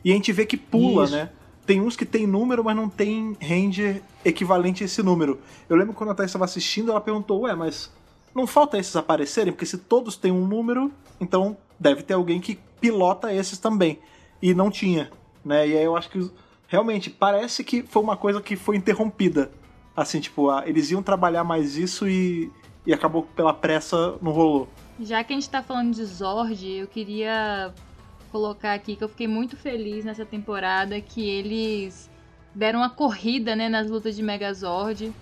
E 0.04 0.12
a 0.12 0.14
gente 0.14 0.30
vê 0.30 0.46
que 0.46 0.56
pula, 0.56 1.02
Isso. 1.02 1.16
né? 1.16 1.30
Tem 1.66 1.80
uns 1.80 1.96
que 1.96 2.06
tem 2.06 2.28
número, 2.28 2.62
mas 2.62 2.76
não 2.76 2.88
tem 2.88 3.36
Ranger 3.42 4.00
equivalente 4.24 4.84
a 4.84 4.86
esse 4.86 5.02
número. 5.02 5.40
Eu 5.68 5.74
lembro 5.74 5.92
quando 5.94 6.10
a 6.10 6.14
Thaís 6.14 6.28
estava 6.28 6.44
assistindo, 6.44 6.92
ela 6.92 7.00
perguntou, 7.00 7.40
ué, 7.40 7.56
mas 7.56 7.90
não 8.32 8.46
falta 8.46 8.78
esses 8.78 8.94
aparecerem? 8.94 9.52
Porque 9.52 9.66
se 9.66 9.78
todos 9.78 10.16
têm 10.16 10.30
um 10.30 10.46
número, 10.46 10.92
então 11.20 11.56
deve 11.76 12.04
ter 12.04 12.14
alguém 12.14 12.40
que 12.40 12.56
pilota 12.80 13.34
esses 13.34 13.58
também. 13.58 13.98
E 14.40 14.54
não 14.54 14.70
tinha, 14.70 15.10
né? 15.44 15.66
E 15.66 15.76
aí 15.76 15.82
eu 15.82 15.96
acho 15.96 16.08
que 16.08 16.30
realmente, 16.68 17.10
parece 17.10 17.64
que 17.64 17.82
foi 17.82 18.00
uma 18.00 18.16
coisa 18.16 18.40
que 18.40 18.54
foi 18.54 18.76
interrompida. 18.76 19.50
Assim, 19.96 20.20
tipo, 20.20 20.52
eles 20.62 20.92
iam 20.92 21.02
trabalhar 21.02 21.42
mais 21.42 21.76
isso 21.76 22.08
e, 22.08 22.48
e 22.86 22.92
acabou 22.92 23.22
pela 23.22 23.52
pressa, 23.52 24.16
não 24.20 24.32
rolou. 24.32 24.68
Já 25.00 25.22
que 25.24 25.32
a 25.32 25.36
gente 25.36 25.48
tá 25.48 25.62
falando 25.62 25.94
de 25.94 26.04
Zord, 26.04 26.66
eu 26.68 26.86
queria 26.86 27.72
colocar 28.30 28.74
aqui 28.74 28.96
que 28.96 29.04
eu 29.04 29.08
fiquei 29.08 29.28
muito 29.28 29.56
feliz 29.56 30.04
nessa 30.04 30.24
temporada 30.24 31.00
que 31.00 31.28
eles 31.28 32.10
deram 32.54 32.80
uma 32.80 32.90
corrida 32.90 33.54
né, 33.54 33.68
nas 33.68 33.88
lutas 33.88 34.16
de 34.16 34.22
Megazord. 34.22 35.12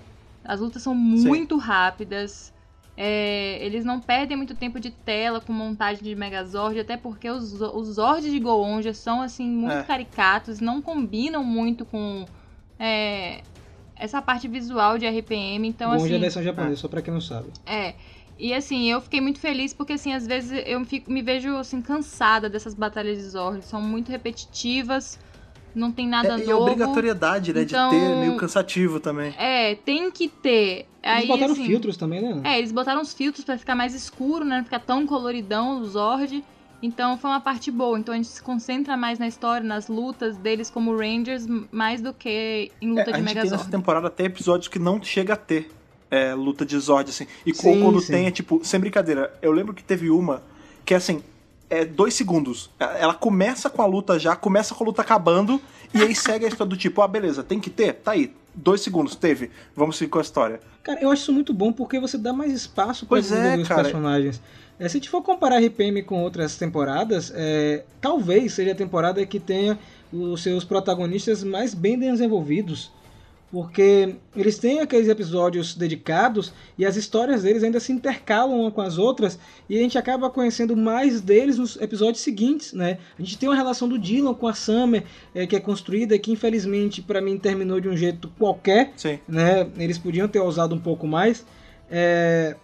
As 0.44 0.60
lutas 0.60 0.82
são 0.82 0.94
muito 0.94 1.56
Sim. 1.56 1.66
rápidas. 1.66 2.52
É, 2.96 3.64
eles 3.64 3.84
não 3.84 4.00
perdem 4.00 4.36
muito 4.36 4.54
tempo 4.54 4.78
de 4.78 4.90
tela 4.90 5.40
com 5.40 5.52
montagem 5.52 6.02
de 6.02 6.14
Megazord, 6.14 6.78
até 6.78 6.96
porque 6.96 7.30
os, 7.30 7.60
os 7.60 7.88
Zords 7.94 8.30
de 8.30 8.38
Goonja 8.38 8.92
são 8.92 9.22
assim 9.22 9.48
muito 9.48 9.72
é. 9.78 9.82
caricatos, 9.82 10.60
não 10.60 10.82
combinam 10.82 11.42
muito 11.42 11.84
com 11.84 12.26
é, 12.78 13.40
essa 14.00 14.20
parte 14.22 14.48
visual 14.48 14.98
de 14.98 15.06
RPM. 15.06 15.68
Então, 15.68 15.90
Goonja 15.90 16.06
assim, 16.06 16.14
é 16.14 16.18
versão 16.18 16.42
japonesa, 16.42 16.76
só 16.76 16.88
pra 16.88 17.02
quem 17.02 17.12
não 17.12 17.20
sabe. 17.20 17.48
É. 17.66 17.94
E 18.38 18.54
assim, 18.54 18.90
eu 18.90 19.02
fiquei 19.02 19.20
muito 19.20 19.38
feliz 19.38 19.74
porque 19.74 19.92
assim, 19.92 20.14
às 20.14 20.26
vezes 20.26 20.62
eu 20.66 20.82
fico, 20.86 21.12
me 21.12 21.20
vejo 21.20 21.54
assim 21.56 21.82
cansada 21.82 22.48
dessas 22.48 22.72
batalhas 22.72 23.18
de 23.18 23.24
Zord, 23.24 23.62
são 23.62 23.82
muito 23.82 24.10
repetitivas, 24.10 25.18
não 25.74 25.92
tem 25.92 26.08
nada 26.08 26.28
é, 26.28 26.30
novo. 26.38 26.48
E 26.48 26.50
a 26.50 26.56
obrigatoriedade, 26.56 27.52
né, 27.52 27.62
então, 27.62 27.90
de 27.90 27.96
ter, 27.96 28.16
meio 28.16 28.36
cansativo 28.38 28.98
também. 28.98 29.34
É, 29.36 29.74
tem 29.74 30.10
que 30.10 30.26
ter. 30.28 30.86
Aí, 31.02 31.18
eles 31.18 31.28
botaram 31.28 31.52
assim, 31.52 31.66
filtros 31.66 31.96
também, 31.98 32.22
né? 32.22 32.40
É, 32.44 32.58
eles 32.58 32.72
botaram 32.72 33.02
os 33.02 33.12
filtros 33.12 33.44
para 33.44 33.58
ficar 33.58 33.74
mais 33.74 33.94
escuro, 33.94 34.42
né, 34.42 34.56
não 34.56 34.64
ficar 34.64 34.80
tão 34.80 35.06
coloridão 35.06 35.82
o 35.82 35.84
Zord. 35.84 36.42
Então 36.82 37.18
foi 37.18 37.30
uma 37.30 37.40
parte 37.40 37.70
boa. 37.70 37.98
Então 37.98 38.14
a 38.14 38.16
gente 38.16 38.28
se 38.28 38.42
concentra 38.42 38.96
mais 38.96 39.18
na 39.18 39.28
história, 39.28 39.66
nas 39.66 39.88
lutas 39.88 40.36
deles 40.36 40.70
como 40.70 40.96
Rangers, 40.96 41.46
mais 41.70 42.00
do 42.00 42.12
que 42.12 42.70
em 42.80 42.88
luta 42.90 43.10
é, 43.10 43.12
de 43.12 43.22
Megazord. 43.22 43.26
A 43.26 43.42
gente 43.42 43.42
tem 43.42 43.58
nessa 43.58 43.70
temporada 43.70 44.06
até 44.06 44.24
episódios 44.24 44.68
que 44.68 44.78
não 44.78 45.02
chega 45.02 45.34
a 45.34 45.36
ter 45.36 45.70
é, 46.10 46.34
luta 46.34 46.66
de 46.66 46.78
Zord, 46.78 47.08
assim. 47.08 47.26
E 47.46 47.54
sim, 47.54 47.80
quando 47.80 48.00
sim. 48.00 48.12
tem, 48.12 48.26
é 48.26 48.30
tipo, 48.30 48.60
sem 48.64 48.80
brincadeira. 48.80 49.32
Eu 49.40 49.52
lembro 49.52 49.72
que 49.72 49.84
teve 49.84 50.10
uma 50.10 50.42
que, 50.84 50.94
assim, 50.94 51.22
é 51.68 51.84
dois 51.84 52.14
segundos. 52.14 52.68
Ela 52.78 53.14
começa 53.14 53.70
com 53.70 53.80
a 53.80 53.86
luta 53.86 54.18
já, 54.18 54.34
começa 54.34 54.74
com 54.74 54.82
a 54.82 54.86
luta 54.86 55.02
acabando, 55.02 55.60
e 55.94 56.02
aí 56.02 56.14
segue 56.14 56.44
a 56.44 56.48
história 56.48 56.68
do 56.68 56.76
tipo, 56.76 57.00
ah, 57.00 57.08
beleza, 57.08 57.42
tem 57.42 57.60
que 57.60 57.70
ter? 57.70 57.94
Tá 57.94 58.12
aí. 58.12 58.34
Dois 58.52 58.80
segundos, 58.80 59.14
teve. 59.14 59.50
Vamos 59.76 59.96
seguir 59.96 60.10
com 60.10 60.18
a 60.18 60.22
história. 60.22 60.60
Cara, 60.82 61.00
eu 61.00 61.10
acho 61.12 61.22
isso 61.22 61.32
muito 61.32 61.54
bom 61.54 61.72
porque 61.72 62.00
você 62.00 62.18
dá 62.18 62.32
mais 62.32 62.52
espaço 62.52 63.06
para 63.06 63.18
é, 63.18 63.20
os 63.20 63.68
cara. 63.68 63.84
personagens. 63.84 64.42
É, 64.80 64.88
se 64.88 64.96
a 64.96 64.98
gente 64.98 65.10
for 65.10 65.22
comparar 65.22 65.62
RPM 65.62 66.02
com 66.02 66.22
outras 66.22 66.56
temporadas, 66.56 67.30
é, 67.36 67.84
talvez 68.00 68.54
seja 68.54 68.72
a 68.72 68.74
temporada 68.74 69.24
que 69.26 69.38
tenha 69.38 69.78
os 70.10 70.42
seus 70.42 70.64
protagonistas 70.64 71.44
mais 71.44 71.74
bem 71.74 71.98
desenvolvidos 71.98 72.90
porque 73.50 74.14
eles 74.36 74.58
têm 74.58 74.80
aqueles 74.80 75.08
episódios 75.08 75.74
dedicados 75.74 76.52
e 76.78 76.86
as 76.86 76.96
histórias 76.96 77.42
deles 77.42 77.64
ainda 77.64 77.80
se 77.80 77.92
intercalam 77.92 78.60
uma 78.60 78.70
com 78.70 78.80
as 78.80 78.96
outras 78.96 79.38
e 79.68 79.76
a 79.76 79.80
gente 79.80 79.98
acaba 79.98 80.30
conhecendo 80.30 80.76
mais 80.76 81.20
deles 81.20 81.58
nos 81.58 81.76
episódios 81.76 82.22
seguintes, 82.22 82.72
né? 82.72 82.98
A 83.18 83.22
gente 83.22 83.36
tem 83.36 83.48
uma 83.48 83.56
relação 83.56 83.88
do 83.88 83.98
Dylan 83.98 84.34
com 84.34 84.46
a 84.46 84.54
Summer 84.54 85.02
é, 85.34 85.46
que 85.46 85.56
é 85.56 85.60
construída 85.60 86.16
que 86.18 86.30
infelizmente 86.30 87.02
para 87.02 87.20
mim 87.20 87.38
terminou 87.38 87.80
de 87.80 87.88
um 87.88 87.96
jeito 87.96 88.28
qualquer, 88.38 88.92
Sim. 88.96 89.18
né? 89.26 89.68
Eles 89.76 89.98
podiam 89.98 90.28
ter 90.28 90.40
usado 90.40 90.74
um 90.74 90.80
pouco 90.80 91.06
mais. 91.06 91.44
É... 91.90 92.54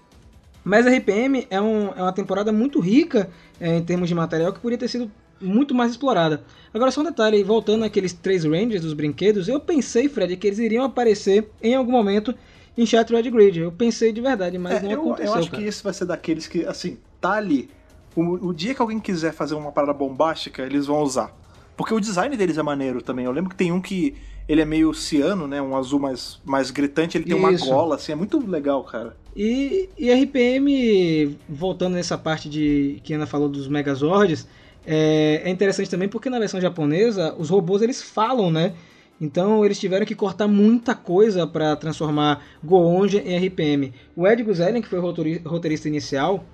Mas 0.66 0.84
a 0.84 0.90
RPM 0.90 1.46
é, 1.48 1.60
um, 1.60 1.92
é 1.92 2.02
uma 2.02 2.12
temporada 2.12 2.50
muito 2.50 2.80
rica 2.80 3.30
é, 3.60 3.76
em 3.76 3.84
termos 3.84 4.08
de 4.08 4.16
material 4.16 4.52
que 4.52 4.58
poderia 4.58 4.76
ter 4.76 4.88
sido 4.88 5.08
muito 5.40 5.72
mais 5.72 5.92
explorada. 5.92 6.42
Agora, 6.74 6.90
só 6.90 7.02
um 7.02 7.04
detalhe, 7.04 7.40
voltando 7.44 7.84
àqueles 7.84 8.12
três 8.12 8.42
Rangers 8.42 8.82
dos 8.82 8.92
brinquedos, 8.92 9.46
eu 9.46 9.60
pensei, 9.60 10.08
Fred, 10.08 10.36
que 10.36 10.44
eles 10.44 10.58
iriam 10.58 10.84
aparecer 10.84 11.48
em 11.62 11.76
algum 11.76 11.92
momento 11.92 12.34
em 12.76 12.84
Shattered 12.84 13.30
Grid. 13.30 13.60
Eu 13.60 13.70
pensei 13.70 14.12
de 14.12 14.20
verdade, 14.20 14.58
mas 14.58 14.78
é, 14.78 14.82
não 14.82 14.90
eu, 14.90 15.00
aconteceu. 15.02 15.26
Eu 15.26 15.38
acho 15.38 15.50
cara. 15.52 15.62
que 15.62 15.68
esse 15.68 15.84
vai 15.84 15.94
ser 15.94 16.04
daqueles 16.04 16.48
que, 16.48 16.66
assim, 16.66 16.98
tá 17.20 17.34
ali. 17.34 17.70
O, 18.16 18.48
o, 18.48 18.52
dia 18.52 18.74
que 18.74 18.82
alguém 18.82 18.98
quiser 18.98 19.32
fazer 19.32 19.54
uma 19.54 19.70
parada 19.70 19.92
bombástica, 19.92 20.64
eles 20.64 20.86
vão 20.86 21.00
usar. 21.00 21.32
Porque 21.76 21.94
o 21.94 22.00
design 22.00 22.36
deles 22.36 22.58
é 22.58 22.62
maneiro 22.64 23.00
também. 23.00 23.24
Eu 23.24 23.30
lembro 23.30 23.50
que 23.50 23.56
tem 23.56 23.70
um 23.70 23.80
que 23.80 24.16
ele 24.48 24.60
é 24.60 24.64
meio 24.64 24.94
ciano, 24.94 25.48
né? 25.48 25.60
Um 25.60 25.76
azul 25.76 25.98
mais, 25.98 26.38
mais 26.44 26.70
gritante, 26.70 27.18
ele 27.18 27.24
tem 27.24 27.36
Isso. 27.36 27.64
uma 27.64 27.74
gola, 27.74 27.96
assim, 27.96 28.12
é 28.12 28.14
muito 28.14 28.38
legal, 28.48 28.84
cara. 28.84 29.16
E, 29.34 29.88
e 29.98 30.10
RPM, 30.12 31.36
voltando 31.48 31.94
nessa 31.94 32.16
parte 32.16 32.48
de 32.48 33.00
que 33.02 33.12
Ana 33.12 33.26
falou 33.26 33.48
dos 33.48 33.68
Megazords, 33.68 34.46
é, 34.86 35.42
é 35.44 35.50
interessante 35.50 35.90
também 35.90 36.08
porque 36.08 36.30
na 36.30 36.38
versão 36.38 36.60
japonesa 36.60 37.34
os 37.38 37.50
robôs 37.50 37.82
eles 37.82 38.00
falam, 38.00 38.50
né? 38.50 38.72
Então 39.20 39.64
eles 39.64 39.80
tiveram 39.80 40.06
que 40.06 40.14
cortar 40.14 40.46
muita 40.46 40.94
coisa 40.94 41.46
para 41.46 41.74
transformar 41.74 42.44
Goonja 42.62 43.18
em 43.18 43.36
RPM. 43.46 43.92
O 44.14 44.26
Ed 44.26 44.42
Guzelian, 44.42 44.80
que 44.80 44.88
foi 44.88 44.98
o 44.98 45.48
roteirista 45.48 45.88
inicial, 45.88 46.44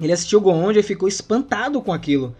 ele 0.00 0.12
assistiu 0.12 0.40
Goonja 0.40 0.80
e 0.80 0.82
ficou 0.82 1.08
espantado 1.08 1.80
com 1.80 1.92
aquilo. 1.92 2.34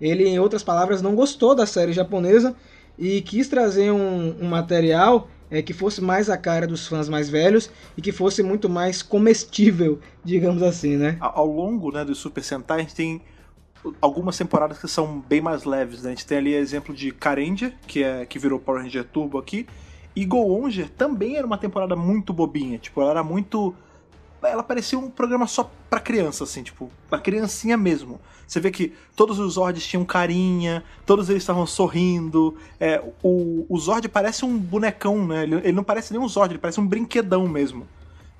Ele, 0.00 0.26
em 0.26 0.38
outras 0.38 0.62
palavras, 0.62 1.02
não 1.02 1.14
gostou 1.14 1.54
da 1.54 1.66
série 1.66 1.92
japonesa 1.92 2.56
e 3.00 3.22
quis 3.22 3.48
trazer 3.48 3.90
um, 3.90 4.36
um 4.38 4.46
material 4.46 5.26
é, 5.50 5.62
que 5.62 5.72
fosse 5.72 6.02
mais 6.02 6.28
a 6.28 6.36
cara 6.36 6.66
dos 6.66 6.86
fãs 6.86 7.08
mais 7.08 7.30
velhos 7.30 7.70
e 7.96 8.02
que 8.02 8.12
fosse 8.12 8.42
muito 8.42 8.68
mais 8.68 9.02
comestível, 9.02 9.98
digamos 10.22 10.62
assim, 10.62 10.96
né? 10.96 11.16
Ao 11.18 11.46
longo 11.46 11.90
né, 11.90 12.04
do 12.04 12.14
Super 12.14 12.44
Sentai, 12.44 12.80
a 12.80 12.82
gente 12.82 12.94
tem 12.94 13.22
algumas 14.00 14.36
temporadas 14.36 14.78
que 14.78 14.86
são 14.86 15.20
bem 15.20 15.40
mais 15.40 15.64
leves, 15.64 16.02
né? 16.02 16.10
A 16.10 16.14
gente 16.14 16.26
tem 16.26 16.36
ali 16.36 16.54
exemplo 16.54 16.94
de 16.94 17.10
Karendia, 17.10 17.74
que 17.86 18.04
é 18.04 18.26
que 18.26 18.38
virou 18.38 18.60
Power 18.60 18.82
Ranger 18.82 19.04
Turbo 19.04 19.38
aqui, 19.38 19.66
e 20.14 20.26
Go 20.26 20.68
também 20.96 21.36
era 21.36 21.46
uma 21.46 21.56
temporada 21.56 21.96
muito 21.96 22.32
bobinha, 22.34 22.76
tipo, 22.76 23.00
ela 23.00 23.12
era 23.12 23.24
muito 23.24 23.74
ela 24.42 24.62
parecia 24.62 24.98
um 24.98 25.10
programa 25.10 25.46
só 25.46 25.70
para 25.88 26.00
criança, 26.00 26.44
assim, 26.44 26.62
tipo, 26.62 26.90
pra 27.08 27.18
criancinha 27.18 27.76
mesmo. 27.76 28.20
Você 28.46 28.58
vê 28.58 28.70
que 28.70 28.92
todos 29.14 29.38
os 29.38 29.54
Zords 29.54 29.86
tinham 29.86 30.04
carinha, 30.04 30.82
todos 31.06 31.30
eles 31.30 31.42
estavam 31.42 31.66
sorrindo. 31.66 32.56
É, 32.80 33.00
o, 33.22 33.64
o 33.68 33.78
Zord 33.78 34.08
parece 34.08 34.44
um 34.44 34.58
bonecão, 34.58 35.24
né? 35.24 35.44
Ele, 35.44 35.54
ele, 35.56 35.72
não 35.72 35.84
parece 35.84 36.12
nem 36.12 36.20
um 36.20 36.28
Zord, 36.28 36.52
ele 36.52 36.58
parece 36.58 36.80
um 36.80 36.86
brinquedão 36.86 37.46
mesmo. 37.46 37.86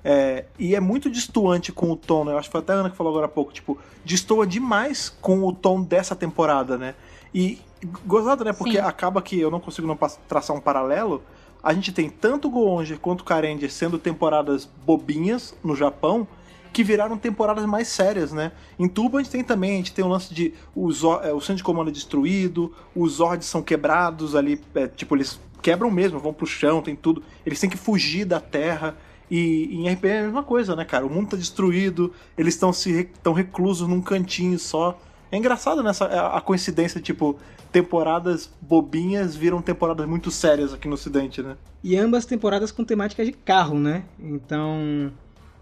É, 0.03 0.45
e 0.59 0.75
é 0.75 0.79
muito 0.79 1.09
distoante 1.09 1.71
com 1.71 1.91
o 1.91 1.95
tom, 1.95 2.25
né? 2.25 2.33
Eu 2.33 2.37
acho 2.37 2.49
que 2.49 2.51
foi 2.51 2.59
até 2.59 2.73
a 2.73 2.75
Ana 2.77 2.89
que 2.89 2.97
falou 2.97 3.11
agora 3.11 3.27
há 3.27 3.29
pouco, 3.29 3.53
tipo, 3.53 3.77
destoa 4.03 4.45
demais 4.45 5.09
com 5.21 5.43
o 5.43 5.53
tom 5.53 5.81
dessa 5.81 6.15
temporada, 6.15 6.77
né? 6.77 6.93
E 7.33 7.61
gozado, 8.05 8.43
né? 8.43 8.51
Porque 8.51 8.77
Sim. 8.77 8.83
acaba 8.83 9.21
que 9.21 9.39
eu 9.39 9.49
não 9.49 9.61
consigo 9.61 9.87
não 9.87 9.97
traçar 10.27 10.55
um 10.55 10.59
paralelo. 10.59 11.23
A 11.63 11.73
gente 11.73 11.91
tem 11.91 12.09
tanto 12.09 12.49
Goonja 12.49 12.97
quanto 12.97 13.23
Karendia 13.23 13.69
sendo 13.69 13.99
temporadas 13.99 14.67
bobinhas 14.85 15.53
no 15.63 15.75
Japão, 15.75 16.27
que 16.73 16.83
viraram 16.83 17.17
temporadas 17.17 17.65
mais 17.65 17.87
sérias, 17.87 18.31
né? 18.31 18.51
Em 18.79 18.87
Tuba 18.87 19.19
a 19.19 19.21
gente 19.21 19.31
tem 19.31 19.43
também, 19.43 19.73
a 19.73 19.77
gente 19.77 19.93
tem 19.93 20.03
o 20.03 20.07
lance 20.07 20.33
de 20.33 20.53
o, 20.73 20.89
é, 21.21 21.33
o 21.33 21.41
centro 21.41 21.57
de 21.57 21.63
comando 21.63 21.89
é 21.89 21.93
destruído, 21.93 22.73
os 22.95 23.13
Zords 23.13 23.47
são 23.47 23.61
quebrados 23.61 24.35
ali, 24.35 24.59
é, 24.73 24.87
tipo, 24.87 25.15
eles 25.15 25.39
quebram 25.61 25.91
mesmo, 25.91 26.19
vão 26.19 26.33
pro 26.33 26.47
chão, 26.47 26.81
tem 26.81 26.95
tudo. 26.95 27.23
Eles 27.45 27.59
têm 27.59 27.69
que 27.69 27.77
fugir 27.77 28.25
da 28.25 28.39
terra. 28.39 28.97
E 29.29 29.69
em 29.71 29.87
RPG 29.87 30.07
é 30.07 30.19
a 30.19 30.23
mesma 30.23 30.43
coisa, 30.43 30.75
né, 30.75 30.83
cara? 30.83 31.05
O 31.05 31.09
mundo 31.09 31.29
tá 31.29 31.37
destruído, 31.37 32.11
eles 32.37 32.53
estão 32.53 32.73
se 32.73 32.91
estão 32.91 33.31
reclusos 33.31 33.87
num 33.87 34.01
cantinho 34.01 34.59
só. 34.59 34.99
É 35.31 35.37
engraçado 35.37 35.81
nessa 35.81 36.07
né, 36.07 36.19
a 36.19 36.41
coincidência, 36.41 36.99
tipo, 36.99 37.39
temporadas 37.71 38.49
bobinhas 38.61 39.35
viram 39.35 39.61
temporadas 39.61 40.07
muito 40.07 40.29
sérias 40.29 40.73
aqui 40.73 40.87
no 40.87 40.95
ocidente, 40.95 41.41
né? 41.41 41.55
E 41.83 41.95
ambas 41.95 42.25
temporadas 42.25 42.71
com 42.71 42.83
temática 42.83 43.23
de 43.23 43.31
carro, 43.31 43.79
né? 43.79 44.03
Então, 44.19 45.11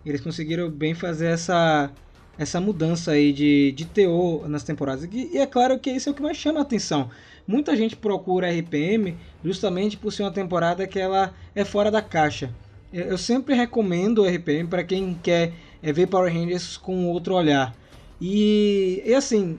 eles 0.05 0.21
conseguiram 0.21 0.69
bem 0.69 0.95
fazer 0.95 1.27
essa 1.27 1.91
essa 2.37 2.61
mudança 2.61 3.11
aí 3.11 3.33
de, 3.33 3.73
de 3.73 3.85
teor 3.85 4.47
nas 4.47 4.63
temporadas. 4.63 5.03
E, 5.11 5.29
e 5.33 5.37
é 5.37 5.45
claro 5.45 5.77
que 5.77 5.91
isso 5.91 6.07
é 6.07 6.11
o 6.13 6.15
que 6.15 6.21
mais 6.21 6.37
chama 6.37 6.59
a 6.59 6.61
atenção. 6.61 7.09
Muita 7.45 7.75
gente 7.75 7.97
procura 7.97 8.49
RPM 8.49 9.17
justamente 9.43 9.97
por 9.97 10.13
ser 10.13 10.23
uma 10.23 10.31
temporada 10.31 10.87
que 10.87 10.97
ela 10.97 11.33
é 11.53 11.65
fora 11.65 11.91
da 11.91 12.01
caixa. 12.01 12.49
Eu 12.93 13.17
sempre 13.17 13.53
recomendo 13.55 14.19
o 14.19 14.25
RPM 14.25 14.69
para 14.69 14.85
quem 14.85 15.13
quer 15.21 15.51
é, 15.83 15.91
ver 15.91 16.07
Power 16.07 16.33
Rangers 16.33 16.77
com 16.77 17.07
outro 17.07 17.35
olhar. 17.35 17.75
E, 18.21 19.01
e 19.05 19.13
assim, 19.13 19.57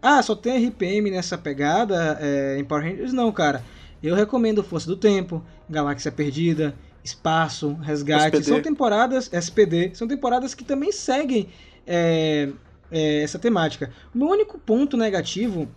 ah, 0.00 0.22
só 0.22 0.34
tem 0.34 0.68
RPM 0.68 1.10
nessa 1.10 1.38
pegada 1.38 2.18
é, 2.20 2.56
em 2.58 2.64
Power 2.64 2.84
Rangers? 2.84 3.12
Não, 3.12 3.30
cara. 3.30 3.62
Eu 4.02 4.16
recomendo 4.16 4.64
Força 4.64 4.86
do 4.86 4.96
Tempo, 4.96 5.44
Galáxia 5.70 6.10
Perdida, 6.10 6.74
Espaço, 7.04 7.74
Resgate. 7.74 8.36
SPD. 8.36 8.44
São 8.44 8.62
temporadas, 8.62 9.32
SPD, 9.32 9.90
são 9.94 10.08
temporadas 10.08 10.54
que 10.54 10.64
também 10.64 10.90
seguem 10.90 11.48
é, 11.86 12.48
é, 12.90 13.22
essa 13.22 13.38
temática. 13.38 13.92
O 14.12 14.18
meu 14.18 14.28
único 14.28 14.58
ponto 14.58 14.96
negativo 14.96 15.68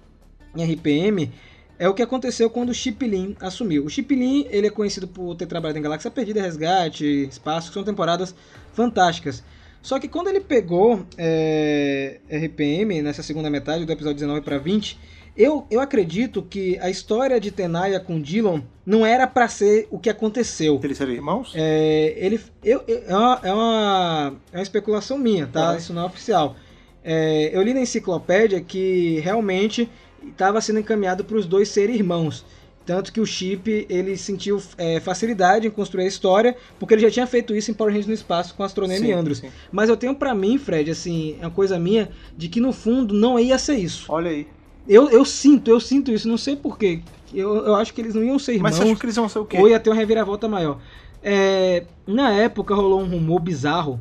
em 0.56 0.74
RPM 0.74 1.32
é 1.78 1.88
o 1.88 1.94
que 1.94 2.02
aconteceu 2.02 2.50
quando 2.50 2.70
o 2.70 2.74
Chip 2.74 3.06
Lin 3.06 3.36
assumiu. 3.40 3.86
O 3.86 3.90
Chip 3.90 4.16
Lin, 4.16 4.48
ele 4.50 4.68
é 4.68 4.70
conhecido 4.70 5.08
por 5.08 5.36
ter 5.36 5.46
trabalhado 5.46 5.78
em 5.78 5.82
Galáxia 5.82 6.10
Perdida, 6.10 6.42
Resgate, 6.42 7.28
Espaço, 7.30 7.68
que 7.68 7.74
são 7.74 7.84
temporadas 7.84 8.34
fantásticas. 8.74 9.44
Só 9.86 10.00
que 10.00 10.08
quando 10.08 10.30
ele 10.30 10.40
pegou 10.40 11.06
é, 11.16 12.18
RPM 12.28 13.04
nessa 13.04 13.22
segunda 13.22 13.52
metade, 13.52 13.86
do 13.86 13.92
episódio 13.92 14.16
19 14.16 14.42
para 14.42 14.58
20, 14.58 14.98
Eu, 15.38 15.68
eu 15.70 15.80
acredito 15.82 16.42
que 16.42 16.80
a 16.80 16.90
história 16.90 17.40
de 17.40 17.52
Tenaya 17.52 18.00
com 18.00 18.20
Dillon 18.22 18.62
não 18.86 19.06
era 19.06 19.28
para 19.28 19.48
ser 19.50 19.86
o 19.92 20.00
que 20.00 20.10
aconteceu. 20.10 20.80
Eles 20.82 20.98
seriam 20.98 21.16
irmãos? 21.18 21.52
É, 21.54 22.14
ele, 22.18 22.40
eu, 22.64 22.82
eu- 22.88 23.04
é, 23.06 23.14
uma, 23.16 23.40
é, 23.44 23.54
uma, 23.54 24.34
é 24.54 24.58
uma 24.58 24.64
especulação 24.64 25.18
minha, 25.18 25.46
tá? 25.46 25.72
Uhum. 25.72 25.78
Isso 25.78 25.94
não 25.94 26.04
é 26.04 26.06
oficial. 26.06 26.56
É, 27.04 27.52
eu 27.54 27.62
li 27.62 27.74
na 27.74 27.82
enciclopédia 27.82 28.62
que 28.62 29.20
realmente 29.20 29.88
estava 30.26 30.60
sendo 30.62 30.80
encaminhado 30.80 31.24
para 31.26 31.38
os 31.38 31.46
dois 31.46 31.68
serem 31.70 31.96
irmãos. 31.98 32.44
Tanto 32.86 33.12
que 33.12 33.20
o 33.20 33.26
Chip 33.26 33.88
ele 33.90 34.16
sentiu 34.16 34.62
é, 34.78 35.00
facilidade 35.00 35.66
em 35.66 35.72
construir 35.72 36.04
a 36.04 36.08
história, 36.08 36.56
porque 36.80 36.94
ele 36.94 37.02
já 37.02 37.10
tinha 37.10 37.26
feito 37.26 37.56
isso 37.56 37.72
em 37.72 37.74
Power 37.74 37.92
Rangers 37.92 38.08
no 38.08 38.14
espaço 38.14 38.54
com 38.54 38.64
Astronema 38.64 39.06
e 39.06 39.12
Andros. 39.12 39.40
sim. 39.40 39.50
Mas 39.72 39.90
eu 39.90 39.98
tenho 39.98 40.14
pra 40.14 40.36
mim, 40.36 40.58
Fred, 40.60 40.92
assim, 40.92 41.36
é 41.42 41.46
uma 41.46 41.52
coisa 41.52 41.80
minha, 41.80 42.10
de 42.38 42.48
que 42.48 42.60
no 42.60 42.72
fundo 42.72 43.14
não 43.14 43.40
ia 43.40 43.58
ser 43.58 43.76
isso. 43.76 44.06
Olha 44.10 44.30
aí. 44.30 44.48
Eu, 44.88 45.10
eu 45.10 45.26
sinto, 45.26 45.72
eu 45.72 45.80
sinto 45.80 46.12
isso, 46.12 46.28
não 46.28 46.38
sei 46.38 46.56
porquê. 46.56 47.02
Eu, 47.34 47.56
eu 47.66 47.76
acho 47.76 47.92
que 47.92 48.02
eles 48.02 48.14
não 48.14 48.24
iam 48.24 48.38
ser 48.38 48.54
irmãos 48.54 48.70
Mas 48.70 48.76
você 48.76 48.84
acha 48.84 49.00
que 49.00 49.06
eles 49.06 49.16
vão 49.16 49.28
ser 49.28 49.40
o 49.40 49.46
quê? 49.46 49.58
ou 49.58 49.68
ia 49.68 49.80
ter 49.80 49.90
uma 49.90 49.96
reviravolta 49.96 50.48
maior. 50.48 50.80
É, 51.24 51.86
na 52.06 52.32
época 52.32 52.76
rolou 52.76 53.02
um 53.02 53.10
rumor 53.10 53.40
bizarro 53.40 54.00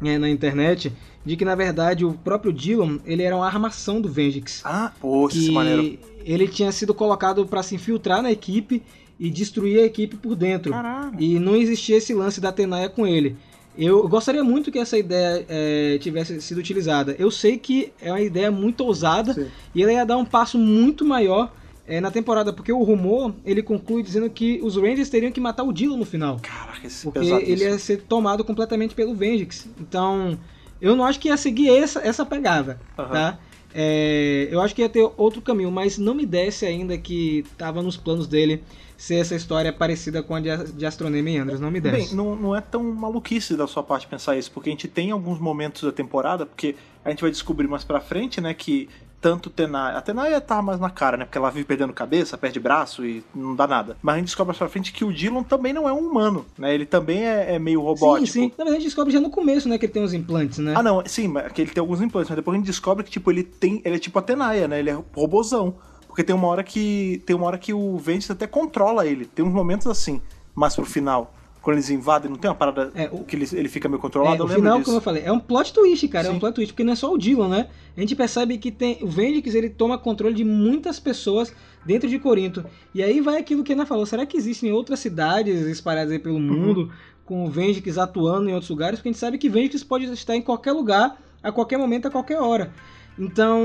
né, 0.00 0.18
na 0.18 0.28
internet 0.28 0.92
de 1.24 1.36
que 1.36 1.44
na 1.44 1.54
verdade 1.54 2.04
o 2.04 2.12
próprio 2.12 2.52
Dillon 2.52 2.98
ele 3.04 3.22
era 3.22 3.34
uma 3.34 3.46
armação 3.46 4.00
do 4.00 4.08
Vengix. 4.08 4.60
Ah, 4.64 4.92
poxa, 5.00 5.38
esse 5.38 5.50
maneiro. 5.50 5.82
Que 5.82 5.98
ele 6.24 6.48
tinha 6.48 6.70
sido 6.72 6.94
colocado 6.94 7.46
para 7.46 7.62
se 7.62 7.74
infiltrar 7.74 8.22
na 8.22 8.30
equipe 8.30 8.82
e 9.18 9.30
destruir 9.30 9.80
a 9.80 9.84
equipe 9.84 10.16
por 10.16 10.34
dentro. 10.34 10.72
Caralho. 10.72 11.14
E 11.18 11.38
não 11.38 11.56
existia 11.56 11.96
esse 11.96 12.12
lance 12.12 12.40
da 12.40 12.52
Tenaya 12.52 12.88
com 12.88 13.06
ele. 13.06 13.36
Eu 13.76 14.06
gostaria 14.08 14.44
muito 14.44 14.70
que 14.70 14.78
essa 14.78 14.96
ideia 14.96 15.44
é, 15.48 15.98
tivesse 15.98 16.40
sido 16.40 16.58
utilizada. 16.58 17.16
Eu 17.18 17.30
sei 17.30 17.58
que 17.58 17.92
é 18.00 18.10
uma 18.10 18.20
ideia 18.20 18.50
muito 18.50 18.82
ousada 18.84 19.34
Sim. 19.34 19.46
e 19.74 19.82
ela 19.82 19.92
ia 19.92 20.06
dar 20.06 20.16
um 20.16 20.24
passo 20.24 20.56
muito 20.56 21.04
maior 21.04 21.52
é, 21.86 22.00
na 22.00 22.10
temporada, 22.10 22.52
porque 22.52 22.72
o 22.72 22.82
rumor 22.82 23.34
ele 23.44 23.62
conclui 23.62 24.02
dizendo 24.02 24.30
que 24.30 24.60
os 24.62 24.76
Rangers 24.76 25.10
teriam 25.10 25.32
que 25.32 25.40
matar 25.40 25.64
o 25.64 25.72
Dillon 25.72 25.96
no 25.96 26.04
final, 26.04 26.38
Caraca, 26.40 26.86
esse 26.86 27.04
porque 27.04 27.18
ele 27.18 27.64
ia 27.64 27.78
ser 27.78 28.02
tomado 28.02 28.44
completamente 28.44 28.94
pelo 28.94 29.14
Vengix. 29.14 29.68
Então, 29.78 30.38
eu 30.84 30.94
não 30.94 31.04
acho 31.04 31.18
que 31.18 31.28
ia 31.28 31.36
seguir 31.38 31.70
essa, 31.70 32.00
essa 32.06 32.26
pegada, 32.26 32.78
Aham. 32.98 33.08
tá? 33.08 33.38
É, 33.74 34.48
eu 34.50 34.60
acho 34.60 34.74
que 34.74 34.82
ia 34.82 34.88
ter 34.88 35.10
outro 35.16 35.40
caminho, 35.40 35.70
mas 35.70 35.96
não 35.96 36.14
me 36.14 36.26
desce 36.26 36.66
ainda 36.66 36.96
que 36.98 37.44
tava 37.56 37.82
nos 37.82 37.96
planos 37.96 38.28
dele 38.28 38.62
ser 38.96 39.16
essa 39.16 39.34
história 39.34 39.72
parecida 39.72 40.22
com 40.22 40.34
a 40.34 40.40
de, 40.40 40.86
Astronema 40.86 41.30
e 41.30 41.38
Andros, 41.38 41.58
não 41.58 41.70
me 41.70 41.80
desce. 41.80 42.08
Bem, 42.08 42.16
não, 42.16 42.36
não 42.36 42.54
é 42.54 42.60
tão 42.60 42.82
maluquice 42.82 43.56
da 43.56 43.66
sua 43.66 43.82
parte 43.82 44.06
pensar 44.06 44.36
isso, 44.36 44.52
porque 44.52 44.68
a 44.68 44.72
gente 44.72 44.86
tem 44.86 45.10
alguns 45.10 45.40
momentos 45.40 45.82
da 45.82 45.90
temporada, 45.90 46.44
porque 46.44 46.76
a 47.02 47.08
gente 47.10 47.22
vai 47.22 47.30
descobrir 47.30 47.66
mais 47.66 47.82
pra 47.82 47.98
frente, 47.98 48.40
né, 48.40 48.52
que 48.52 48.88
tanto 49.24 49.48
Tenaya... 49.48 49.96
A 49.96 50.02
Tenaya 50.02 50.38
tá 50.38 50.60
mais 50.60 50.78
na 50.78 50.90
cara, 50.90 51.16
né, 51.16 51.24
porque 51.24 51.38
ela 51.38 51.48
vive 51.48 51.64
perdendo 51.64 51.94
cabeça, 51.94 52.36
perde 52.36 52.60
braço 52.60 53.06
e 53.06 53.24
não 53.34 53.56
dá 53.56 53.66
nada. 53.66 53.96
Mas 54.02 54.16
a 54.16 54.18
gente 54.18 54.26
descobre 54.26 54.48
mais 54.48 54.58
pra 54.58 54.68
frente 54.68 54.92
que 54.92 55.02
o 55.02 55.10
Dillon 55.10 55.42
também 55.42 55.72
não 55.72 55.88
é 55.88 55.92
um 55.94 56.10
humano, 56.10 56.44
né, 56.58 56.74
ele 56.74 56.84
também 56.84 57.24
é, 57.24 57.54
é 57.54 57.58
meio 57.58 57.80
robótico. 57.80 58.26
Sim, 58.26 58.32
sim. 58.32 58.52
Na 58.58 58.64
verdade, 58.64 58.70
a 58.70 58.80
gente 58.80 58.84
descobre 58.84 59.14
já 59.14 59.20
no 59.20 59.30
começo, 59.30 59.66
né, 59.66 59.78
que 59.78 59.86
ele 59.86 59.92
tem 59.94 60.02
uns 60.02 60.12
implantes, 60.12 60.58
né? 60.58 60.74
Ah, 60.76 60.82
não, 60.82 61.02
sim, 61.06 61.26
mas 61.28 61.50
que 61.52 61.62
ele 61.62 61.70
tem 61.70 61.80
alguns 61.80 62.02
implantes, 62.02 62.28
mas 62.28 62.36
depois 62.36 62.54
a 62.54 62.58
gente 62.58 62.66
descobre 62.66 63.02
que, 63.02 63.10
tipo, 63.10 63.30
ele 63.30 63.42
tem. 63.42 63.80
Ele 63.82 63.96
é 63.96 63.98
tipo 63.98 64.18
a 64.18 64.22
Tenaya, 64.22 64.68
né? 64.68 64.78
Ele 64.78 64.90
é 64.90 64.98
robozão. 65.14 65.76
Porque 66.06 66.22
tem 66.22 66.34
uma 66.34 66.48
hora 66.48 66.62
que. 66.62 67.22
Tem 67.24 67.34
uma 67.34 67.46
hora 67.46 67.58
que 67.58 67.72
o 67.72 67.96
Ventus 67.96 68.30
até 68.30 68.46
controla 68.46 69.06
ele. 69.06 69.24
Tem 69.24 69.44
uns 69.44 69.52
momentos 69.52 69.86
assim, 69.86 70.20
mais 70.54 70.74
pro 70.74 70.84
final. 70.84 71.34
Quando 71.64 71.76
eles 71.76 71.88
invadem, 71.88 72.30
não 72.30 72.36
tem 72.36 72.48
uma 72.50 72.54
parada 72.54 72.92
É, 72.94 73.08
o- 73.10 73.24
que 73.24 73.34
ele, 73.34 73.48
ele 73.54 73.68
fica 73.70 73.88
meio 73.88 73.98
controlado, 73.98 74.36
É, 74.36 74.40
eu 74.40 74.44
o 74.44 74.48
final, 74.48 74.74
disso. 74.74 74.84
como 74.84 74.98
eu 74.98 75.00
falei, 75.00 75.22
é 75.24 75.32
um 75.32 75.40
plot 75.40 75.72
twist, 75.72 76.06
cara. 76.08 76.26
É 76.28 76.30
Sim. 76.30 76.36
um 76.36 76.38
plot 76.38 76.54
twist, 76.54 76.72
porque 76.74 76.84
não 76.84 76.92
é 76.92 76.96
só 76.96 77.10
o 77.10 77.16
Dillon, 77.16 77.48
né? 77.48 77.68
A 77.96 78.00
gente 78.00 78.14
percebe 78.14 78.58
que 78.58 78.70
tem. 78.70 78.98
O 79.00 79.06
Vendix 79.08 79.54
ele 79.54 79.70
toma 79.70 79.96
controle 79.96 80.34
de 80.34 80.44
muitas 80.44 81.00
pessoas 81.00 81.54
dentro 81.84 82.06
de 82.08 82.18
Corinto. 82.18 82.64
E 82.94 83.02
aí 83.02 83.18
vai 83.20 83.38
aquilo 83.38 83.64
que 83.64 83.72
a 83.72 83.76
Ana 83.76 83.86
falou: 83.86 84.04
será 84.04 84.26
que 84.26 84.36
existem 84.36 84.70
outras 84.72 85.00
cidades 85.00 85.62
espalhadas 85.66 86.10
aí 86.12 86.18
Uhum. 86.18 86.22
pelo 86.22 86.38
mundo 86.38 86.92
com 87.24 87.46
o 87.46 87.50
Vendix 87.50 87.96
atuando 87.96 88.50
em 88.50 88.52
outros 88.52 88.68
lugares? 88.68 88.98
Porque 88.98 89.08
a 89.08 89.12
gente 89.12 89.20
sabe 89.20 89.38
que 89.38 89.48
Vendix 89.48 89.82
pode 89.82 90.04
estar 90.12 90.36
em 90.36 90.42
qualquer 90.42 90.72
lugar, 90.72 91.16
a 91.42 91.50
qualquer 91.50 91.78
momento, 91.78 92.06
a 92.08 92.10
qualquer 92.10 92.38
hora. 92.42 92.72
Então, 93.18 93.60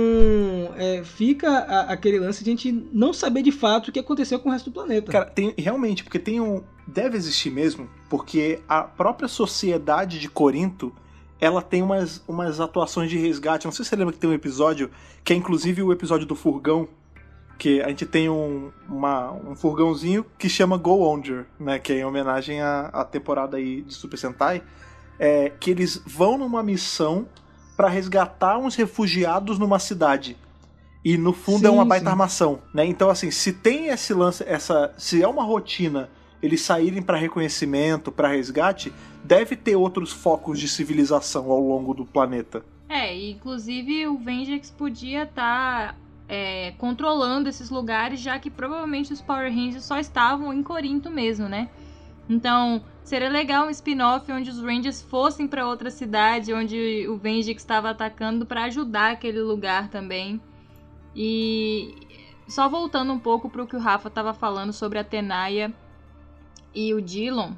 é, 0.77 1.03
fica 1.03 1.49
a- 1.49 1.91
aquele 1.93 2.19
lance 2.19 2.43
de 2.43 2.49
a 2.49 2.53
gente 2.53 2.71
não 2.93 3.11
saber 3.13 3.41
de 3.41 3.51
fato 3.51 3.87
o 3.87 3.91
que 3.91 3.99
aconteceu 3.99 4.39
com 4.39 4.49
o 4.49 4.51
resto 4.51 4.69
do 4.69 4.73
planeta. 4.73 5.11
Cara, 5.11 5.25
tem, 5.25 5.53
realmente, 5.57 6.03
porque 6.03 6.19
tem 6.19 6.39
um. 6.39 6.63
Deve 6.87 7.17
existir 7.17 7.49
mesmo, 7.51 7.89
porque 8.09 8.59
a 8.67 8.81
própria 8.83 9.27
sociedade 9.27 10.19
de 10.19 10.29
Corinto. 10.29 10.93
Ela 11.41 11.61
tem 11.61 11.81
umas, 11.81 12.21
umas 12.27 12.59
atuações 12.59 13.09
de 13.09 13.17
resgate. 13.17 13.65
Não 13.65 13.71
sei 13.71 13.85
se 13.85 13.89
você 13.89 13.95
lembra 13.95 14.11
que 14.13 14.19
tem 14.19 14.29
um 14.29 14.33
episódio, 14.33 14.91
que 15.23 15.31
é 15.31 15.35
inclusive 15.37 15.81
o 15.81 15.93
episódio 15.93 16.27
do 16.27 16.35
furgão, 16.35 16.85
que 17.57 17.81
a 17.81 17.87
gente 17.87 18.05
tem 18.05 18.27
um, 18.29 18.69
uma- 18.89 19.31
um 19.31 19.55
furgãozinho 19.55 20.25
que 20.37 20.49
chama 20.49 20.75
Go 20.75 21.01
Onger, 21.01 21.45
né? 21.57 21.79
Que 21.79 21.93
é 21.93 21.99
em 21.99 22.03
homenagem 22.03 22.59
à, 22.59 22.87
à 22.91 23.05
temporada 23.05 23.55
aí 23.55 23.81
de 23.83 23.93
Super 23.93 24.17
Sentai. 24.17 24.61
É, 25.17 25.49
que 25.57 25.71
eles 25.71 26.01
vão 26.05 26.37
numa 26.37 26.61
missão 26.61 27.25
pra 27.79 27.87
resgatar 27.87 28.57
uns 28.57 28.75
refugiados 28.75 29.57
numa 29.57 29.79
cidade. 29.79 30.35
E 31.01 31.17
no 31.17 31.31
fundo 31.31 31.65
é 31.65 31.69
Sim, 31.69 31.75
uma 31.75 31.85
baita 31.85 32.07
sim. 32.07 32.11
armação, 32.11 32.59
né? 32.73 32.85
Então 32.85 33.09
assim, 33.09 33.31
se 33.31 33.53
tem 33.53 33.87
esse 33.87 34.13
lance, 34.13 34.43
essa, 34.45 34.93
se 34.97 35.23
é 35.23 35.27
uma 35.29 35.45
rotina 35.45 36.09
eles 36.43 36.59
saírem 36.59 37.01
pra 37.01 37.15
reconhecimento, 37.15 38.11
pra 38.11 38.27
resgate, 38.27 38.91
deve 39.23 39.55
ter 39.55 39.77
outros 39.77 40.11
focos 40.11 40.59
de 40.59 40.67
civilização 40.67 41.49
ao 41.49 41.61
longo 41.61 41.93
do 41.93 42.03
planeta. 42.03 42.65
É, 42.89 43.15
e 43.15 43.31
inclusive 43.31 44.07
o 44.07 44.17
Vengex 44.17 44.69
podia 44.71 45.23
estar 45.23 45.95
controlando 46.77 47.47
esses 47.47 47.69
lugares, 47.69 48.19
já 48.19 48.37
que 48.37 48.49
provavelmente 48.49 49.13
os 49.13 49.21
Power 49.21 49.49
Rangers 49.49 49.85
só 49.85 49.97
estavam 49.97 50.53
em 50.53 50.61
Corinto 50.61 51.09
mesmo, 51.09 51.47
né? 51.47 51.69
Então, 52.29 52.83
seria 53.09 53.27
legal 53.27 53.65
um 53.65 53.71
spin-off 53.71 54.31
onde 54.31 54.51
os 54.51 54.61
Rangers 54.61 55.01
fossem 55.01 55.47
pra 55.47 55.67
outra 55.67 55.89
cidade, 55.89 56.53
onde 56.53 57.07
o 57.07 57.17
Vengex 57.17 57.59
estava 57.59 57.89
atacando 57.89 58.45
pra 58.45 58.65
ajudar 58.65 59.13
aquele 59.13 59.41
lugar 59.41 59.89
também. 59.89 60.39
E 61.15 61.95
só 62.47 62.69
voltando 62.69 63.11
um 63.11 63.17
pouco 63.17 63.49
pro 63.49 63.65
que 63.65 63.75
o 63.75 63.79
Rafa 63.79 64.09
estava 64.09 64.31
falando 64.31 64.71
sobre 64.71 64.99
a 64.99 65.03
Tenaya 65.03 65.73
e 66.73 66.93
o 66.93 67.01
Dillon, 67.01 67.53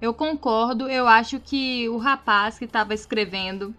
eu 0.00 0.14
concordo, 0.14 0.88
eu 0.88 1.08
acho 1.08 1.40
que 1.40 1.88
o 1.88 1.96
rapaz 1.96 2.56
que 2.56 2.64
estava 2.64 2.94
escrevendo 2.94 3.74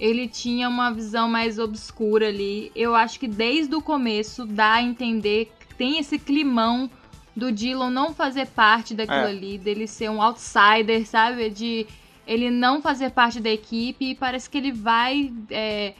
ele 0.00 0.26
tinha 0.26 0.70
uma 0.70 0.90
visão 0.90 1.28
mais 1.28 1.58
obscura 1.58 2.28
ali. 2.28 2.72
Eu 2.74 2.94
acho 2.94 3.20
que 3.20 3.28
desde 3.28 3.74
o 3.74 3.82
começo 3.82 4.46
dá 4.46 4.74
a 4.74 4.82
entender 4.82 5.52
que 5.60 5.74
tem 5.74 5.98
esse 5.98 6.18
climão 6.18 6.90
do 7.36 7.52
Dillon 7.52 7.90
não 7.90 8.14
fazer 8.14 8.46
parte 8.46 8.94
daquilo 8.94 9.18
É. 9.18 9.30
ali, 9.30 9.58
dele 9.58 9.86
ser 9.86 10.10
um 10.10 10.22
outsider, 10.22 11.06
sabe? 11.06 11.50
De 11.50 11.86
ele 12.26 12.50
não 12.50 12.80
fazer 12.80 13.10
parte 13.10 13.38
da 13.38 13.50
equipe 13.50 14.10
e 14.10 14.14
parece 14.14 14.48
que 14.48 14.56
ele 14.56 14.72
vai 14.72 15.30
é, 15.50 15.92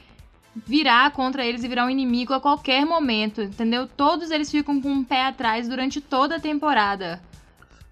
virar 0.53 1.11
contra 1.11 1.45
eles 1.45 1.63
e 1.63 1.67
virar 1.67 1.85
um 1.85 1.89
inimigo 1.89 2.33
a 2.33 2.41
qualquer 2.41 2.85
momento, 2.85 3.43
entendeu? 3.43 3.87
Todos 3.87 4.31
eles 4.31 4.49
ficam 4.49 4.81
com 4.81 4.89
um 4.89 5.03
pé 5.03 5.25
atrás 5.27 5.69
durante 5.69 6.01
toda 6.01 6.37
a 6.37 6.39
temporada. 6.39 7.21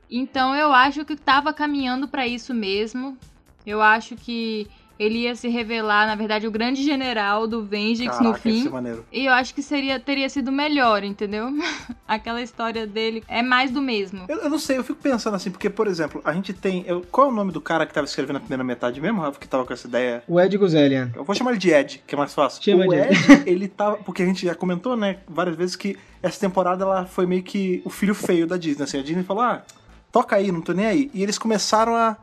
Então 0.09 0.55
eu 0.55 0.73
acho 0.73 1.05
que 1.05 1.15
tava 1.15 1.53
caminhando 1.53 2.07
pra 2.07 2.27
isso 2.27 2.53
mesmo. 2.53 3.17
Eu 3.65 3.81
acho 3.81 4.15
que 4.15 4.67
ele 4.97 5.19
ia 5.19 5.35
se 5.35 5.47
revelar, 5.49 6.07
na 6.07 6.15
verdade, 6.15 6.47
o 6.47 6.51
grande 6.51 6.83
general 6.83 7.47
do 7.47 7.63
Vengeance 7.65 8.17
no 8.23 8.31
Caraca, 8.31 8.49
esse 8.49 8.63
fim. 8.63 8.69
maneiro. 8.69 9.05
E 9.11 9.25
eu 9.25 9.33
acho 9.33 9.53
que 9.53 9.61
seria, 9.61 9.99
teria 9.99 10.29
sido 10.29 10.51
melhor, 10.51 11.03
entendeu? 11.03 11.49
Aquela 12.07 12.41
história 12.41 12.85
dele 12.87 13.23
é 13.27 13.41
mais 13.41 13.71
do 13.71 13.81
mesmo. 13.81 14.25
Eu, 14.29 14.37
eu 14.43 14.49
não 14.49 14.59
sei, 14.59 14.77
eu 14.77 14.83
fico 14.83 14.99
pensando 15.01 15.35
assim, 15.35 15.49
porque, 15.51 15.69
por 15.69 15.87
exemplo, 15.87 16.21
a 16.23 16.31
gente 16.33 16.53
tem. 16.53 16.83
eu- 16.87 17.01
qual 17.11 17.27
é 17.27 17.29
o 17.31 17.33
nome 17.33 17.51
do 17.51 17.59
cara 17.59 17.85
que 17.85 17.93
tava 17.93 18.05
escrevendo 18.05 18.37
a 18.37 18.39
primeira 18.39 18.63
metade 18.63 19.01
mesmo, 19.01 19.21
Rafa, 19.21 19.39
que 19.39 19.47
tava 19.47 19.65
com 19.65 19.73
essa 19.73 19.87
ideia? 19.87 20.23
O 20.27 20.39
Ed 20.39 20.57
Guzelian. 20.57 21.11
Eu 21.15 21.23
vou 21.23 21.35
chamar 21.35 21.51
ele 21.51 21.59
de 21.59 21.71
Ed, 21.71 22.03
que 22.05 22.15
é 22.15 22.17
mais 22.17 22.33
fácil. 22.33 22.63
Chama 22.63 22.85
o 22.85 22.89
de 22.89 22.95
Ed, 22.95 23.09
ele 23.45 23.67
tava. 23.67 23.97
Porque 23.97 24.21
a 24.23 24.25
gente 24.25 24.45
já 24.45 24.55
comentou, 24.55 24.95
né, 24.95 25.17
várias 25.27 25.55
vezes 25.55 25.75
que 25.75 25.97
essa 26.21 26.39
temporada 26.39 26.83
ela 26.83 27.05
foi 27.05 27.25
meio 27.25 27.43
que 27.43 27.81
o 27.83 27.89
filho 27.89 28.15
feio 28.15 28.45
da 28.47 28.55
Disney. 28.57 28.83
Assim, 28.83 28.99
a 28.99 29.03
Disney 29.03 29.23
falou: 29.23 29.43
ah, 29.43 29.63
toca 30.11 30.35
aí, 30.35 30.51
não 30.51 30.61
tô 30.61 30.73
nem 30.73 30.85
aí. 30.85 31.11
E 31.13 31.21
eles 31.23 31.37
começaram 31.37 31.95
a 31.95 32.15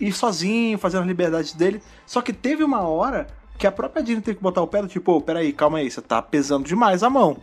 ir 0.00 0.12
sozinho, 0.12 0.78
fazendo 0.78 1.02
as 1.02 1.06
liberdades 1.06 1.52
dele. 1.52 1.82
Só 2.06 2.20
que 2.22 2.32
teve 2.32 2.62
uma 2.62 2.80
hora 2.80 3.26
que 3.58 3.66
a 3.66 3.72
própria 3.72 4.02
Disney 4.02 4.22
teve 4.22 4.36
que 4.36 4.42
botar 4.42 4.62
o 4.62 4.66
pé 4.66 4.82
do 4.82 4.88
tipo, 4.88 5.12
ô, 5.12 5.20
peraí, 5.20 5.52
calma 5.52 5.78
aí, 5.78 5.90
você 5.90 6.02
tá 6.02 6.20
pesando 6.20 6.66
demais 6.66 7.02
a 7.02 7.10
mão. 7.10 7.38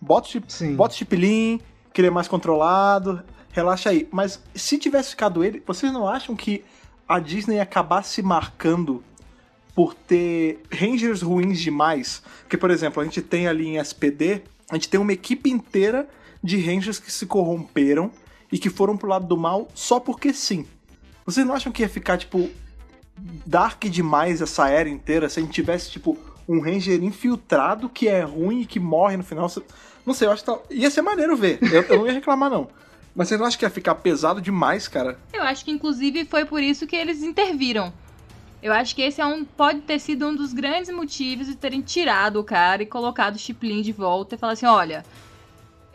Bota 0.00 0.26
o, 0.26 0.30
chip, 0.30 0.52
Sim. 0.52 0.74
bota 0.74 0.94
o 0.94 0.96
chipilim, 0.96 1.60
que 1.92 2.00
ele 2.00 2.08
é 2.08 2.10
mais 2.10 2.28
controlado, 2.28 3.22
relaxa 3.50 3.90
aí. 3.90 4.08
Mas 4.10 4.42
se 4.54 4.78
tivesse 4.78 5.10
ficado 5.10 5.44
ele, 5.44 5.62
vocês 5.66 5.92
não 5.92 6.08
acham 6.08 6.34
que 6.34 6.64
a 7.08 7.18
Disney 7.18 7.56
ia 7.56 7.62
acabar 7.62 8.02
se 8.02 8.22
marcando 8.22 9.02
por 9.74 9.94
ter 9.94 10.62
Rangers 10.72 11.22
ruins 11.22 11.60
demais? 11.60 12.22
Porque, 12.42 12.56
por 12.56 12.70
exemplo, 12.70 13.02
a 13.02 13.04
gente 13.04 13.20
tem 13.20 13.46
ali 13.46 13.66
em 13.66 13.78
SPD, 13.78 14.42
a 14.70 14.74
gente 14.74 14.88
tem 14.88 15.00
uma 15.00 15.12
equipe 15.12 15.50
inteira 15.50 16.08
de 16.42 16.56
Rangers 16.58 16.98
que 16.98 17.10
se 17.10 17.26
corromperam 17.26 18.10
e 18.50 18.58
que 18.58 18.70
foram 18.70 18.96
pro 18.96 19.08
lado 19.08 19.26
do 19.26 19.36
mal 19.36 19.68
só 19.74 20.00
porque 20.00 20.32
sim. 20.32 20.66
Vocês 21.28 21.46
não 21.46 21.54
acham 21.54 21.70
que 21.70 21.82
ia 21.82 21.90
ficar, 21.90 22.16
tipo, 22.16 22.48
dark 23.44 23.84
demais 23.84 24.40
essa 24.40 24.66
era 24.70 24.88
inteira 24.88 25.28
se 25.28 25.38
a 25.38 25.42
gente 25.42 25.52
tivesse, 25.52 25.90
tipo, 25.90 26.16
um 26.48 26.58
Ranger 26.58 27.04
infiltrado 27.04 27.86
que 27.86 28.08
é 28.08 28.22
ruim 28.22 28.62
e 28.62 28.64
que 28.64 28.80
morre 28.80 29.18
no 29.18 29.22
final. 29.22 29.46
Não 30.06 30.14
sei, 30.14 30.26
eu 30.26 30.32
acho 30.32 30.42
que 30.42 30.50
tá... 30.50 30.58
ia 30.70 30.90
ser 30.90 31.02
maneiro 31.02 31.36
ver. 31.36 31.58
Eu, 31.60 31.82
eu 31.82 31.98
não 31.98 32.06
ia 32.06 32.14
reclamar, 32.14 32.48
não. 32.48 32.70
Mas 33.14 33.28
você 33.28 33.36
não 33.36 33.44
acha 33.44 33.58
que 33.58 33.64
ia 33.66 33.68
ficar 33.68 33.96
pesado 33.96 34.40
demais, 34.40 34.88
cara? 34.88 35.18
Eu 35.30 35.42
acho 35.42 35.66
que, 35.66 35.70
inclusive, 35.70 36.24
foi 36.24 36.46
por 36.46 36.62
isso 36.62 36.86
que 36.86 36.96
eles 36.96 37.22
interviram. 37.22 37.92
Eu 38.62 38.72
acho 38.72 38.96
que 38.96 39.02
esse 39.02 39.20
é 39.20 39.26
um, 39.26 39.44
pode 39.44 39.80
ter 39.80 39.98
sido 39.98 40.26
um 40.26 40.34
dos 40.34 40.54
grandes 40.54 40.88
motivos 40.88 41.46
de 41.46 41.56
terem 41.56 41.82
tirado 41.82 42.40
o 42.40 42.44
cara 42.44 42.82
e 42.82 42.86
colocado 42.86 43.34
o 43.34 43.38
Chiplin 43.38 43.82
de 43.82 43.92
volta 43.92 44.34
e 44.34 44.38
falar 44.38 44.54
assim: 44.54 44.64
olha, 44.64 45.04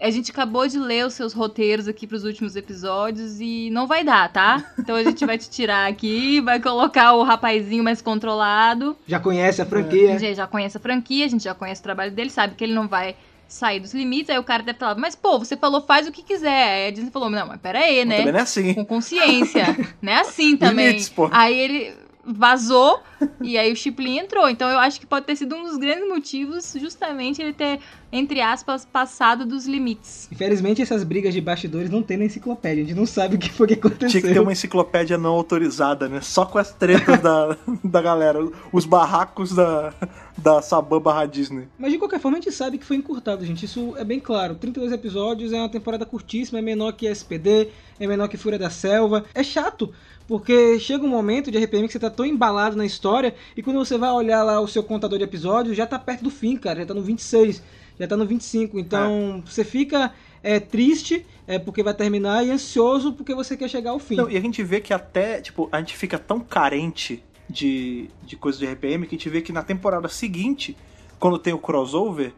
a 0.03 0.09
gente 0.09 0.31
acabou 0.31 0.67
de 0.67 0.77
ler 0.77 1.05
os 1.05 1.13
seus 1.13 1.31
roteiros 1.31 1.87
aqui 1.87 2.05
para 2.05 2.17
os 2.17 2.25
últimos 2.25 2.57
episódios 2.57 3.39
e 3.39 3.69
não 3.71 3.87
vai 3.87 4.03
dar, 4.03 4.29
tá? 4.29 4.73
Então 4.77 4.97
a 4.97 5.03
gente 5.03 5.25
vai 5.25 5.37
te 5.37 5.49
tirar 5.49 5.89
aqui, 5.89 6.41
vai 6.41 6.59
colocar 6.59 7.13
o 7.13 7.23
rapazinho 7.23 7.81
mais 7.81 8.01
controlado. 8.01 8.97
Já 9.07 9.17
conhece 9.17 9.61
a 9.61 9.65
franquia. 9.65 10.15
A 10.15 10.17
gente 10.17 10.35
já 10.35 10.45
conhece 10.45 10.75
a 10.75 10.79
franquia, 10.81 11.25
a 11.25 11.29
gente 11.29 11.45
já 11.45 11.55
conhece 11.55 11.79
o 11.79 11.83
trabalho 11.83 12.11
dele, 12.11 12.29
sabe 12.29 12.55
que 12.55 12.65
ele 12.65 12.73
não 12.73 12.85
vai 12.85 13.15
sair 13.47 13.79
dos 13.79 13.93
limites. 13.93 14.29
Aí 14.29 14.37
o 14.37 14.43
cara 14.43 14.61
deve 14.61 14.77
falar, 14.77 14.95
mas 14.95 15.15
pô, 15.15 15.39
você 15.39 15.55
falou 15.55 15.79
faz 15.79 16.05
o 16.05 16.11
que 16.11 16.21
quiser. 16.21 16.49
Aí 16.49 16.87
a 16.87 16.91
Disney 16.91 17.09
falou, 17.09 17.29
não, 17.29 17.47
mas 17.47 17.61
pera 17.61 17.79
aí, 17.79 18.03
né? 18.03 18.17
Também 18.17 18.33
não 18.33 18.39
é 18.39 18.43
assim. 18.43 18.73
Com 18.73 18.83
consciência. 18.83 19.65
não 20.01 20.11
é 20.11 20.19
assim 20.19 20.57
também. 20.57 20.87
Limites, 20.87 21.07
pô. 21.07 21.29
Aí 21.31 21.57
ele 21.57 22.02
vazou 22.25 23.01
e 23.41 23.57
aí 23.57 23.71
o 23.71 23.75
Chiplin 23.75 24.19
entrou. 24.19 24.49
Então 24.49 24.69
eu 24.69 24.79
acho 24.79 24.99
que 24.99 25.05
pode 25.05 25.25
ter 25.25 25.35
sido 25.35 25.55
um 25.55 25.63
dos 25.63 25.77
grandes 25.77 26.07
motivos 26.07 26.73
justamente 26.79 27.41
ele 27.41 27.53
ter, 27.53 27.79
entre 28.11 28.41
aspas, 28.41 28.85
passado 28.85 29.45
dos 29.45 29.65
limites. 29.65 30.29
Infelizmente 30.31 30.81
essas 30.81 31.03
brigas 31.03 31.33
de 31.33 31.41
bastidores 31.41 31.89
não 31.89 32.01
tem 32.01 32.17
na 32.17 32.25
enciclopédia, 32.25 32.83
a 32.83 32.87
gente 32.87 32.97
não 32.97 33.05
sabe 33.05 33.35
o 33.35 33.39
que 33.39 33.51
foi 33.51 33.67
que 33.67 33.73
aconteceu. 33.73 34.09
Tinha 34.09 34.21
que 34.21 34.33
ter 34.33 34.39
uma 34.39 34.51
enciclopédia 34.51 35.17
não 35.17 35.31
autorizada, 35.31 36.07
né? 36.07 36.21
Só 36.21 36.45
com 36.45 36.57
as 36.57 36.71
tretas 36.71 37.21
da, 37.21 37.57
da 37.83 38.01
galera, 38.01 38.39
os 38.71 38.85
barracos 38.85 39.53
da, 39.53 39.93
da 40.37 40.61
Saban 40.61 41.01
barra 41.01 41.25
Disney. 41.25 41.67
Mas 41.77 41.91
de 41.91 41.97
qualquer 41.97 42.19
forma 42.19 42.37
a 42.37 42.41
gente 42.41 42.53
sabe 42.53 42.77
que 42.77 42.85
foi 42.85 42.97
encurtado, 42.97 43.45
gente. 43.45 43.65
Isso 43.65 43.93
é 43.97 44.03
bem 44.03 44.19
claro. 44.19 44.55
32 44.55 44.91
episódios 44.91 45.51
é 45.51 45.57
uma 45.57 45.69
temporada 45.69 46.05
curtíssima, 46.05 46.59
é 46.59 46.61
menor 46.61 46.93
que 46.93 47.07
SPD, 47.07 47.69
é 47.99 48.07
menor 48.07 48.27
que 48.27 48.37
Fúria 48.37 48.57
da 48.57 48.69
Selva. 48.69 49.25
É 49.33 49.43
chato, 49.43 49.93
porque 50.27 50.79
chega 50.79 51.03
um 51.03 51.09
momento 51.09 51.51
de 51.51 51.57
RPM 51.57 51.87
que 51.87 51.93
você 51.93 51.99
tá 51.99 52.09
tão 52.09 52.25
embalado 52.25 52.75
na 52.75 52.85
história 52.85 53.35
e 53.55 53.61
quando 53.61 53.77
você 53.77 53.97
vai 53.97 54.11
olhar 54.11 54.43
lá 54.43 54.59
o 54.59 54.67
seu 54.67 54.83
contador 54.83 55.17
de 55.17 55.23
episódios, 55.23 55.75
já 55.75 55.85
tá 55.85 55.99
perto 55.99 56.23
do 56.23 56.29
fim, 56.31 56.55
cara. 56.55 56.79
Já 56.79 56.85
tá 56.87 56.93
no 56.93 57.01
26, 57.01 57.61
já 57.99 58.07
tá 58.07 58.15
no 58.15 58.25
25. 58.25 58.79
Então 58.79 59.43
É. 59.45 59.49
você 59.49 59.63
fica 59.63 60.13
é, 60.41 60.59
triste 60.59 61.25
é, 61.47 61.59
porque 61.59 61.83
vai 61.83 61.93
terminar 61.93 62.45
e 62.45 62.51
ansioso 62.51 63.13
porque 63.13 63.33
você 63.35 63.55
quer 63.57 63.69
chegar 63.69 63.91
ao 63.91 63.99
fim. 63.99 64.15
Não, 64.15 64.29
e 64.29 64.37
a 64.37 64.41
gente 64.41 64.63
vê 64.63 64.79
que 64.79 64.93
até, 64.93 65.41
tipo, 65.41 65.67
a 65.71 65.79
gente 65.79 65.95
fica 65.95 66.17
tão 66.17 66.39
carente 66.39 67.23
de, 67.49 68.09
de 68.23 68.35
coisas 68.35 68.59
de 68.59 68.65
RPM 68.65 69.05
que 69.05 69.15
a 69.15 69.17
gente 69.17 69.29
vê 69.29 69.41
que 69.41 69.51
na 69.51 69.61
temporada 69.63 70.07
seguinte, 70.07 70.75
quando 71.19 71.37
tem 71.37 71.53
o 71.53 71.57
crossover, 71.57 72.33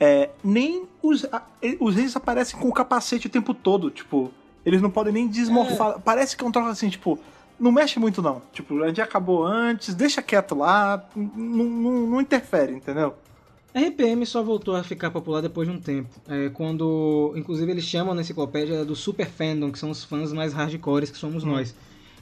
é, 0.00 0.30
nem 0.42 0.84
os, 1.02 1.26
os 1.80 1.94
reis 1.94 2.14
aparecem 2.16 2.58
com 2.58 2.68
o 2.68 2.72
capacete 2.72 3.26
o 3.26 3.30
tempo 3.30 3.52
todo, 3.52 3.90
tipo, 3.90 4.32
eles 4.68 4.82
não 4.82 4.90
podem 4.90 5.12
nem 5.12 5.28
desmorfar. 5.28 5.98
Parece 6.00 6.36
que 6.36 6.44
é 6.44 6.46
um 6.46 6.52
troço 6.52 6.68
assim, 6.68 6.88
tipo, 6.88 7.18
não 7.58 7.72
mexe 7.72 7.98
muito 7.98 8.22
não. 8.22 8.42
Tipo, 8.52 8.82
a 8.82 8.88
gente 8.88 9.00
acabou 9.00 9.44
antes, 9.44 9.94
deixa 9.94 10.22
quieto 10.22 10.54
lá, 10.54 11.02
não 11.16 11.64
não 12.06 12.20
interfere, 12.20 12.74
entendeu? 12.74 13.14
RPM 13.74 14.24
só 14.26 14.42
voltou 14.42 14.74
a 14.74 14.82
ficar 14.82 15.10
popular 15.10 15.40
depois 15.40 15.68
de 15.68 15.74
um 15.74 15.80
tempo. 15.80 16.08
É, 16.28 16.48
quando, 16.50 17.32
inclusive, 17.36 17.70
eles 17.70 17.84
chamam 17.84 18.14
na 18.14 18.22
enciclopédia 18.22 18.84
do 18.84 18.96
Super 18.96 19.26
Fandom, 19.26 19.70
que 19.70 19.78
são 19.78 19.90
os 19.90 20.04
fãs 20.04 20.32
mais 20.32 20.52
hardcores 20.52 21.10
que 21.10 21.18
somos 21.18 21.44
nós. 21.44 21.74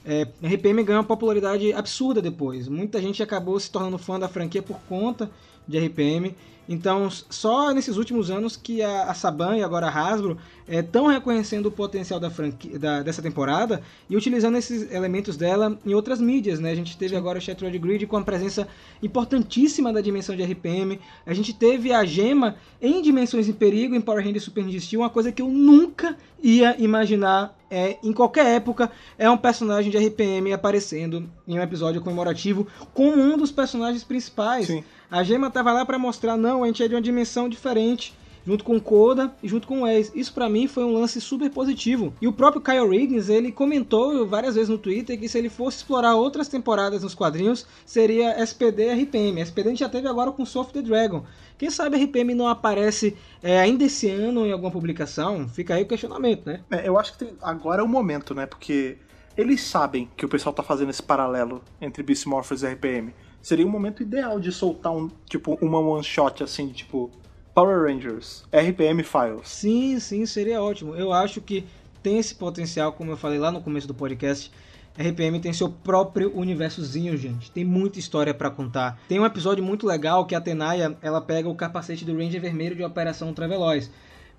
É, 0.05 0.23
RPM 0.43 0.85
ganhou 0.85 1.01
uma 1.01 1.07
popularidade 1.07 1.73
absurda 1.73 2.21
depois. 2.23 2.69
Muita 2.69 3.01
gente 3.01 3.23
acabou 3.23 3.59
se 3.59 3.71
tornando 3.71 3.99
fã 3.99 4.19
da 4.19 4.29
franquia 4.29 4.63
por 4.63 4.79
conta 4.89 5.31
de 5.67 5.79
RPM. 5.79 6.35
Então, 6.69 7.09
só 7.11 7.73
nesses 7.73 7.97
últimos 7.97 8.31
anos 8.31 8.57
que 8.57 8.83
a, 8.83 9.05
a 9.05 9.15
Saban 9.15 9.57
e 9.57 9.63
agora 9.63 9.87
a 9.87 9.91
Hasbro 9.91 10.37
estão 10.69 11.07
reconhecendo 11.07 11.67
o 11.67 11.71
potencial 11.71 12.19
da 12.19 12.29
franquia, 12.29 12.79
da- 12.79 13.03
dessa 13.03 13.23
temporada 13.23 13.81
e 14.11 14.17
utilizando 14.17 14.57
esses 14.57 14.91
elementos 14.91 15.37
dela 15.37 15.79
em 15.87 15.95
outras 15.95 16.21
mídias. 16.21 16.59
Né? 16.59 16.71
A 16.73 16.75
gente 16.75 16.97
teve 16.97 17.15
agora 17.15 17.39
o 17.39 17.41
Shattered 17.41 17.79
Grid 17.79 18.07
com 18.07 18.17
a 18.17 18.23
presença 18.23 18.67
importantíssima 19.03 19.93
da 19.93 20.01
dimensão 20.01 20.35
de 20.37 20.43
RPM. 20.43 20.99
A 21.25 21.33
gente 21.33 21.53
teve 21.55 21.93
a 21.93 22.05
gema 22.05 22.57
em 22.83 23.01
Dimensões 23.01 23.49
em 23.49 23.53
Perigo, 23.53 23.95
em 23.95 24.01
Power 24.01 24.25
Rangers 24.25 24.43
Super 24.45 24.65
Ninja 24.65 24.81
Steel, 24.81 25.01
uma 25.03 25.11
coisa 25.11 25.31
que 25.33 25.41
eu 25.43 25.49
nunca 25.49 26.17
ia 26.43 26.77
imaginar 26.83 27.57
é, 27.71 27.99
em 28.03 28.13
qualquer 28.13 28.47
época, 28.47 28.91
é 29.19 29.29
um 29.29 29.37
personagem 29.37 29.91
de 29.91 29.99
RPM 29.99 30.53
aparecendo 30.53 31.29
em 31.47 31.59
um 31.59 31.63
episódio 31.63 32.01
comemorativo 32.01 32.67
como 32.95 33.21
um 33.21 33.37
dos 33.37 33.51
personagens 33.51 34.05
principais. 34.05 34.67
Sim. 34.67 34.85
A 35.11 35.23
gema 35.23 35.51
tava 35.51 35.73
lá 35.73 35.85
pra 35.85 35.99
mostrar, 35.99 36.37
não, 36.37 36.65
a 36.65 36.67
gente 36.67 36.83
é 36.83 36.89
de 36.89 36.95
uma 36.95 37.01
dimensão 37.01 37.49
diferente, 37.49 38.15
junto 38.47 38.63
com 38.63 38.77
o 38.77 38.81
Koda 38.81 39.35
e 39.43 39.49
junto 39.49 39.67
com 39.67 39.83
o 39.83 39.87
Ace. 39.87 40.13
Isso 40.15 40.33
pra 40.33 40.49
mim 40.49 40.69
foi 40.69 40.85
um 40.85 40.93
lance 40.93 41.21
super 41.21 41.51
positivo. 41.51 42.15
E 42.23 42.29
o 42.29 42.33
próprio 42.33 42.63
Kyle 42.63 42.89
Riggins, 42.89 43.29
ele 43.29 43.51
comentou 43.51 44.27
várias 44.27 44.55
vezes 44.55 44.69
no 44.69 44.79
Twitter 44.79 45.19
que 45.19 45.29
se 45.29 45.37
ele 45.37 45.49
fosse 45.49 45.79
explorar 45.79 46.15
outras 46.15 46.47
temporadas 46.49 47.03
nos 47.03 47.15
quadrinhos, 47.15 47.67
seria 47.85 48.41
SPD 48.41 48.89
RPM. 48.95 49.41
SPD 49.41 49.69
a 49.69 49.73
gente 49.73 49.81
já 49.81 49.89
teve 49.89 50.07
agora 50.07 50.31
com 50.31 50.47
Soft 50.47 50.73
the 50.73 50.83
Dragon. 50.83 51.25
Quem 51.59 51.71
sabe 51.71 51.97
a 51.97 51.99
RPM 52.05 52.35
não 52.35 52.47
aparece 52.47 53.17
é, 53.43 53.59
ainda 53.59 53.85
esse 53.85 54.09
ano 54.09 54.47
em 54.47 54.53
alguma 54.53 54.71
publicação? 54.71 55.49
Fica 55.49 55.75
aí 55.75 55.83
o 55.83 55.87
questionamento, 55.89 56.47
né? 56.47 56.61
É, 56.71 56.87
eu 56.87 56.99
acho 56.99 57.13
que 57.13 57.19
tem- 57.19 57.35
agora 57.43 57.81
é 57.81 57.85
o 57.85 57.89
momento, 57.89 58.35
né? 58.35 58.47
Porque 58.47 58.99
eles 59.37 59.61
sabem 59.63 60.09
que 60.17 60.25
o 60.25 60.29
pessoal 60.29 60.53
tá 60.55 60.63
fazendo 60.63 60.91
esse 60.91 61.03
paralelo 61.03 61.63
entre 61.81 62.03
Beast 62.03 62.27
Morphers 62.27 62.63
e 62.63 62.67
RPM. 62.69 63.13
Seria 63.43 63.67
um 63.67 63.71
momento 63.71 64.03
ideal 64.03 64.39
de 64.39 64.53
soltar 64.53 64.93
um, 64.93 65.11
tipo, 65.29 65.59
uma 65.61 65.79
one 65.79 66.03
shot 66.05 66.43
assim, 66.43 66.69
tipo, 66.69 67.11
Power 67.57 67.85
Rangers, 67.85 68.45
RPM 68.53 69.03
Files. 69.03 69.49
Sim, 69.49 69.99
sim, 69.99 70.27
seria 70.27 70.63
ótimo. 70.63 70.95
Eu 70.95 71.11
acho 71.11 71.41
que 71.41 71.65
tem 72.03 72.19
esse 72.19 72.35
potencial, 72.35 72.93
como 72.93 73.13
eu 73.13 73.17
falei 73.17 73.39
lá 73.39 73.51
no 73.51 73.63
começo 73.63 73.89
do 73.89 73.95
podcast. 73.95 74.53
RPM 74.95 75.41
tem 75.41 75.55
seu 75.55 75.71
próprio 75.71 76.31
universozinho, 76.37 77.17
gente. 77.17 77.51
Tem 77.51 77.65
muita 77.65 77.99
história 77.99 78.35
pra 78.35 78.51
contar. 78.51 79.01
Tem 79.09 79.19
um 79.19 79.25
episódio 79.25 79.65
muito 79.65 79.87
legal 79.87 80.27
que 80.27 80.35
a 80.35 80.41
Tenaya, 80.41 80.99
ela 81.01 81.19
pega 81.19 81.49
o 81.49 81.55
capacete 81.55 82.05
do 82.05 82.15
Ranger 82.15 82.43
Vermelho 82.43 82.77
de 82.77 82.85
Operação 82.85 83.33
Traveloz. 83.33 83.91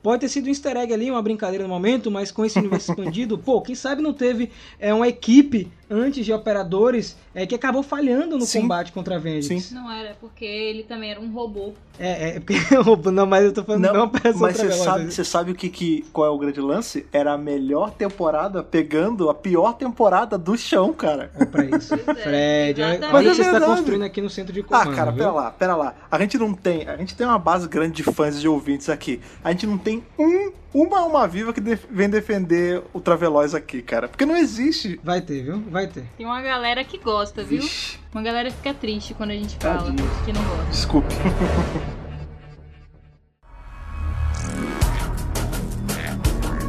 Pode 0.04 0.22
ter 0.22 0.30
sido 0.30 0.46
um 0.46 0.50
easter 0.50 0.78
egg 0.78 0.94
ali, 0.94 1.10
uma 1.10 1.22
brincadeira 1.24 1.64
no 1.64 1.70
momento, 1.70 2.12
mas 2.12 2.30
com 2.30 2.46
esse 2.46 2.60
universo 2.60 2.92
expandido, 2.94 3.36
pô, 3.36 3.62
quem 3.62 3.74
sabe 3.74 4.00
não 4.00 4.14
teve 4.14 4.52
é, 4.78 4.94
uma 4.94 5.08
equipe 5.08 5.72
antes 5.90 6.26
de 6.26 6.34
operadores 6.34 7.16
é, 7.34 7.46
que 7.46 7.56
acabou 7.56 7.84
falhando 7.84 8.38
no 8.38 8.46
Sim. 8.46 8.62
combate 8.62 8.92
contra 8.92 9.16
a 9.16 9.20
Vengeance. 9.20 9.70
Sim. 9.70 9.76
Não 9.76 9.92
era, 9.92 10.16
porque 10.20 10.46
ele 10.46 10.84
também 10.84 11.12
era 11.12 11.20
um 11.20 11.32
robô. 11.32 11.74
É, 12.00 12.36
é 12.36 12.40
porque 12.40 12.56
não, 13.12 13.26
mas 13.26 13.46
eu 13.46 13.54
tô 13.54 13.64
falando 13.64 13.84
Não, 13.84 13.94
não, 13.94 14.04
Operação 14.06 14.42
Mas 14.42 14.58
você 14.58 14.72
sabe, 14.72 15.12
você 15.12 15.24
sabe 15.24 15.52
o 15.52 15.56
que, 15.56 15.70
que, 15.70 16.06
qual 16.14 16.28
é 16.28 16.30
o 16.30 16.38
grande 16.38 16.62
lance? 16.62 17.06
Era 17.12 17.34
a 17.34 17.38
melhor 17.38 17.92
temporada 17.92 18.64
pegando 18.64 19.30
a 19.30 19.34
pior 19.34 19.74
temporada 19.74 20.38
do 20.38 20.58
chão, 20.58 20.94
cara. 20.94 21.32
É 21.36 21.46
pra 21.46 21.64
isso. 21.66 21.98
Pois 21.98 22.18
é, 22.18 22.22
Fred, 22.22 22.82
olha 22.82 22.96
o 22.96 23.00
que 23.00 23.08
Mas 23.08 23.26
é 23.26 23.34
você 23.34 23.42
está 23.42 23.52
verdade. 23.52 23.72
construindo 23.72 24.04
aqui 24.04 24.22
no 24.22 24.30
centro 24.30 24.54
de 24.54 24.64
comando. 24.64 24.92
Ah, 24.92 24.96
cara, 24.96 25.12
viu? 25.12 25.20
pera 25.20 25.32
lá, 25.32 25.52
pera 25.52 25.76
lá. 25.76 25.96
A 26.10 26.20
gente 26.20 26.38
não 26.38 26.54
tem. 26.54 26.88
A 26.88 26.98
gente 26.98 27.16
tem 27.16 27.26
uma 27.26 27.40
base 27.40 27.68
grande 27.68 27.94
de 27.94 28.04
fãs 28.04 28.38
e 28.38 28.42
de 28.42 28.48
ouvintes 28.48 28.90
aqui. 28.90 29.20
A 29.44 29.52
gente 29.52 29.66
não 29.66 29.78
tem 29.78 30.04
um, 30.20 30.52
uma 30.82 31.00
alma 31.00 31.28
viva 31.28 31.52
que 31.54 31.60
def- 31.62 31.86
vem 31.90 32.10
defender 32.10 32.84
o 32.94 33.00
Traveloz 33.00 33.54
aqui, 33.56 33.82
cara. 33.82 34.08
Porque 34.08 34.26
não 34.26 34.36
existe. 34.36 35.00
Vai 35.04 35.22
ter, 35.22 35.44
viu? 35.44 35.64
Vai 35.70 35.88
ter. 35.88 36.06
Tem 36.18 36.26
uma 36.26 36.42
galera 36.42 36.84
que 36.84 36.98
gosta, 36.98 37.44
viu? 37.44 37.62
Vixe, 37.62 38.00
Uma 38.14 38.22
galera 38.22 38.52
fica 38.52 38.74
triste 38.74 39.14
quando 39.14 39.32
a 39.32 39.36
gente 39.36 39.58
fala 39.58 39.84
Tadinho. 39.84 40.10
que 40.26 40.34
não 40.34 40.44
gosta. 40.44 40.66
desculpe. 40.72 41.16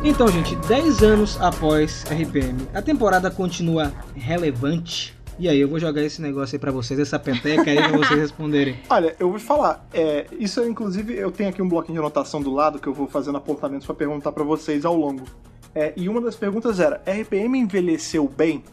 Então, 0.05 0.29
gente, 0.29 0.55
10 0.69 1.03
anos 1.03 1.41
após 1.41 2.05
RPM, 2.05 2.69
a 2.73 2.81
temporada 2.81 3.31
continua 3.31 3.93
relevante. 4.15 5.18
E 5.39 5.49
aí, 5.49 5.61
eu 5.61 5.69
vou 5.69 5.79
jogar 5.79 6.03
esse 6.03 6.21
negócio 6.21 6.57
aí 6.57 6.59
pra 6.59 6.73
vocês, 6.73 6.99
essa 6.99 7.17
peteca 7.17 7.71
aí 7.71 7.77
pra 7.77 7.97
vocês 7.97 8.19
responderem. 8.19 8.81
Olha, 8.91 9.15
eu 9.21 9.31
vou 9.31 9.39
te 9.39 9.45
falar. 9.45 9.87
É, 9.93 10.27
isso, 10.33 10.65
inclusive, 10.65 11.15
eu 11.15 11.31
tenho 11.31 11.49
aqui 11.49 11.63
um 11.63 11.69
bloquinho 11.69 11.95
de 11.95 12.01
anotação 12.01 12.43
do 12.43 12.53
lado 12.53 12.81
que 12.81 12.89
eu 12.89 12.93
vou 12.93 13.07
fazendo 13.07 13.39
apontamentos 13.39 13.87
pra 13.87 13.95
perguntar 13.95 14.33
pra 14.33 14.43
vocês 14.43 14.85
ao 14.85 14.97
longo. 14.97 15.25
É, 15.73 15.93
e 15.97 16.09
uma 16.09 16.21
das 16.21 16.35
perguntas 16.35 16.81
era: 16.81 17.01
RPM 17.07 17.57
envelheceu 17.57 18.27
bem? 18.27 18.65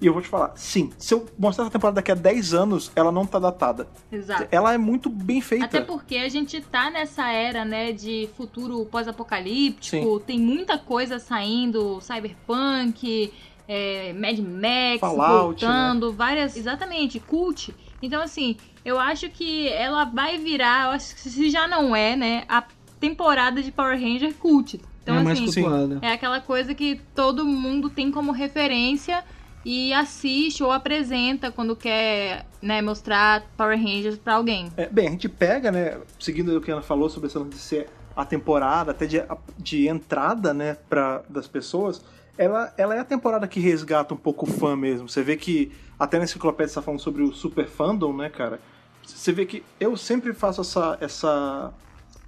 E 0.00 0.06
eu 0.06 0.14
vou 0.14 0.22
te 0.22 0.28
falar, 0.28 0.52
sim. 0.56 0.90
Se 0.98 1.12
eu 1.12 1.26
mostrar 1.38 1.64
essa 1.64 1.72
temporada 1.72 1.96
daqui 1.96 2.10
a 2.10 2.14
10 2.14 2.54
anos, 2.54 2.90
ela 2.96 3.12
não 3.12 3.26
tá 3.26 3.38
datada. 3.38 3.86
Exato. 4.10 4.48
Ela 4.50 4.72
é 4.72 4.78
muito 4.78 5.10
bem 5.10 5.42
feita. 5.42 5.66
Até 5.66 5.80
porque 5.82 6.16
a 6.16 6.28
gente 6.28 6.58
tá 6.62 6.90
nessa 6.90 7.30
era, 7.30 7.66
né, 7.66 7.92
de 7.92 8.28
futuro 8.34 8.86
pós-apocalíptico, 8.86 10.20
tem 10.20 10.40
muita 10.40 10.78
coisa 10.78 11.18
saindo, 11.18 12.00
cyberpunk, 12.00 13.30
é, 13.72 14.12
Mad 14.12 14.36
Max 14.40 14.98
Fallout, 14.98 15.64
voltando, 15.64 16.12
várias, 16.12 16.56
exatamente, 16.56 17.20
cult. 17.20 17.72
Então 18.02 18.20
assim, 18.20 18.56
eu 18.84 18.98
acho 18.98 19.30
que 19.30 19.68
ela 19.68 20.04
vai 20.04 20.38
virar, 20.38 20.86
eu 20.86 20.90
acho 20.90 21.14
que 21.14 21.20
se 21.20 21.50
já 21.50 21.68
não 21.68 21.94
é, 21.94 22.16
né, 22.16 22.44
a 22.48 22.64
temporada 22.98 23.62
de 23.62 23.70
Power 23.70 23.96
Ranger 23.96 24.34
cult. 24.34 24.80
Então 25.02 25.14
é 25.14 25.22
mais 25.22 25.40
assim, 25.40 25.62
cultuada. 25.62 26.00
é 26.02 26.12
aquela 26.12 26.40
coisa 26.40 26.74
que 26.74 27.00
todo 27.14 27.46
mundo 27.46 27.88
tem 27.88 28.10
como 28.10 28.32
referência 28.32 29.22
e 29.64 29.92
assiste 29.92 30.64
ou 30.64 30.72
apresenta 30.72 31.52
quando 31.52 31.76
quer 31.76 32.46
né, 32.60 32.82
mostrar 32.82 33.44
Power 33.56 33.78
Rangers 33.78 34.18
para 34.18 34.34
alguém. 34.34 34.72
É, 34.76 34.88
bem, 34.88 35.06
a 35.06 35.10
gente 35.12 35.28
pega, 35.28 35.70
né, 35.70 35.96
seguindo 36.18 36.56
o 36.56 36.60
que 36.60 36.72
a 36.72 36.74
Ana 36.74 36.82
falou 36.82 37.08
sobre 37.08 37.28
essa 37.28 37.38
de 37.44 37.56
ser 37.56 37.88
a 38.16 38.24
temporada, 38.24 38.90
até 38.90 39.06
de, 39.06 39.22
de 39.56 39.86
entrada, 39.86 40.52
né, 40.52 40.76
pra, 40.88 41.22
das 41.28 41.46
pessoas, 41.46 42.02
ela, 42.40 42.72
ela 42.78 42.94
é 42.94 42.98
a 42.98 43.04
temporada 43.04 43.46
que 43.46 43.60
resgata 43.60 44.14
um 44.14 44.16
pouco 44.16 44.48
o 44.48 44.50
fã 44.50 44.74
mesmo. 44.74 45.06
Você 45.06 45.22
vê 45.22 45.36
que, 45.36 45.70
até 45.98 46.16
na 46.16 46.24
enciclopédia 46.24 46.68
você 46.68 46.74
tá 46.76 46.82
falando 46.82 46.98
sobre 46.98 47.22
o 47.22 47.34
super 47.34 47.68
fandom, 47.68 48.16
né, 48.16 48.30
cara? 48.30 48.58
Você 49.04 49.30
vê 49.30 49.44
que 49.44 49.62
eu 49.78 49.94
sempre 49.94 50.32
faço 50.32 50.62
essa, 50.62 50.96
essa, 51.02 51.70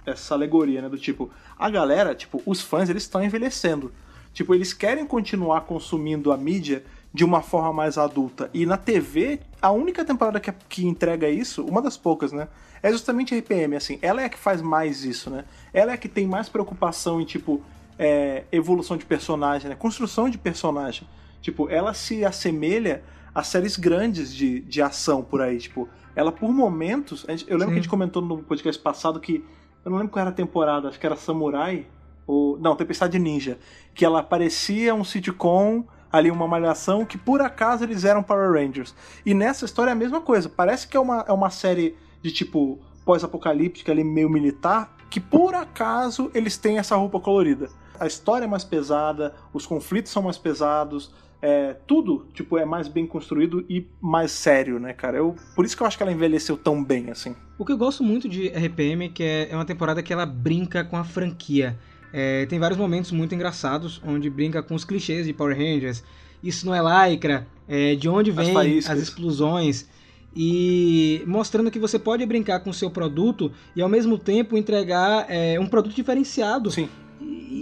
essa 0.05 0.35
alegoria, 0.35 0.83
né, 0.83 0.89
do 0.89 0.99
tipo, 0.99 1.31
a 1.57 1.67
galera, 1.67 2.13
tipo, 2.13 2.43
os 2.45 2.61
fãs, 2.61 2.91
eles 2.91 3.01
estão 3.01 3.23
envelhecendo. 3.23 3.91
Tipo, 4.35 4.53
eles 4.53 4.71
querem 4.71 5.03
continuar 5.03 5.61
consumindo 5.61 6.31
a 6.31 6.37
mídia 6.37 6.83
de 7.11 7.25
uma 7.25 7.41
forma 7.41 7.73
mais 7.73 7.97
adulta. 7.97 8.51
E 8.53 8.67
na 8.67 8.77
TV, 8.77 9.39
a 9.59 9.71
única 9.71 10.05
temporada 10.05 10.39
que, 10.39 10.51
que 10.69 10.85
entrega 10.85 11.27
isso, 11.27 11.65
uma 11.65 11.81
das 11.81 11.97
poucas, 11.97 12.31
né? 12.31 12.49
É 12.83 12.91
justamente 12.91 13.33
a 13.33 13.39
RPM, 13.39 13.75
assim. 13.75 13.97
Ela 13.99 14.21
é 14.21 14.25
a 14.25 14.29
que 14.29 14.37
faz 14.37 14.61
mais 14.61 15.03
isso, 15.03 15.31
né? 15.31 15.43
Ela 15.73 15.91
é 15.91 15.95
a 15.95 15.97
que 15.97 16.07
tem 16.07 16.27
mais 16.27 16.49
preocupação 16.49 17.19
em, 17.19 17.25
tipo, 17.25 17.63
é, 17.97 18.43
evolução 18.51 18.97
de 18.97 19.05
personagem, 19.05 19.69
né? 19.69 19.75
Construção 19.75 20.29
de 20.29 20.37
personagem. 20.37 21.07
Tipo, 21.41 21.69
ela 21.69 21.93
se 21.93 22.23
assemelha 22.23 23.03
a 23.33 23.43
séries 23.43 23.75
grandes 23.77 24.33
de, 24.33 24.61
de 24.61 24.81
ação 24.81 25.23
por 25.23 25.41
aí. 25.41 25.57
Tipo, 25.57 25.89
ela 26.15 26.31
por 26.31 26.51
momentos. 26.51 27.25
Gente, 27.27 27.45
eu 27.47 27.57
lembro 27.57 27.69
Sim. 27.69 27.73
que 27.73 27.79
a 27.79 27.81
gente 27.81 27.89
comentou 27.89 28.21
no 28.21 28.43
podcast 28.43 28.81
passado 28.81 29.19
que. 29.19 29.43
Eu 29.83 29.91
não 29.91 29.97
lembro 29.97 30.13
qual 30.13 30.21
era 30.21 30.29
a 30.29 30.33
temporada, 30.33 30.87
acho 30.87 30.99
que 30.99 31.05
era 31.05 31.15
Samurai. 31.15 31.85
Ou, 32.25 32.57
não, 32.57 32.75
Tempestade 32.75 33.19
Ninja. 33.19 33.57
Que 33.93 34.05
ela 34.05 34.23
parecia 34.23 34.95
um 34.95 35.03
sitcom 35.03 35.85
ali 36.13 36.29
uma 36.29 36.47
malhação 36.47 37.03
que 37.05 37.17
por 37.17 37.41
acaso 37.41 37.83
eles 37.83 38.05
eram 38.05 38.21
Power 38.21 38.53
Rangers. 38.53 38.95
E 39.25 39.33
nessa 39.33 39.65
história 39.65 39.89
é 39.89 39.93
a 39.93 39.95
mesma 39.95 40.21
coisa. 40.21 40.47
Parece 40.47 40.87
que 40.87 40.95
é 40.95 40.99
uma, 40.99 41.25
é 41.27 41.33
uma 41.33 41.49
série 41.49 41.97
de 42.21 42.31
tipo 42.31 42.79
pós-apocalíptica 43.03 43.91
ali 43.91 44.03
meio 44.03 44.29
militar 44.29 44.95
que 45.09 45.19
por 45.19 45.53
acaso 45.53 46.31
eles 46.33 46.55
têm 46.55 46.77
essa 46.77 46.95
roupa 46.95 47.19
colorida. 47.19 47.69
A 47.99 48.07
história 48.07 48.45
é 48.45 48.47
mais 48.47 48.63
pesada, 48.63 49.33
os 49.53 49.65
conflitos 49.65 50.11
são 50.11 50.23
mais 50.23 50.37
pesados, 50.37 51.11
é, 51.43 51.75
tudo 51.85 52.25
tipo 52.33 52.57
é 52.57 52.63
mais 52.63 52.87
bem 52.87 53.05
construído 53.05 53.65
e 53.69 53.85
mais 53.99 54.31
sério, 54.31 54.79
né, 54.79 54.93
cara? 54.93 55.17
Eu, 55.17 55.35
por 55.53 55.65
isso 55.65 55.75
que 55.75 55.83
eu 55.83 55.87
acho 55.87 55.97
que 55.97 56.01
ela 56.01 56.11
envelheceu 56.11 56.55
tão 56.55 56.81
bem 56.81 57.11
assim. 57.11 57.35
O 57.57 57.65
que 57.65 57.73
eu 57.73 57.77
gosto 57.77 58.01
muito 58.01 58.29
de 58.29 58.47
RPM 58.47 59.05
é 59.05 59.09
que 59.09 59.23
é, 59.23 59.49
é 59.51 59.55
uma 59.55 59.65
temporada 59.65 60.01
que 60.01 60.13
ela 60.13 60.25
brinca 60.25 60.85
com 60.85 60.95
a 60.95 61.03
franquia. 61.03 61.77
É, 62.13 62.45
tem 62.45 62.59
vários 62.59 62.79
momentos 62.79 63.11
muito 63.11 63.35
engraçados 63.35 64.01
onde 64.05 64.29
brinca 64.29 64.63
com 64.63 64.73
os 64.73 64.85
clichês 64.85 65.25
de 65.25 65.33
Power 65.33 65.57
Rangers. 65.57 66.01
Isso 66.41 66.65
não 66.65 66.73
é 66.73 67.09
lycra, 67.09 67.45
é, 67.67 67.95
de 67.95 68.07
onde 68.07 68.31
vem 68.31 68.77
as, 68.77 68.89
as 68.89 68.99
explosões 68.99 69.89
e 70.33 71.23
mostrando 71.27 71.69
que 71.69 71.77
você 71.77 71.99
pode 71.99 72.25
brincar 72.25 72.61
com 72.61 72.69
o 72.69 72.73
seu 72.73 72.89
produto 72.89 73.51
e 73.75 73.81
ao 73.81 73.89
mesmo 73.89 74.17
tempo 74.17 74.57
entregar 74.57 75.25
é, 75.29 75.59
um 75.59 75.67
produto 75.67 75.93
diferenciado. 75.93 76.71
Sim 76.71 76.87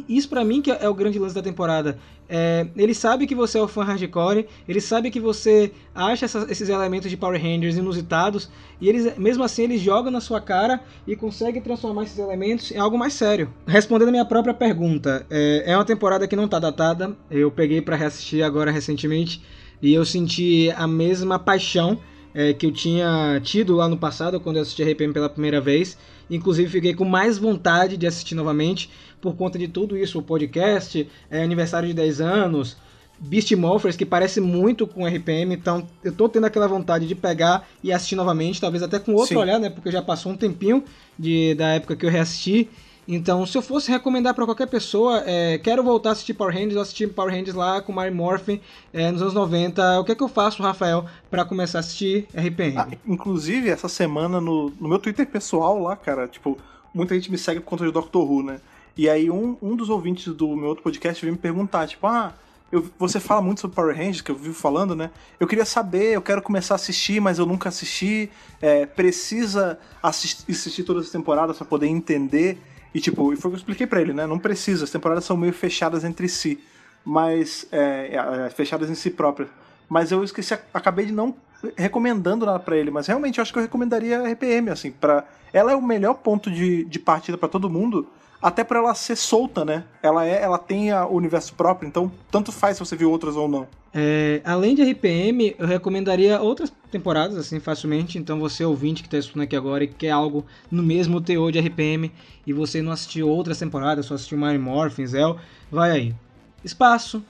isso 0.07 0.29
para 0.29 0.43
mim 0.43 0.61
que 0.61 0.71
é 0.71 0.89
o 0.89 0.93
grande 0.93 1.19
lance 1.19 1.35
da 1.35 1.41
temporada. 1.41 1.97
É, 2.33 2.65
ele 2.77 2.93
sabe 2.93 3.27
que 3.27 3.35
você 3.35 3.57
é 3.57 3.61
o 3.61 3.67
fã 3.67 3.83
hardcore, 3.83 4.47
ele 4.67 4.79
sabe 4.79 5.11
que 5.11 5.19
você 5.19 5.71
acha 5.93 6.25
essa, 6.25 6.47
esses 6.49 6.69
elementos 6.69 7.09
de 7.09 7.17
Power 7.17 7.41
Rangers 7.41 7.75
inusitados, 7.75 8.49
e 8.79 8.87
eles, 8.87 9.17
mesmo 9.17 9.43
assim 9.43 9.63
ele 9.63 9.77
joga 9.77 10.09
na 10.09 10.21
sua 10.21 10.39
cara 10.39 10.79
e 11.05 11.13
consegue 11.13 11.59
transformar 11.59 12.03
esses 12.03 12.17
elementos 12.17 12.71
em 12.71 12.77
algo 12.77 12.97
mais 12.97 13.13
sério. 13.13 13.53
Respondendo 13.67 14.07
a 14.09 14.11
minha 14.11 14.25
própria 14.25 14.53
pergunta, 14.53 15.25
é, 15.29 15.63
é 15.65 15.75
uma 15.75 15.83
temporada 15.83 16.25
que 16.25 16.35
não 16.35 16.47
tá 16.47 16.57
datada, 16.57 17.15
eu 17.29 17.51
peguei 17.51 17.81
para 17.81 17.97
reassistir 17.97 18.43
agora 18.43 18.71
recentemente, 18.71 19.43
e 19.81 19.93
eu 19.93 20.05
senti 20.05 20.71
a 20.77 20.87
mesma 20.87 21.37
paixão 21.37 21.99
é, 22.33 22.53
que 22.53 22.65
eu 22.65 22.71
tinha 22.71 23.41
tido 23.43 23.75
lá 23.75 23.89
no 23.89 23.97
passado, 23.97 24.39
quando 24.39 24.55
eu 24.55 24.61
assisti 24.61 24.83
a 24.83 24.85
RPM 24.85 25.13
pela 25.13 25.29
primeira 25.29 25.59
vez. 25.59 25.97
Inclusive, 26.29 26.69
fiquei 26.69 26.93
com 26.93 27.03
mais 27.03 27.37
vontade 27.37 27.97
de 27.97 28.07
assistir 28.07 28.35
novamente 28.35 28.89
por 29.21 29.35
conta 29.35 29.57
de 29.57 29.67
tudo 29.67 29.95
isso: 29.97 30.19
o 30.19 30.21
podcast, 30.23 31.07
é, 31.29 31.43
aniversário 31.43 31.87
de 31.87 31.93
10 31.93 32.21
anos, 32.21 32.77
Beast 33.19 33.51
Morphers, 33.53 33.95
que 33.95 34.05
parece 34.05 34.41
muito 34.41 34.87
com 34.87 35.05
RPM. 35.05 35.53
Então, 35.53 35.87
eu 36.03 36.11
tô 36.11 36.27
tendo 36.27 36.45
aquela 36.45 36.67
vontade 36.67 37.07
de 37.07 37.13
pegar 37.13 37.67
e 37.83 37.93
assistir 37.93 38.15
novamente, 38.15 38.59
talvez 38.59 38.81
até 38.81 38.99
com 38.99 39.13
outro 39.13 39.27
Sim. 39.29 39.35
olhar, 39.35 39.59
né? 39.59 39.69
Porque 39.69 39.91
já 39.91 40.01
passou 40.01 40.31
um 40.31 40.37
tempinho 40.37 40.83
de, 41.17 41.53
da 41.53 41.67
época 41.69 41.95
que 41.95 42.05
eu 42.05 42.09
reassisti. 42.09 42.67
Então, 43.07 43.45
se 43.45 43.57
eu 43.57 43.61
fosse 43.61 43.91
recomendar 43.91 44.33
para 44.33 44.45
qualquer 44.45 44.67
pessoa, 44.67 45.23
é, 45.25 45.57
quero 45.57 45.83
voltar 45.83 46.09
a 46.09 46.11
assistir 46.13 46.33
Power 46.33 46.53
Rangers, 46.53 46.75
eu 46.75 46.81
assisti 46.81 47.07
Power 47.07 47.33
Rangers 47.33 47.55
lá 47.55 47.81
com 47.81 47.91
Mary 47.91 48.11
Morphin 48.11 48.61
é, 48.93 49.11
nos 49.11 49.21
anos 49.21 49.33
90. 49.33 49.99
O 49.99 50.03
que 50.03 50.11
é 50.11 50.15
que 50.15 50.23
eu 50.23 50.29
faço, 50.29 50.61
Rafael, 50.63 51.05
para 51.29 51.43
começar 51.43 51.79
a 51.79 51.81
assistir 51.81 52.27
RPM? 52.33 52.77
Ah, 52.77 52.87
inclusive, 53.05 53.69
essa 53.69 53.89
semana 53.89 54.39
no, 54.39 54.71
no 54.79 54.87
meu 54.87 54.99
Twitter 54.99 55.27
pessoal 55.27 55.79
lá, 55.79 55.95
cara, 55.95 56.27
tipo, 56.27 56.57
muita 56.93 57.15
gente 57.15 57.31
me 57.31 57.37
segue 57.37 57.59
por 57.59 57.67
conta 57.67 57.85
de 57.85 57.91
Doctor 57.91 58.29
Who, 58.29 58.43
né? 58.43 58.61
E 58.97 59.09
aí 59.09 59.29
um, 59.29 59.57
um 59.61 59.75
dos 59.75 59.89
ouvintes 59.89 60.33
do 60.33 60.55
meu 60.55 60.69
outro 60.69 60.83
podcast 60.83 61.21
veio 61.21 61.33
me 61.33 61.39
perguntar, 61.39 61.87
tipo, 61.87 62.05
ah, 62.07 62.33
eu, 62.71 62.89
você 62.97 63.19
fala 63.19 63.41
muito 63.41 63.59
sobre 63.61 63.75
Power 63.75 63.95
Rangers, 63.95 64.21
que 64.21 64.31
eu 64.31 64.35
vivo 64.35 64.53
falando, 64.53 64.95
né? 64.95 65.11
Eu 65.39 65.45
queria 65.45 65.65
saber, 65.65 66.13
eu 66.13 66.21
quero 66.21 66.41
começar 66.41 66.73
a 66.73 66.75
assistir, 66.75 67.19
mas 67.19 67.37
eu 67.37 67.45
nunca 67.45 67.69
assisti. 67.69 68.29
É, 68.61 68.85
precisa 68.85 69.77
assistir, 70.01 70.49
assistir 70.49 70.83
todas 70.83 71.05
as 71.05 71.11
temporadas 71.11 71.57
para 71.57 71.65
poder 71.65 71.87
entender. 71.87 72.57
E 72.93 73.01
tipo, 73.01 73.33
e 73.33 73.35
foi 73.35 73.49
o 73.49 73.51
que 73.51 73.55
eu 73.55 73.59
expliquei 73.59 73.85
pra 73.85 74.01
ele, 74.01 74.13
né? 74.13 74.25
Não 74.25 74.39
precisa, 74.39 74.85
as 74.85 74.89
temporadas 74.89 75.25
são 75.25 75.35
meio 75.35 75.53
fechadas 75.53 76.03
entre 76.03 76.29
si, 76.29 76.59
mas. 77.03 77.67
É, 77.71 78.45
é, 78.45 78.49
fechadas 78.49 78.89
em 78.89 78.95
si 78.95 79.09
próprias. 79.09 79.49
Mas 79.89 80.09
eu 80.09 80.23
esqueci, 80.23 80.53
acabei 80.73 81.05
de 81.05 81.11
não 81.11 81.35
recomendando 81.75 82.45
nada 82.45 82.59
para 82.59 82.77
ele, 82.77 82.89
mas 82.89 83.07
realmente 83.07 83.37
eu 83.37 83.41
acho 83.41 83.51
que 83.51 83.59
eu 83.59 83.63
recomendaria 83.63 84.19
a 84.19 84.31
RPM, 84.31 84.69
assim, 84.69 84.91
para 84.91 85.25
ela 85.51 85.73
é 85.73 85.75
o 85.75 85.81
melhor 85.81 86.15
ponto 86.15 86.49
de, 86.49 86.85
de 86.85 86.97
partida 86.97 87.37
para 87.37 87.49
todo 87.49 87.69
mundo, 87.69 88.07
até 88.41 88.63
para 88.63 88.79
ela 88.79 88.95
ser 88.95 89.15
solta, 89.15 89.63
né? 89.63 89.83
Ela 90.01 90.25
é, 90.25 90.41
ela 90.41 90.57
tem 90.57 90.91
o 90.93 91.09
universo 91.09 91.53
próprio, 91.53 91.87
então 91.87 92.11
tanto 92.31 92.51
faz 92.51 92.77
se 92.77 92.85
você 92.85 92.95
viu 92.95 93.11
outras 93.11 93.35
ou 93.35 93.47
não. 93.47 93.67
É, 93.93 94.41
além 94.45 94.73
de 94.73 94.81
RPM, 94.83 95.53
eu 95.59 95.67
recomendaria 95.67 96.39
outras 96.41 96.71
temporadas, 96.89 97.37
assim, 97.37 97.59
facilmente. 97.59 98.17
Então, 98.17 98.39
você 98.39 98.63
ouvinte 98.63 99.01
que 99.01 99.07
está 99.07 99.17
escutando 99.17 99.43
aqui 99.43 99.55
agora 99.55 99.83
e 99.83 99.87
quer 99.87 100.11
algo 100.11 100.45
no 100.69 100.81
mesmo 100.81 101.19
teor 101.19 101.51
de 101.51 101.59
RPM 101.59 102.11
e 102.47 102.53
você 102.53 102.81
não 102.81 102.91
assistiu 102.91 103.27
outras 103.27 103.59
temporadas, 103.59 104.05
só 104.05 104.15
assistiu 104.15 104.37
Mario 104.37 104.61
Morphin, 104.61 105.05
Zell, 105.05 105.37
vai 105.69 105.91
aí. 105.91 106.15
Espaço, 106.63 107.23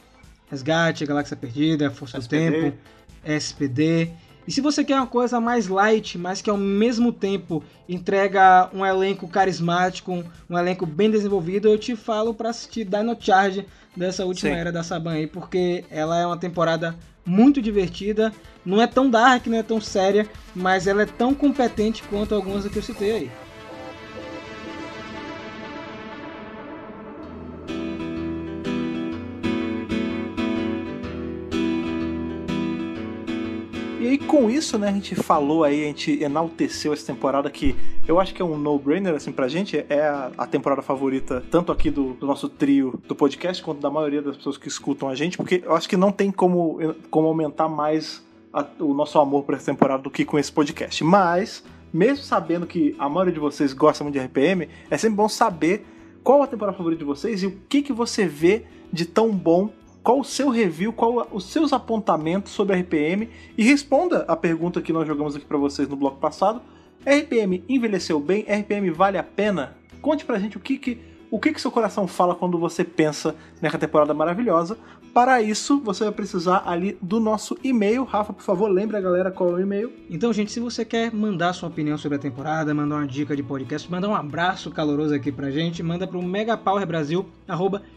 Resgate, 0.50 1.06
Galáxia 1.06 1.36
Perdida, 1.36 1.90
Força 1.90 2.20
SPD. 2.20 2.46
do 2.46 2.62
Tempo, 2.62 2.78
SPD. 3.24 4.12
E 4.48 4.52
se 4.52 4.60
você 4.60 4.84
quer 4.84 4.96
uma 4.96 5.08
coisa 5.08 5.40
mais 5.40 5.68
light, 5.68 6.18
mas 6.18 6.42
que 6.42 6.50
ao 6.50 6.58
mesmo 6.58 7.12
tempo 7.12 7.64
entrega 7.88 8.70
um 8.74 8.86
elenco 8.86 9.28
carismático, 9.28 10.24
um 10.50 10.58
elenco 10.58 10.86
bem 10.86 11.12
desenvolvido, 11.12 11.68
eu 11.68 11.78
te 11.78 11.96
falo 11.96 12.34
para 12.34 12.50
assistir 12.50 12.86
Dino 12.86 13.16
Charge 13.20 13.66
dessa 13.96 14.26
última 14.26 14.52
Sim. 14.52 14.58
era 14.58 14.72
da 14.72 14.84
Saban 14.84 15.14
aí, 15.14 15.28
porque 15.28 15.86
ela 15.90 16.18
é 16.18 16.26
uma 16.26 16.38
temporada 16.38 16.96
muito 17.26 17.62
divertida, 17.62 18.34
não 18.66 18.82
é 18.82 18.88
tão 18.88 19.10
dark, 19.10 19.46
não 19.48 19.58
é 19.58 19.64
tão 19.64 19.80
séria, 19.80 20.28
mas 20.56 20.88
ela 20.88 21.04
é 21.04 21.06
tão 21.06 21.34
competente 21.34 22.02
quanto 22.04 22.34
algumas 22.34 22.68
que 22.68 22.78
eu 22.78 22.84
citei 22.84 23.12
aí. 23.12 23.32
Com 34.32 34.50
isso, 34.50 34.80
né, 34.80 34.88
a 34.88 34.94
gente 34.94 35.14
falou 35.14 35.66
aí, 35.66 35.84
a 35.84 35.88
gente 35.88 36.24
enalteceu 36.24 36.94
essa 36.94 37.06
temporada 37.06 37.50
que 37.50 37.76
eu 38.08 38.18
acho 38.18 38.34
que 38.34 38.42
é 38.42 38.46
um 38.46 38.58
no-brainer, 38.58 39.14
assim, 39.14 39.30
pra 39.30 39.50
gente. 39.50 39.86
É 39.90 40.08
a, 40.08 40.32
a, 40.38 40.48
temporada 40.48 40.82
favorita, 40.82 41.44
tanto 41.52 41.70
aqui 41.70 41.92
do, 41.92 42.14
do, 42.14 42.26
nosso 42.26 42.48
trio 42.48 42.98
do 43.10 43.14
podcast, 43.14 43.62
quanto 43.62 43.82
da 43.82 43.90
maioria 43.90 44.22
das 44.22 44.38
pessoas 44.38 44.58
que 44.58 44.70
escutam 44.70 45.10
a 45.10 45.16
gente, 45.16 45.36
porque 45.36 45.62
eu 45.66 45.76
acho 45.76 45.90
que 45.90 45.98
não 45.98 46.14
tem 46.14 46.32
como, 46.32 46.80
como 47.10 47.28
aumentar 47.28 47.68
mais 47.68 48.26
a, 48.54 48.66
o 48.80 48.94
nosso 48.94 49.20
amor 49.20 49.44
por 49.44 49.54
essa 49.54 49.66
temporada 49.66 50.02
do 50.02 50.10
que 50.10 50.24
com 50.24 50.40
esse 50.40 50.50
podcast. 50.50 51.04
Mas, 51.04 51.62
mesmo 51.92 52.24
sabendo 52.24 52.66
que 52.66 52.96
a 52.98 53.10
maioria 53.10 53.34
de 53.34 53.40
vocês 53.40 53.74
gosta 53.74 54.02
muito 54.02 54.18
de 54.18 54.26
RPM, 54.26 54.70
é 54.90 54.98
sempre 54.98 55.18
bom 55.18 55.28
saber 55.28 55.86
qual 56.24 56.42
a 56.42 56.48
temporada 56.48 56.78
favorita 56.78 57.00
de 57.00 57.06
vocês 57.06 57.44
e 57.44 57.48
o 57.48 57.60
que, 57.68 57.82
que 57.82 57.92
você 57.92 58.26
vê 58.26 58.64
de 58.94 59.04
tão 59.04 59.30
bom 59.30 59.74
qual 60.04 60.20
o 60.20 60.24
seu 60.24 60.50
review, 60.50 60.92
qual 60.92 61.28
os 61.32 61.46
seus 61.46 61.72
apontamentos 61.74 62.52
sobre 62.52 62.80
RPM 62.80 63.30
e 63.58 63.64
responda 63.64 64.26
a 64.28 64.36
pergunta 64.36 64.82
que 64.82 64.94
nós 64.94 65.08
jogamos 65.08 65.36
aqui 65.36 65.46
para 65.46 65.58
vocês 65.58 65.88
no 65.88 65.96
bloco 65.96 66.18
passado. 66.18 66.62
RPM 67.06 67.64
envelheceu 67.68 68.20
bem? 68.20 68.44
RPM 68.44 68.90
vale 68.92 69.18
a 69.18 69.24
pena? 69.24 69.78
Conte 70.02 70.26
pra 70.26 70.40
gente 70.40 70.58
o 70.58 70.60
que 70.60 70.78
que 70.78 71.12
o 71.32 71.40
que, 71.40 71.54
que 71.54 71.62
seu 71.62 71.72
coração 71.72 72.08
fala 72.08 72.36
quando 72.36 72.60
você 72.60 72.84
pensa 72.84 73.34
nessa 73.62 73.78
temporada 73.78 74.14
maravilhosa. 74.14 74.78
Para 75.14 75.42
isso, 75.42 75.82
você 75.82 76.06
vai 76.06 76.14
precisar 76.14 76.64
ali 76.66 76.98
do 77.02 77.20
nosso 77.20 77.58
e-mail. 77.62 78.06
Rafa, 78.06 78.32
por 78.32 78.44
favor, 78.44 78.70
lembre 78.70 78.96
a 78.96 79.02
galera 79.02 79.30
qual 79.30 79.50
é 79.50 79.54
o 79.54 79.60
e-mail. 79.60 79.92
Então, 80.10 80.32
gente, 80.32 80.52
se 80.52 80.60
você 80.60 80.86
quer 80.86 81.14
mandar 81.14 81.52
sua 81.52 81.68
opinião 81.68 81.98
sobre 81.98 82.18
a 82.18 82.20
temporada, 82.20 82.74
mandar 82.74 82.96
uma 82.96 83.08
dica 83.08 83.36
de 83.36 83.44
podcast, 83.44 83.92
mandar 83.92 84.08
um 84.08 84.16
abraço 84.16 84.72
caloroso 84.72 85.14
aqui 85.14 85.30
pra 85.32 85.52
gente, 85.52 85.84
manda 85.84 86.08
para 86.08 86.18
o 86.18 86.24
megapowerbrasil.com 86.24 87.42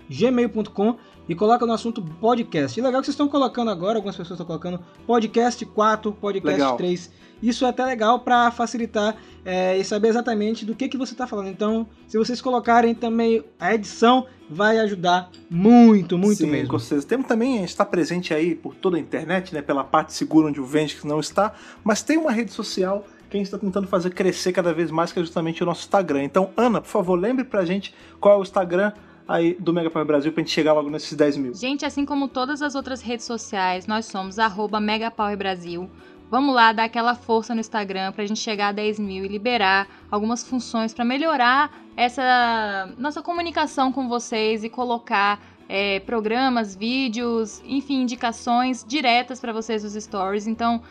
gmail.com 0.08 0.96
e 1.28 1.34
coloca 1.34 1.64
no 1.64 1.72
assunto 1.72 2.02
podcast. 2.02 2.78
E 2.78 2.82
legal 2.82 3.00
que 3.00 3.06
vocês 3.06 3.14
estão 3.14 3.28
colocando 3.28 3.70
agora, 3.70 3.96
algumas 3.96 4.16
pessoas 4.16 4.38
estão 4.38 4.46
colocando 4.46 4.82
podcast 5.06 5.64
4, 5.64 6.12
podcast 6.12 6.60
legal. 6.60 6.76
3. 6.76 7.10
Isso 7.42 7.64
é 7.64 7.68
até 7.68 7.84
legal 7.84 8.20
para 8.20 8.50
facilitar 8.50 9.16
é, 9.44 9.76
e 9.76 9.84
saber 9.84 10.08
exatamente 10.08 10.64
do 10.64 10.74
que, 10.74 10.88
que 10.88 10.96
você 10.96 11.12
está 11.12 11.26
falando. 11.26 11.48
Então, 11.48 11.86
se 12.06 12.16
vocês 12.16 12.40
colocarem 12.40 12.94
também 12.94 13.44
a 13.58 13.74
edição, 13.74 14.26
vai 14.48 14.78
ajudar 14.78 15.30
muito, 15.50 16.18
muito 16.18 16.38
Sim, 16.38 16.46
mesmo. 16.46 16.68
Com 16.68 16.78
certeza. 16.78 17.06
Temos 17.06 17.26
também, 17.26 17.56
a 17.56 17.60
gente 17.60 17.68
está 17.68 17.84
presente 17.84 18.34
aí 18.34 18.54
por 18.54 18.74
toda 18.74 18.96
a 18.96 19.00
internet, 19.00 19.54
né, 19.54 19.62
pela 19.62 19.84
parte 19.84 20.12
segura 20.12 20.48
onde 20.48 20.60
o 20.60 20.66
Vende 20.66 20.96
não 21.04 21.20
está, 21.20 21.52
mas 21.82 22.02
tem 22.02 22.16
uma 22.16 22.30
rede 22.30 22.52
social 22.52 23.06
que 23.28 23.36
a 23.36 23.38
gente 23.38 23.46
está 23.46 23.58
tentando 23.58 23.88
fazer 23.88 24.10
crescer 24.10 24.52
cada 24.52 24.72
vez 24.72 24.90
mais, 24.90 25.10
que 25.10 25.18
é 25.18 25.22
justamente 25.22 25.62
o 25.62 25.66
nosso 25.66 25.82
Instagram. 25.82 26.22
Então, 26.22 26.50
Ana, 26.56 26.80
por 26.80 26.88
favor, 26.88 27.16
lembre 27.16 27.44
pra 27.44 27.64
gente 27.64 27.94
qual 28.20 28.36
é 28.36 28.38
o 28.38 28.42
Instagram 28.42 28.92
aí 29.26 29.56
do 29.58 29.72
Mega 29.72 29.90
Power 29.90 30.06
Brasil 30.06 30.32
pra 30.32 30.42
gente 30.42 30.52
chegar 30.52 30.72
logo 30.72 30.90
nesses 30.90 31.14
10 31.14 31.36
mil. 31.38 31.54
Gente, 31.54 31.84
assim 31.84 32.04
como 32.04 32.28
todas 32.28 32.62
as 32.62 32.74
outras 32.74 33.00
redes 33.00 33.24
sociais, 33.24 33.86
nós 33.86 34.06
somos 34.06 34.38
arroba 34.38 34.78
Mega 34.78 35.10
Power 35.10 35.36
Brasil. 35.36 35.90
Vamos 36.30 36.54
lá 36.54 36.72
dar 36.72 36.84
aquela 36.84 37.14
força 37.14 37.54
no 37.54 37.60
Instagram 37.60 38.12
pra 38.12 38.26
gente 38.26 38.40
chegar 38.40 38.68
a 38.68 38.72
10 38.72 38.98
mil 38.98 39.24
e 39.24 39.28
liberar 39.28 39.86
algumas 40.10 40.42
funções 40.42 40.92
para 40.92 41.04
melhorar 41.04 41.70
essa 41.96 42.90
nossa 42.98 43.22
comunicação 43.22 43.92
com 43.92 44.08
vocês 44.08 44.64
e 44.64 44.68
colocar 44.68 45.40
é, 45.68 46.00
programas, 46.00 46.74
vídeos, 46.74 47.62
enfim, 47.64 48.02
indicações 48.02 48.84
diretas 48.86 49.40
para 49.40 49.52
vocês 49.52 49.84
nos 49.84 49.94
stories. 49.94 50.46
Então, 50.46 50.82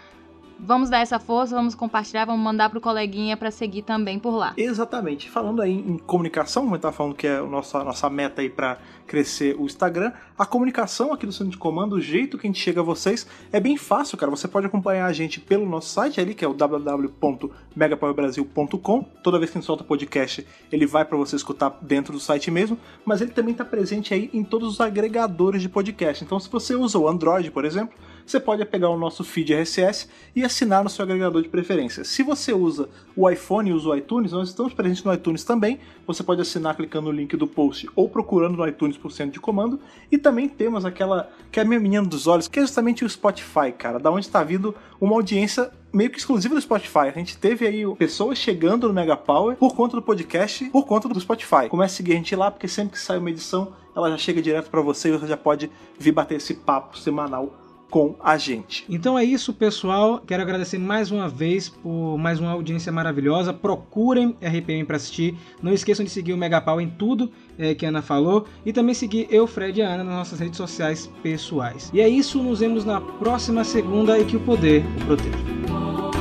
Vamos 0.66 0.90
dar 0.90 1.00
essa 1.00 1.20
força, 1.20 1.54
vamos 1.54 1.76
compartilhar, 1.76 2.24
vamos 2.24 2.42
mandar 2.42 2.70
pro 2.70 2.80
coleguinha 2.80 3.36
para 3.36 3.52
seguir 3.52 3.82
também 3.82 4.18
por 4.18 4.34
lá. 4.34 4.54
Exatamente. 4.56 5.30
Falando 5.30 5.62
aí 5.62 5.74
em 5.74 5.98
comunicação, 5.98 6.64
como 6.64 6.76
eu 6.76 6.80
tava 6.80 6.96
falando 6.96 7.16
que 7.16 7.28
é 7.28 7.40
a 7.40 7.44
nossa, 7.44 7.84
nossa 7.84 8.10
meta 8.10 8.42
aí 8.42 8.50
para 8.50 8.78
crescer 9.06 9.58
o 9.60 9.66
Instagram, 9.66 10.14
a 10.40 10.46
comunicação 10.46 11.12
aqui 11.12 11.26
do 11.26 11.34
centro 11.34 11.52
de 11.52 11.58
comando, 11.58 11.98
o 11.98 12.02
jeito 12.02 12.38
que 12.38 12.48
a 12.48 12.50
gente 12.50 12.62
chega 12.62 12.80
a 12.80 12.84
vocês 12.84 13.28
é 13.52 13.60
bem 13.60 13.76
fácil, 13.76 14.18
cara. 14.18 14.30
Você 14.30 14.48
pode 14.48 14.66
acompanhar 14.66 15.06
a 15.06 15.12
gente 15.12 15.42
pelo 15.42 15.68
nosso 15.68 15.90
site 15.90 16.22
ali, 16.22 16.34
que 16.34 16.46
é 16.46 16.48
o 16.48 16.54
www.megapowerbrasil.com. 16.54 19.04
Toda 19.22 19.38
vez 19.38 19.52
que 19.52 19.58
a 19.58 19.60
gente 19.60 19.68
solta 19.68 19.84
podcast, 19.84 20.48
ele 20.72 20.86
vai 20.86 21.04
para 21.04 21.18
você 21.18 21.36
escutar 21.36 21.78
dentro 21.82 22.14
do 22.14 22.22
site 22.22 22.50
mesmo, 22.50 22.80
mas 23.04 23.20
ele 23.20 23.32
também 23.32 23.52
está 23.52 23.66
presente 23.66 24.14
aí 24.14 24.30
em 24.34 24.46
todos 24.46 24.70
os 24.70 24.80
agregadores 24.80 25.62
de 25.62 25.68
podcast. 25.68 26.24
Então, 26.24 26.40
se 26.40 26.50
você 26.50 26.74
usa 26.74 26.98
o 26.98 27.10
Android, 27.10 27.52
por 27.52 27.66
exemplo, 27.66 27.94
você 28.26 28.40
pode 28.40 28.64
pegar 28.66 28.90
o 28.90 28.98
nosso 28.98 29.24
feed 29.24 29.54
RSS 29.54 30.08
e 30.36 30.44
assinar 30.44 30.84
no 30.84 30.90
seu 30.90 31.04
agregador 31.04 31.42
de 31.42 31.50
preferência. 31.50 32.04
Se 32.04 32.24
você 32.24 32.54
usa 32.54 32.90
o 33.16 33.30
iPhone 33.30 33.70
e 33.70 33.74
usa 33.74 33.90
o 33.90 33.96
iTunes, 33.96 34.32
nós 34.32 34.50
estamos 34.50 34.74
presentes 34.74 35.04
no 35.04 35.14
iTunes 35.14 35.44
também. 35.44 35.80
Você 36.08 36.24
pode 36.24 36.42
assinar 36.42 36.76
clicando 36.76 37.12
no 37.12 37.12
link 37.12 37.36
do 37.36 37.48
post 37.48 37.90
ou 37.96 38.10
procurando 38.10 38.58
no 38.58 38.68
iTunes 38.68 38.98
por 38.98 39.12
cento 39.12 39.34
de 39.34 39.40
comando. 39.40 39.80
E 40.12 40.18
também 40.18 40.48
temos 40.48 40.86
aquela 40.86 41.30
que 41.52 41.60
é 41.60 41.64
a 41.64 41.66
minha 41.66 41.80
menina 41.80 42.06
dos 42.06 42.28
olhos, 42.28 42.48
que 42.48 42.60
é 42.60 42.62
justamente 42.62 43.04
o 43.04 43.10
Spotify, 43.10 43.72
cara, 43.78 44.00
da 44.00 44.10
onde 44.10 44.26
está 44.26 44.44
vindo 44.44 44.74
uma 45.00 45.16
audiência 45.16 45.72
meio 45.92 46.10
que 46.10 46.18
exclusiva 46.18 46.56
do 46.56 46.62
Spotify. 46.62 47.10
A 47.10 47.12
gente 47.12 47.38
teve 47.38 47.68
aí 47.68 47.84
pessoas 47.96 48.38
chegando 48.38 48.88
no 48.88 48.94
Mega 48.94 49.16
Power 49.16 49.56
por 49.58 49.76
conta 49.76 49.96
do 49.96 50.02
podcast, 50.02 50.66
por 50.66 50.86
conta 50.86 51.08
do 51.08 51.20
Spotify. 51.20 51.70
Comece 51.70 51.94
a 51.94 51.98
seguir 51.98 52.14
a 52.14 52.16
gente 52.16 52.36
lá, 52.36 52.50
porque 52.50 52.68
sempre 52.68 52.94
que 52.94 53.00
sai 53.00 53.18
uma 53.18 53.30
edição, 53.30 53.74
ela 53.96 54.10
já 54.10 54.18
chega 54.18 54.42
direto 54.42 54.70
para 54.70 54.82
você 54.82 55.10
e 55.10 55.12
você 55.12 55.28
já 55.28 55.38
pode 55.38 55.70
vir 56.00 56.12
bater 56.12 56.38
esse 56.38 56.56
papo 56.56 56.98
semanal 56.98 57.63
com 57.94 58.16
a 58.20 58.40
gente. 58.40 58.84
Então 58.90 59.20
é 59.20 59.24
isso, 59.24 59.54
pessoal. 59.54 60.20
Quero 60.26 60.42
agradecer 60.42 60.80
mais 60.80 61.12
uma 61.12 61.30
vez 61.30 61.70
por 61.70 62.18
mais 62.18 62.40
uma 62.40 62.50
audiência 62.50 62.92
maravilhosa. 62.92 63.54
Procurem 63.54 64.36
RPM 64.42 64.84
para 64.84 64.96
assistir. 64.96 65.38
Não 65.62 65.72
esqueçam 65.72 66.04
de 66.04 66.10
seguir 66.10 66.34
o 66.34 66.38
Megapau 66.38 66.82
em 66.82 66.90
tudo 66.90 67.32
é, 67.56 67.76
que 67.76 67.86
a 67.86 67.90
Ana 67.90 68.02
falou 68.02 68.48
e 68.66 68.74
também 68.74 68.96
seguir 68.96 69.28
eu, 69.30 69.46
Fred 69.46 69.80
e 69.80 69.84
a 69.84 69.94
Ana 69.94 70.04
nas 70.04 70.16
nossas 70.16 70.40
redes 70.40 70.58
sociais 70.58 71.08
pessoais. 71.22 71.92
E 71.94 72.02
é 72.02 72.10
isso, 72.10 72.42
nos 72.42 72.62
vemos 72.62 72.84
na 72.84 73.00
próxima 73.00 73.64
segunda 73.64 74.18
e 74.18 74.26
que 74.26 74.38
o 74.38 74.40
poder 74.40 74.84
o 75.04 75.06
proteja. 75.06 76.13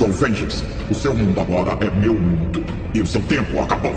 Sou 0.00 0.10
Vengeance. 0.10 0.64
O 0.90 0.94
seu 0.94 1.12
mundo 1.12 1.38
agora 1.38 1.76
é 1.84 1.90
meu 1.90 2.14
mundo. 2.14 2.64
E 2.94 3.02
o 3.02 3.06
seu 3.06 3.20
tempo 3.24 3.60
acabou. 3.60 3.92